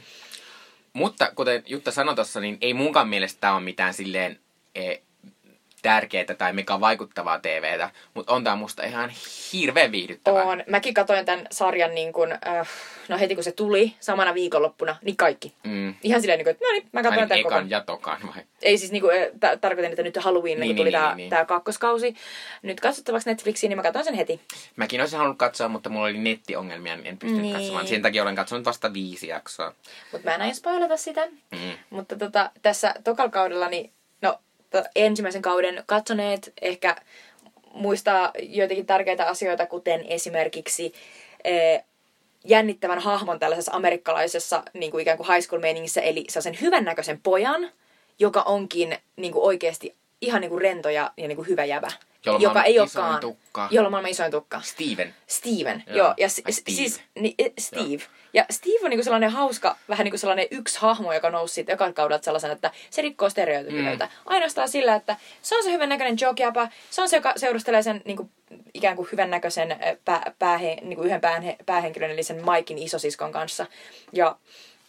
Mutta 0.93 1.31
kuten 1.35 1.63
Jutta 1.67 1.91
sanoi 1.91 2.15
tuossa, 2.15 2.39
niin 2.39 2.57
ei 2.61 2.73
munkaan 2.73 3.07
mielestä 3.07 3.41
tämä 3.41 3.53
ole 3.55 3.63
mitään 3.63 3.93
silleen 3.93 4.39
e, 4.75 4.95
tärkeää 5.81 6.25
tai 6.37 6.53
mikä 6.53 6.79
vaikuttavaa 6.79 7.39
TVtä, 7.39 7.89
mutta 8.13 8.33
on 8.33 8.43
tämä 8.43 8.55
musta 8.55 8.83
ihan 8.83 9.11
hirveän 9.53 9.91
viihdyttävää. 9.91 10.43
On. 10.43 10.63
Mäkin 10.67 10.93
katsoin 10.93 11.25
tämän 11.25 11.47
sarjan 11.51 11.95
niin 11.95 12.13
kuin, 12.13 12.31
äh, 12.31 12.67
no 13.09 13.17
heti 13.19 13.35
kun 13.35 13.43
se 13.43 13.51
tuli 13.51 13.95
samana 13.99 14.33
viikonloppuna, 14.33 14.95
niin 15.01 15.17
kaikki. 15.17 15.53
Mm. 15.63 15.95
Ihan 16.03 16.21
silleen, 16.21 16.37
niin 16.37 16.45
kuin, 16.45 16.51
että 16.51 16.65
no 16.65 16.71
niin, 16.71 16.89
mä 16.93 17.03
katsoin 17.03 17.27
tämän 17.29 17.43
koko 17.43 17.55
ekan 17.55 17.69
ja 17.69 17.81
tokan 17.81 18.19
vai? 18.35 18.43
ei 18.61 18.77
siis 18.77 18.91
niinku, 18.91 19.09
eh, 19.09 19.29
ta- 19.39 19.57
tarkoitin, 19.57 19.91
että 19.91 20.03
nyt 20.03 20.17
Halloween, 20.17 20.59
niin, 20.59 20.59
Niin, 20.59 20.69
kun 20.69 20.75
tuli 20.75 20.89
niin, 20.91 20.99
tämä 21.01 21.07
niin, 21.07 21.17
niin. 21.17 21.29
tää 21.29 21.45
kakkoskausi. 21.45 22.15
Nyt 22.61 22.79
katsottavaksi 22.79 23.29
Netflixiin, 23.29 23.69
niin 23.69 23.77
mä 23.77 23.83
katsoin 23.83 24.05
sen 24.05 24.13
heti. 24.13 24.41
Mäkin 24.75 25.01
olisin 25.01 25.17
halunnut 25.17 25.37
katsoa, 25.37 25.67
mutta 25.67 25.89
mulla 25.89 26.05
oli 26.05 26.17
nettiongelmia, 26.17 26.95
niin 26.95 27.07
en 27.07 27.17
pystynyt 27.17 27.41
Niin. 27.45 27.55
katsomaan. 27.55 27.87
Sen 27.87 28.01
takia 28.01 28.21
olen 28.23 28.35
katsonut 28.35 28.65
vasta 28.65 28.93
viisi 28.93 29.27
jaksoa. 29.27 29.73
Mutta 30.11 30.29
mä 30.29 30.35
en 30.35 30.41
aio 30.41 30.53
spoilata 30.53 30.97
sitä. 30.97 31.25
Mm. 31.51 31.71
Mutta 31.89 32.15
tota, 32.15 32.51
tässä 32.61 32.93
tokalla 33.03 33.31
kaudella, 33.31 33.69
niin 33.69 33.91
ensimmäisen 34.95 35.41
kauden 35.41 35.83
katsoneet 35.85 36.53
ehkä 36.61 36.95
muistaa 37.73 38.31
joitakin 38.39 38.85
tärkeitä 38.85 39.27
asioita, 39.27 39.65
kuten 39.65 40.05
esimerkiksi 40.07 40.93
jännittävän 42.43 42.99
hahmon 42.99 43.39
tällaisessa 43.39 43.71
amerikkalaisessa 43.71 44.63
niin 44.73 44.91
kuin 44.91 45.01
ikään 45.01 45.17
kuin 45.17 45.33
high 45.33 45.47
school 45.47 45.61
meiningissä, 45.61 46.01
eli 46.01 46.25
sen 46.27 46.57
hyvännäköisen 46.61 47.19
pojan, 47.23 47.71
joka 48.19 48.41
onkin 48.41 48.97
niin 49.15 49.33
kuin 49.33 49.43
oikeasti 49.43 49.95
ihan 50.21 50.41
niin 50.41 50.49
kuin 50.49 50.61
rento 50.61 50.89
ja, 50.89 51.11
ja 51.17 51.27
niin 51.27 51.35
kuin 51.35 51.47
hyvä 51.47 51.65
jäbä. 51.65 51.91
Jolla 52.25 52.39
joka 52.39 52.63
ei 52.63 52.79
olekaan, 52.79 53.19
tukka. 53.19 53.67
Jolla 53.71 53.87
on 53.87 53.91
maailman 53.91 54.11
isoin 54.11 54.31
tukka. 54.31 54.61
Steven. 54.61 55.15
Steven, 55.27 55.83
Joo. 55.87 55.97
joo. 55.97 56.07
joo. 56.07 56.13
Ja 56.17 56.29
si- 56.29 56.41
Ai, 56.45 56.51
Steve. 56.51 56.75
siis, 56.75 57.01
ni, 57.19 57.35
eh, 57.39 57.51
Steve. 57.59 58.03
Ja 58.33 58.45
Steve 58.49 58.79
on 58.83 58.89
niinku 58.89 59.03
sellainen 59.03 59.29
hauska, 59.31 59.75
vähän 59.89 60.03
niinku 60.03 60.17
sellainen 60.17 60.47
yksi 60.51 60.79
hahmo, 60.79 61.13
joka 61.13 61.29
nousi 61.29 61.53
siitä 61.53 61.73
ekan 61.73 61.93
kaudelta 61.93 62.25
sellaisen, 62.25 62.51
että 62.51 62.71
se 62.89 63.01
rikkoo 63.01 63.29
stereotypioita. 63.29 64.05
Mm. 64.05 64.11
Ainoastaan 64.25 64.69
sillä, 64.69 64.95
että 64.95 65.17
se 65.41 65.57
on 65.57 65.63
se 65.63 65.71
hyvän 65.71 65.89
näköinen 65.89 66.17
jokiapa, 66.21 66.67
se 66.89 67.01
on 67.01 67.09
se, 67.09 67.15
joka 67.15 67.33
seurustelee 67.35 67.83
sen 67.83 68.01
niinku, 68.05 68.29
ikään 68.73 68.95
kuin 68.95 69.07
hyvän 69.11 69.29
näköisen 69.29 69.75
pää, 70.05 70.31
päähe, 70.39 70.77
niinku 70.81 71.03
yhden 71.03 71.21
päähe, 71.21 71.55
päähenkilön, 71.65 72.11
eli 72.11 72.23
sen 72.23 72.45
Maikin 72.45 72.77
isosiskon 72.77 73.31
kanssa. 73.31 73.65
Ja, 74.13 74.35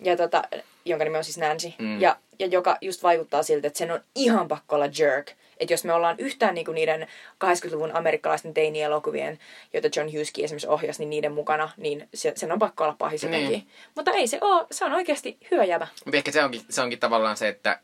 ja 0.00 0.16
tota, 0.16 0.42
jonka 0.84 1.04
nimi 1.04 1.18
on 1.18 1.24
siis 1.24 1.38
Nancy. 1.38 1.72
Mm. 1.78 2.00
Ja, 2.00 2.16
ja 2.38 2.46
joka 2.46 2.78
just 2.80 3.02
vaikuttaa 3.02 3.42
siltä, 3.42 3.66
että 3.66 3.78
sen 3.78 3.90
on 3.90 4.00
ihan 4.14 4.48
pakko 4.48 4.76
olla 4.76 4.88
jerk. 4.98 5.30
Että 5.62 5.72
jos 5.72 5.84
me 5.84 5.92
ollaan 5.92 6.16
yhtään 6.18 6.54
niinku 6.54 6.72
niiden 6.72 7.06
80-luvun 7.44 7.96
amerikkalaisten 7.96 8.54
teini-elokuvien, 8.54 9.38
joita 9.72 9.88
John 9.96 10.08
Hugheski 10.08 10.44
esimerkiksi 10.44 10.68
ohjasi, 10.68 11.02
niin 11.02 11.10
niiden 11.10 11.32
mukana, 11.32 11.70
niin 11.76 12.08
se, 12.14 12.32
sen 12.36 12.52
on 12.52 12.58
pakko 12.58 12.84
olla 12.84 12.96
pahis 12.98 13.22
jotenkin. 13.22 13.68
Mutta 13.94 14.10
ei 14.10 14.26
se 14.26 14.38
ole, 14.40 14.66
se 14.70 14.84
on 14.84 14.92
oikeasti 14.92 15.38
hyvä 15.50 15.64
jävä. 15.64 15.86
Mutta 16.04 16.16
ehkä 16.16 16.32
se 16.32 16.44
onkin, 16.44 16.60
se 16.68 16.82
onkin 16.82 16.98
tavallaan 16.98 17.36
se, 17.36 17.48
että, 17.48 17.80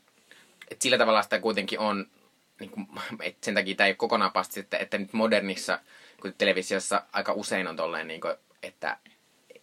että 0.71 0.83
sillä 0.83 0.97
tavalla 0.97 1.21
sitä 1.21 1.39
kuitenkin 1.39 1.79
on, 1.79 2.05
niin 2.59 2.69
kuin, 2.71 2.87
että 3.21 3.45
sen 3.45 3.55
takia 3.55 3.75
tämä 3.75 3.87
ei 3.87 3.91
ole 3.91 3.95
kokonaan 3.95 4.31
pasti, 4.31 4.59
että, 4.59 4.77
että 4.77 4.97
nyt 4.97 5.13
modernissa, 5.13 5.79
kun 6.21 6.33
televisiossa 6.37 7.01
aika 7.13 7.33
usein 7.33 7.67
on 7.67 7.75
tolleen, 7.75 8.07
niin 8.07 8.21
kuin, 8.21 8.33
että, 8.63 8.97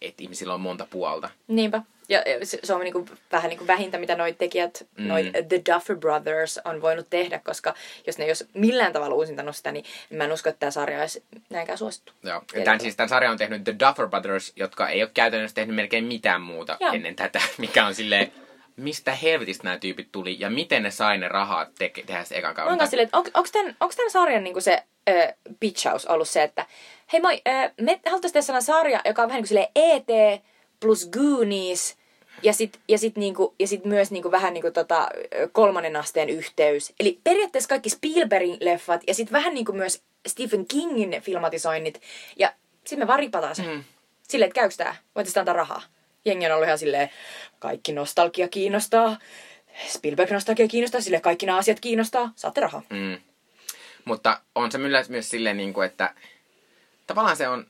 että 0.01 0.23
ihmisillä 0.23 0.53
on 0.53 0.61
monta 0.61 0.87
puolta. 0.89 1.29
Niinpä. 1.47 1.81
Ja 2.09 2.23
ja 2.25 2.45
se, 2.45 2.59
se 2.63 2.73
on 2.73 2.81
niinku 2.81 3.05
vähän 3.31 3.49
niinku 3.49 3.67
vähintä, 3.67 3.97
mitä 3.97 4.15
noi 4.15 4.33
tekijät, 4.33 4.85
Mm. 4.97 5.07
noi 5.07 5.31
The 5.49 5.61
Duffer 5.73 5.95
Brothers 5.95 6.59
on 6.65 6.81
voinut 6.81 7.07
tehdä, 7.09 7.39
koska 7.39 7.73
jos 8.07 8.17
ne 8.17 8.23
ei 8.25 8.29
olisi 8.29 8.47
millään 8.53 8.93
tavalla 8.93 9.15
uusintanut 9.15 9.55
sitä, 9.55 9.71
niin 9.71 9.85
mä 10.09 10.23
en 10.23 10.31
usko, 10.31 10.49
että 10.49 10.59
tämä 10.59 10.71
sarja 10.71 10.99
olisi 11.01 11.23
näinkään 11.49 11.77
suosittu. 11.77 12.13
Joo. 12.23 12.43
Tämän, 12.63 12.79
siis 12.79 12.95
tämän 12.95 13.09
sarjan 13.09 13.31
on 13.31 13.37
tehnyt 13.37 13.63
The 13.63 13.75
Duffer 13.87 14.07
Brothers, 14.07 14.53
jotka 14.55 14.89
ei 14.89 15.01
ole 15.03 15.11
käytännössä 15.13 15.55
tehnyt 15.55 15.75
melkein 15.75 16.03
mitään 16.03 16.41
muuta 16.41 16.77
Joo. 16.79 16.91
ennen 16.93 17.15
tätä, 17.15 17.41
mikä 17.57 17.85
on 17.85 17.95
silleen, 17.95 18.31
mistä 18.75 19.11
helvetistä 19.15 19.63
nämä 19.63 19.77
tyypit 19.77 20.11
tuli 20.11 20.35
ja 20.39 20.49
miten 20.49 20.83
ne 20.83 20.91
sai 20.91 21.17
ne 21.17 21.27
rahat 21.27 21.69
teke, 21.77 22.03
tehdä 22.03 22.23
se 22.23 22.37
ekan 22.37 22.55
kauden. 22.55 22.77
kanssa 22.77 22.89
silleen, 22.91 23.05
että 23.05 23.17
on, 23.17 23.25
onko 23.33 23.49
tämän, 23.51 23.75
tämän 23.95 24.11
sarjan 24.11 24.43
niinku 24.43 24.61
se 24.61 24.83
äh, 25.09 25.33
pitchaus 25.59 26.05
ollut 26.05 26.29
se, 26.29 26.43
että 26.43 26.65
hei 27.13 27.21
moi, 27.21 27.41
äh, 27.47 27.71
me 27.81 27.99
haluttaisiin 28.05 28.33
tehdä 28.33 28.41
sellainen 28.45 28.65
sarja, 28.65 29.01
joka 29.05 29.21
on 29.21 29.27
vähän 29.29 29.37
niin 29.43 29.43
kuin 29.43 29.47
silleen 29.47 30.07
ET 30.35 30.41
plus 30.79 31.09
Goonies 31.09 31.96
ja 32.43 32.53
sit, 32.53 32.79
ja 32.87 32.97
sit, 32.97 33.15
niinku, 33.15 33.55
ja 33.59 33.67
sit 33.67 33.85
myös 33.85 34.11
niinku 34.11 34.31
vähän 34.31 34.53
niinku 34.53 34.71
tota, 34.71 35.09
kolmannen 35.51 35.95
asteen 35.95 36.29
yhteys. 36.29 36.93
Eli 36.99 37.19
periaatteessa 37.23 37.69
kaikki 37.69 37.89
Spielbergin 37.89 38.57
leffat 38.59 39.01
ja 39.07 39.13
sit 39.13 39.31
vähän 39.31 39.53
niinku 39.53 39.71
myös 39.71 40.03
Stephen 40.27 40.67
Kingin 40.67 41.21
filmatisoinnit. 41.21 42.01
Ja 42.35 42.53
sit 42.85 42.99
me 42.99 43.07
vaan 43.07 43.19
ripataan 43.19 43.55
se. 43.55 43.61
Mm. 43.61 43.83
Silleen, 44.27 44.47
että 44.47 44.59
käykö 44.59 44.75
tää? 44.77 44.95
Voitaisiin 45.15 45.41
antaa 45.41 45.53
rahaa. 45.53 45.81
Jengi 46.25 46.45
on 46.45 46.51
ollut 46.51 46.65
ihan 46.65 46.79
silleen, 46.79 47.09
kaikki 47.59 47.93
nostalgia 47.93 48.47
kiinnostaa. 48.47 49.17
Spielberg-nostalgia 49.87 50.67
kiinnostaa, 50.67 51.01
sille 51.01 51.19
kaikki 51.19 51.45
nämä 51.45 51.57
asiat 51.57 51.79
kiinnostaa. 51.79 52.31
Saatte 52.35 52.61
rahaa. 52.61 52.81
Mm. 52.89 53.17
Mutta 54.05 54.41
on 54.55 54.71
se 54.71 54.77
myös, 54.77 55.09
myös 55.09 55.29
silleen, 55.29 55.57
niin 55.57 55.73
kuin, 55.73 55.85
että 55.85 56.13
tavallaan 57.07 57.37
se 57.37 57.47
on, 57.47 57.65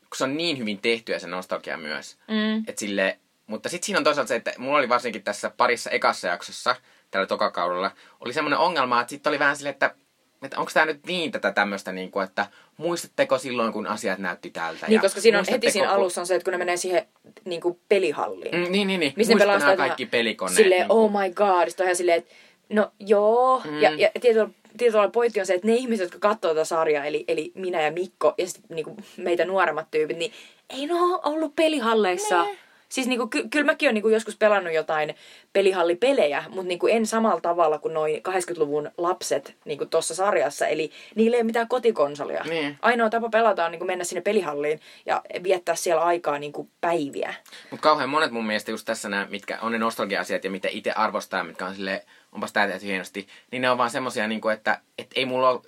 kun 0.00 0.16
se 0.16 0.24
on 0.24 0.36
niin 0.36 0.58
hyvin 0.58 0.78
tehtyä 0.78 1.18
se 1.18 1.26
nostalgia 1.26 1.76
myös. 1.76 2.16
Mm. 2.28 2.64
Et 2.66 2.78
sille, 2.78 3.18
mutta 3.50 3.68
sitten 3.68 3.86
siinä 3.86 3.98
on 3.98 4.04
toisaalta 4.04 4.28
se, 4.28 4.36
että 4.36 4.52
mulla 4.58 4.78
oli 4.78 4.88
varsinkin 4.88 5.22
tässä 5.22 5.50
parissa 5.56 5.90
ekassa 5.90 6.28
jaksossa, 6.28 6.76
tällä 7.10 7.26
tokakaudella, 7.26 7.90
oli 8.20 8.32
semmoinen 8.32 8.58
ongelma, 8.58 9.00
että 9.00 9.10
sitten 9.10 9.30
oli 9.30 9.38
vähän 9.38 9.56
silleen, 9.56 9.72
että, 9.72 9.94
että 10.42 10.58
onko 10.58 10.70
tämä 10.74 10.86
nyt 10.86 11.06
niin 11.06 11.32
tätä 11.32 11.52
tämmöistä, 11.52 11.92
niin 11.92 12.10
kuin, 12.10 12.24
että 12.24 12.46
muistatteko 12.76 13.38
silloin, 13.38 13.72
kun 13.72 13.86
asiat 13.86 14.18
näytti 14.18 14.50
tältä? 14.50 14.86
Niin, 14.86 14.94
ja 14.94 15.00
koska 15.00 15.20
siinä 15.20 15.38
on 15.38 15.44
heti 15.50 15.70
siinä 15.70 15.88
kun- 15.88 15.96
alussa 15.96 16.20
on 16.20 16.26
se, 16.26 16.34
että 16.34 16.44
kun 16.44 16.52
ne 16.52 16.58
menee 16.58 16.76
siihen 16.76 17.06
niin 17.44 17.60
kuin 17.60 17.80
pelihalliin. 17.88 18.54
Mm, 18.54 18.72
niin, 18.72 18.86
niin, 18.88 19.00
niin. 19.00 19.12
Missä 19.16 19.32
sitä 19.58 19.76
kaikki 19.76 20.06
pelikoneet. 20.06 20.56
Silleen, 20.56 20.80
niin 20.80 20.88
kuin- 20.88 20.98
oh 21.04 21.20
my 21.22 21.30
god. 21.34 21.68
Sitten 21.68 21.84
on 21.84 21.86
ihan 21.88 21.96
silleen, 21.96 22.18
että 22.18 22.34
no 22.68 22.90
joo. 23.00 23.62
Mm. 23.64 23.70
Mm. 23.70 23.80
Ja, 23.80 23.90
ja 23.90 24.10
tietyllä, 24.20 24.48
tietyllä 24.78 25.08
pointti 25.08 25.40
on 25.40 25.46
se, 25.46 25.54
että 25.54 25.66
ne 25.66 25.74
ihmiset, 25.74 26.04
jotka 26.04 26.28
katsoo 26.28 26.50
tätä 26.54 26.64
sarjaa, 26.64 27.04
eli, 27.04 27.24
eli 27.28 27.52
minä 27.54 27.82
ja 27.82 27.92
Mikko 27.92 28.34
ja 28.38 28.46
sit, 28.46 28.60
niin 28.68 28.84
kuin 28.84 28.96
meitä 29.16 29.44
nuoremmat 29.44 29.90
tyypit, 29.90 30.16
niin 30.18 30.32
ei 30.70 30.86
ne 30.86 30.94
ole 30.94 31.20
ollut 31.24 31.56
pelihalleissa. 31.56 32.44
Nee. 32.44 32.58
Siis 32.90 33.06
niinku, 33.06 33.26
ky- 33.26 33.48
kyllä 33.48 33.66
mäkin 33.66 33.86
olen 33.86 33.94
niinku 33.94 34.08
joskus 34.08 34.36
pelannut 34.36 34.74
jotain 34.74 35.14
pelihallipelejä, 35.52 36.44
mutta 36.48 36.68
niinku 36.68 36.86
en 36.86 37.06
samalla 37.06 37.40
tavalla 37.40 37.78
kuin 37.78 37.94
noin 37.94 38.22
80-luvun 38.28 38.90
lapset 38.98 39.56
niinku 39.64 39.86
tuossa 39.86 40.14
sarjassa. 40.14 40.66
Eli 40.66 40.90
niillä 41.14 41.36
ei 41.36 41.40
ole 41.40 41.46
mitään 41.46 41.68
kotikonsolia. 41.68 42.44
Niin. 42.44 42.78
Ainoa 42.82 43.10
tapa 43.10 43.28
pelata 43.28 43.64
on 43.64 43.70
niinku 43.70 43.86
mennä 43.86 44.04
sinne 44.04 44.20
pelihalliin 44.20 44.80
ja 45.06 45.22
viettää 45.42 45.74
siellä 45.74 46.02
aikaa 46.02 46.38
niinku 46.38 46.68
päiviä. 46.80 47.34
Mutta 47.70 47.82
kauhean 47.82 48.08
monet 48.08 48.30
mun 48.30 48.46
mielestä 48.46 48.70
just 48.70 48.86
tässä 48.86 49.08
nämä, 49.08 49.26
mitkä 49.30 49.58
on 49.62 49.72
ne 49.72 49.78
nostalgia-asiat 49.78 50.44
ja 50.44 50.50
mitä 50.50 50.68
itse 50.70 50.92
arvostaa, 50.92 51.44
mitkä 51.44 51.66
on 51.66 51.74
sille 51.74 52.06
onpas 52.32 52.52
tää 52.52 52.66
tehty 52.66 52.86
hienosti, 52.86 53.28
niin 53.50 53.62
ne 53.62 53.70
on 53.70 53.78
vaan 53.78 53.90
semmosia, 53.90 54.28
niinku, 54.28 54.48
että 54.48 54.80
et 54.98 55.10
ei 55.16 55.24
mulla 55.24 55.50
ole 55.50 55.60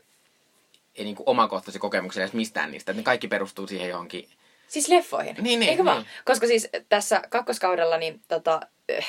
ei 0.94 1.04
niinku 1.04 1.22
omakohtaisia 1.26 1.80
kokemuksia 1.80 2.22
edes 2.22 2.32
mistään 2.32 2.70
niistä. 2.70 2.92
Että 2.92 3.00
ne 3.00 3.04
kaikki 3.04 3.28
perustuu 3.28 3.66
siihen 3.66 3.88
johonkin. 3.88 4.28
Siis 4.72 4.88
leffoihin. 4.88 5.36
Niin, 5.40 5.60
niin, 5.60 5.70
Eikö 5.70 5.84
vaan? 5.84 5.96
niin. 5.96 6.08
Koska 6.24 6.46
siis 6.46 6.68
tässä 6.88 7.22
kakkoskaudella 7.28 7.98
niin 7.98 8.20
tota, 8.28 8.60
äh, 8.98 9.06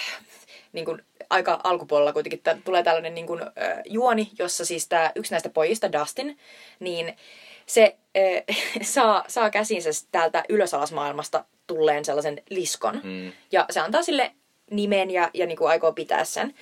niin 0.74 0.86
kuin 0.86 1.02
aika 1.30 1.60
alkupuolella 1.64 2.14
kuitenkin 2.14 2.40
t- 2.40 2.64
tulee 2.64 2.84
tällainen 2.84 3.16
niin 3.16 3.28
kuin, 3.28 3.42
äh, 3.42 3.52
juoni, 3.86 4.32
jossa 4.40 4.66
siis 4.66 4.88
tää, 4.88 5.12
yksi 5.16 5.32
näistä 5.32 5.50
pojista, 5.50 5.92
Dustin, 5.92 6.38
niin 6.80 7.18
se 7.66 7.98
äh, 8.18 8.58
saa, 8.82 9.26
saa 9.28 9.50
käsinsä 9.50 9.90
täältä 10.12 10.44
ylösalasmaailmasta 10.50 11.46
tulleen 11.68 12.06
sellaisen 12.06 12.42
liskon. 12.50 13.02
Mm. 13.04 13.32
Ja 13.52 13.66
se 13.70 13.80
antaa 13.80 14.04
sille 14.04 14.32
nimen 14.72 15.12
ja, 15.12 15.30
ja 15.34 15.46
niin 15.46 15.58
kuin 15.58 15.70
aikoo 15.70 15.94
pitää 15.94 16.24
sen. 16.24 16.54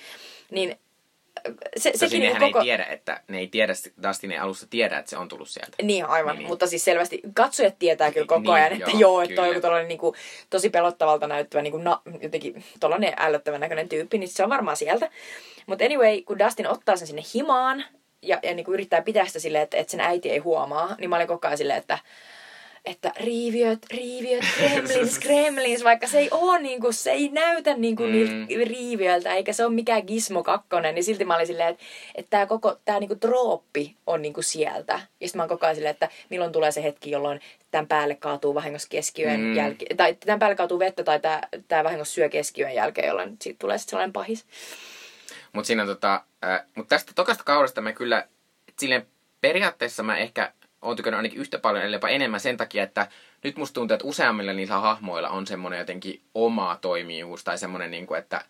Niin 0.50 0.78
se, 1.76 1.90
Tosin 1.90 2.08
sekin 2.08 2.20
nehän 2.20 2.40
niin 2.40 2.52
koko... 2.52 2.58
ei 2.58 2.64
tiedä, 2.64 2.84
että 2.84 3.20
ne 3.28 3.38
ei 3.38 3.46
tiedä, 3.46 3.72
Dustin 4.08 4.32
ei 4.32 4.38
alussa 4.38 4.66
tiedä, 4.70 4.98
että 4.98 5.10
se 5.10 5.16
on 5.16 5.28
tullut 5.28 5.48
sieltä. 5.48 5.76
Niin, 5.82 6.06
aivan. 6.06 6.28
Niin, 6.28 6.36
Niin, 6.36 6.38
niin. 6.38 6.48
mutta 6.48 6.66
siis 6.66 6.84
selvästi 6.84 7.20
katsojat 7.34 7.78
tietää 7.78 8.12
kyllä 8.12 8.26
koko 8.26 8.40
Niin, 8.40 8.52
ajan, 8.52 8.72
että 8.72 8.90
joo, 8.90 9.00
joo, 9.00 9.20
että 9.22 9.34
toi 9.34 9.44
kyllä. 9.44 9.56
joku 9.56 9.62
tollainen 9.62 9.88
niinku, 9.88 10.14
tosi 10.50 10.70
pelottavalta 10.70 11.26
näyttävä, 11.26 11.62
niinku, 11.62 11.78
na, 11.78 12.00
jotenkin 12.20 12.64
tollainen 12.80 13.14
ällöttävän 13.16 13.60
näköinen 13.60 13.88
tyyppi, 13.88 14.18
niin 14.18 14.28
se 14.28 14.44
on 14.44 14.50
varmaan 14.50 14.76
sieltä. 14.76 15.10
Mutta 15.66 15.84
anyway, 15.84 16.22
kun 16.22 16.38
Dustin 16.38 16.68
ottaa 16.68 16.96
sen 16.96 17.06
sinne 17.06 17.22
himaan 17.34 17.84
ja, 18.22 18.38
ja 18.42 18.54
niinku 18.54 18.72
yrittää 18.72 19.02
pitää 19.02 19.26
sitä 19.26 19.38
silleen, 19.38 19.64
että, 19.64 19.76
että 19.76 19.90
sen 19.90 20.00
äiti 20.00 20.30
ei 20.30 20.38
huomaa, 20.38 20.96
niin 20.98 21.10
mä 21.10 21.16
olin 21.16 21.28
koko 21.28 21.46
ajan 21.46 21.58
silleen, 21.58 21.78
että 21.78 21.98
että 22.84 23.12
riiviöt, 23.20 23.78
riiviöt, 23.90 24.44
gremlins, 24.58 25.18
gremlins, 25.18 25.84
vaikka 25.84 26.06
se 26.06 26.18
ei 26.18 26.28
oo 26.30 26.58
niinku, 26.58 26.92
se 26.92 27.10
ei 27.10 27.28
näytä 27.28 27.74
niinku 27.74 28.02
Mm. 28.02 28.12
niiltä 28.12 28.64
riiviöiltä, 28.70 29.34
eikä 29.34 29.52
se 29.52 29.64
ole 29.64 29.74
mikään 29.74 30.02
Gizmo 30.06 30.42
2, 30.42 30.68
niin 30.92 31.04
silti 31.04 31.24
mä 31.24 31.34
olin 31.34 31.46
silleen, 31.46 31.68
että, 31.68 31.84
että 32.14 32.30
tämä 32.30 32.46
koko, 32.46 32.76
tää 32.84 33.00
niinku 33.00 33.14
trooppi 33.14 33.96
on 34.06 34.22
niinku 34.22 34.42
sieltä. 34.42 34.92
Ja 34.92 35.28
sitten 35.28 35.38
mä 35.38 35.42
oon 35.42 35.48
koko 35.48 35.66
ajan 35.66 35.74
silleen, 35.76 35.90
että 35.92 36.08
milloin 36.30 36.52
tulee 36.52 36.72
se 36.72 36.82
hetki, 36.82 37.10
jolloin 37.10 37.40
tämän 37.70 37.86
päälle 37.86 38.14
kaatuu 38.14 38.54
vahingossa 38.54 38.88
keskiyön 38.88 39.40
Mm. 39.40 39.56
jälkeen, 39.56 39.96
tai 39.96 40.14
tämän 40.14 40.38
päälle 40.38 40.56
kaatuu 40.56 40.78
vettä, 40.78 41.04
tai 41.04 41.20
tämä, 41.20 41.40
tämä 41.68 41.84
vahingossa 41.84 42.14
syö 42.14 42.28
keskiyön 42.28 42.74
jälkeen, 42.74 43.08
jolloin 43.08 43.36
siitä 43.40 43.58
tulee 43.58 43.78
sitten 43.78 43.90
sellainen 43.90 44.12
pahis. 44.12 44.46
Mutta 45.52 45.66
siinä 45.66 45.86
tota, 45.86 46.22
äh, 46.44 46.60
mut 46.76 46.88
tästä 46.88 47.12
tokasta 47.14 47.44
kaudesta 47.44 47.80
mä 47.80 47.92
kyllä, 47.92 48.26
silleen 48.78 49.06
periaatteessa 49.40 50.02
mä 50.02 50.16
ehkä 50.16 50.52
oon 50.82 50.96
tykännyt 50.96 51.16
ainakin 51.16 51.40
yhtä 51.40 51.58
paljon, 51.58 51.84
eli 51.84 51.96
jopa 51.96 52.08
enemmän 52.08 52.40
sen 52.40 52.56
takia, 52.56 52.82
että 52.82 53.06
nyt 53.44 53.56
musta 53.56 53.74
tuntuu, 53.74 53.94
että 53.94 54.06
useammilla 54.06 54.52
niillä 54.52 54.78
hahmoilla 54.78 55.28
on 55.28 55.46
semmoinen 55.46 55.78
jotenkin 55.78 56.22
oma 56.34 56.78
toimijuus, 56.80 57.44
tai 57.44 57.58
semmoinen, 57.58 57.90
niin 57.90 58.06
kuin, 58.06 58.18
että 58.18 58.44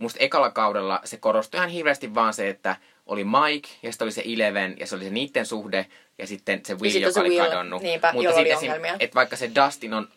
musta 0.00 0.18
ekalla 0.20 0.50
kaudella 0.50 1.00
se 1.04 1.16
korostui 1.16 1.58
ihan 1.58 1.70
hirveästi 1.70 2.14
vaan 2.14 2.34
se, 2.34 2.48
että 2.48 2.76
oli 3.06 3.24
Mike, 3.24 3.68
ja 3.82 3.92
sitten 3.92 4.06
oli 4.06 4.12
se 4.12 4.22
Eleven, 4.26 4.76
ja 4.80 4.86
se 4.86 4.96
oli 4.96 5.04
se 5.04 5.10
niiden 5.10 5.46
suhde, 5.46 5.86
ja 6.18 6.26
sitten 6.26 6.60
se 6.64 6.74
Will, 6.74 6.82
sitten 6.84 7.02
joka 7.02 7.12
se 7.12 7.20
oli 7.20 7.28
Will, 7.28 7.44
kadonnut. 7.44 7.82
niinpä, 7.82 8.12
Mutta 8.12 8.32
sitten 8.34 8.56
ongelmia. 8.56 8.96
että 9.00 9.14
vaikka 9.14 9.36
se 9.36 9.50
Dustin 9.54 9.94
on 9.94 10.08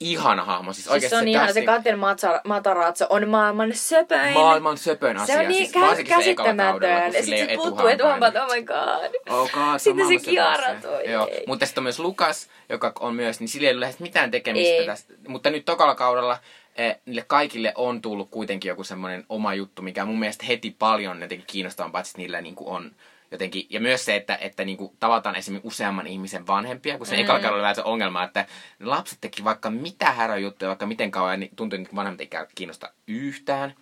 ihana 0.00 0.44
hahmo, 0.44 0.72
siis, 0.72 0.86
Siis 0.86 1.10
se 1.10 1.16
on 1.16 1.28
ihan, 1.28 1.44
se 1.46 1.48
Dustin, 1.48 1.66
Katen 1.66 1.98
Matar- 1.98 2.40
Matarazzo 2.44 3.06
on 3.10 3.28
maailman 3.28 3.70
söpöin. 3.74 4.34
maailman 4.34 4.78
söpön 4.78 5.16
asia. 5.16 5.34
Se 5.34 5.40
on 5.40 5.48
niin 5.48 5.70
siis, 5.70 5.96
se 5.96 6.04
käsittämätön. 6.04 7.12
sitten 7.12 7.38
sit 7.38 7.56
puuttuu 7.56 7.86
etuhampaat, 7.86 8.34
oh 8.36 8.54
my 8.56 8.62
god. 8.62 9.14
Oh 9.30 9.50
god, 9.50 9.78
Sitten 9.84 10.08
se 10.08 10.30
Kiara 10.30 10.74
toi, 10.82 11.10
Joo. 11.10 11.28
Mutta 11.46 11.66
sitten 11.66 11.80
on 11.80 11.84
myös 11.84 11.98
Lukas, 11.98 12.48
joka 12.68 12.92
on 13.00 13.14
myös, 13.14 13.40
niin 13.40 13.48
sillä 13.48 13.68
ei 13.68 13.72
ole 13.74 13.80
lähes 13.80 13.98
mitään 14.00 14.30
tekemistä 14.30 14.74
Ei. 14.74 14.86
tästä. 14.86 15.14
Mutta 15.28 15.50
nyt 15.50 15.64
tokalla 15.64 15.94
kaudella 15.94 16.38
eh, 16.76 16.96
niille 17.06 17.24
kaikille 17.26 17.72
on 17.76 18.02
tullut 18.02 18.30
kuitenkin 18.30 18.68
joku 18.68 18.84
semmoinen 18.84 19.24
oma 19.28 19.54
juttu, 19.54 19.82
mikä 19.82 20.04
mun 20.04 20.18
mielestä 20.18 20.46
heti 20.46 20.76
paljon 20.78 21.22
jotenkin 21.22 21.46
kiinnostavampaa, 21.46 22.00
että 22.00 22.12
niillä 22.16 22.40
niin 22.40 22.54
kuin 22.54 22.68
on 22.68 22.90
jotenkin, 23.30 23.66
ja 23.70 23.80
myös 23.80 24.04
se, 24.04 24.16
että, 24.16 24.36
että 24.36 24.64
niin 24.64 24.78
kuin 24.78 24.96
tavataan 25.00 25.36
esimerkiksi 25.36 25.68
useamman 25.68 26.06
ihmisen 26.06 26.46
vanhempia, 26.46 26.98
kun 26.98 27.06
se 27.06 27.16
mm. 27.16 27.20
ekalla 27.20 27.50
oli 27.50 27.62
vähän 27.62 27.74
se 27.74 27.82
ongelma, 27.82 28.24
että 28.24 28.46
lapset 28.80 29.18
teki 29.20 29.44
vaikka 29.44 29.70
mitä 29.70 30.12
häröjuttuja, 30.12 30.68
vaikka 30.68 30.86
miten 30.86 31.10
kauan, 31.10 31.40
niin 31.40 31.56
tuntui, 31.56 31.80
että 31.82 31.96
vanhemmat 31.96 32.20
ei 32.20 32.28
kiinnosta 32.54 32.92
yhtään. 33.06 33.74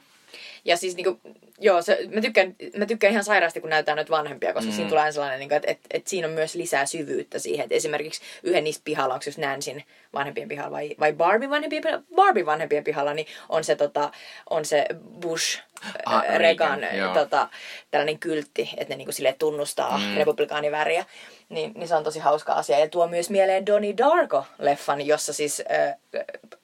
Ja 0.64 0.76
siis 0.76 0.96
niinku, 0.96 1.20
joo, 1.58 1.82
se, 1.82 1.98
mä, 2.14 2.20
tykkään, 2.20 2.56
mä 2.76 2.86
tykkään 2.86 3.10
ihan 3.10 3.24
sairaasti, 3.24 3.60
kun 3.60 3.70
näytetään 3.70 3.98
nyt 3.98 4.10
vanhempia, 4.10 4.52
koska 4.54 4.70
mm. 4.70 4.74
siinä 4.74 4.88
tulee 4.88 5.02
aina 5.02 5.12
sellainen, 5.12 5.38
niinku, 5.38 5.54
että 5.54 5.70
et, 5.70 5.78
et 5.90 6.06
siinä 6.06 6.28
on 6.28 6.34
myös 6.34 6.54
lisää 6.54 6.86
syvyyttä 6.86 7.38
siihen. 7.38 7.64
Et 7.64 7.72
esimerkiksi 7.72 8.22
yhden 8.42 8.64
niistä 8.64 8.82
pihalla, 8.84 9.14
onko 9.14 9.24
just 9.26 9.38
Nancyn 9.38 9.84
vanhempien 10.14 10.48
pihalla 10.48 10.70
vai, 10.70 10.94
vai 11.00 11.12
Barbie 11.12 11.50
vanhempien 11.50 11.82
pihalla? 11.82 12.04
Barbie 12.14 12.46
vanhempien 12.46 12.84
pihalla, 12.84 13.14
niin 13.14 13.26
on 13.48 13.64
se, 13.64 13.76
tota, 13.76 14.10
on 14.50 14.64
se 14.64 14.86
Bush, 15.20 15.62
Ah, 16.06 16.22
Reagan, 16.22 16.80
Reagan, 16.80 16.98
joo. 16.98 17.14
tota, 17.14 17.48
tällainen 17.90 18.18
kyltti, 18.18 18.70
että 18.76 18.94
ne 18.94 18.96
niinku 18.96 19.12
sille 19.12 19.36
tunnustaa 19.38 19.98
mm. 19.98 20.16
republikaaniväriä. 20.16 21.04
Niin, 21.48 21.72
niin 21.74 21.88
se 21.88 21.94
on 21.94 22.04
tosi 22.04 22.18
hauska 22.18 22.52
asia. 22.52 22.78
Ja 22.78 22.88
tuo 22.88 23.08
myös 23.08 23.30
mieleen 23.30 23.66
Donnie 23.66 23.94
Darko-leffan, 23.96 25.06
jossa 25.06 25.32
siis 25.32 25.62
äh, 25.70 25.94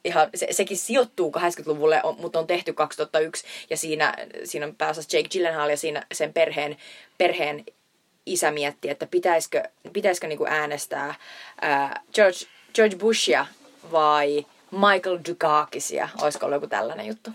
ihan, 0.04 0.28
se, 0.34 0.46
sekin 0.50 0.76
sijoittuu 0.76 1.32
80-luvulle, 1.38 2.00
on, 2.02 2.16
mutta 2.18 2.38
on 2.38 2.46
tehty 2.46 2.72
2001. 2.72 3.44
Ja 3.70 3.76
siinä, 3.76 4.14
siinä 4.44 4.66
on 4.66 4.74
pääosassa 4.74 5.16
Jake 5.16 5.28
Gyllenhaal 5.28 5.68
ja 5.68 5.76
siinä 5.76 6.06
sen 6.12 6.32
perheen, 6.32 6.76
perheen 7.18 7.64
isä 8.26 8.50
mietti, 8.50 8.90
että 8.90 9.06
pitäisikö, 9.06 9.62
pitäisikö 9.92 10.26
niinku 10.26 10.46
äänestää 10.48 11.14
äh, 11.64 11.90
George, 12.14 12.38
George 12.74 12.96
Bushia 12.96 13.46
vai 13.92 14.46
Michael 14.70 15.18
Dukakisia. 15.28 16.08
Olisiko 16.22 16.46
ollut 16.46 16.56
joku 16.56 16.66
tällainen 16.66 17.06
juttu? 17.06 17.30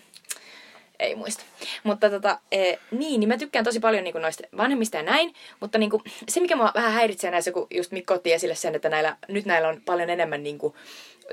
Ei 1.00 1.16
muista. 1.16 1.44
Mutta 1.84 2.10
tota, 2.10 2.40
e, 2.52 2.74
niin, 2.92 3.20
niin 3.20 3.28
mä 3.28 3.38
tykkään 3.38 3.66
tosi 3.66 3.80
paljon 3.80 4.04
niin 4.04 4.22
noista 4.22 4.44
vanhemmista 4.58 4.98
ja 4.98 5.04
näin, 5.04 5.34
mutta 5.60 5.78
niin 5.78 5.90
kuin, 5.90 6.04
se 6.28 6.40
mikä 6.40 6.56
mua 6.56 6.72
vähän 6.76 6.94
häiritsee 6.94 7.32
näissä, 7.32 7.52
kun 7.52 7.68
just 7.72 7.92
Mikko 7.92 8.14
otti 8.14 8.34
esille 8.34 8.56
sen, 8.56 8.76
että 8.76 8.90
näillä, 8.90 9.18
nyt 9.28 9.46
näillä 9.46 9.68
on 9.68 9.82
paljon 9.86 10.10
enemmän 10.10 10.44
niin 10.44 10.58
kuin, 10.58 10.74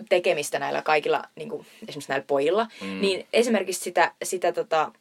tekemistä 0.09 0.59
näillä 0.59 0.83
kaikilla, 0.83 1.25
niin 1.37 1.49
kuin, 1.49 1.67
esimerkiksi 1.89 2.09
näillä 2.09 2.25
pojilla, 2.27 2.67
mm. 2.81 3.01
niin 3.01 3.27
esimerkiksi 3.33 3.83
sitä, 3.83 4.13
sitä 4.23 4.53
tota, 4.53 4.93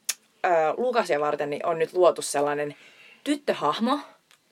ö, 0.45 0.49
Lukasia 0.77 1.19
varten 1.19 1.49
niin 1.49 1.65
on 1.65 1.79
nyt 1.79 1.93
luotu 1.93 2.21
sellainen 2.21 2.75
tyttöhahmo, 3.23 3.99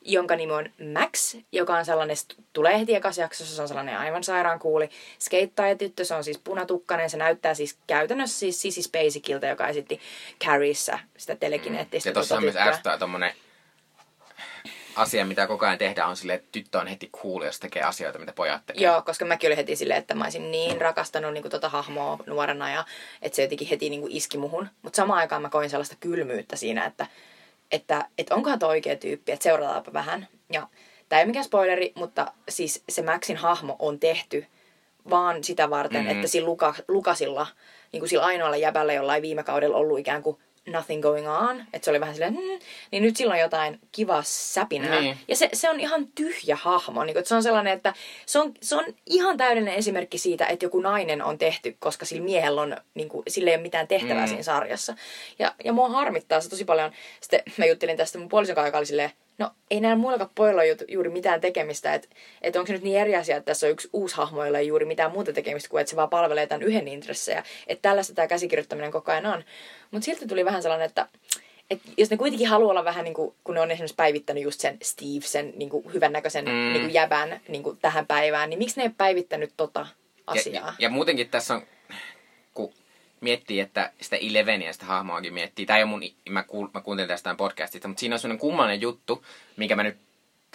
jonka 0.06 0.36
nimi 0.36 0.54
on 0.54 0.70
Max, 0.93 1.36
joka 1.51 1.78
on 1.78 1.86
sellainen, 1.86 2.18
se 2.18 2.26
tulee 2.54 2.80
heti 2.80 2.95
ekassa 2.95 3.22
jaksossa, 3.22 3.56
se 3.56 3.62
on 3.62 3.68
sellainen 3.68 3.97
aivan 3.97 4.24
sairaan 4.24 4.60
kuuli 4.60 4.89
skeittaajatyttö, 5.20 6.06
se 6.06 6.16
on 6.16 6.24
siis 6.24 6.38
punatukkainen, 6.38 7.10
se 7.10 7.18
näyttää 7.18 7.54
siis 7.54 7.78
käytännössä 7.88 8.39
siis 8.39 8.62
Sissy 8.62 8.82
Spacekilta, 8.82 9.47
joka 9.47 9.68
esitti 9.68 9.99
Carriessa 10.43 10.99
sitä 11.18 11.36
telekineettistä 11.36 12.10
Ja 12.10 12.14
tuossa 12.14 12.36
on 12.36 12.43
myös 12.43 12.56
ärsyttää 12.56 12.97
tommonen 12.97 13.34
asia, 14.95 15.26
mitä 15.26 15.47
koko 15.47 15.66
ajan 15.66 15.78
tehdään, 15.78 16.10
on 16.10 16.18
silleen, 16.18 16.39
että 16.39 16.49
tyttö 16.51 16.80
on 16.80 16.88
heti 16.88 17.10
cool, 17.22 17.41
jos 17.41 17.60
tekee 17.60 17.84
asioita, 17.84 18.20
mitä 18.20 18.34
pojat 18.34 18.66
tekee. 18.66 18.84
Joo, 18.84 19.01
koska 19.01 19.26
mäkin 19.26 19.47
olin 19.47 19.58
heti 19.58 19.76
silleen, 19.76 19.99
että 19.99 20.16
mä 20.16 20.24
olisin 20.24 20.51
niin 20.51 20.82
rakastanut 20.82 21.34
niin 21.34 21.49
tota 21.49 21.70
hahmoa 21.70 22.20
nuorena 22.28 22.70
ja 22.70 22.86
että 23.22 23.36
se 23.36 23.41
jotenkin 23.41 23.68
heti 23.68 23.89
niin 23.89 24.01
kuin 24.01 24.12
iski 24.12 24.38
muhun. 24.38 24.70
Mutta 24.82 24.97
samaan 24.97 25.20
aikaan 25.20 25.41
mä 25.41 25.49
koin 25.49 25.70
sellaista 25.70 25.95
kylmyyttä 25.99 26.56
siinä, 26.56 26.86
että, 26.86 27.08
että, 27.74 28.06
että 28.18 28.36
onkohan 28.36 28.60
tuo 28.60 28.70
oikea 28.70 28.96
tyyppi, 28.96 29.32
että 29.32 29.44
seurataanpa 29.44 29.94
vähän. 29.94 30.28
Ja 30.52 30.68
tämä 31.10 31.20
ei 31.20 31.24
ole 31.24 31.28
mikään 31.28 31.46
spoileri, 31.46 31.92
mutta 31.96 32.34
siis 32.50 32.84
se 32.90 33.02
Maxin 33.02 33.38
hahmo 33.38 33.76
on 33.80 34.00
tehty 34.00 34.46
vaan 35.10 35.44
sitä 35.44 35.70
varten, 35.70 36.02
Mm. 36.02 36.08
mm. 36.08 36.16
että 36.16 36.28
sillä 36.28 36.46
Luka, 36.46 36.76
Lukasilla, 36.88 37.48
niin 37.92 38.02
kuin 38.02 38.10
sillä 38.10 38.26
ainoalla 38.26 38.58
jäbällä, 38.58 38.94
jolla 38.94 39.16
ei 39.16 39.22
viime 39.22 39.44
kaudella 39.44 39.78
ollut 39.78 40.00
ikään 40.00 40.24
kuin 40.24 40.38
nothing 40.68 41.01
going 41.01 41.30
on, 41.30 41.66
että 41.74 41.86
se 41.86 41.91
oli 41.91 41.99
vähän 41.99 42.16
silleen, 42.16 42.34
hmm, 42.34 42.59
niin 42.91 43.03
nyt 43.03 43.18
sillä 43.18 43.34
on 43.34 43.39
jotain 43.39 43.80
kivaa 43.91 44.24
säpinää. 44.26 45.01
Niin. 45.01 45.18
Ja 45.28 45.36
se, 45.36 45.49
se 45.53 45.70
on 45.70 45.80
ihan 45.80 46.07
tyhjä 46.07 46.55
hahmo. 46.55 47.03
Niin 47.03 47.18
että 47.18 47.30
se 47.30 47.36
on 47.36 47.43
sellainen, 47.43 47.74
että 47.74 47.93
se 48.26 48.39
on, 48.39 48.53
se 48.61 48.76
on 48.76 48.86
ihan 49.05 49.38
täydellinen 49.38 49.76
esimerkki 49.76 50.18
siitä, 50.18 50.45
että 50.45 50.66
joku 50.66 50.80
nainen 50.80 51.22
on 51.24 51.38
tehty, 51.38 51.76
koska 51.80 52.05
sillä 52.05 52.24
miehellä 52.24 52.61
on, 52.61 52.78
niin 52.93 53.09
kuin, 53.09 53.24
sillä 53.28 53.49
ei 53.49 53.55
ole 53.55 53.61
mitään 53.64 53.88
tehtävää 53.88 54.24
Mm. 54.24 54.28
siinä 54.28 54.43
sarjassa. 54.43 54.95
Ja, 55.39 55.55
ja 55.64 55.74
mua 55.74 55.89
harmittaa 55.89 56.41
se 56.41 56.49
tosi 56.49 56.66
paljon. 56.66 56.91
Sitten 57.22 57.43
mä 57.57 57.66
juttelin 57.66 57.97
tästä 57.97 58.18
mun 58.20 58.30
puolison 58.30 58.55
kanssa, 58.55 58.68
joka 58.68 58.78
oli 58.78 58.86
silleen, 58.86 59.11
no 59.38 59.51
ei 59.72 59.80
näillä 59.80 59.97
muillakaan 59.97 60.30
pojilla 60.36 60.61
ole 60.61 60.68
ju- 60.68 60.76
juuri 60.88 61.09
mitään 61.09 61.41
tekemistä. 61.41 61.93
Että 61.93 62.07
et 62.41 62.55
onko 62.55 62.68
se 62.68 62.74
nyt 62.74 62.84
niin 62.84 62.99
eri 62.99 63.16
asia, 63.16 63.38
että 63.38 63.45
tässä 63.45 63.68
on 63.68 63.72
yksi 63.72 63.89
uusi 63.93 64.16
hahmo, 64.16 64.45
jolla 64.45 64.59
ei 64.59 64.68
juuri 64.68 64.86
mitään 64.86 65.11
muuta 65.11 65.34
tekemistä 65.34 65.70
kuin, 65.70 65.82
että 65.82 65.89
se 65.89 65.95
vaan 65.95 66.09
palvelee 66.09 66.47
tämän 66.47 66.64
yhden 66.64 66.88
intressejä. 66.88 67.43
Että 67.68 67.82
tällaista 67.89 68.14
tämä 68.14 68.28
käsikirjoittaminen 68.28 68.91
koko 68.91 69.11
ajan 69.11 69.26
on. 69.26 69.43
Mutta 69.94 70.06
silti 70.06 70.28
tuli 70.28 70.46
vähän 70.46 70.62
sellainen, 70.62 70.86
että 70.86 71.08
et 71.70 71.82
jos 71.98 72.10
ne 72.10 72.18
kuitenkin 72.18 72.48
haluaa 72.48 72.72
olla 72.72 72.86
vähän 72.86 73.04
niin 73.04 73.14
kuin, 73.14 73.36
kun 73.44 73.56
ne 73.56 73.62
on 73.62 73.72
esimerkiksi 73.72 73.96
päivittänyt 73.96 74.44
just 74.44 74.60
sen 74.60 74.78
Steve, 74.84 75.22
sen 75.22 75.54
niin 75.56 75.70
kuin 75.70 75.94
hyvännäköisen 75.94 76.46
Mm. 76.46 76.52
mm. 76.52 76.74
niin 76.74 76.82
kuin 76.82 76.94
jäbän 76.94 77.41
niin 77.48 77.64
kuin 77.64 77.78
tähän 77.78 78.08
päivään, 78.08 78.50
niin 78.50 78.58
miksi 78.58 78.78
ne 78.78 78.84
ei 78.84 78.89
päivittänyt 78.89 79.54
tota 79.58 79.88
asiaa? 80.28 80.66
Ja, 80.66 80.68
ja, 80.68 80.74
ja 80.80 80.89
muutenkin 80.89 81.30
tässä 81.30 81.54
on, 81.54 81.62
kun 82.54 82.74
miettii, 83.22 83.60
että 83.60 83.91
sitä 84.02 84.16
Eleveniä, 84.16 84.74
sitä 84.74 84.86
hahmoakin 84.86 85.34
miettii, 85.34 85.68
ole 85.70 85.86
mun, 85.86 86.02
mä, 86.30 86.44
kuul, 86.44 86.68
mä 86.74 86.82
kuuntelin 86.82 87.08
tästä 87.08 87.24
tämän 87.24 87.38
podcastista, 87.38 87.88
mutta 87.88 88.00
siinä 88.00 88.16
on 88.16 88.20
sellainen 88.20 88.39
kummallinen 88.39 88.82
juttu, 88.82 89.26
minkä 89.58 89.76
mä 89.76 89.84
nyt 89.84 89.98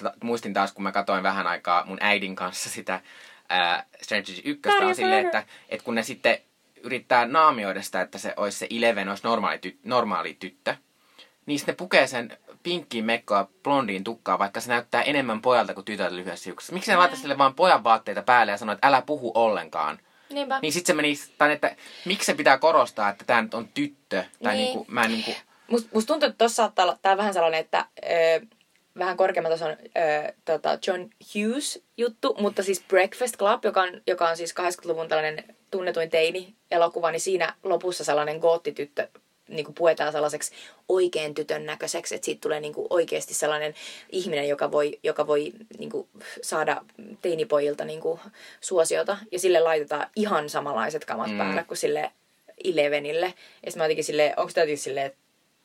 ta- 0.02 0.14
muistin 0.22 0.52
taas, 0.52 0.72
kun 0.72 0.82
mä 0.82 0.92
katsoin 0.92 1.22
vähän 1.22 1.46
aikaa 1.46 1.84
mun 1.86 1.98
äidin 2.00 2.36
kanssa 2.36 2.70
sitä 2.70 3.00
ää, 3.48 3.86
Strategy 4.02 4.40
1, 4.44 4.68
on 4.82 4.94
silleen, 4.94 5.26
että, 5.26 5.44
että 5.68 5.84
kun 5.84 5.94
ne 5.94 6.02
sitten 6.02 6.38
yrittää 6.82 7.26
naamioida 7.26 7.82
sitä, 7.82 8.00
että 8.00 8.18
se 8.18 8.34
olisi 8.36 8.58
se 8.58 8.66
Eleven, 8.70 9.08
olisi 9.08 9.24
normaali, 9.24 9.58
ty, 9.58 9.78
normaali 9.84 10.36
tyttö, 10.40 10.76
niin 11.46 11.58
sitten 11.58 11.72
ne 11.72 11.76
pukee 11.76 12.06
sen 12.06 12.38
pinkkiin 12.62 13.04
mekkoa 13.04 13.48
blondiin 13.62 14.04
tukkaa, 14.04 14.38
vaikka 14.38 14.60
se 14.60 14.68
näyttää 14.68 15.02
enemmän 15.02 15.42
pojalta 15.42 15.74
kuin 15.74 15.84
tytöltä 15.84 16.16
lyhyessä 16.16 16.44
hiuksessa. 16.48 16.72
Miksi 16.72 16.90
ne 16.90 16.96
laittaa 16.96 17.20
sille 17.20 17.38
vaan 17.38 17.54
pojan 17.54 17.84
vaatteita 17.84 18.22
päälle 18.22 18.52
ja 18.52 18.58
sanoo, 18.58 18.72
että 18.72 18.88
älä 18.88 19.02
puhu 19.02 19.32
ollenkaan? 19.34 19.98
Niinpä. 20.30 20.58
Niin 20.62 20.72
sit 20.72 20.86
se 20.86 20.94
meni, 20.94 21.14
tai 21.38 21.52
että 21.52 21.76
miksi 22.04 22.26
se 22.26 22.34
pitää 22.34 22.58
korostaa, 22.58 23.08
että 23.08 23.24
tämä 23.24 23.42
nyt 23.42 23.54
on 23.54 23.68
tyttö. 23.68 24.24
Tai 24.42 24.54
Niin. 24.54 24.64
niinku, 24.64 24.86
mä 24.88 25.02
en 25.04 25.10
niinku, 25.10 25.34
Musta 25.70 25.88
must 25.94 26.06
tuntuu, 26.06 26.26
että 26.28 26.38
tuossa 26.38 26.56
saattaa 26.56 26.82
olla, 26.84 26.98
tää 27.02 27.12
on 27.12 27.18
vähän 27.18 27.34
sellainen, 27.34 27.60
että 27.60 27.86
ö, 28.04 28.46
vähän 28.98 29.16
korkeamman 29.16 29.52
tason 29.52 29.70
ö, 29.70 30.32
tota 30.44 30.78
John 30.86 31.08
Hughes 31.34 31.82
juttu, 31.96 32.36
mutta 32.40 32.62
siis 32.62 32.84
Breakfast 32.88 33.36
Club, 33.36 33.64
joka 33.64 33.82
on, 33.82 34.00
joka 34.06 34.28
on 34.28 34.36
siis 34.36 34.54
80-luvun 34.60 35.08
tällainen 35.08 35.56
tunnetuin 35.70 36.10
teini-elokuva, 36.10 37.10
niin 37.10 37.20
siinä 37.20 37.54
lopussa 37.62 38.04
sellainen 38.04 38.38
goottityttö 38.38 39.08
niin 39.48 39.64
kuin 39.64 39.74
puetaan 39.74 40.12
sellaiseksi 40.12 40.52
oikein 40.88 41.34
tytön 41.34 41.66
näköiseksi, 41.66 42.14
että 42.14 42.24
siitä 42.24 42.40
tulee 42.40 42.60
niin 42.60 42.74
kuin 42.74 42.86
oikeasti 42.90 43.34
sellainen 43.34 43.74
ihminen, 44.10 44.48
joka 44.48 44.72
voi, 44.72 44.98
joka 45.02 45.26
voi 45.26 45.52
niin 45.78 45.90
kuin 45.90 46.08
saada 46.42 46.84
teinipojilta 47.22 47.84
niin 47.84 48.00
kuin 48.00 48.20
suosiota. 48.60 49.18
Ja 49.32 49.38
sille 49.38 49.60
laitetaan 49.60 50.06
ihan 50.16 50.50
samanlaiset 50.50 51.04
kamat 51.04 51.30
mm. 51.30 51.38
päälle 51.38 51.64
kuin 51.64 51.78
sille 51.78 52.12
Elevenille. 52.64 53.26
Ja 53.26 53.70
sitten 53.70 53.80
mä 53.80 53.84
jotenkin 53.84 54.04
silleen, 54.04 54.34
onko 54.36 54.52
tämä 54.52 54.62
jotenkin 54.62 54.78
silleen 54.84 55.12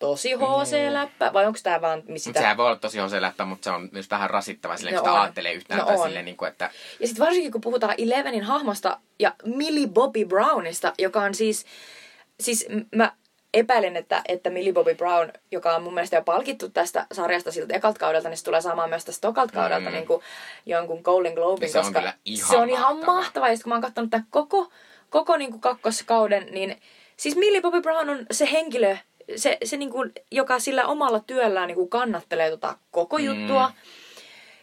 tosi 0.08 0.34
HC-läppä, 0.34 1.34
vai 1.34 1.46
onko 1.46 1.60
tämä 1.64 1.82
vaan 1.82 2.00
mutta 2.08 2.20
sitä... 2.20 2.40
sehän 2.40 2.58
voi 2.58 2.66
olla 2.68 2.76
tosi 2.76 3.00
on 3.00 3.10
se 3.10 3.22
läppä, 3.22 3.46
mutta 3.46 3.64
se 3.64 3.70
on 3.72 3.90
myös 3.92 4.10
vähän 4.10 4.30
rasittava 4.30 4.78
silleen, 4.78 4.96
No 4.96 5.02
kun 5.02 5.10
sitä 5.10 5.16
on. 5.18 5.22
ajattelee 5.24 5.54
yhtään. 5.54 5.80
No 5.80 5.86
tai 5.86 5.96
on. 5.98 6.04
silleen, 6.08 6.26
niinku, 6.26 6.46
että 6.46 6.70
Ja 7.00 7.08
sitten 7.08 7.26
varsinkin 7.26 7.52
kun 7.52 7.62
puhutaan 7.62 7.96
Elevenin 7.98 8.44
hahmosta 8.44 9.00
ja 9.20 9.34
Millie 9.46 9.88
Bobby 9.88 10.26
Brownista, 10.26 10.94
joka 11.00 11.22
on 11.22 11.34
siis, 11.36 11.66
siis 12.40 12.66
mä 12.96 13.12
epäilen, 13.54 13.98
että, 13.98 14.22
että 14.28 14.50
Millie 14.50 14.74
Bobby 14.74 14.96
Brown, 14.96 15.30
joka 15.52 15.76
on 15.76 15.84
mun 15.84 15.94
mielestä 15.94 16.16
jo 16.16 16.22
palkittu 16.22 16.70
tästä 16.70 17.06
sarjasta 17.12 17.52
siltä 17.52 17.76
ekalta 17.76 18.00
kaudelta, 18.00 18.30
niin 18.30 18.38
se 18.38 18.44
tulee 18.44 18.62
saamaan 18.62 18.90
myös 18.90 19.06
tästä 19.06 19.28
tokalta 19.28 19.54
kaudelta 19.54 19.90
Mm. 19.90 19.94
niin 19.96 20.08
kuin 20.08 20.22
jonkun 20.66 21.02
Golden 21.04 21.34
Globin, 21.34 21.70
se 21.70 21.78
on 21.80 21.84
koska 21.86 22.00
kyllä 22.00 22.14
ihan 22.26 22.50
se 22.50 22.58
on 22.58 22.70
ihan 22.70 22.96
mahtava. 22.96 23.14
mahtava. 23.16 23.48
Ja 23.50 23.56
sitten 23.56 23.64
kun 23.64 23.70
mä 23.70 23.76
oon 23.76 23.82
katsonut 23.82 24.10
tämän 24.12 24.28
koko, 24.30 24.72
koko 25.10 25.38
niin 25.38 25.52
kuin 25.52 25.62
kakkoskauden, 25.62 26.48
niin 26.52 26.82
siis 27.18 27.36
Millie 27.36 27.62
Bobby 27.62 27.82
Brown 27.82 28.10
on 28.10 28.26
se 28.32 28.50
henkilö, 28.52 28.98
se, 29.36 29.58
se 29.64 29.78
niin 29.78 29.90
kuin, 29.90 30.12
joka 30.32 30.60
sillä 30.60 30.86
omalla 30.88 31.20
työllään 31.20 31.68
niin 31.68 31.76
kuin 31.76 31.90
kannattelee 31.90 32.50
tota 32.50 32.78
koko 32.92 33.18
Mm. 33.18 33.24
juttua. 33.26 33.72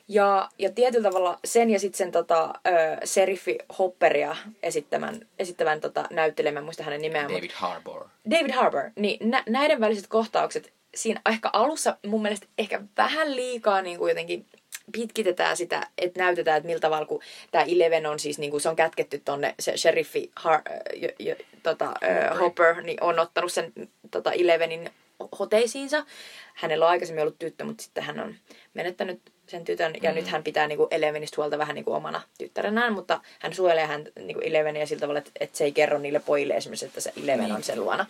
Ja, 0.08 0.48
ja 0.58 0.70
tietyllä 0.72 1.08
tavalla 1.10 1.38
sen 1.44 1.70
ja 1.70 1.78
sitten 1.80 1.98
sen 1.98 2.12
tota, 2.12 2.52
ö, 2.66 2.70
Seriffi 3.04 3.58
Hopperia 3.78 4.36
esittämän, 4.62 5.20
esittävän 5.38 5.80
tota, 5.80 6.04
näyttelemään, 6.10 6.64
muista 6.64 6.82
hänen 6.82 7.00
nimeään. 7.02 7.30
mut- 7.30 7.36
David 7.38 7.50
Harbour. 7.54 8.04
David 8.30 8.50
Harbour, 8.50 8.82
niin 8.96 9.30
nä- 9.30 9.42
näiden 9.48 9.80
väliset 9.80 10.06
kohtaukset, 10.06 10.72
siinä 10.94 11.20
ehkä 11.30 11.50
alussa 11.52 11.96
mun 12.06 12.22
mielestä 12.22 12.46
ehkä 12.58 12.80
vähän 12.96 13.36
liikaa 13.36 13.82
niin 13.82 13.98
kuin 13.98 14.08
jotenkin 14.08 14.46
pitkitetään 14.92 15.56
sitä, 15.56 15.86
että 15.98 16.20
näytetään, 16.20 16.56
että 16.56 16.66
miltä 16.66 16.80
tavalla, 16.80 17.06
kun 17.06 17.22
tämä 17.50 17.64
Eleven 17.64 18.06
on 18.06 18.18
siis, 18.18 18.38
niin 18.38 18.50
kuin 18.50 18.60
se 18.60 18.68
on 18.68 18.76
kätketty 18.76 19.22
tonne, 19.24 19.54
se 19.60 19.76
sheriffi 19.76 20.30
Har- 20.36 20.62
jo, 20.94 21.08
jo, 21.18 21.34
tota, 21.62 21.92
ö, 22.02 22.34
Hopper, 22.34 22.82
niin 22.82 23.02
on 23.02 23.18
ottanut 23.18 23.52
sen 23.52 23.72
tota 24.10 24.32
Elevenin 24.32 24.90
hoteisiinsa. 25.38 26.06
Hänellä 26.54 26.84
on 26.84 26.90
aikaisemmin 26.90 27.22
ollut 27.22 27.38
tyttö, 27.38 27.64
mutta 27.64 27.82
sitten 27.82 28.04
hän 28.04 28.20
on 28.20 28.34
menettänyt 28.74 29.20
sen 29.46 29.64
tytön, 29.64 29.94
ja 30.02 30.10
mm. 30.10 30.16
nyt 30.16 30.28
hän 30.28 30.42
pitää 30.42 30.66
niinku 30.66 30.88
Elevenistä 30.90 31.36
huolta 31.36 31.58
vähän 31.58 31.74
niinku 31.74 31.92
omana 31.92 32.22
tyttärenään, 32.38 32.92
mutta 32.92 33.20
hän 33.38 33.54
suojelee 33.54 33.86
hän 33.86 34.04
niinku 34.20 34.40
Eleveniä 34.40 34.86
sillä 34.86 35.00
tavalla, 35.00 35.18
että, 35.18 35.30
että 35.40 35.58
se 35.58 35.64
ei 35.64 35.72
kerro 35.72 35.98
niille 35.98 36.20
pojille 36.20 36.54
esimerkiksi, 36.54 36.86
että 36.86 37.00
se 37.00 37.12
Eleven 37.24 37.52
on 37.52 37.62
sen 37.62 37.80
luona. 37.80 38.06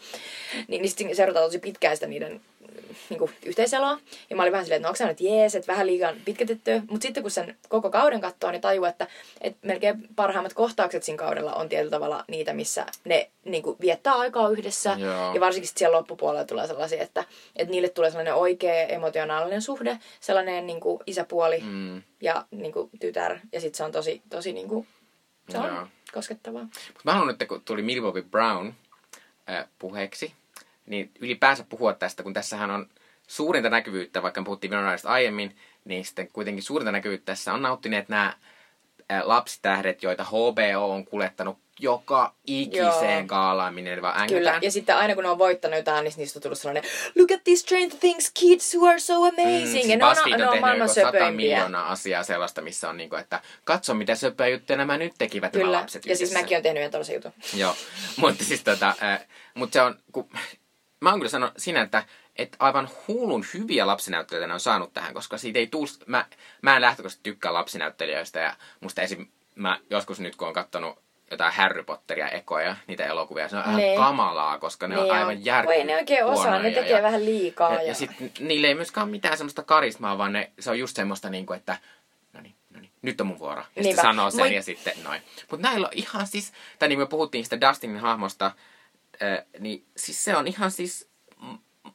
Niin, 0.69 0.83
niin 0.83 0.91
sitten 0.91 1.17
seurataan 1.17 1.47
tosi 1.47 1.59
pitkään 1.59 1.97
sitä 1.97 2.07
niiden 2.07 2.41
niinku, 3.11 3.31
yhteiseloa. 3.45 3.99
Ja 4.31 4.37
mä 4.37 4.43
olin 4.43 4.53
vähän 4.53 4.65
silleen, 4.65 4.79
että 4.81 4.89
no 4.89 4.95
onko 5.01 5.13
nyt 5.13 5.21
jees, 5.21 5.55
että 5.55 5.73
vähän 5.73 5.87
liian 5.87 6.17
pitkätetty. 6.25 6.83
Mutta 6.91 7.03
sitten 7.03 7.23
kun 7.23 7.31
sen 7.31 7.57
koko 7.69 7.91
kauden 7.91 8.21
katsoo, 8.21 8.51
niin 8.51 8.61
tajuu, 8.61 8.85
että, 8.85 9.07
että 9.41 9.67
melkein 9.67 10.09
parhaimmat 10.17 10.55
kohtaukset 10.55 11.03
siinä 11.03 11.19
kaudella 11.19 11.53
on 11.55 11.69
tietyllä 11.69 11.91
tavalla 11.91 12.25
niitä, 12.29 12.53
missä 12.53 12.87
ne 13.05 13.31
niinku, 13.45 13.77
viettää 13.81 14.15
aikaa 14.15 14.49
yhdessä. 14.49 14.97
Joo. 14.99 15.35
Ja 15.35 15.41
varsinkin 15.41 15.71
siellä 15.75 15.97
loppupuolella 15.97 16.45
tulee 16.45 16.67
sellaisia, 16.67 17.03
että, 17.03 17.25
että 17.57 17.71
niille 17.71 17.89
tulee 17.89 18.11
sellainen 18.11 18.35
oikea 18.35 18.75
emotionaalinen 18.87 19.63
suhde, 19.63 19.99
sellainen 20.21 20.67
niin 20.67 20.81
kuin 20.81 21.01
isäpuoli 21.07 21.61
Mm. 21.61 22.03
ja 22.21 22.45
niin 22.51 22.73
kuin 22.73 22.91
tytär. 23.01 23.39
Ja 23.53 23.61
sitten 23.61 23.77
se 23.77 23.85
on 23.85 23.93
tosi, 23.93 24.23
tosi 24.31 24.53
niin 24.53 24.69
kuin, 24.69 24.87
se 25.49 25.59
on 25.59 25.67
Joo. 25.67 25.87
koskettavaa. 26.13 26.63
Mutta 26.63 27.01
mä 27.05 27.13
haluan 27.13 27.29
nyt, 27.39 27.49
kun 27.49 27.63
tuli 27.65 28.01
Bobby 28.01 28.23
Brown 28.23 28.73
äh, 29.51 29.67
puheeksi, 29.79 30.33
niin 30.91 31.11
ylipäänsä 31.21 31.65
puhua 31.69 31.93
tästä, 31.93 32.23
kun 32.23 32.33
tässähän 32.33 32.71
on 32.71 32.89
suurinta 33.27 33.71
näkyvyyttä, 33.71 34.23
vaikka 34.23 34.41
me 34.41 34.45
puhuttiin 34.45 34.71
Winona 34.71 34.97
aiemmin, 35.05 35.57
niin 35.85 36.05
sitten 36.05 36.29
kuitenkin 36.33 36.63
suurinta 36.63 36.93
näkyvyyttä 36.93 37.25
tässä 37.25 37.53
on 37.53 37.63
nauttineet 37.63 38.09
nämä 38.09 38.37
äh, 39.13 39.23
lapsitähdet, 39.25 40.03
joita 40.03 40.25
HBO 40.25 40.93
on 40.93 41.05
kuljettanut 41.05 41.59
joka 41.81 42.35
ikiseen 42.47 43.19
Joo. 43.19 43.27
gaalaan, 43.27 43.75
minne 43.75 43.97
ne 43.97 44.03
vaan 44.03 44.29
Kyllä, 44.29 44.59
ja 44.63 44.71
sitten 44.71 44.97
aina 44.97 45.15
kun 45.15 45.25
ne 45.25 45.31
on 45.31 45.39
voittanut 45.39 45.77
jotain, 45.77 46.05
niin 46.05 46.15
niistä 46.17 46.39
on 46.39 46.43
tullut 46.43 46.59
sellainen 46.59 46.83
Look 47.15 47.31
at 47.31 47.45
these 47.45 47.61
Stranger 47.61 47.97
Things 48.01 48.31
kids 48.41 48.75
who 48.75 48.89
are 48.89 48.99
so 48.99 49.15
amazing. 49.15 49.65
Mm, 49.65 49.71
siis 49.71 49.89
ja 49.89 49.97
ne 49.97 50.05
on, 50.05 50.11
BuzzFeed 50.11 50.39
ne 50.39 50.45
on 50.45 50.49
tehnyt 50.49 50.61
maailman 50.61 50.89
söpöimpiä. 50.89 51.31
miljoonaa 51.31 51.91
asiaa 51.91 52.23
sellaista, 52.23 52.63
missä 52.63 52.89
on 52.89 52.97
niinku, 52.97 53.17
että 53.17 53.41
katso 53.65 53.95
mitä 53.95 54.15
söpöä 54.15 54.49
juttuja 54.49 54.77
nämä 54.77 54.99
nyt 54.99 55.13
tekivät 55.19 55.53
nämä 55.53 55.65
Kyllä, 55.65 55.79
lapset 55.79 56.07
ja 56.07 56.17
siis 56.17 56.33
mäkin 56.33 56.57
olen 56.57 56.63
tehnyt 56.63 56.81
yhden 56.81 56.91
tollasen 56.91 57.15
jutun. 57.15 57.33
Joo, 57.55 57.77
mutta 58.17 58.45
siis 58.45 58.65
tota, 58.65 58.95
äh, 59.03 59.27
mutta 59.55 59.73
se 59.73 59.83
on, 59.83 59.99
kun, 60.13 60.29
mä 61.01 61.11
oon 61.11 61.19
kyllä 61.19 61.31
sanonut 61.31 61.55
siinä, 61.57 61.81
että 61.83 62.05
että 62.37 62.57
aivan 62.61 62.89
hullun 63.09 63.45
hyviä 63.55 63.87
lapsinäyttelijöitä 63.87 64.47
ne 64.47 64.55
on 64.55 64.61
saanut 64.61 64.93
tähän, 64.93 65.15
koska 65.15 65.39
siitä 65.39 65.59
ei 65.59 65.67
tuu, 65.67 65.87
mä, 66.07 66.25
mä 66.63 66.77
en 66.77 66.83
lähtökohtaisesti 66.83 67.23
tykkää 67.31 67.53
lapsinäyttelijöistä 67.53 68.41
ja 68.41 68.55
musta 68.81 69.03
esim, 69.03 69.27
mä 69.55 69.79
joskus 69.91 70.21
nyt 70.21 70.37
kun 70.37 70.49
on 70.49 70.55
katsonut 70.55 70.99
jotain 71.31 71.53
Harry 71.55 71.83
Potteria 71.83 72.29
ekoja, 72.29 72.77
niitä 72.87 73.07
elokuvia, 73.07 73.49
se 73.49 73.57
on 73.57 73.63
ihan 73.63 73.77
Niin. 73.77 73.99
kamalaa, 73.99 74.59
koska 74.59 74.89
ne 74.89 74.99
on 74.99 75.03
Niin 75.05 75.15
aivan 75.15 75.45
järkyttävän 75.45 75.87
Voi 75.87 75.95
ne 75.95 75.97
oikein 75.97 76.25
osaa, 76.25 76.59
ne 76.59 76.71
tekee 76.71 77.03
vähän 77.03 77.25
liikaa. 77.25 77.75
Ja, 77.75 77.83
ja 77.83 77.95
sitten 77.95 78.33
niille 78.41 78.67
ei 78.67 78.75
myöskään 78.75 79.05
ole 79.05 79.11
mitään 79.11 79.37
semmoista 79.37 79.63
karismaa, 79.63 80.19
vaan 80.19 80.33
ne, 80.33 80.51
se 80.61 80.71
on 80.71 80.79
just 80.79 80.97
semmoista 80.97 81.31
niinku, 81.31 81.53
että 81.53 81.79
no 82.33 82.41
niin, 82.41 82.55
no 82.75 82.81
niin, 82.81 82.91
nyt 83.03 83.21
on 83.21 83.27
mun 83.27 83.39
vuoro. 83.39 83.63
Ja 83.77 83.83
sitten 83.83 84.03
sanoo 84.03 84.31
sen 84.31 84.41
Moi- 84.41 84.55
ja 84.55 84.63
sitten 84.63 84.93
noin. 85.05 85.23
Mutta 85.51 85.69
näillä 85.69 85.87
on 85.87 85.93
ihan 85.95 86.27
siis, 86.27 86.53
tai 86.79 86.89
niin 86.89 86.97
kuin 86.99 87.07
me 87.07 87.11
puhuttiin 87.11 87.45
sitä 87.45 87.61
Dustinin 87.61 88.01
hahmosta, 88.01 88.53
niin 89.59 89.87
siis 89.97 90.25
se 90.25 90.37
on 90.37 90.47
ihan 90.47 90.71
siis 90.71 91.11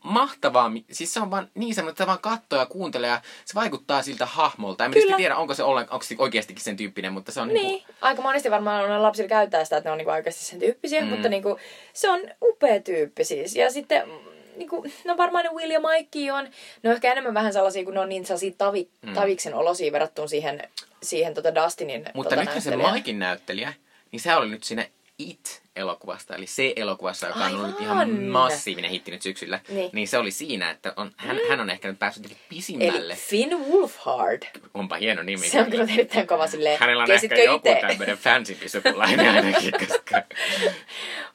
mahtavaa. 0.04 0.72
Siis 0.92 1.14
se 1.14 1.20
on 1.20 1.32
vaan 1.32 1.52
niin 1.56 1.76
semmoinen, 1.76 1.92
että 1.92 2.04
se 2.04 2.08
vaan 2.08 2.20
katsoo 2.20 2.60
ja 2.60 2.66
kuuntelee 2.66 3.10
ja 3.10 3.22
se 3.46 3.56
vaikuttaa 3.56 4.02
siltä 4.02 4.26
hahmolta. 4.26 4.86
En 4.86 4.92
Kyllä. 4.92 5.18
tiedä, 5.18 5.36
onko 5.36 5.54
se, 5.54 5.64
ollen, 5.64 5.88
onko 5.90 6.04
se 6.04 6.16
oikeastikin 6.18 6.64
sen 6.64 6.78
tyyppinen, 6.78 7.14
mutta 7.14 7.32
se 7.32 7.42
on 7.42 7.48
Niin, 7.48 7.68
niinku, 7.68 7.94
aika 8.02 8.22
monesti 8.22 8.52
varmaan 8.52 8.92
on 8.92 9.02
lapsilla 9.02 9.30
käyttää 9.30 9.64
sitä, 9.64 9.78
että 9.78 9.90
ne 9.90 9.92
on 9.92 9.98
niinku 9.98 10.12
oikeasti 10.12 10.46
sen 10.46 10.60
tyyppisiä, 10.60 11.02
mm. 11.02 11.08
mutta 11.08 11.30
niinku, 11.30 11.60
se 11.94 12.10
on 12.10 12.22
upea 12.42 12.82
tyyppi 12.82 13.24
siis. 13.24 13.56
Ja 13.56 13.72
sitten 13.72 14.10
mm, 14.10 14.14
niinku, 14.56 14.86
no 15.06 15.18
varmaan 15.18 15.46
ne 15.46 15.52
Will 15.52 15.72
ja 15.72 15.80
Mikey 15.80 16.30
on, 16.30 16.44
ne 16.84 16.90
on 16.90 16.96
ehkä 16.96 17.12
enemmän 17.12 17.34
vähän 17.34 17.54
sellaisia, 17.54 17.86
kun 17.86 17.94
ne 17.94 18.00
on 18.00 18.10
niin 18.10 18.26
sellaisia 18.26 18.52
tavi, 18.58 18.90
mm. 19.02 19.14
taviksen 19.14 19.54
olosia 19.54 19.92
verrattuna 19.92 20.28
siihen, 20.28 20.64
siihen 21.04 21.34
tota 21.34 21.56
Dustinin 21.56 22.06
Mutta 22.14 22.36
tota 22.36 22.54
nyt 22.54 22.64
se. 22.64 22.76
Maikin 22.76 23.20
näyttelijä, 23.20 23.74
niin 24.12 24.20
se 24.20 24.36
oli 24.36 24.50
nyt 24.50 24.64
siinä 24.64 24.88
It-elokuvasta, 25.20 26.36
eli 26.36 26.48
se 26.48 26.74
elokuvassa, 26.76 27.28
joka 27.28 27.40
on 27.46 27.56
ollut 27.56 27.82
ihan 27.82 27.98
Aivan. 27.98 28.24
massiivinen 28.24 28.92
hitti 28.92 29.12
nyt 29.12 29.22
syksyllä. 29.22 29.60
Niin. 29.70 29.90
Niin 29.94 30.08
se 30.08 30.18
oli 30.18 30.32
siinä, 30.32 30.72
että 30.72 30.94
on, 30.96 31.12
hän, 31.18 31.40
hän 31.50 31.60
on 31.60 31.70
ehkä 31.70 31.88
nyt 31.88 32.00
päässyt 32.00 32.24
jotenkin 32.24 32.46
Eli 32.52 32.58
pisimmälle. 32.58 33.16
Finn 33.16 33.72
Wolfhard. 33.72 34.44
Onpa 34.74 34.96
hieno 34.96 35.24
nimi. 35.24 35.50
Se 35.50 35.60
on 35.60 35.72
kyllä 35.72 35.88
erittäin 35.94 36.28
kova 36.28 36.48
silleen. 36.48 36.80
Hänellä 36.80 37.04
on 37.04 37.12
ehkä 37.12 37.28
tiesitkö 37.28 37.52
joku 37.52 37.70
ite? 37.70 37.82
tämmöinen 37.88 38.18
fansimpi 38.18 38.70
sukulainen 38.70 39.30
ainakin, 39.30 39.72
koska... 39.88 40.22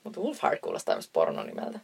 Mutta 0.04 0.20
Wolfhard 0.20 0.58
kuulostaa 0.58 0.94
myös 0.94 1.08
pornonimeltä. 1.12 1.78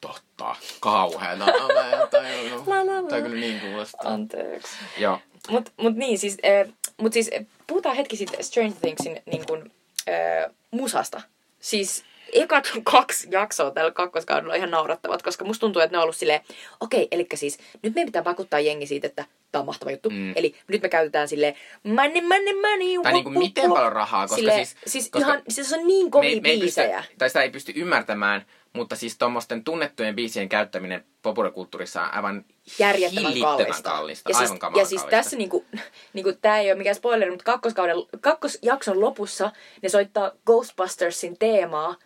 Totta, 0.00 0.56
kauheeta. 0.80 1.46
No, 1.46 1.68
mä 1.74 1.90
en 2.02 2.08
tajunnut. 2.10 2.66
La, 2.68 2.86
la, 2.86 3.02
la. 3.02 3.08
Tai 3.08 3.22
kyllä 3.22 3.40
niin 3.40 3.60
kuulostaa. 3.60 4.12
Anteeksi. 4.12 4.76
Joo. 4.98 5.18
Mut, 5.50 5.72
mut 5.76 5.96
niin, 5.96 6.18
siis, 6.18 6.36
äh, 6.66 6.74
mut 6.96 7.12
siis 7.12 7.30
äh, 7.40 7.46
puhutaan 7.66 7.96
hetki 7.96 8.16
sitten 8.16 8.44
Stranger 8.44 8.76
Thingsin 8.80 9.22
niin 9.26 9.46
kun, 9.46 9.70
äh, 10.08 10.52
musasta. 10.76 11.22
Siis 11.60 12.04
ekat 12.32 12.70
kaksi 12.92 13.28
jaksoa 13.30 13.70
tällä 13.70 13.90
kakkoskaudella 13.90 14.52
on 14.52 14.56
ihan 14.56 14.70
naurattavat, 14.70 15.22
koska 15.22 15.44
musta 15.44 15.60
tuntuu, 15.60 15.82
että 15.82 15.94
ne 15.94 15.98
on 15.98 16.02
ollut 16.02 16.16
silleen, 16.16 16.40
okei, 16.80 17.02
okay, 17.02 17.08
eli 17.10 17.26
siis 17.34 17.58
nyt 17.82 17.94
meidän 17.94 18.08
pitää 18.08 18.24
vakuuttaa 18.24 18.60
jengi 18.60 18.86
siitä, 18.86 19.06
että 19.06 19.24
tämä 19.52 19.60
on 19.60 19.66
mahtava 19.66 19.90
juttu. 19.90 20.10
Mm. 20.10 20.32
Eli 20.36 20.54
nyt 20.68 20.82
me 20.82 20.88
käytetään 20.88 21.28
silleen 21.28 21.54
money, 21.82 22.20
money, 22.20 22.60
money. 22.60 23.02
Tai 23.02 23.12
niinku 23.12 23.30
miten 23.30 23.70
paljon 23.70 23.92
rahaa, 23.92 24.24
koska 24.24 24.36
silleen, 24.36 24.66
siis- 24.66 24.76
siis 24.86 25.10
koska 25.10 25.28
ihan, 25.28 25.42
siis 25.48 25.68
se 25.68 25.76
on 25.78 25.86
niin 25.86 26.10
kovia 26.10 26.30
ei 26.30 26.40
pysty, 26.40 26.58
biisejä. 26.58 27.04
tai 27.18 27.30
sitä 27.30 27.42
ei 27.42 27.50
pysty 27.50 27.72
ymmärtämään, 27.76 28.46
mutta 28.76 28.96
siis 28.96 29.18
tuommoisten 29.18 29.64
tunnettujen 29.64 30.16
biisien 30.16 30.48
käyttäminen 30.48 31.04
populaarikulttuurissa 31.22 32.02
on 32.02 32.14
aivan 32.14 32.44
järjettömän 32.78 33.32
kallista. 33.40 33.90
kallista. 33.90 34.30
Ja 34.30 34.36
aivan 34.36 34.48
siis, 34.48 34.60
kamalan 34.60 34.80
ja 34.82 34.86
siis 34.86 35.00
kallista. 35.02 35.16
tässä 35.16 35.36
niinku, 35.36 35.64
niinku 36.12 36.32
tää 36.32 36.58
ei 36.58 36.70
ole 36.70 36.78
mikään 36.78 36.96
spoileri, 36.96 37.30
mutta 37.30 37.44
kakkoskauden, 37.44 37.96
kakkosjakson 38.20 39.00
lopussa 39.00 39.52
ne 39.82 39.88
soittaa 39.88 40.32
Ghostbustersin 40.46 41.38
teemaa 41.38 41.96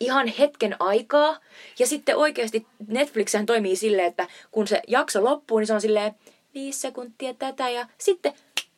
ihan 0.00 0.26
hetken 0.26 0.76
aikaa. 0.78 1.38
Ja 1.78 1.86
sitten 1.86 2.16
oikeasti 2.16 2.66
Netflixhän 2.86 3.46
toimii 3.46 3.76
silleen, 3.76 4.08
että 4.08 4.26
kun 4.50 4.66
se 4.66 4.82
jakso 4.88 5.24
loppuu, 5.24 5.58
niin 5.58 5.66
se 5.66 5.74
on 5.74 5.80
silleen 5.80 6.14
viisi 6.54 6.80
sekuntia 6.80 7.34
tätä 7.34 7.68
ja 7.68 7.86
sitten 7.98 8.32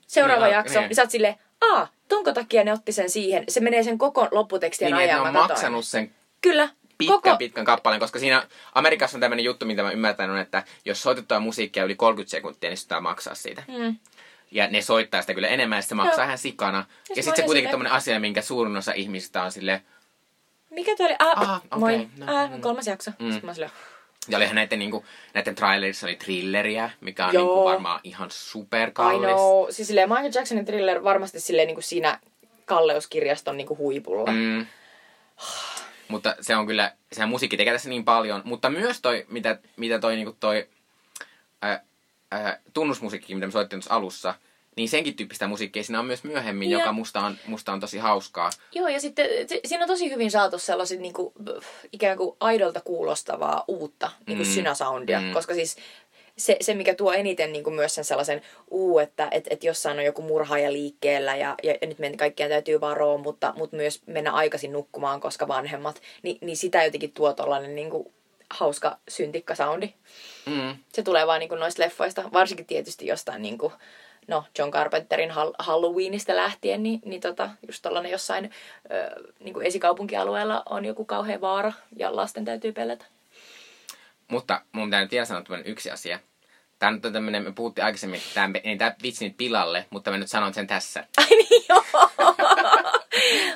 seuraava 0.07 0.45
Niin, 0.47 0.55
jakso, 0.55 0.79
niin. 0.79 0.89
niin 0.89 0.97
sä 0.97 1.03
oot 1.03 1.11
silleen, 1.11 1.35
aa, 1.61 1.89
tonko 2.09 2.33
takia 2.33 2.65
ne 2.65 2.73
otti 2.73 2.93
sen 2.93 3.11
siihen. 3.11 3.45
Se 3.49 3.61
menee 3.61 3.83
sen 3.83 3.99
koko 3.99 4.29
lopputekstien 4.31 4.93
Niin, 4.93 4.97
ajan. 5.11 5.23
ne 5.23 5.29
on 5.29 5.35
maksanut 5.35 5.85
sen 5.87 6.15
Kyllä. 6.41 6.69
Pitkän 6.99 7.21
koko... 7.23 7.37
pitkän 7.37 7.65
kappaleen, 7.65 8.01
koska 8.01 8.19
siinä 8.19 8.47
Amerikassa 8.75 9.17
on 9.17 9.21
tämmöinen 9.21 9.45
juttu, 9.45 9.67
mitä 9.67 9.83
mä 9.83 9.91
ymmärtänyt, 9.91 10.35
on, 10.35 10.41
että 10.41 10.63
jos 10.85 11.03
soitettua 11.03 11.41
musiikkia 11.41 11.85
yli 11.85 11.95
30 11.95 12.31
sekuntia, 12.31 12.71
niin 12.71 12.79
sitä 12.79 13.01
maksaa 13.01 13.35
siitä. 13.35 13.63
Mm. 13.69 13.97
Ja 14.51 14.67
ne 14.69 14.83
soittaa 14.83 15.21
sitä 15.21 15.35
kyllä 15.35 15.49
enemmän, 15.49 15.79
ja 15.79 15.83
se 15.83 15.95
maksaa 15.95 16.25
ihan 16.25 16.39
sikana. 16.39 16.79
Ja, 16.79 16.85
mä 17.17 17.23
sitten 17.23 17.37
se 17.37 17.43
kuitenkin 17.43 17.71
tämmöinen 17.71 17.93
asia, 17.93 18.21
minkä 18.21 18.43
suurin 18.43 18.77
osa 18.77 18.93
ihmisistä 18.93 19.43
on 19.43 19.53
sille 19.53 19.83
Mikä 20.71 20.97
toi 20.97 21.07
oli? 21.07 21.17
Ah, 21.19 21.51
Ah, 21.51 21.57
okei, 21.57 21.79
moi. 21.79 22.09
no, 22.19 22.37
ah, 22.37 22.51
mm. 22.51 22.61
kolmas 22.61 22.87
jakso. 22.87 23.11
Mm. 23.19 23.31
Sitten 23.31 23.47
mä 23.47 23.55
silleen, 23.55 23.71
Ja 24.29 24.37
olihan 24.39 24.55
näiden, 24.55 24.79
niinku, 24.79 25.05
näiden 25.35 25.55
trailerissa 25.55 26.07
oli 26.07 26.17
thrilleriä, 26.17 26.91
mikä 27.01 27.27
on 27.27 27.35
Joo. 27.35 27.45
niinku, 27.45 27.65
varmaan 27.65 28.01
ihan 28.05 28.29
I 28.29 28.33
superkallis. 28.33 29.31
know. 29.31 29.67
Siis 29.71 29.89
silleen 29.89 30.09
Michael 30.09 30.31
Jacksonin 30.35 30.65
thriller 30.65 31.05
varmasti 31.05 31.41
silleen 31.41 31.67
niin 31.67 31.77
kuin 31.77 31.85
siinä 31.85 32.19
kalleuskirjaston 32.65 33.57
niin 33.57 33.67
kuin 33.67 33.79
huipulla. 33.79 34.31
Mm. 34.33 34.67
Mutta 36.09 36.37
se 36.41 36.57
on 36.57 36.67
kyllä, 36.67 36.93
sehän 37.13 37.29
musiikki 37.29 37.57
tekee 37.57 37.73
tässä 37.73 37.89
niin 37.89 38.05
paljon, 38.05 38.43
mutta 38.45 38.71
myös 38.71 39.01
toi, 39.03 39.27
mitä, 39.29 39.59
mitä 39.77 39.99
toi, 39.99 40.17
niinku 40.17 40.37
toi 40.41 40.69
ää, 41.63 41.83
ää, 42.31 42.61
tunnusmusiikki, 42.73 43.35
mitä 43.35 43.47
me 43.47 43.53
soittiin 43.53 43.81
tuossa 43.81 43.95
alussa, 43.95 44.35
niin 44.77 44.89
senkin 44.89 45.15
tyyppistä 45.17 45.47
musiikkia 45.47 45.83
siinä 45.85 45.99
on 46.01 46.07
myös 46.07 46.25
myöhemmin, 46.25 46.71
Ja- 46.71 46.79
joka 46.79 46.93
musta 46.93 47.21
on, 47.21 47.37
musta 47.47 47.73
on 47.73 47.81
tosi 47.81 47.99
hauskaa. 47.99 48.51
Joo, 48.73 48.89
ja 48.89 49.01
sitten 49.01 49.27
se, 49.47 49.61
siinä 49.65 49.85
on 49.85 49.89
tosi 49.89 50.11
hyvin 50.11 50.31
saatu 50.31 50.59
sellaiset 50.59 51.01
niin 51.01 51.13
kuin, 51.15 51.35
ikään 51.93 52.17
kuin 52.17 52.37
aidolta 52.41 52.81
kuulostavaa 52.81 53.65
uutta 53.69 54.11
niin 54.27 54.39
kuin 54.39 54.49
Mm. 54.49 54.55
synäsoundia, 54.55 55.21
Mm. 55.21 55.33
koska 55.33 55.55
siis 55.55 55.77
se, 56.39 56.57
se, 56.61 56.75
mikä 56.75 56.95
tuo 56.95 57.13
eniten 57.13 57.53
niin 57.53 57.65
kuin 57.65 57.75
myös 57.75 57.95
sen 57.95 58.05
sellaisen 58.05 58.43
uu, 58.71 58.99
että 58.99 59.29
et, 59.31 59.47
et 59.51 59.65
jossain 59.65 59.99
on 59.99 60.05
joku 60.05 60.23
murhaaja 60.23 60.73
liikkeellä 60.73 61.37
ja, 61.37 61.55
ja, 61.63 61.75
ja 61.81 61.87
nyt 61.87 61.99
meidän 61.99 62.19
kaikkien 62.19 62.51
täytyy 62.51 62.81
varoa, 62.81 63.19
mutta, 63.19 63.55
mutta 63.57 63.77
myös 63.77 64.03
mennä 64.07 64.33
aikaisin 64.33 64.73
nukkumaan, 64.73 65.21
koska 65.21 65.49
vanhemmat, 65.49 66.01
niin, 66.23 66.39
niin 66.41 66.57
sitä 66.57 66.85
jotenkin 66.85 67.13
tuo 67.13 67.33
tollainen 67.33 67.75
niin 67.75 67.91
kuin 67.91 68.13
hauska 68.51 68.99
syntikka-soundi. 69.09 69.95
Mm. 70.47 70.77
Se 70.93 71.03
tulee 71.03 71.27
vaan 71.27 71.41
niin 71.41 71.49
kuin 71.49 71.61
noista 71.61 71.83
leffoista, 71.83 72.25
varsinkin 72.33 72.67
tietysti 72.67 73.07
jostain 73.07 73.43
niin 73.43 73.59
kuin, 73.59 73.73
no, 74.29 74.45
John 74.59 74.71
Carpenterin 74.71 75.31
Hall- 75.31 75.55
Halloweenista 75.59 76.37
lähtien, 76.37 76.83
niin, 76.83 77.01
niin 77.05 77.21
tota, 77.21 77.51
just 77.67 77.83
tollanen 77.83 78.13
jossain 78.13 78.51
ö, 78.91 79.23
niin 79.41 79.55
kuin 79.55 79.67
esikaupunkialueella 79.67 80.63
on 80.67 80.85
joku 80.85 81.05
kauhea 81.05 81.41
vaara 81.41 81.73
ja 81.97 82.17
lasten 82.17 82.45
täytyy 82.45 82.73
pelätä. 82.73 83.05
Mutta 84.29 84.61
mun 84.73 84.89
pitää 84.89 85.01
nyt 85.01 85.11
vielä 85.11 85.25
sanoa 85.25 85.43
tämmönen 85.43 85.67
yksi 85.67 85.91
asia. 85.91 86.19
Tämä 86.79 86.93
nyt 86.93 87.05
on 87.05 87.13
tämmönen, 87.13 87.43
me 87.43 87.53
puhuttiin 87.53 87.85
aikaisemmin, 87.85 88.21
että 88.21 88.35
tämä 88.35 88.51
ei 88.65 88.77
tää 88.77 88.97
vitsi 89.03 89.25
nyt 89.25 89.37
pilalle, 89.37 89.87
mutta 89.91 90.11
mä 90.11 90.19
nyt 90.19 90.31
sanon 90.31 90.55
sen 90.55 90.67
tässä. 90.67 91.01
Ai 91.17 91.29
niin 91.29 91.65
joo! 91.69 91.85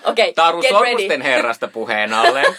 Okei, 0.04 0.30
okay, 0.30 0.32
Taru 0.34 0.60
get 0.60 0.70
Sormusten 0.70 1.22
herrasta 1.22 1.68
puheen 1.68 2.14
alle. 2.14 2.42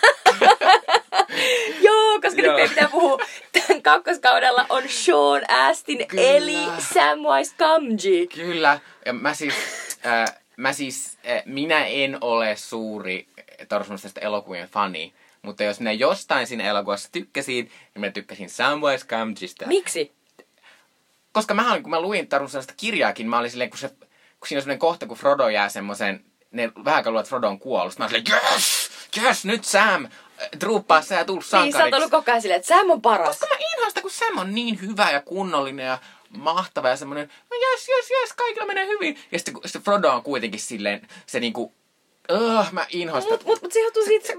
Joo, 1.82 2.22
koska 2.22 2.42
Joo. 2.42 2.48
nyt 2.48 2.56
meidän 2.56 2.70
pitää 2.70 2.90
puhua. 2.90 3.18
Tämän 3.52 3.82
kakkoskaudella 3.84 4.66
on 4.70 4.84
Sean 4.88 5.42
Astin 5.50 6.08
Kyllä. 6.08 6.24
eli 6.24 6.58
Samwise 6.94 7.56
Gamgee. 7.58 8.28
Kyllä. 8.28 8.80
Ja 9.06 9.14
mä 9.14 9.34
siis, 9.34 9.54
äh, 10.06 10.36
mä 10.58 10.74
siis, 10.74 11.18
äh, 11.30 11.44
minä 11.46 11.86
en 11.86 12.18
ole 12.22 12.56
suuri 12.56 13.28
Taru 13.70 13.84
Sormusten 13.84 14.24
elokuvien 14.24 14.68
fani. 14.68 15.14
Mutta 15.44 15.64
jos 15.64 15.80
minä 15.80 15.92
jostain 15.92 16.48
siinä 16.48 16.64
elokuvassa 16.64 17.10
tykkäsin, 17.12 17.66
niin 17.66 17.72
minä 18.02 18.12
tykkäsin 18.12 18.50
Samwise 18.50 19.06
Gamgeesta. 19.08 19.66
Miksi? 19.68 20.12
Koska 21.32 21.54
mä, 21.54 21.80
kun 21.82 21.90
mä 21.90 22.02
luin 22.02 22.28
Tarun 22.28 22.50
sellaista 22.50 22.74
kirjaakin, 22.78 23.30
mä 23.30 23.40
olin 23.40 23.52
silleen, 23.52 23.70
kun, 23.70 23.80
se, 23.80 23.90
kun 23.90 24.48
siinä 24.48 24.58
on 24.58 24.62
semmoinen 24.62 24.80
kohta, 24.80 25.06
kun 25.06 25.18
Frodo 25.18 25.50
jää 25.50 25.70
semmoisen, 25.70 26.26
ne 26.52 26.72
vähän 26.86 27.04
luulet, 27.06 27.20
että 27.20 27.30
Frodo 27.30 27.48
on 27.48 27.60
kuollut. 27.60 27.98
Mä 28.00 28.06
olin 28.06 28.24
silleen, 28.26 28.44
yes, 28.54 28.90
yes, 29.24 29.46
nyt 29.46 29.64
Sam, 29.66 30.06
äh, 30.06 30.12
truuppaa 30.60 31.02
sä 31.02 31.16
ja 31.16 31.26
tuu 31.26 31.36
Niin, 31.36 31.44
sä 31.44 31.58
oot 31.60 31.72
sankariksi. 31.72 31.96
ollut 31.96 32.12
koko 32.12 32.32
ajan 32.32 32.42
silleen, 32.42 32.60
että 32.60 32.76
Sam 32.76 32.90
on 32.90 33.02
paras. 33.02 33.28
Koska 33.28 33.48
mä 33.50 33.56
inhoan 33.74 33.92
sitä, 33.92 34.02
kun 34.02 34.12
Sam 34.12 34.38
on 34.38 34.56
niin 34.56 34.82
hyvä 34.82 35.12
ja 35.12 35.22
kunnollinen 35.22 35.86
ja 35.86 35.98
mahtava 36.38 36.90
ja 36.90 36.98
semmoinen, 36.98 37.28
no 37.52 37.58
jes, 37.72 37.88
jes, 37.88 38.10
jes, 38.10 38.34
kaikilla 38.34 38.66
menee 38.66 38.88
hyvin. 38.88 39.20
Ja 39.32 39.40
sitten, 39.40 39.56
sitten 39.66 39.82
Frodo 39.82 40.12
on 40.12 40.24
kuitenkin 40.24 40.60
silleen, 40.60 41.08
se 41.26 41.40
niinku, 41.40 41.74
uh, 42.32 42.72
mä 42.72 42.86
inhoan 42.90 43.22
sitä. 43.22 43.34
Mut, 43.34 43.46
mut, 43.46 43.62
mut 43.62 43.72
se 43.72 43.80
johtuu 43.80 44.04
siitä 44.04 44.34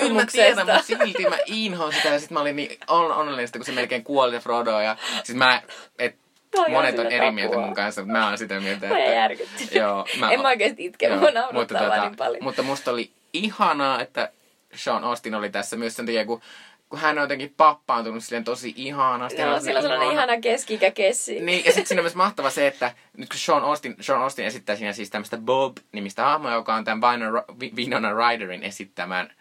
Kyllä 0.00 0.14
mä 0.14 0.26
tiedän, 0.32 0.66
mutta 0.66 0.82
silti 0.82 1.28
mä 1.28 1.38
inhoan 1.46 1.92
sitä. 1.92 2.08
Ja 2.08 2.20
sit 2.20 2.30
mä 2.30 2.40
olin 2.40 2.56
niin 2.56 2.78
on, 2.88 3.12
onnellinen, 3.12 3.48
kun 3.52 3.64
se 3.64 3.72
melkein 3.72 4.04
kuoli 4.04 4.32
se 4.32 4.40
Frodo. 4.40 4.80
Ja 4.80 4.96
sit 5.24 5.36
mä, 5.36 5.62
et, 5.98 6.16
Toi 6.50 6.64
on 6.64 6.70
monet 6.70 6.98
on 6.98 7.06
eri 7.06 7.30
mieltä 7.30 7.58
mun 7.58 7.74
kanssa, 7.74 8.00
mutta 8.00 8.18
mä 8.18 8.28
oon 8.28 8.38
sitä 8.38 8.60
mieltä, 8.60 8.86
Mä 8.86 8.98
että... 8.98 9.10
järkytti. 9.10 9.68
Joo, 9.78 10.06
mä, 10.18 10.30
en 10.30 10.40
mä 10.40 10.48
oikeesti 10.48 10.84
itke, 10.84 11.06
joo, 11.06 11.16
mä 11.16 11.30
naurattaa 11.30 11.52
mutta, 11.52 11.78
tota, 11.78 12.08
niin 12.08 12.16
paljon. 12.16 12.44
mutta 12.44 12.62
musta 12.62 12.90
oli 12.90 13.10
ihanaa, 13.32 14.00
että 14.00 14.32
Sean 14.74 15.04
Austin 15.04 15.34
oli 15.34 15.50
tässä 15.50 15.76
myös 15.76 15.96
sen 15.96 16.06
takia, 16.06 16.26
kun, 16.26 16.40
kun 16.88 16.98
hän 16.98 17.18
on 17.18 17.22
jotenkin 17.22 17.54
pappaantunut 17.56 18.24
silleen 18.24 18.44
tosi 18.44 18.72
ihanasti. 18.76 19.40
Joo, 19.40 19.54
on 19.54 19.62
sillä 19.62 19.78
on 19.78 19.82
sellainen 19.82 20.08
ihana- 20.08 20.22
ihana 20.24 20.40
keski-ikäkessi. 20.42 21.40
niin, 21.40 21.64
ja 21.64 21.70
sitten 21.72 21.86
siinä 21.86 22.00
on 22.00 22.04
myös 22.04 22.14
mahtava 22.14 22.50
se, 22.50 22.66
että 22.66 22.92
nyt 23.16 23.28
kun 23.28 23.38
Sean 23.38 23.62
Austin, 23.62 23.96
Sean 24.00 24.22
Austin 24.22 24.44
esittää 24.44 24.76
siinä 24.76 24.92
siis 24.92 25.10
tämmöistä 25.10 25.36
Bob-nimistä 25.36 26.22
hahmoa, 26.24 26.52
joka 26.52 26.74
on 26.74 26.84
tämän 26.84 27.00
Winona, 27.10 27.42
Winona 27.76 28.12
Ryderin 28.12 28.62
esittämän 28.62 29.32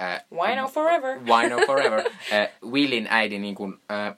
äh, 0.00 0.24
Wino 0.34 0.68
forever. 0.68 1.18
Wino 1.18 1.56
Forever, 1.66 2.02
äh, 2.32 2.48
Willin 2.64 3.06
äidin 3.10 3.42
niin 3.42 3.54
kuin, 3.54 3.74
äh, 3.90 4.14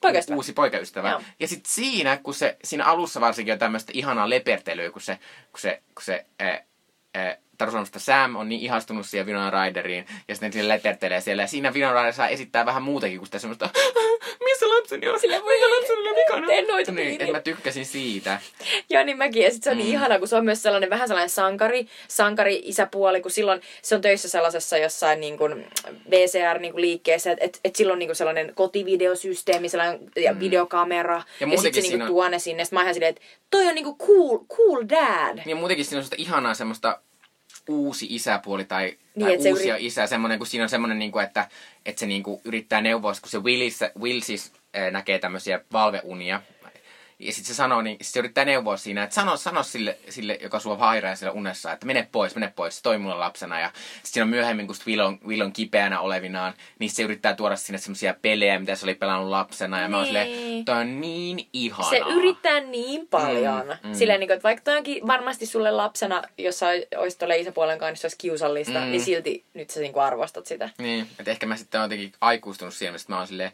Poikaystävä. 0.00 0.36
uusi 0.36 0.52
poikaystävä. 0.52 1.10
Joo. 1.10 1.20
Ja 1.40 1.48
sitten 1.48 1.70
siinä, 1.72 2.16
kun 2.22 2.34
se, 2.34 2.56
siinä 2.64 2.84
alussa 2.84 3.20
varsinkin 3.20 3.52
on 3.52 3.58
tämmöistä 3.58 3.92
ihanaa 3.94 4.30
lepertelyä, 4.30 4.90
kun 4.90 5.00
se, 5.02 5.18
kun 5.52 5.60
se, 5.60 5.82
kun 5.94 6.04
se 6.04 6.26
äh, 6.42 6.60
äh, 7.16 7.36
Taru 7.60 7.70
Suomesta 7.70 7.98
Sam 7.98 8.36
on 8.36 8.48
niin 8.48 8.60
ihastunut 8.60 9.06
siihen 9.06 9.26
Winona 9.26 9.50
Ryderiin, 9.64 10.06
ja 10.28 10.34
sitten 10.34 10.52
sille 10.52 10.74
lepertelee 10.74 11.20
siellä. 11.20 11.42
Ja 11.42 11.46
siinä 11.46 11.70
Winona 11.72 12.00
Ryder 12.00 12.12
saa 12.12 12.28
esittää 12.28 12.66
vähän 12.66 12.82
muutakin 12.82 13.18
kuin 13.18 13.26
sitä 13.26 13.38
semmoista, 13.38 13.70
missä 14.44 14.68
lapseni 14.68 15.08
on? 15.08 15.20
Sille 15.20 15.42
voi 15.42 15.54
missä 15.54 15.70
lapseni 15.76 16.08
on 16.08 16.16
vikana? 16.16 16.46
Teen 16.46 16.66
noita 16.66 16.92
Niin, 16.92 17.08
piiriä. 17.08 17.24
että 17.24 17.32
mä 17.38 17.40
tykkäsin 17.40 17.86
siitä. 17.86 18.38
Joo, 18.90 19.02
niin 19.04 19.18
mäkin. 19.18 19.42
Ja 19.42 19.50
sit 19.50 19.62
se 19.62 19.70
on 19.70 19.76
niin 19.76 19.86
Mm. 19.86 19.92
ihana, 19.92 20.18
kun 20.18 20.28
se 20.28 20.36
on 20.36 20.44
myös 20.44 20.62
sellainen 20.62 20.90
vähän 20.90 21.08
sellainen 21.08 21.30
sankari, 21.30 21.86
sankari 22.08 22.60
isäpuoli, 22.64 23.20
kun 23.20 23.30
silloin 23.30 23.60
se 23.82 23.94
on 23.94 24.00
töissä 24.00 24.28
sellaisessa 24.28 24.78
jossain 24.78 25.20
niin 25.20 25.38
kuin 25.38 25.66
VCR-liikkeessä, 26.10 27.30
että 27.32 27.44
et, 27.44 27.60
et 27.64 27.76
silloin 27.76 27.98
niin 27.98 28.08
kuin 28.08 28.16
sellainen 28.16 28.52
kotivideosysteemi 28.54 29.68
sellainen, 29.68 30.00
ja 30.16 30.40
videokamera. 30.40 31.22
Ja, 31.40 31.46
ja 31.48 31.58
sitten 31.58 31.82
se 31.82 31.88
niin 31.88 31.92
kuin 31.92 32.02
on- 32.02 32.08
tuo 32.08 32.28
ne 32.28 32.38
sinne. 32.38 32.64
Sitten 32.64 32.76
mä 32.76 32.80
oon 32.80 32.84
ihan 32.84 32.94
silleen, 32.94 33.10
että 33.10 33.22
toi 33.50 33.66
on 33.66 33.74
niin 33.74 33.84
kuin 33.84 33.98
cool, 33.98 34.38
cool 34.38 34.84
dad. 34.88 35.38
Ja 35.46 35.56
muutenkin 35.56 35.84
siinä 35.84 35.98
on 35.98 36.04
semmoista 36.04 36.16
ihanaa 36.18 36.54
semmoista 36.54 37.00
uusi 37.68 38.06
isäpuoli 38.10 38.64
tai, 38.64 38.84
Niin, 38.84 38.98
tai 39.20 39.32
että 39.32 39.42
se 39.42 39.50
uusia 39.52 39.76
yrit- 39.76 39.80
isä, 39.84 40.06
semmoinen, 40.06 40.38
kun 40.38 40.46
siinä 40.46 40.62
on 40.62 40.68
semmoinen, 40.68 40.98
niin 40.98 41.12
kuin, 41.12 41.24
että, 41.24 41.48
että 41.86 42.00
se 42.00 42.06
niin 42.06 42.22
kuin, 42.22 42.40
yrittää 42.44 42.80
neuvoa, 42.80 43.12
kun 43.20 43.30
se 43.30 43.38
Willis, 43.38 43.80
Will 44.00 44.20
siis 44.20 44.52
äh, 44.76 44.90
näkee 44.92 45.18
tämmöisiä 45.18 45.60
valveunia. 45.72 46.42
Ja 47.20 47.32
sitten 47.32 47.46
se 47.48 47.54
sanoo, 47.54 47.82
niin 47.82 47.96
sit 48.00 48.12
se 48.12 48.18
yrittää 48.18 48.44
neuvoa 48.44 48.76
siinä, 48.76 49.02
että 49.02 49.14
sano, 49.14 49.36
sano 49.36 49.62
sille, 49.62 49.98
sille, 50.08 50.38
joka 50.42 50.58
sua 50.60 50.76
hairaa 50.76 51.16
siellä 51.16 51.32
unessa, 51.32 51.72
että 51.72 51.86
mene 51.86 52.08
pois, 52.12 52.34
mene 52.34 52.52
pois, 52.56 52.76
se 52.76 52.82
toi 52.82 52.98
mulle 52.98 53.14
lapsena. 53.14 53.60
Ja 53.60 53.66
sitten 53.68 54.00
siinä 54.12 54.22
on 54.24 54.28
myöhemmin, 54.28 54.66
kun 54.66 54.76
Will 54.86 55.00
on, 55.00 55.18
Will 55.26 55.40
on 55.40 55.52
kipeänä 55.52 56.00
olevinaan, 56.00 56.54
niin 56.78 56.90
se 56.90 57.02
yrittää 57.02 57.34
tuoda 57.34 57.56
sinne 57.56 57.78
semmoisia 57.78 58.14
pelejä, 58.22 58.58
mitä 58.58 58.74
se 58.74 58.86
oli 58.86 58.94
pelannut 58.94 59.28
lapsena. 59.30 59.80
Ja 59.80 59.88
mä 59.88 59.96
oon 59.96 60.06
silleen, 60.06 60.26
Niin. 60.28 60.64
toi 60.64 60.76
on 60.76 61.00
niin 61.00 61.48
ihanaa. 61.52 61.90
Se 61.90 61.98
yrittää 61.98 62.60
niin 62.60 63.08
paljon. 63.08 63.66
Mm, 63.66 63.88
Mm. 63.90 63.94
Silleen, 63.94 64.20
niin 64.20 64.32
että 64.32 64.42
vaikka 64.42 64.64
toi 64.64 64.76
onkin 64.76 65.06
varmasti 65.06 65.46
sulle 65.46 65.70
lapsena, 65.70 66.22
jos 66.38 66.58
sä 66.58 66.66
olisit 66.96 67.18
tuolla 67.18 67.34
isäpuolen 67.34 67.78
kanssa, 67.78 67.90
niin 67.90 67.96
se 67.98 68.04
olisi 68.06 68.16
kiusallista, 68.18 68.78
Mm. 68.80 68.86
niin 68.90 69.00
silti 69.00 69.44
nyt 69.54 69.70
sä 69.70 69.80
niin 69.80 69.98
arvostat 69.98 70.46
sitä. 70.46 70.68
Niin, 70.78 71.06
että 71.18 71.30
ehkä 71.30 71.46
mä 71.46 71.56
sitten 71.56 71.80
oon 71.80 71.84
jotenkin 71.84 72.12
aikuistunut 72.20 72.74
siihen, 72.74 72.94
että 72.94 73.06
mä 73.12 73.18
oon 73.18 73.26
silleen, 73.26 73.52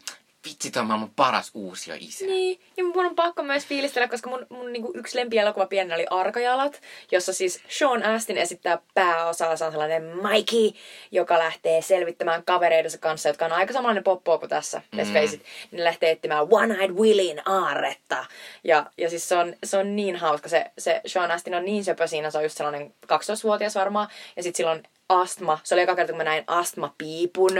vitsi, 0.49 0.71
toi 0.71 0.79
on 0.81 0.87
maailman 0.87 1.11
paras 1.15 1.51
uusio 1.53 1.95
isä. 1.99 2.25
Niin, 2.25 2.59
ja 2.77 2.83
mun 2.83 3.05
on 3.05 3.15
pakko 3.15 3.43
myös 3.43 3.65
fiilistellä, 3.65 4.07
koska 4.07 4.29
mun, 4.29 4.45
mun 4.49 4.73
niinku 4.73 4.91
yksi 4.95 5.17
lempielokuva 5.17 5.65
pienenä 5.65 5.95
oli 5.95 6.05
Arkajalat, 6.09 6.81
jossa 7.11 7.33
siis 7.33 7.61
Sean 7.69 8.03
Astin 8.03 8.37
esittää 8.37 8.77
pääosaa, 8.93 9.55
se 9.55 9.65
on 9.65 9.71
sellainen 9.71 10.03
Mikey, 10.03 10.71
joka 11.11 11.39
lähtee 11.39 11.81
selvittämään 11.81 12.43
kavereidensa 12.43 12.97
kanssa, 12.97 13.29
jotka 13.29 13.45
on 13.45 13.51
aika 13.51 13.73
samanlainen 13.73 14.03
poppo 14.03 14.39
kuin 14.39 14.49
tässä, 14.49 14.81
let's 14.95 15.07
Mm. 15.07 15.13
face 15.13 15.35
it. 15.35 15.43
Ne 15.71 15.83
lähtee 15.83 16.11
etsimään 16.11 16.43
One-Eyed 16.43 16.91
Willin 16.91 17.41
aarretta. 17.45 18.25
Ja, 18.63 18.85
ja 18.97 19.09
siis 19.09 19.29
se 19.29 19.35
on, 19.35 19.55
se 19.63 19.77
on 19.77 19.95
niin 19.95 20.15
hauska, 20.15 20.49
se, 20.49 20.65
se 20.77 21.01
Sean 21.05 21.31
Astin 21.31 21.55
on 21.55 21.65
niin 21.65 21.83
söpö 21.83 22.07
siinä, 22.07 22.31
se 22.31 22.37
on 22.37 22.43
just 22.43 22.57
sellainen 22.57 22.93
12-vuotias 23.05 23.75
varmaan, 23.75 24.07
ja 24.35 24.43
sitten 24.43 24.57
silloin 24.57 24.83
astma. 25.09 25.59
Se 25.63 25.75
oli 25.75 25.81
eka 25.81 25.95
kerta, 25.95 26.13
kun 26.13 26.17
mä 26.17 26.23
näin 26.23 26.43
astmapiipun. 26.47 27.53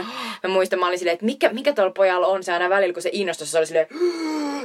Mä 0.44 0.50
muistan, 0.50 0.80
mä 0.80 0.88
olin 0.88 1.00
silleen, 1.00 1.14
että 1.14 1.26
mikä, 1.26 1.50
mikä 1.50 1.74
tuolla 1.74 1.92
pojalla 1.92 2.28
on 2.28 2.44
se 2.44 2.54
aina 2.54 2.70
välillä, 2.70 2.94
kun 2.94 3.02
se 3.02 3.10
innostui, 3.14 3.48
se 3.48 3.58
oli 3.58 3.66
silleen, 3.66 3.88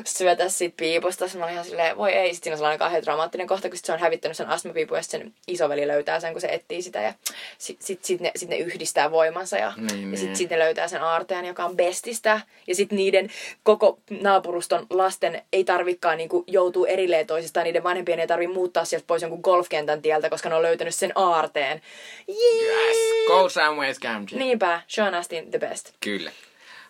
syötä 0.06 0.48
sit 0.48 0.76
piipusta. 0.76 1.24
Sitten 1.24 1.40
mä 1.40 1.44
olin 1.44 1.52
ihan 1.52 1.64
silleen, 1.64 1.96
voi 1.96 2.12
ei. 2.12 2.34
Sitten 2.34 2.44
siinä 2.44 2.54
on 2.54 2.58
sellainen 2.58 2.78
kauhean 2.78 3.02
dramaattinen 3.02 3.46
kohta, 3.46 3.68
kun 3.68 3.76
sit 3.76 3.84
se 3.86 3.92
on 3.92 3.98
hävittänyt 3.98 4.36
sen 4.36 4.48
astmapiipun 4.48 4.96
ja 4.96 5.02
sen 5.02 5.34
isoveli 5.48 5.88
löytää 5.88 6.20
sen, 6.20 6.32
kun 6.32 6.40
se 6.40 6.46
etsii 6.46 6.82
sitä. 6.82 7.02
Ja 7.02 7.14
sitten 7.58 7.86
sit, 7.86 8.04
sit, 8.04 8.20
ne, 8.20 8.30
sit 8.36 8.48
ne 8.48 8.56
yhdistää 8.56 9.10
voimansa 9.10 9.56
ja, 9.56 9.72
Niin, 9.76 9.88
ja 9.88 9.96
niin. 9.96 10.18
sitten 10.18 10.36
sit 10.36 10.50
ne 10.50 10.58
löytää 10.58 10.88
sen 10.88 11.02
aarteen, 11.02 11.44
joka 11.44 11.64
on 11.64 11.76
bestistä. 11.76 12.40
Ja 12.66 12.74
sitten 12.74 12.96
niiden 12.96 13.30
koko 13.62 13.98
naapuruston 14.20 14.86
lasten 14.90 15.42
ei 15.52 15.64
tarvikaan 15.64 16.18
niinku 16.18 16.44
joutuu 16.46 16.84
erilleen 16.84 17.26
toisistaan. 17.26 17.64
Niiden 17.64 17.82
vanhempien 17.82 18.20
ei 18.20 18.26
tarvi 18.26 18.46
muuttaa 18.46 18.84
sieltä 18.84 19.04
pois 19.06 19.22
jonkun 19.22 19.40
golfkentän 19.42 20.02
tieltä, 20.02 20.30
koska 20.30 20.48
ne 20.48 20.54
on 20.54 20.62
löytänyt 20.62 20.94
sen 20.94 21.12
aarteen. 21.14 21.82
Jee! 22.28 22.71
Yes, 22.72 22.96
go 23.26 23.48
somewhere, 23.48 23.94
Scamji. 23.94 24.38
Niinpä, 24.38 24.82
Sean 24.88 25.14
Astin 25.14 25.50
the 25.50 25.58
best. 25.58 25.92
Kyllä. 26.00 26.32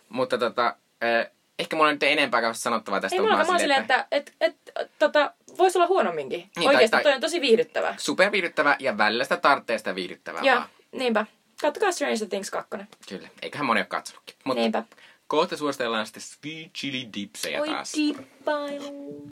Mutta 0.09 0.39
tota, 0.39 0.77
eh, 1.01 1.31
ehkä 1.59 1.77
mulla 1.77 1.93
nyt 1.93 2.03
ei 2.03 2.13
enempää 2.13 2.53
sanottavaa 2.53 3.01
tästä. 3.01 3.17
Ei 3.17 3.21
mulla 3.21 3.37
mä 3.37 3.45
oon 3.45 3.61
silleen, 3.61 3.81
että 3.81 4.07
et, 4.11 4.33
et, 4.41 4.57
tota, 4.99 5.33
voisi 5.59 5.79
olla 5.79 5.87
huonomminkin. 5.89 6.51
Niin, 6.57 6.69
Oikeasti 6.69 6.91
tai- 6.91 7.03
toi 7.03 7.13
on 7.13 7.21
tosi 7.21 7.41
viihdyttävä. 7.41 7.95
Superviihdyttävä 7.99 8.77
ja 8.79 8.99
välillä 8.99 9.25
sitä 9.25 9.37
tartteesta 9.37 9.95
viihdyttävää 9.95 10.43
Joo, 10.43 10.57
vaan. 10.57 10.69
niinpä. 10.93 11.27
Kattokaa 11.63 11.93
Stranger 11.93 12.29
Things 12.29 12.51
2. 12.51 12.77
Kyllä, 13.09 13.29
eiköhän 13.43 13.67
moni 13.67 13.81
ole 13.81 13.87
katsonutkin. 13.87 14.37
Mutta 14.45 14.61
Niinpä. 14.61 14.83
kohta 15.27 15.57
suositellaan 15.57 16.07
sitten 16.07 16.23
Sweet 16.23 16.73
Chili 16.73 17.09
Dipsejä 17.17 17.61
Oi 17.61 17.69
taas. 17.69 17.93
dippailu. 17.95 19.29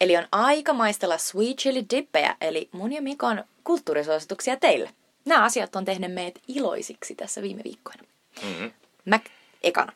Eli 0.00 0.16
on 0.16 0.28
aika 0.32 0.72
maistella 0.72 1.18
sweet 1.18 1.56
chili 1.56 1.84
dippejä, 1.90 2.36
eli 2.40 2.68
mun 2.72 2.92
ja 2.92 3.02
Mikon 3.02 3.44
kulttuurisuosituksia 3.64 4.56
teille. 4.56 4.90
Nämä 5.26 5.44
asiat 5.44 5.76
on 5.76 5.84
tehnyt 5.84 6.12
meidät 6.12 6.38
iloisiksi 6.48 7.14
tässä 7.14 7.42
viime 7.42 7.62
viikkoina. 7.64 8.02
Mm-hmm. 8.42 8.70
Mä 9.04 9.20
ekana. 9.62 9.92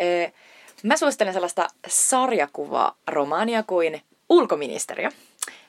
Öö, 0.00 0.30
mä 0.82 0.96
suosittelen 0.96 1.32
sellaista 1.32 1.68
sarjakuvaromaania 1.88 3.62
kuin 3.62 4.02
Ulkoministeriö. 4.28 5.10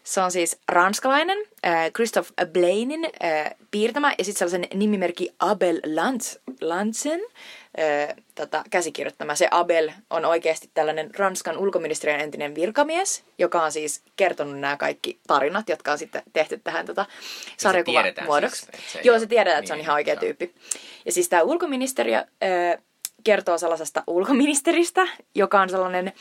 Se 0.03 0.21
on 0.21 0.31
siis 0.31 0.59
ranskalainen, 0.67 1.37
äh, 1.65 1.91
Christophe 1.91 2.45
Blainin 2.45 3.05
äh, 3.05 3.55
piirtämä 3.71 4.13
ja 4.17 4.23
sitten 4.23 4.49
sellaisen 4.49 4.79
nimimerkki 4.79 5.29
Abel 5.39 5.79
Lantz, 5.95 6.35
Lantzen 6.61 7.19
äh, 7.79 8.15
tota, 8.35 8.63
käsikirjoittama. 8.69 9.35
Se 9.35 9.47
Abel 9.51 9.91
on 10.09 10.25
oikeasti 10.25 10.69
tällainen 10.73 11.15
Ranskan 11.15 11.57
ulkoministeriön 11.57 12.19
entinen 12.19 12.55
virkamies, 12.55 13.23
joka 13.37 13.63
on 13.63 13.71
siis 13.71 14.01
kertonut 14.15 14.59
nämä 14.59 14.77
kaikki 14.77 15.19
tarinat, 15.27 15.69
jotka 15.69 15.91
on 15.91 15.97
sitten 15.97 16.23
tehty 16.33 16.61
tähän 16.63 16.85
tota, 16.85 17.05
sarjakuvan 17.57 18.03
tiedetään 18.03 18.27
muodoksi. 18.27 18.65
siis, 18.65 18.93
se 18.93 18.99
Joo, 19.03 19.19
se 19.19 19.27
tiedetään, 19.27 19.59
että 19.59 19.67
se 19.67 19.73
on 19.73 19.77
niin, 19.77 19.83
ihan 19.83 19.95
oikea 19.95 20.13
joo. 20.13 20.19
tyyppi. 20.19 20.55
Ja 21.05 21.11
siis 21.11 21.29
tämä 21.29 21.41
ulkoministeriö 21.41 22.17
äh, 22.17 22.83
kertoo 23.23 23.57
sellaisesta 23.57 24.03
ulkoministeristä, 24.07 25.07
joka 25.35 25.61
on 25.61 25.69
sellainen 25.69 26.13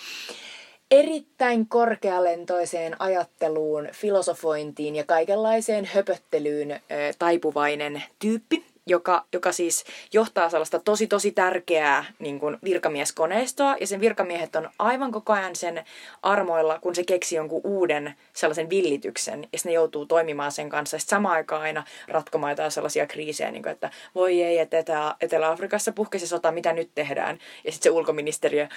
erittäin 0.90 1.68
korkealentoiseen 1.68 2.96
ajatteluun, 2.98 3.88
filosofointiin 3.92 4.96
ja 4.96 5.04
kaikenlaiseen 5.04 5.84
höpöttelyyn 5.84 6.70
ö, 6.70 6.78
taipuvainen 7.18 8.02
tyyppi, 8.18 8.64
joka, 8.88 9.24
joka 9.32 9.52
siis 9.52 9.84
johtaa 10.12 10.50
sellaista 10.50 10.78
tosi 10.78 11.06
tosi 11.06 11.32
tärkeää 11.32 12.04
niin 12.18 12.40
kuin 12.40 12.58
virkamieskoneistoa. 12.64 13.76
Ja 13.80 13.86
sen 13.86 14.00
virkamiehet 14.00 14.56
on 14.56 14.70
aivan 14.78 15.12
koko 15.12 15.32
ajan 15.32 15.56
sen 15.56 15.84
armoilla, 16.22 16.78
kun 16.78 16.94
se 16.94 17.04
keksi 17.04 17.36
jonkun 17.36 17.60
uuden 17.64 18.14
sellaisen 18.32 18.70
villityksen. 18.70 19.48
Ja 19.52 19.58
ne 19.64 19.72
joutuu 19.72 20.06
toimimaan 20.06 20.52
sen 20.52 20.68
kanssa. 20.68 20.96
Ja 20.96 21.00
samaan 21.00 21.34
aikaan 21.34 21.62
aina 21.62 21.84
ratkomaan 22.08 22.52
jotain 22.52 22.70
sellaisia 22.70 23.06
kriisejä, 23.06 23.50
niin 23.50 23.62
kuin, 23.62 23.72
että 23.72 23.90
voi 24.14 24.42
ei, 24.42 24.58
että 24.58 24.78
Etelä- 24.78 25.16
Etelä-Afrikassa 25.20 25.92
puhkesi 25.92 26.26
sota, 26.26 26.52
mitä 26.52 26.72
nyt 26.72 26.90
tehdään? 26.94 27.38
Ja 27.64 27.72
sitten 27.72 27.92
se 27.92 27.96
ulkoministeriö, 27.96 28.68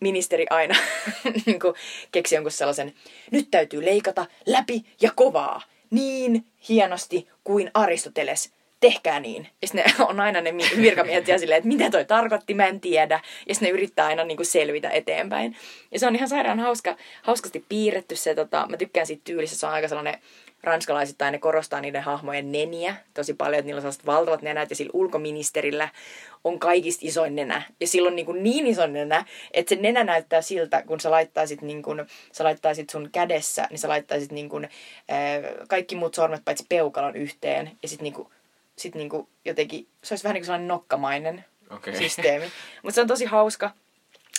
ministeri 0.00 0.46
aina 0.50 0.74
niin 1.46 1.60
kuin 1.60 1.74
keksi 2.12 2.34
jonkun 2.34 2.52
sellaisen, 2.52 2.94
nyt 3.30 3.48
täytyy 3.50 3.84
leikata 3.84 4.26
läpi 4.46 4.84
ja 5.00 5.10
kovaa, 5.14 5.62
niin 5.90 6.44
hienosti 6.68 7.28
kuin 7.44 7.70
Aristoteles 7.74 8.52
tehkää 8.80 9.20
niin. 9.20 9.48
Ja 9.62 9.68
ne 9.72 9.84
on 10.08 10.20
aina 10.20 10.40
ne 10.40 10.52
mi- 10.52 10.76
virkamiehet 10.76 11.28
ja 11.28 11.38
silleen, 11.38 11.58
että 11.58 11.68
mitä 11.68 11.90
toi 11.90 12.04
tarkoitti, 12.04 12.54
mä 12.54 12.66
en 12.66 12.80
tiedä. 12.80 13.20
Ja 13.48 13.54
ne 13.60 13.68
yrittää 13.68 14.06
aina 14.06 14.24
niin 14.24 14.36
kuin 14.36 14.46
selvitä 14.46 14.90
eteenpäin. 14.90 15.56
Ja 15.90 15.98
se 15.98 16.06
on 16.06 16.16
ihan 16.16 16.28
sairaan 16.28 16.60
hauska, 16.60 16.96
hauskasti 17.22 17.64
piirretty 17.68 18.16
se, 18.16 18.34
tota, 18.34 18.66
mä 18.68 18.76
tykkään 18.76 19.06
siitä 19.06 19.22
tyylistä, 19.24 19.56
se 19.56 19.66
on 19.66 19.72
aika 19.72 19.88
sellainen 19.88 20.18
ranskalaisittain 20.62 21.32
ne 21.32 21.38
korostaa 21.38 21.80
niiden 21.80 22.02
hahmojen 22.02 22.52
neniä 22.52 22.96
tosi 23.14 23.34
paljon, 23.34 23.58
että 23.58 23.66
niillä 23.66 23.78
on 23.78 23.82
sellaiset 23.82 24.06
valtavat 24.06 24.42
nenät 24.42 24.70
ja 24.70 24.76
sillä 24.76 24.90
ulkoministerillä 24.94 25.88
on 26.44 26.58
kaikista 26.58 27.00
isoin 27.06 27.36
nenä. 27.36 27.62
Ja 27.80 27.86
sillä 27.86 28.08
on 28.08 28.16
niin, 28.16 28.26
kuin 28.26 28.42
niin 28.42 28.66
iso 28.66 28.86
nenä, 28.86 29.24
että 29.52 29.74
se 29.74 29.80
nenä 29.80 30.04
näyttää 30.04 30.42
siltä, 30.42 30.82
kun 30.82 31.00
sä 31.00 31.10
laittaisit, 31.10 31.62
niin 31.62 31.82
kuin, 31.82 32.06
sä 32.32 32.44
laittaisit 32.44 32.90
sun 32.90 33.08
kädessä, 33.12 33.66
niin 33.70 33.78
sä 33.78 33.88
laittaisit 33.88 34.32
niin 34.32 34.48
kuin, 34.48 34.68
ää, 35.08 35.18
kaikki 35.68 35.96
muut 35.96 36.14
sormet 36.14 36.44
paitsi 36.44 36.66
peukalon 36.68 37.16
yhteen. 37.16 37.70
Ja 37.82 37.88
sitten 37.88 38.04
niin 38.04 38.26
sit 38.78 38.94
niin 38.94 39.08
kuin 39.08 39.28
jotenkin, 39.44 39.88
se 40.04 40.14
olisi 40.14 40.24
vähän 40.24 40.34
niin 40.34 40.40
kuin 40.40 40.46
sellainen 40.46 40.68
nokkamainen 40.68 41.44
Okei. 41.70 41.96
systeemi. 41.96 42.46
Mutta 42.82 42.94
se 42.94 43.00
on 43.00 43.06
tosi 43.06 43.24
hauska 43.24 43.70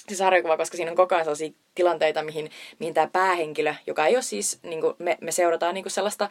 se 0.09 0.15
sarjakuva, 0.15 0.57
koska 0.57 0.77
siinä 0.77 0.91
on 0.91 0.97
koko 0.97 1.15
ajan 1.15 1.25
sellaisia 1.25 1.51
tilanteita, 1.75 2.23
mihin, 2.23 2.51
mihin 2.79 2.93
tämä 2.93 3.07
päähenkilö, 3.07 3.75
joka 3.87 4.07
ei 4.07 4.15
ole 4.15 4.21
siis, 4.21 4.59
niin 4.63 4.81
kuin 4.81 4.93
me, 4.99 5.17
me 5.21 5.31
seurataan 5.31 5.73
niin 5.73 5.83
kuin 5.83 5.91
sellaista 5.91 6.29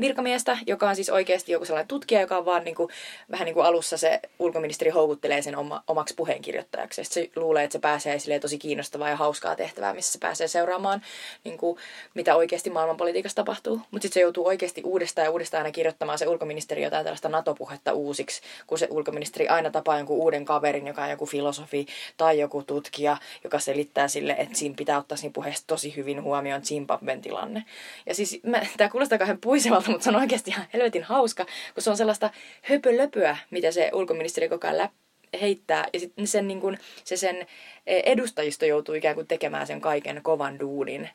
virkamiestä, 0.00 0.58
joka 0.66 0.88
on 0.88 0.96
siis 0.96 1.10
oikeasti 1.10 1.52
joku 1.52 1.64
sellainen 1.64 1.88
tutkija, 1.88 2.20
joka 2.20 2.38
on 2.38 2.44
vaan 2.44 2.64
niin 2.64 2.74
kuin, 2.74 2.88
vähän 3.30 3.44
niin 3.44 3.54
kuin 3.54 3.66
alussa 3.66 3.96
se 3.96 4.20
ulkoministeri 4.38 4.90
houkuttelee 4.90 5.42
sen 5.42 5.56
oma, 5.56 5.82
omaksi 5.88 6.14
puheenkirjoittajaksi. 6.14 7.00
Ja 7.00 7.04
se 7.04 7.30
luulee, 7.36 7.64
että 7.64 7.72
se 7.72 7.78
pääsee 7.78 8.18
silleen 8.18 8.40
tosi 8.40 8.58
kiinnostavaa 8.58 9.08
ja 9.08 9.16
hauskaa 9.16 9.56
tehtävää, 9.56 9.94
missä 9.94 10.12
se 10.12 10.18
pääsee 10.18 10.48
seuraamaan, 10.48 11.02
niin 11.44 11.58
kuin, 11.58 11.78
mitä 12.14 12.36
oikeasti 12.36 12.70
maailmanpolitiikassa 12.70 13.36
tapahtuu. 13.36 13.76
Mutta 13.76 14.02
sitten 14.02 14.14
se 14.14 14.20
joutuu 14.20 14.46
oikeasti 14.46 14.82
uudestaan 14.84 15.24
ja 15.24 15.30
uudestaan 15.30 15.62
aina 15.62 15.72
kirjoittamaan 15.72 16.18
se 16.18 16.28
ulkoministeri 16.28 16.82
jotain 16.82 17.04
tällaista 17.04 17.28
NATO-puhetta 17.28 17.92
uusiksi, 17.92 18.42
kun 18.66 18.78
se 18.78 18.88
ulkoministeri 18.90 19.48
aina 19.48 19.70
tapaa 19.70 19.98
jonkun 19.98 20.16
uuden 20.16 20.44
kaverin, 20.44 20.86
joka 20.86 21.02
on 21.02 21.10
joku 21.10 21.26
filosofi 21.26 21.86
tai 22.16 22.38
joku 22.38 22.62
tutkija, 22.62 23.16
joka 23.44 23.58
selittää 23.58 24.08
sille, 24.08 24.36
että 24.38 24.58
siinä 24.58 24.74
pitää 24.74 24.98
ottaa 24.98 25.18
siinä 25.18 25.32
puheessa 25.32 25.64
tosi 25.66 25.96
hyvin 25.96 26.22
huomioon 26.22 26.62
Zimbabwen 26.62 27.20
tilanne. 27.20 27.64
Ja 28.06 28.14
siis 28.14 28.40
tämä 28.76 28.90
kuulostaa 28.90 29.18
kauhean 29.18 29.38
puisevalta, 29.38 29.81
mutta 29.88 30.04
se 30.04 30.10
on 30.10 30.16
oikeasti 30.16 30.50
ihan 30.50 30.66
helvetin 30.72 31.02
hauska, 31.02 31.46
kun 31.74 31.82
se 31.82 31.90
on 31.90 31.96
sellaista 31.96 32.30
höpölöpöä, 32.62 33.36
mitä 33.50 33.72
se 33.72 33.90
ulkoministeri 33.92 34.48
koko 34.48 34.66
ajan 34.66 34.78
läpi 34.78 34.94
heittää. 35.40 35.88
Ja 35.92 36.00
sitten 36.00 36.26
sen, 36.26 36.48
niin 36.48 36.60
kun, 36.60 36.78
se 37.04 37.16
sen 37.16 37.46
eh, 37.86 38.02
edustajisto 38.06 38.66
joutuu 38.66 38.94
ikään 38.94 39.14
kuin 39.14 39.26
tekemään 39.26 39.66
sen 39.66 39.80
kaiken 39.80 40.20
kovan 40.22 40.60
duunin. 40.60 41.08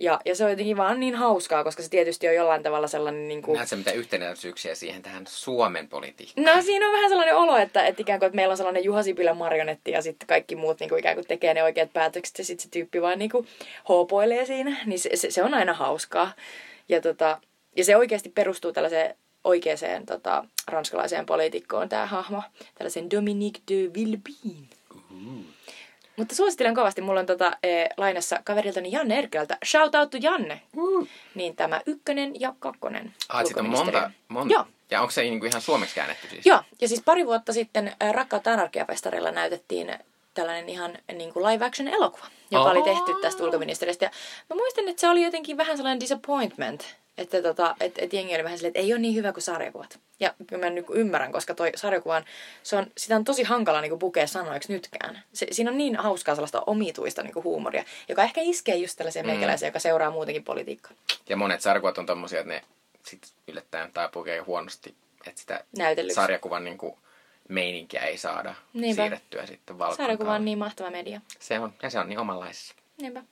Ja, 0.00 0.20
ja 0.24 0.34
se 0.34 0.44
on 0.44 0.50
jotenkin 0.50 0.76
vaan 0.76 1.00
niin 1.00 1.14
hauskaa, 1.14 1.64
koska 1.64 1.82
se 1.82 1.90
tietysti 1.90 2.28
on 2.28 2.34
jollain 2.34 2.62
tavalla 2.62 2.88
sellainen... 2.88 3.28
Niin 3.28 3.42
kuin, 3.42 3.56
Näetkö 3.56 3.76
mitä 3.76 3.92
yhtenäisyyksiä 3.92 4.74
siihen 4.74 5.02
tähän 5.02 5.24
Suomen 5.28 5.88
politiikkaan? 5.88 6.56
No 6.56 6.62
siinä 6.62 6.86
on 6.86 6.92
vähän 6.92 7.10
sellainen 7.10 7.36
olo, 7.36 7.56
että, 7.56 7.86
että 7.86 8.02
ikään 8.02 8.18
kuin 8.18 8.26
että 8.26 8.36
meillä 8.36 8.52
on 8.52 8.56
sellainen 8.56 8.84
Juha 8.84 9.02
Sipilän 9.02 9.36
marionetti 9.36 9.90
ja 9.90 10.02
sitten 10.02 10.28
kaikki 10.28 10.56
muut 10.56 10.80
niin 10.80 10.88
kuin 10.88 10.98
ikään 10.98 11.14
kuin 11.14 11.26
tekee 11.26 11.54
ne 11.54 11.62
oikeat 11.62 11.92
päätökset 11.92 12.38
ja 12.38 12.44
sitten 12.44 12.62
se 12.62 12.70
tyyppi 12.70 13.02
vaan 13.02 13.18
niin 13.18 13.30
kuin 13.30 13.46
hoopoilee 13.88 14.46
siinä. 14.46 14.76
Niin 14.86 14.98
se, 14.98 15.10
se, 15.14 15.30
se 15.30 15.42
on 15.42 15.54
aina 15.54 15.72
hauskaa. 15.72 16.32
Ja, 16.88 17.00
tota, 17.00 17.38
ja 17.76 17.84
se 17.84 17.96
oikeasti 17.96 18.28
perustuu 18.28 18.72
tällaiseen 18.72 19.14
oikeaan 19.44 20.06
tota, 20.06 20.44
ranskalaiseen 20.66 21.26
poliitikkoon 21.26 21.88
tämä 21.88 22.06
hahmo. 22.06 22.42
Tällaisen 22.74 23.10
Dominique 23.10 23.62
de 23.68 23.94
Villepin. 23.94 24.68
Mutta 26.16 26.34
suosittelen 26.34 26.74
kovasti. 26.74 27.00
Mulla 27.00 27.20
on 27.20 27.26
tota, 27.26 27.52
e, 27.62 27.86
lainassa 27.96 28.40
kaveriltani 28.44 28.92
Janne 28.92 29.18
Erkältä. 29.18 29.58
Shout 29.64 29.94
out 29.94 30.10
to 30.10 30.18
Janne. 30.20 30.62
Niin 31.34 31.56
tämä 31.56 31.80
ykkönen 31.86 32.40
ja 32.40 32.54
kakkonen. 32.58 33.14
Ah, 33.28 33.44
siitä 33.44 33.60
on 33.60 33.68
monta, 33.68 34.10
monta. 34.28 34.54
Joo. 34.54 34.64
Ja 34.90 35.00
onko 35.00 35.10
se 35.10 35.22
niinku 35.22 35.46
ihan 35.46 35.62
suomeksi 35.62 35.94
käännetty 35.94 36.28
siis? 36.28 36.46
Joo, 36.46 36.62
ja 36.80 36.88
siis 36.88 37.02
pari 37.04 37.26
vuotta 37.26 37.52
sitten 37.52 37.92
ää, 38.00 38.12
Rakkaat 38.12 38.46
anarkiafestarilla 38.46 39.30
näytettiin 39.30 39.98
tällainen 40.34 40.68
ihan 40.68 40.98
niin 41.12 41.32
kuin 41.32 41.46
live 41.46 41.64
action 41.64 41.88
elokuva, 41.88 42.26
joka 42.50 42.70
oli 42.70 42.78
Aa. 42.78 42.84
tehty 42.84 43.14
tästä 43.22 43.44
ulkoministeristä. 43.44 44.04
Ja 44.04 44.10
mä 44.50 44.56
muistan, 44.56 44.88
että 44.88 45.00
se 45.00 45.08
oli 45.08 45.22
jotenkin 45.22 45.56
vähän 45.56 45.76
sellainen 45.76 46.00
disappointment, 46.00 46.96
että 47.18 47.42
tota, 47.42 47.76
et, 47.80 47.94
et 47.98 48.12
jengi 48.12 48.34
oli 48.34 48.44
vähän 48.44 48.58
silleen, 48.58 48.70
että 48.70 48.80
ei 48.80 48.92
ole 48.92 49.00
niin 49.00 49.14
hyvä 49.14 49.32
kuin 49.32 49.42
sarjakuvat. 49.42 49.98
Ja 50.20 50.34
mä 50.58 50.70
nyt 50.70 50.86
ymmärrän, 50.92 51.32
koska 51.32 51.54
toi 51.54 51.72
sarjakuvan, 51.76 52.24
se 52.62 52.76
on, 52.76 52.86
sitä 52.96 53.16
on 53.16 53.24
tosi 53.24 53.42
hankala 53.42 53.80
niin 53.80 53.90
kuin 53.90 53.98
pukea 53.98 54.26
sanoiksi 54.26 54.72
nytkään. 54.72 55.22
Se, 55.32 55.46
siinä 55.50 55.70
on 55.70 55.78
niin 55.78 55.96
hauskaa 55.96 56.34
sellaista 56.34 56.62
omituista 56.66 57.22
niin 57.22 57.32
kuin 57.34 57.44
huumoria, 57.44 57.84
joka 58.08 58.22
ehkä 58.22 58.40
iskee 58.44 58.76
just 58.76 58.96
tällaiseen 58.96 59.26
Mm. 59.26 59.30
meikäläiseen, 59.32 59.68
joka 59.68 59.78
seuraa 59.78 60.10
muutenkin 60.10 60.44
politiikkaa. 60.44 60.92
Ja 61.28 61.36
monet 61.36 61.60
sarjakuvat 61.60 61.98
on 61.98 62.06
tommosia, 62.06 62.40
että 62.40 62.52
ne 62.52 62.62
sit 63.02 63.32
yllättäen 63.48 63.92
taipuu 63.92 64.24
käy 64.24 64.38
huonosti, 64.40 64.94
että 65.26 65.40
sitä 65.40 65.64
Näytellyksi. 65.78 66.14
sarjakuvan 66.14 66.64
niinku 66.64 66.98
meininkiä 67.48 68.00
ei 68.00 68.18
saada 68.18 68.54
Niinpä. 68.72 69.02
siirrettyä 69.02 69.46
sitten 69.46 69.78
valkoon. 69.78 69.96
Sarjakuva 69.96 70.34
on 70.34 70.44
niin 70.44 70.58
mahtava 70.58 70.90
media. 70.90 71.20
Se 71.38 71.58
on, 71.60 71.72
ja 71.82 71.90
se 71.90 71.98
on 71.98 72.08
niin 72.08 72.18
omanlaisessa. 72.18 72.74
Niinpä. 73.00 73.22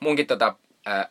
Munkin 0.00 0.26
tota, 0.26 0.54
ää, 0.86 1.08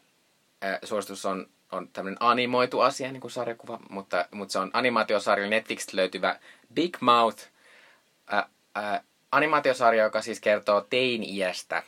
ää, 0.62 0.80
suositus 0.84 1.26
on, 1.26 1.48
on 1.72 1.88
tämmöinen 1.88 2.18
animoitu 2.20 2.80
asia, 2.80 3.12
niin 3.12 3.22
kuin 3.22 3.32
sarjakuva, 3.32 3.80
mutta, 3.90 4.26
mutta 4.32 4.52
se 4.52 4.60
on 4.60 4.70
animaatiosarja 4.74 5.50
Netflixistä 5.50 5.98
löytyvä 5.98 6.40
Big 6.74 6.98
Mouth. 7.00 7.44
Ää, 8.28 8.50
ää, 8.76 9.04
animaatiosarja, 9.32 10.04
joka 10.04 10.22
siis 10.22 10.40
kertoo 10.40 10.82
teini-iästä 10.82 11.84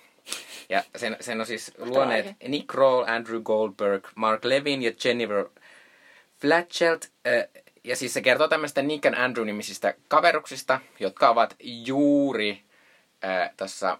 Ja 0.69 0.83
sen, 0.95 1.17
sen 1.19 1.39
on 1.39 1.45
siis 1.45 1.71
luoneet 1.77 2.25
Nick 2.47 2.67
Kroll, 2.67 3.03
Andrew 3.07 3.41
Goldberg, 3.41 4.07
Mark 4.15 4.45
Levin 4.45 4.81
ja 4.81 4.91
Jennifer 5.03 5.45
Flatchelt. 6.41 7.05
Äh, 7.27 7.63
Ja 7.83 7.95
siis 7.95 8.13
se 8.13 8.21
kertoo 8.21 8.47
tämmöistä 8.47 8.81
Nick 8.81 9.05
and 9.05 9.15
Andrew 9.15 9.45
nimisistä 9.45 9.93
kaveruksista, 10.07 10.79
jotka 10.99 11.29
ovat 11.29 11.55
juuri 11.59 12.61
äh, 13.23 13.49
tuossa 13.57 13.97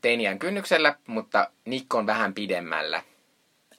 teiniän 0.00 0.38
kynnyksellä, 0.38 0.96
mutta 1.06 1.50
Nick 1.64 1.94
on 1.94 2.06
vähän 2.06 2.34
pidemmällä. 2.34 3.02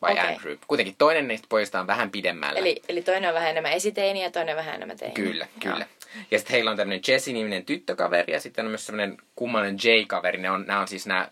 Vai 0.01 0.11
Okei. 0.11 0.27
Andrew. 0.27 0.57
Kuitenkin 0.67 0.95
toinen 0.97 1.27
niistä 1.27 1.47
pojista 1.49 1.79
on 1.79 1.87
vähän 1.87 2.11
pidemmällä. 2.11 2.59
Eli, 2.59 2.81
eli 2.89 3.01
toinen 3.01 3.29
on 3.29 3.33
vähän 3.33 3.49
enemmän 3.49 3.71
esiteini 3.71 4.23
ja 4.23 4.31
toinen 4.31 4.55
vähän 4.55 4.75
enemmän 4.75 4.97
teini. 4.97 5.13
Kyllä, 5.13 5.47
kyllä. 5.59 5.85
Ja 6.31 6.39
sitten 6.39 6.53
heillä 6.53 6.71
on 6.71 6.77
tämmöinen 6.77 7.01
Jessie-niminen 7.07 7.65
tyttökaveri 7.65 8.33
ja 8.33 8.41
sitten 8.41 8.65
on 8.65 8.71
myös 8.71 8.85
semmoinen 8.85 9.17
kummallinen 9.35 9.79
Jay-kaveri. 9.83 10.37
Ne 10.37 10.51
on, 10.51 10.65
nämä 10.67 10.79
on 10.79 10.87
siis 10.87 11.07
nämä, 11.07 11.29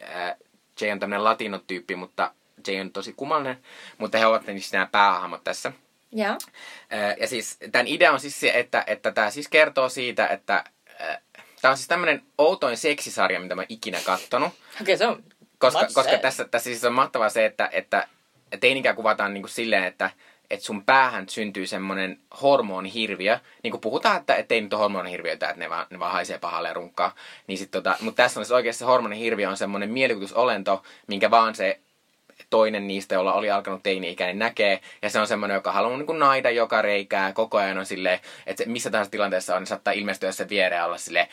ää, 0.00 0.36
Jay 0.80 0.90
on 0.90 1.00
tämmöinen 1.00 1.24
latinotyyppi, 1.24 1.96
mutta 1.96 2.32
Jay 2.66 2.80
on 2.80 2.92
tosi 2.92 3.12
kummallinen. 3.12 3.58
Mutta 3.98 4.18
he 4.18 4.26
ovat 4.26 4.44
siis 4.44 4.72
nämä 4.72 4.88
päähahmot 4.92 5.44
tässä. 5.44 5.72
Joo. 6.12 6.36
Ää, 6.90 7.14
ja 7.20 7.26
siis 7.26 7.56
tämän 7.72 7.86
idea 7.86 8.12
on 8.12 8.20
siis 8.20 8.40
se, 8.40 8.52
että, 8.54 8.84
että 8.86 9.12
tämä 9.12 9.30
siis 9.30 9.48
kertoo 9.48 9.88
siitä, 9.88 10.26
että 10.26 10.64
tämä 11.62 11.70
on 11.72 11.76
siis 11.76 11.88
tämmöinen 11.88 12.22
outoin 12.38 12.76
seksisarja, 12.76 13.40
mitä 13.40 13.54
mä 13.54 13.60
oon 13.60 13.66
ikinä 13.68 13.98
kattonut. 14.04 14.52
Okei, 14.80 14.96
se 14.96 15.06
on 15.06 15.24
Koska, 15.58 15.86
koska 15.94 16.18
tässä, 16.18 16.44
tässä 16.44 16.64
siis 16.64 16.84
on 16.84 16.92
mahtavaa 16.92 17.28
se, 17.28 17.44
että, 17.44 17.68
että 17.72 18.08
teinikä 18.60 18.94
kuvataan 18.94 19.34
niin 19.34 19.42
kuin 19.42 19.50
silleen, 19.50 19.84
että, 19.84 20.10
että 20.50 20.66
sun 20.66 20.84
päähän 20.84 21.28
syntyy 21.28 21.66
semmoinen 21.66 22.18
hormonihirviö. 22.42 23.38
Niin 23.62 23.70
kuin 23.70 23.80
puhutaan, 23.80 24.16
että, 24.16 24.34
että 24.34 24.54
ei 24.54 24.60
nyt 24.60 24.72
ole 24.72 24.80
hormonihirviöitä, 24.80 25.48
että 25.48 25.60
ne 25.60 25.70
vaan, 25.70 25.86
ne 25.90 25.98
vaan 25.98 26.12
haisee 26.12 26.38
pahalle 26.38 26.72
runkkaa. 26.72 27.14
Niin 27.46 27.58
sit 27.58 27.70
tota, 27.70 27.96
mutta 28.00 28.22
tässä 28.22 28.40
on 28.40 28.44
siis 28.44 28.52
oikeasti 28.52 28.78
se 28.78 28.84
hormonihirviö 28.84 29.48
on 29.48 29.56
semmoinen 29.56 29.90
mielikuvitusolento, 29.90 30.82
minkä 31.06 31.30
vaan 31.30 31.54
se 31.54 31.80
toinen 32.50 32.88
niistä, 32.88 33.14
jolla 33.14 33.32
oli 33.32 33.50
alkanut 33.50 33.82
teini-ikäinen, 33.82 34.38
näkee. 34.38 34.80
Ja 35.02 35.10
se 35.10 35.20
on 35.20 35.26
semmoinen, 35.26 35.54
joka 35.54 35.72
haluaa 35.72 35.96
niin 35.96 36.06
kuin 36.06 36.18
naida 36.18 36.50
joka 36.50 36.82
reikää. 36.82 37.32
Koko 37.32 37.58
ajan 37.58 37.78
on 37.78 37.86
silleen, 37.86 38.20
että 38.46 38.64
se 38.64 38.70
missä 38.70 38.90
tahansa 38.90 39.10
tilanteessa 39.10 39.54
on, 39.54 39.62
niin 39.62 39.66
saattaa 39.66 39.92
ilmestyä 39.92 40.32
sen 40.32 40.48
viereen 40.48 40.84
olla 40.84 40.98
silleen, 40.98 41.28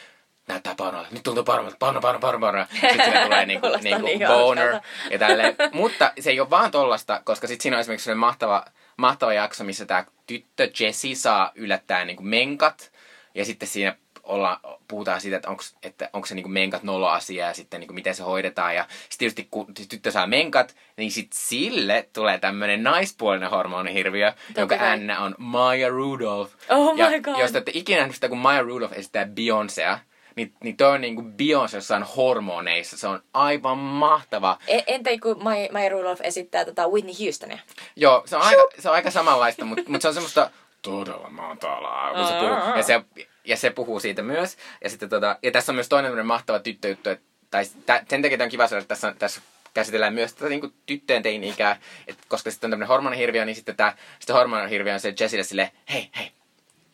näyttää 0.48 0.76
pornolta, 0.76 1.08
nyt 1.12 1.24
tuntuu 1.24 1.44
pornolta, 1.44 1.76
porno, 1.80 2.02
porno, 2.02 2.20
porno, 2.20 2.40
porno. 2.40 2.66
Sitten 2.72 3.06
sinne 3.06 3.24
tulee 3.24 3.46
niinku, 3.46 3.68
niinku 3.82 4.06
niin 4.06 4.20
boner 4.28 4.72
hauskalta. 4.72 4.88
ja 5.12 5.20
tälleen. 5.20 5.56
Mutta 5.74 6.14
se 6.20 6.30
ei 6.30 6.40
ole 6.40 6.50
vaan 6.50 6.72
tollasta, 6.72 7.22
koska 7.24 7.48
sitten 7.48 7.64
siinä 7.64 7.78
on 7.78 7.82
esimerkiksi 7.82 8.04
sellainen 8.04 8.20
mahtava, 8.20 8.66
mahtava 8.98 9.34
jakso, 9.34 9.64
missä 9.64 9.86
tämä 9.86 10.06
tyttö 10.28 10.70
Jessie 10.80 11.16
saa 11.16 11.52
yllättäen 11.56 12.08
niinku 12.08 12.24
menkat. 12.24 12.92
Ja 13.36 13.46
sitten 13.46 13.68
siinä 13.68 13.96
olla, 14.26 14.60
puhutaan 14.88 15.22
siitä, 15.22 15.36
että 15.36 15.50
onko 15.50 15.64
että 15.84 16.10
onko 16.14 16.28
se 16.28 16.36
niinku 16.36 16.50
menkat 16.50 16.84
nolo 16.84 17.08
asia 17.08 17.48
ja 17.48 17.54
sitten 17.54 17.80
niinku 17.80 17.94
miten 17.94 18.16
se 18.16 18.24
hoidetaan. 18.24 18.76
Ja 18.76 18.86
sitten 18.90 19.18
tietysti 19.18 19.48
kun 19.52 19.74
tyttö 19.90 20.12
saa 20.12 20.28
menkat, 20.28 20.76
niin 20.98 21.12
sitten 21.12 21.40
sille 21.40 22.10
tulee 22.14 22.38
tämmöinen 22.38 22.84
naispuolinen 22.84 23.50
hormonihirviö, 23.50 24.34
jonka 24.58 24.78
kai. 24.78 24.88
äänä 24.88 25.20
on 25.20 25.36
Maya 25.38 25.90
Rudolph. 25.90 26.54
Oh 26.70 26.98
ja 26.98 27.10
my 27.10 27.22
God. 27.22 27.40
Jos 27.40 27.52
te 27.52 27.58
ette 27.58 27.72
ikinä 27.74 27.98
nähnyt 27.98 28.16
sitä, 28.16 28.30
kun 28.30 28.38
Maya 28.38 28.62
Rudolph 28.62 28.94
esittää 28.94 29.26
Beyoncéa, 29.26 29.98
niin, 30.36 30.54
niin 30.64 30.78
toi 30.78 30.92
on 30.92 31.02
niinku 31.02 31.22
Beyoncé 31.22 31.76
jossain 31.76 32.04
hormoneissa. 32.04 32.98
Se 32.98 33.08
on 33.08 33.24
aivan 33.34 33.78
mahtava. 33.78 34.58
E- 34.68 34.82
entä 34.88 35.10
kun 35.22 35.44
Maya, 35.44 35.70
Maya 35.72 35.90
Rudolph 35.90 36.22
esittää 36.24 36.66
tota 36.66 36.88
Whitney 36.88 37.14
Houstonia? 37.26 37.60
Joo, 37.96 38.24
se 38.26 38.36
on 38.36 38.42
aika, 38.42 38.62
se 38.80 38.90
on 38.90 38.96
aika 38.96 39.12
samanlaista, 39.12 39.66
mutta, 39.66 39.92
mutta 39.92 40.02
se 40.02 40.08
on 40.08 40.14
semmoista 40.14 40.52
todella 40.82 41.30
matalaa, 41.30 42.14
kun 42.14 42.28
se 42.28 42.34
puhuu. 42.34 42.78
Ja 42.78 42.84
se, 42.84 43.02
ja 43.46 43.58
se 43.58 43.70
puhuu 43.70 44.00
siitä 44.00 44.22
myös. 44.22 44.58
Ja, 44.84 44.90
sitten 44.90 45.10
tota, 45.10 45.38
ja 45.44 45.52
tässä 45.52 45.72
on 45.72 45.76
myös 45.76 45.90
toinen 45.90 46.26
mahtava 46.26 46.60
tyttöjuttu, 46.60 47.10
että, 47.10 47.26
tai 47.52 47.66
tä, 47.86 48.04
sen 48.10 48.22
takia 48.22 48.38
tämä 48.38 48.46
on 48.46 48.52
kiva 48.52 48.68
saada, 48.68 48.82
että 48.82 48.88
tässä, 48.88 49.16
tässä 49.20 49.42
käsitellään 49.74 50.14
myös 50.14 50.34
tätä 50.34 50.50
niin 50.50 50.74
tyttöjen 50.86 51.24
teini-ikää, 51.24 51.80
että 52.08 52.24
koska 52.28 52.52
sitten 52.52 52.68
on 52.68 52.72
tämmöinen 52.72 52.88
hormonihirviö, 52.88 53.46
niin 53.46 53.56
sitten 53.56 53.76
tämä 53.76 53.94
sitten 54.20 54.36
hormonihirviö 54.36 54.94
on 54.94 55.00
se 55.00 55.14
Jessille 55.20 55.44
silleen, 55.44 55.70
hei, 55.90 56.10
hei, 56.18 56.32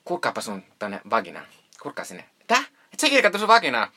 kurkkaapa 0.04 0.42
sun 0.42 0.64
tonne 0.80 1.02
vaginaan. 1.10 1.46
Kurkkaa 1.82 2.06
sinne. 2.06 2.24
Et 2.94 3.00
sä 3.00 3.08
ikinä 3.08 3.22
katso 3.22 3.40
sun 3.40 3.48
vaginaa? 3.48 3.92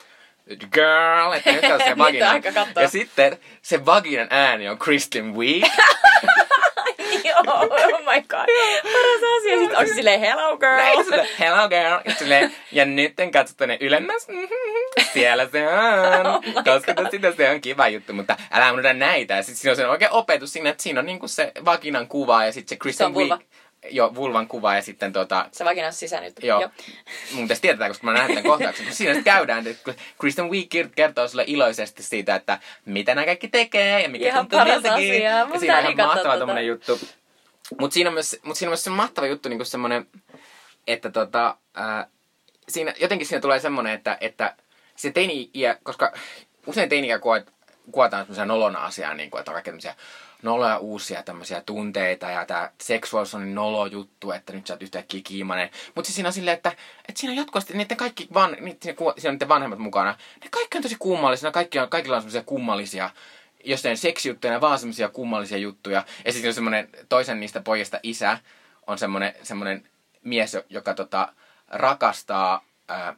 Girl, 0.73 1.31
että 1.33 1.51
nyt 1.51 1.63
on 1.63 1.79
se 1.83 1.97
vagina. 2.03 2.41
Ja 2.81 2.89
sitten 2.89 3.37
se 3.61 3.85
vaginan 3.85 4.27
ääni 4.29 4.69
on 4.69 4.77
Kristen 4.77 5.35
Wiig. 5.35 5.65
Joo, 7.25 7.43
oh 7.47 7.99
my 7.99 8.21
god. 8.21 8.45
Paras 8.83 9.23
asia. 9.37 9.57
Sitten 9.59 9.77
onko 9.77 9.87
se 9.87 9.93
silleen, 9.93 10.19
hello 10.19 10.57
girl? 10.57 10.75
Näin 10.75 11.03
sille, 11.03 11.27
hello 11.39 11.69
girl. 11.69 11.99
Ja, 12.05 12.15
silleen, 12.19 12.55
ja 12.71 12.85
nyt 12.85 13.13
katso 13.33 13.53
tänne 13.57 13.77
ylemmäs. 13.81 14.27
Siellä 15.13 15.47
se 15.51 15.67
on. 15.67 16.27
Oh 16.27 16.43
Koska 16.43 17.09
sitä 17.11 17.31
se 17.31 17.49
on 17.49 17.61
kiva 17.61 17.87
juttu, 17.87 18.13
mutta 18.13 18.37
älä 18.51 18.71
unohda 18.71 18.93
näitä. 18.93 19.33
Ja 19.33 19.43
sitten 19.43 19.57
siinä 19.57 19.71
on 19.71 19.75
se 19.75 19.87
oikein 19.87 20.11
opetus 20.11 20.53
siinä, 20.53 20.69
että 20.69 20.83
siinä 20.83 20.99
on 20.99 21.05
niinku 21.05 21.27
se 21.27 21.51
vaginan 21.65 22.07
kuva 22.07 22.45
ja 22.45 22.51
sitten 22.51 22.69
se 22.69 22.79
Kristen 22.79 23.13
Se. 23.13 23.19
Wiig. 23.19 23.41
Joo, 23.89 24.15
vulvan 24.15 24.47
kuva 24.47 24.75
ja 24.75 24.81
sitten 24.81 25.13
tota, 25.13 25.49
Se 25.51 25.65
vagina 25.65 25.87
on 25.87 25.93
sisään 25.93 26.23
nyt. 26.23 26.35
Joo. 26.43 26.69
Mun 27.31 27.43
pitäisi 27.43 27.61
tietää, 27.61 27.87
koska 27.87 28.05
mä 28.05 28.13
näen 28.13 28.27
tämän 28.27 28.43
kohtauksen. 28.43 28.85
Kun 28.85 28.95
siinä 28.95 29.13
sitten 29.13 29.33
käydään, 29.33 29.67
että 29.67 29.93
Kristen 30.19 30.51
Wiig 30.51 30.69
kertoo 30.95 31.27
sulle 31.27 31.43
iloisesti 31.47 32.03
siitä, 32.03 32.35
että 32.35 32.59
mitä 32.85 33.15
nämä 33.15 33.25
kaikki 33.25 33.47
tekee 33.47 34.01
ja 34.01 34.09
mikä 34.09 34.27
Ihan 34.27 34.47
tuntuu 34.47 34.65
miltäkin. 34.65 34.93
asia. 34.93 35.45
Mun 35.45 35.53
Ja 35.53 35.59
siinä 35.59 35.77
on 35.77 35.83
ihan 35.83 35.97
mahtava 35.97 36.23
tota. 36.23 36.37
tommonen 36.37 36.67
juttu. 36.67 36.99
Mutta 37.79 37.93
siinä, 37.93 38.09
on 38.09 38.13
myös, 38.13 38.39
mut 38.43 38.57
siinä 38.57 38.69
on 38.69 38.71
myös 38.71 38.83
se 38.83 38.89
mahtava 38.89 39.27
juttu, 39.27 39.49
niin 39.49 39.65
semmoinen, 39.65 40.07
että 40.87 41.11
tota, 41.11 41.57
ää, 41.73 42.07
siinä, 42.69 42.93
jotenkin 42.99 43.27
siinä 43.27 43.41
tulee 43.41 43.59
semmoinen, 43.59 43.93
että, 43.93 44.17
että 44.21 44.55
se 44.95 45.11
teini 45.11 45.51
koska 45.83 46.13
usein 46.65 46.89
teini 46.89 47.19
kuvat, 47.21 47.53
kuvataan 47.91 48.23
semmoisia 48.23 48.45
nolona 48.45 48.85
asiaa, 48.85 49.13
niin 49.13 49.29
kuin, 49.29 49.39
että 49.39 49.51
on 49.51 49.53
kaikkea 49.53 49.71
tämmöisiä 49.71 49.95
noloja 50.45 50.77
uusia 50.77 51.23
tämmöisiä 51.23 51.61
tunteita 51.61 52.31
ja 52.31 52.45
tämä 52.45 52.71
seksuaalisuus 52.81 53.41
on 53.41 53.55
nolo 53.55 53.85
juttu, 53.85 54.31
että 54.31 54.53
nyt 54.53 54.67
sä 54.67 54.73
oot 54.73 54.83
yhtäkkiä 54.83 55.21
kiimainen. 55.23 55.69
Mutta 55.95 56.11
siinä 56.11 56.29
on 56.29 56.33
silleen, 56.33 56.57
että, 56.57 56.69
että 57.09 57.19
siinä 57.19 57.31
on 57.31 57.37
jatkuvasti 57.37 57.73
niiden 57.73 57.97
kaikki, 57.97 58.27
van, 58.33 58.51
niiden, 58.51 58.79
siinä 58.81 59.29
on 59.29 59.33
niiden 59.33 59.47
vanhemmat 59.47 59.79
mukana. 59.79 60.17
Ne 60.43 60.49
kaikki 60.51 60.77
on 60.77 60.81
tosi 60.81 60.95
kummallisia, 60.99 61.51
kaikki 61.51 61.79
on, 61.79 61.89
kaikilla 61.89 62.15
on 62.15 62.21
semmoisia 62.21 62.43
kummallisia 62.43 63.09
seksijuttuja, 63.95 64.53
ne 64.53 64.61
vaan 64.61 64.79
semmoisia 64.79 65.09
kummallisia 65.09 65.57
juttuja. 65.57 66.05
Ja 66.25 66.31
sitten 66.31 66.49
on 66.49 66.53
semmoinen 66.53 66.89
toisen 67.09 67.39
niistä 67.39 67.61
pojista 67.61 67.99
isä, 68.03 68.37
on 68.87 68.97
semmoinen, 68.97 69.33
semmoinen 69.43 69.87
mies, 70.23 70.57
joka 70.69 70.93
tota, 70.93 71.33
rakastaa 71.67 72.65
ää, 72.87 73.15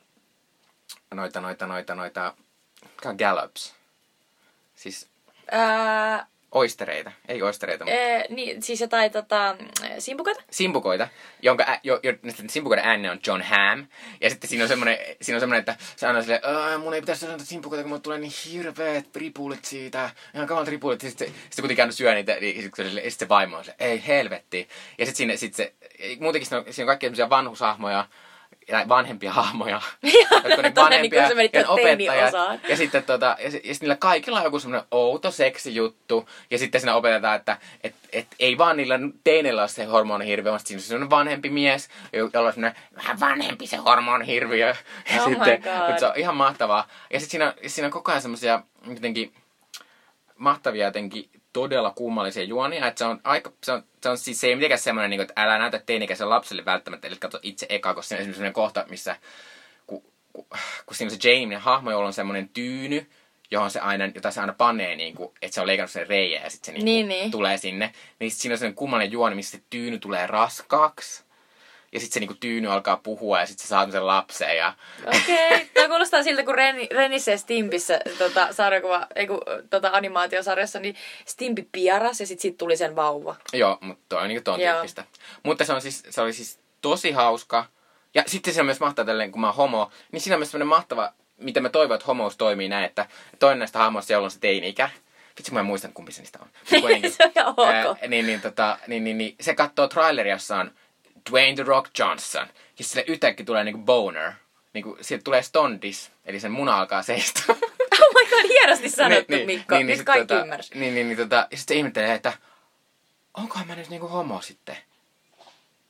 noita, 1.13 1.41
noita, 1.41 1.67
noita, 1.67 1.95
noita, 1.95 2.34
gallops? 3.17 3.73
Siis 4.75 5.09
Ää, 5.51 6.28
oistereita, 6.52 7.12
ei 7.28 7.41
oistereita, 7.41 7.86
mutta 7.86 8.00
ee, 8.00 8.26
niin, 8.30 8.62
siis 8.64 8.82
jotain 8.82 9.12
tota, 9.12 9.56
simpukoita? 10.00 10.41
simpukoita, 10.52 11.08
jonka 11.41 11.64
ä, 11.70 11.80
jo, 11.84 12.00
jo, 12.04 12.14
simpukoiden 12.50 12.86
ääni 12.86 13.10
on 13.10 13.20
John 13.28 13.41
Hamm. 13.41 13.86
Ja 14.22 14.30
sitten 14.30 14.50
siinä 14.50 14.64
on 14.64 14.68
semmoinen, 14.68 14.98
siinä 15.22 15.36
on 15.36 15.39
semmoinen 15.39 15.60
että 15.60 15.76
se 15.95 16.08
aina 16.08 16.22
silleen, 16.22 16.41
"Ää, 16.43 16.78
mun 16.78 16.93
ei 16.93 17.02
pitäisi 17.02 17.22
sanoa 17.22 17.38
simpukoita, 17.38 17.84
kun 17.84 17.89
mulle 17.89 18.02
tulee 18.02 18.20
niin 18.20 18.32
hirveet 18.52 19.16
ripulit 19.16 19.66
siitä. 19.66 20.10
Ihan 20.36 20.48
kamalat 20.48 20.68
ripulit. 20.70 21.02
Sitten 21.02 21.28
se, 21.28 21.34
sitten 21.34 21.64
kuitenkin 21.64 21.84
aina 21.84 21.91
syö 21.91 22.14
niitä, 22.14 22.38
niin 22.41 22.64
sitten 22.64 22.86
sitten 22.91 23.12
se 23.12 23.30
vaimo 23.30 23.58
on 23.58 23.66
se, 23.66 23.76
ei 23.80 24.04
helvetti. 24.08 24.70
Ja 24.98 25.06
sitten 25.06 25.18
siinä, 25.18 25.36
sit 25.36 25.54
se, 25.54 25.74
muutenkin 26.20 26.48
siinä 26.50 26.58
on, 26.68 26.74
siinä 26.74 26.84
on 26.84 26.88
kaikkia 26.88 27.08
semmoisia 27.08 27.30
vanhushahmoja, 27.30 27.98
ja 27.98 28.06
vanhempia 28.88 29.34
hahmoja. 29.34 29.82
on 30.05 30.09
niin 30.89 31.01
niin 31.01 31.11
kuin 31.11 31.36
menit 31.38 31.53
ja 31.53 31.70
opettajat. 31.70 32.34
Ja 32.70 32.78
sitten 32.78 33.03
tota, 33.03 33.26
ja, 33.39 33.49
ja 33.63 33.74
sit 33.74 33.82
niillä 33.82 33.95
kaikilla 33.95 34.38
on 34.39 34.43
joku 34.43 34.59
semmoinen 34.59 34.88
outo 34.91 35.32
seksijuttu. 35.32 36.30
Ja 36.51 36.57
sitten 36.57 36.82
siinä 36.82 36.95
opetetaan, 36.95 37.36
että 37.36 37.57
et, 37.84 37.95
et, 38.11 38.28
ei 38.39 38.57
vaan 38.57 38.78
niillä 38.78 38.99
teineillä 39.24 39.61
ole 39.61 39.68
se 39.68 39.86
hormonihirviö, 39.86 40.51
vaan 40.51 40.59
siinä 40.59 40.78
on 40.80 40.84
semmoinen 40.84 41.09
vanhempi 41.09 41.49
mies, 41.49 41.89
jo- 42.13 42.30
jolla 42.34 42.47
on 42.47 42.53
semmoinen 42.53 42.82
vähän 42.95 43.20
vanhempi 43.20 43.68
se 43.68 43.78
hormonihirviö. 43.78 44.68
Ja 45.15 45.22
Oh 45.24 45.30
my 45.30 45.36
sitten, 45.36 45.61
God. 45.61 45.88
mutta 45.88 45.99
se 45.99 46.05
on 46.05 46.13
ihan 46.15 46.36
mahtavaa. 46.38 46.88
Ja 47.13 47.20
sitten 47.20 47.32
siinä, 47.32 47.53
siinä 47.68 47.86
on 47.86 47.91
koko 47.91 48.11
ajan 48.11 48.22
semmoisia 48.22 48.61
jotenkin 48.89 49.34
mahtavia 50.38 50.86
jotenkin 50.86 51.30
todella 51.53 51.91
kummallisia 51.91 52.43
juonia, 52.43 52.88
että 52.88 52.99
se 52.99 53.05
on 53.05 53.20
aika, 53.24 53.51
se 53.63 53.72
on, 53.72 53.84
se 54.08 54.12
on 54.12 54.18
siis 54.18 54.39
se 54.41 54.47
ei 54.47 54.55
mitenkään 54.55 54.80
semmoinen, 54.80 55.10
niin 55.10 55.18
kuin, 55.18 55.30
että 55.30 55.41
älä 55.43 55.58
näytä 55.58 55.80
teinikäisen 55.86 56.30
lapselle 56.30 56.66
välttämättä, 56.66 57.08
eli 57.08 57.16
katso 57.16 57.39
itse 57.43 57.66
eka, 57.70 57.93
koska 57.93 58.08
siinä 58.08 58.18
on 58.18 58.22
esimerkiksi 58.22 58.38
sellainen 58.38 58.53
kohta, 58.53 58.86
missä 58.89 59.16
kun, 59.88 60.03
kun, 60.34 60.45
kun 60.86 60.95
siinä 60.95 61.12
on 61.14 61.20
se 61.22 61.30
Jamie 61.32 61.58
hahmo, 61.58 61.91
jolla 61.91 62.08
on 62.08 62.14
semmoinen 62.14 62.49
tyyny, 62.49 63.10
johon 63.51 63.72
se 63.72 63.80
aina, 63.80 64.05
jota 64.16 64.32
se 64.32 64.41
aina 64.41 64.53
panee, 64.53 64.95
niin 64.95 65.16
kuin, 65.16 65.30
että 65.41 65.55
se 65.55 65.62
on 65.62 65.68
leikannut 65.68 65.91
sen 65.91 66.08
reijä 66.08 66.41
ja 66.43 66.49
sitten 66.49 66.66
se 66.66 66.72
niin 66.72 66.86
Niin, 66.86 67.05
kuin, 67.05 67.10
niin. 67.10 67.32
tulee 67.32 67.58
sinne. 67.58 67.93
Niin 68.20 68.32
siinä 68.32 68.53
on 68.53 68.58
sellainen 68.58 68.76
kummallinen 68.76 69.12
juoni, 69.12 69.36
missä 69.36 69.58
se 69.58 69.64
tyyny 69.70 69.99
tulee 69.99 70.28
raskaaksi. 70.28 71.24
Ja 71.91 71.99
sitten 71.99 72.13
se 72.13 72.19
niinku 72.19 72.35
tyyny 72.39 72.71
alkaa 72.71 72.97
puhua 72.97 73.39
ja 73.39 73.45
sitten 73.45 73.63
se 73.63 73.67
saa 73.67 73.91
sen 73.91 74.07
lapsen 74.07 74.57
ja 74.57 74.73
Okei, 75.05 75.47
okay. 75.47 75.65
tämä 75.73 75.88
kuulostaa 75.88 76.23
siltä, 76.23 76.43
kun 76.43 76.55
Ren, 76.55 76.75
Renissä 76.91 77.31
ja 77.31 77.38
Stimpissä 77.38 77.99
tota, 78.17 78.53
sarjakuva, 78.53 79.07
ei 79.15 79.27
kun, 79.27 79.41
tota, 79.69 79.89
animaatiosarjassa, 79.93 80.79
niin 80.79 80.95
Stimpi 81.25 81.67
piaras 81.71 82.19
ja 82.19 82.27
sitten 82.27 82.41
siitä 82.41 82.57
tuli 82.57 82.77
sen 82.77 82.95
vauva. 82.95 83.35
Joo, 83.53 83.77
mutta 83.81 84.03
toi 84.09 84.21
on 84.21 84.27
niinku 84.27 84.43
ton 84.43 84.61
Joo. 84.61 84.73
tyyppistä. 84.73 85.03
Mutta 85.43 85.65
se, 85.65 85.73
on 85.73 85.81
siis, 85.81 86.03
se 86.09 86.21
oli 86.21 86.33
siis 86.33 86.59
tosi 86.81 87.11
hauska. 87.11 87.65
Ja 88.13 88.23
sitten 88.27 88.53
se 88.53 88.59
on 88.59 88.65
myös 88.65 88.79
mahtavaa 88.79 89.05
tälleen, 89.05 89.31
kun 89.31 89.41
mä 89.41 89.47
oon 89.47 89.55
homo, 89.55 89.91
niin 90.11 90.21
siinä 90.21 90.35
on 90.35 90.39
myös 90.39 90.51
semmoinen 90.51 90.67
mahtava 90.67 91.13
mitä 91.38 91.59
mä 91.59 91.69
toivon, 91.69 91.95
että 91.95 92.07
homous 92.07 92.38
toimii 92.38 92.69
näin, 92.69 92.85
että 92.85 93.05
toinen 93.39 93.59
näistä 93.59 93.79
hahmoista, 93.79 94.13
jolla 94.13 94.25
on 94.25 94.31
se 94.31 94.39
teini-ikä, 94.39 94.89
vitsi 95.38 95.53
mä 95.53 95.59
en 95.59 95.65
muistan 95.65 95.93
kumpi 95.93 96.11
se 96.11 96.21
niistä 96.21 96.39
on. 96.41 96.81
Kuitenkin, 96.81 97.11
se 97.13 97.23
on 97.23 97.31
ihan 97.35 97.53
ok. 97.57 97.67
ää, 97.67 98.07
niin, 98.07 98.25
niin, 98.25 98.41
tota, 98.41 98.77
niin, 98.88 99.03
niin, 99.03 99.17
niin, 99.17 99.35
se 99.41 99.55
katsoo 99.55 99.88
traileria, 99.88 100.35
jossa 100.35 100.57
on 100.57 100.71
Dwayne 101.30 101.55
The 101.55 101.63
Rock 101.63 101.99
Johnson. 101.99 102.47
Ja 102.80 102.84
sille 102.84 103.05
yhtäkkiä 103.07 103.45
tulee 103.45 103.63
niinku 103.63 103.82
boner. 103.82 104.32
Niinku, 104.73 104.97
sieltä 105.01 105.23
tulee 105.23 105.41
stondis, 105.41 106.11
eli 106.25 106.39
sen 106.39 106.51
muna 106.51 106.78
alkaa 106.80 107.03
seistä. 107.03 107.41
Oh 108.01 108.13
my 108.13 108.30
god, 108.30 108.49
hienosti 108.49 108.89
sanottu, 108.89 109.34
Mikko. 109.45 109.80
Nyt 109.80 109.97
sit 109.97 110.05
kaikki 110.05 110.28
tota, 110.28 110.41
ymmärsi. 110.41 110.80
Niin, 110.80 110.95
niin, 110.95 111.07
niin 111.07 111.17
tota, 111.17 111.36
ja 111.36 111.57
sitten 111.57 111.75
se 111.75 111.78
ihmettelee, 111.78 112.13
että 112.13 112.34
onkohan 113.34 113.67
mä 113.67 113.75
nyt 113.75 113.89
niinku 113.89 114.07
homo 114.07 114.41
sitten. 114.41 114.78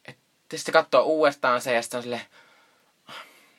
Et, 0.06 0.18
ja 0.52 0.58
sitten 0.58 0.60
se 0.60 0.72
katsoo 0.72 1.04
uudestaan 1.04 1.62
se 1.62 1.74
ja 1.74 1.82
sitten 1.82 1.98
on 1.98 2.04
silleen, 2.04 2.22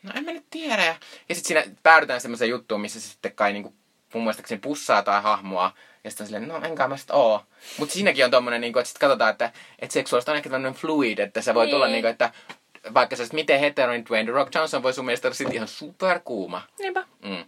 no 0.03 0.11
en 0.15 0.23
mä 0.23 0.31
nyt 0.31 0.45
tiedä. 0.49 0.85
Ja, 0.85 0.95
ja 1.29 1.35
sitten 1.35 1.63
siinä 1.65 1.75
päädytään 1.83 2.21
semmoiseen 2.21 2.49
juttuun, 2.49 2.81
missä 2.81 3.01
se 3.01 3.09
sitten 3.09 3.35
kai 3.35 3.53
niinku 3.53 3.73
mun 4.13 4.23
muistaakseni 4.23 4.61
pussaa 4.61 5.03
tai 5.03 5.21
hahmoa. 5.21 5.73
Ja 6.03 6.09
sitten 6.11 6.27
silleen, 6.27 6.47
no 6.47 6.61
enkä 6.63 6.87
mä 6.87 6.97
sit 6.97 7.11
oo. 7.11 7.43
Mutta 7.77 7.93
siinäkin 7.93 8.25
on 8.25 8.31
tommonen, 8.31 8.61
niinku, 8.61 8.79
että 8.79 8.87
sitten 8.89 8.99
katsotaan, 9.07 9.31
että, 9.31 9.51
että 9.79 9.93
seksuaalista 9.93 10.31
on 10.31 10.37
ehkä 10.37 10.49
tämmöinen 10.49 10.79
fluid, 10.79 11.19
että 11.19 11.41
se 11.41 11.53
voi 11.53 11.65
Niin. 11.65 11.75
tulla 11.75 11.87
niinku, 11.87 12.07
että 12.07 12.31
vaikka 12.93 13.15
sä 13.15 13.23
miten 13.33 13.59
hetero, 13.59 13.91
niin 13.91 14.05
Dwayne 14.05 14.23
The 14.23 14.31
Rock 14.31 14.55
Johnson 14.55 14.83
voi 14.83 14.93
sun 14.93 15.05
mielestä 15.05 15.27
olla 15.27 15.35
sit 15.35 15.53
ihan 15.53 15.67
superkuuma. 15.67 16.61
Niinpä. 16.79 17.05
Mm. 17.23 17.45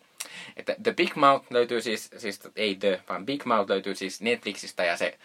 Että 0.58 0.76
The 0.84 0.94
Big 0.94 1.16
Mouth 1.16 1.46
löytyy 1.50 1.82
siis, 1.82 2.10
siis 2.18 2.40
ei 2.56 2.76
The, 2.76 3.02
vaan 3.10 3.26
Big 3.26 3.46
Mouth 3.46 3.70
löytyy 3.70 3.96
siis 3.96 4.22
Netflixistä 4.22 4.84
ja 4.84 4.98
se 4.98 5.18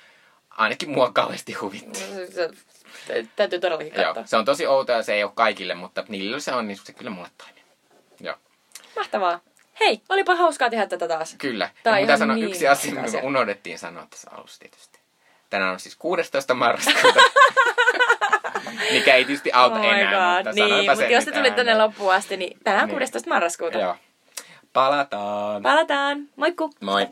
ainakin 0.50 0.90
mua 0.90 1.10
kauheasti 1.12 1.52
huvitti. 1.52 1.98
Se- 1.98 2.26
se- 2.26 2.50
se- 3.06 3.26
Täytyy 3.36 3.58
todellakin 3.60 3.92
Joo, 3.94 4.04
katsoa. 4.04 4.26
se 4.26 4.36
on 4.36 4.44
tosi 4.44 4.66
outo 4.66 4.92
ja 4.92 5.02
se 5.02 5.14
ei 5.14 5.24
ole 5.24 5.32
kaikille, 5.34 5.74
mutta 5.74 6.04
niillä 6.08 6.40
se 6.40 6.52
on, 6.52 6.68
niin 6.68 6.78
se 6.84 6.92
kyllä 6.92 7.10
mulle 7.10 7.28
toimii. 7.38 7.62
Joo, 8.20 8.36
Mahtavaa. 8.96 9.40
Hei, 9.80 10.00
olipa 10.08 10.34
hauskaa 10.34 10.70
tehdä 10.70 10.86
tätä 10.86 11.08
taas. 11.08 11.34
kyllä. 11.38 11.70
On 11.86 11.94
ja 11.94 12.00
mitä 12.00 12.16
sanoa, 12.16 12.36
niin 12.36 12.48
yksi 12.48 12.68
asia, 12.68 12.94
me 12.94 13.20
unohdettiin 13.22 13.78
sanoa 13.78 14.06
tässä 14.10 14.30
alussa 14.30 14.58
tietysti. 14.60 14.98
Tänään 15.50 15.72
on 15.72 15.80
siis 15.80 15.96
16. 15.96 16.54
marraskuuta. 16.54 17.20
Mikä 18.92 19.14
ei 19.14 19.24
tietysti 19.24 19.52
auta 19.52 19.78
oh 19.78 19.84
enää, 19.84 20.36
god. 20.36 20.46
mutta 20.46 20.64
Niin, 20.64 20.76
mutta 20.76 20.96
sen 20.96 21.10
jos 21.10 21.24
te 21.24 21.32
tulit 21.32 21.56
tänne 21.56 21.78
loppuun 21.78 22.14
asti, 22.14 22.36
niin 22.36 22.58
tänään 22.64 22.86
Niin. 22.86 22.94
16. 22.98 23.28
marraskuuta. 23.30 23.78
Joo. 23.78 23.96
Palataan. 24.72 25.62
Palataan. 25.62 26.28
Moikku! 26.36 26.70
Moi. 26.80 27.08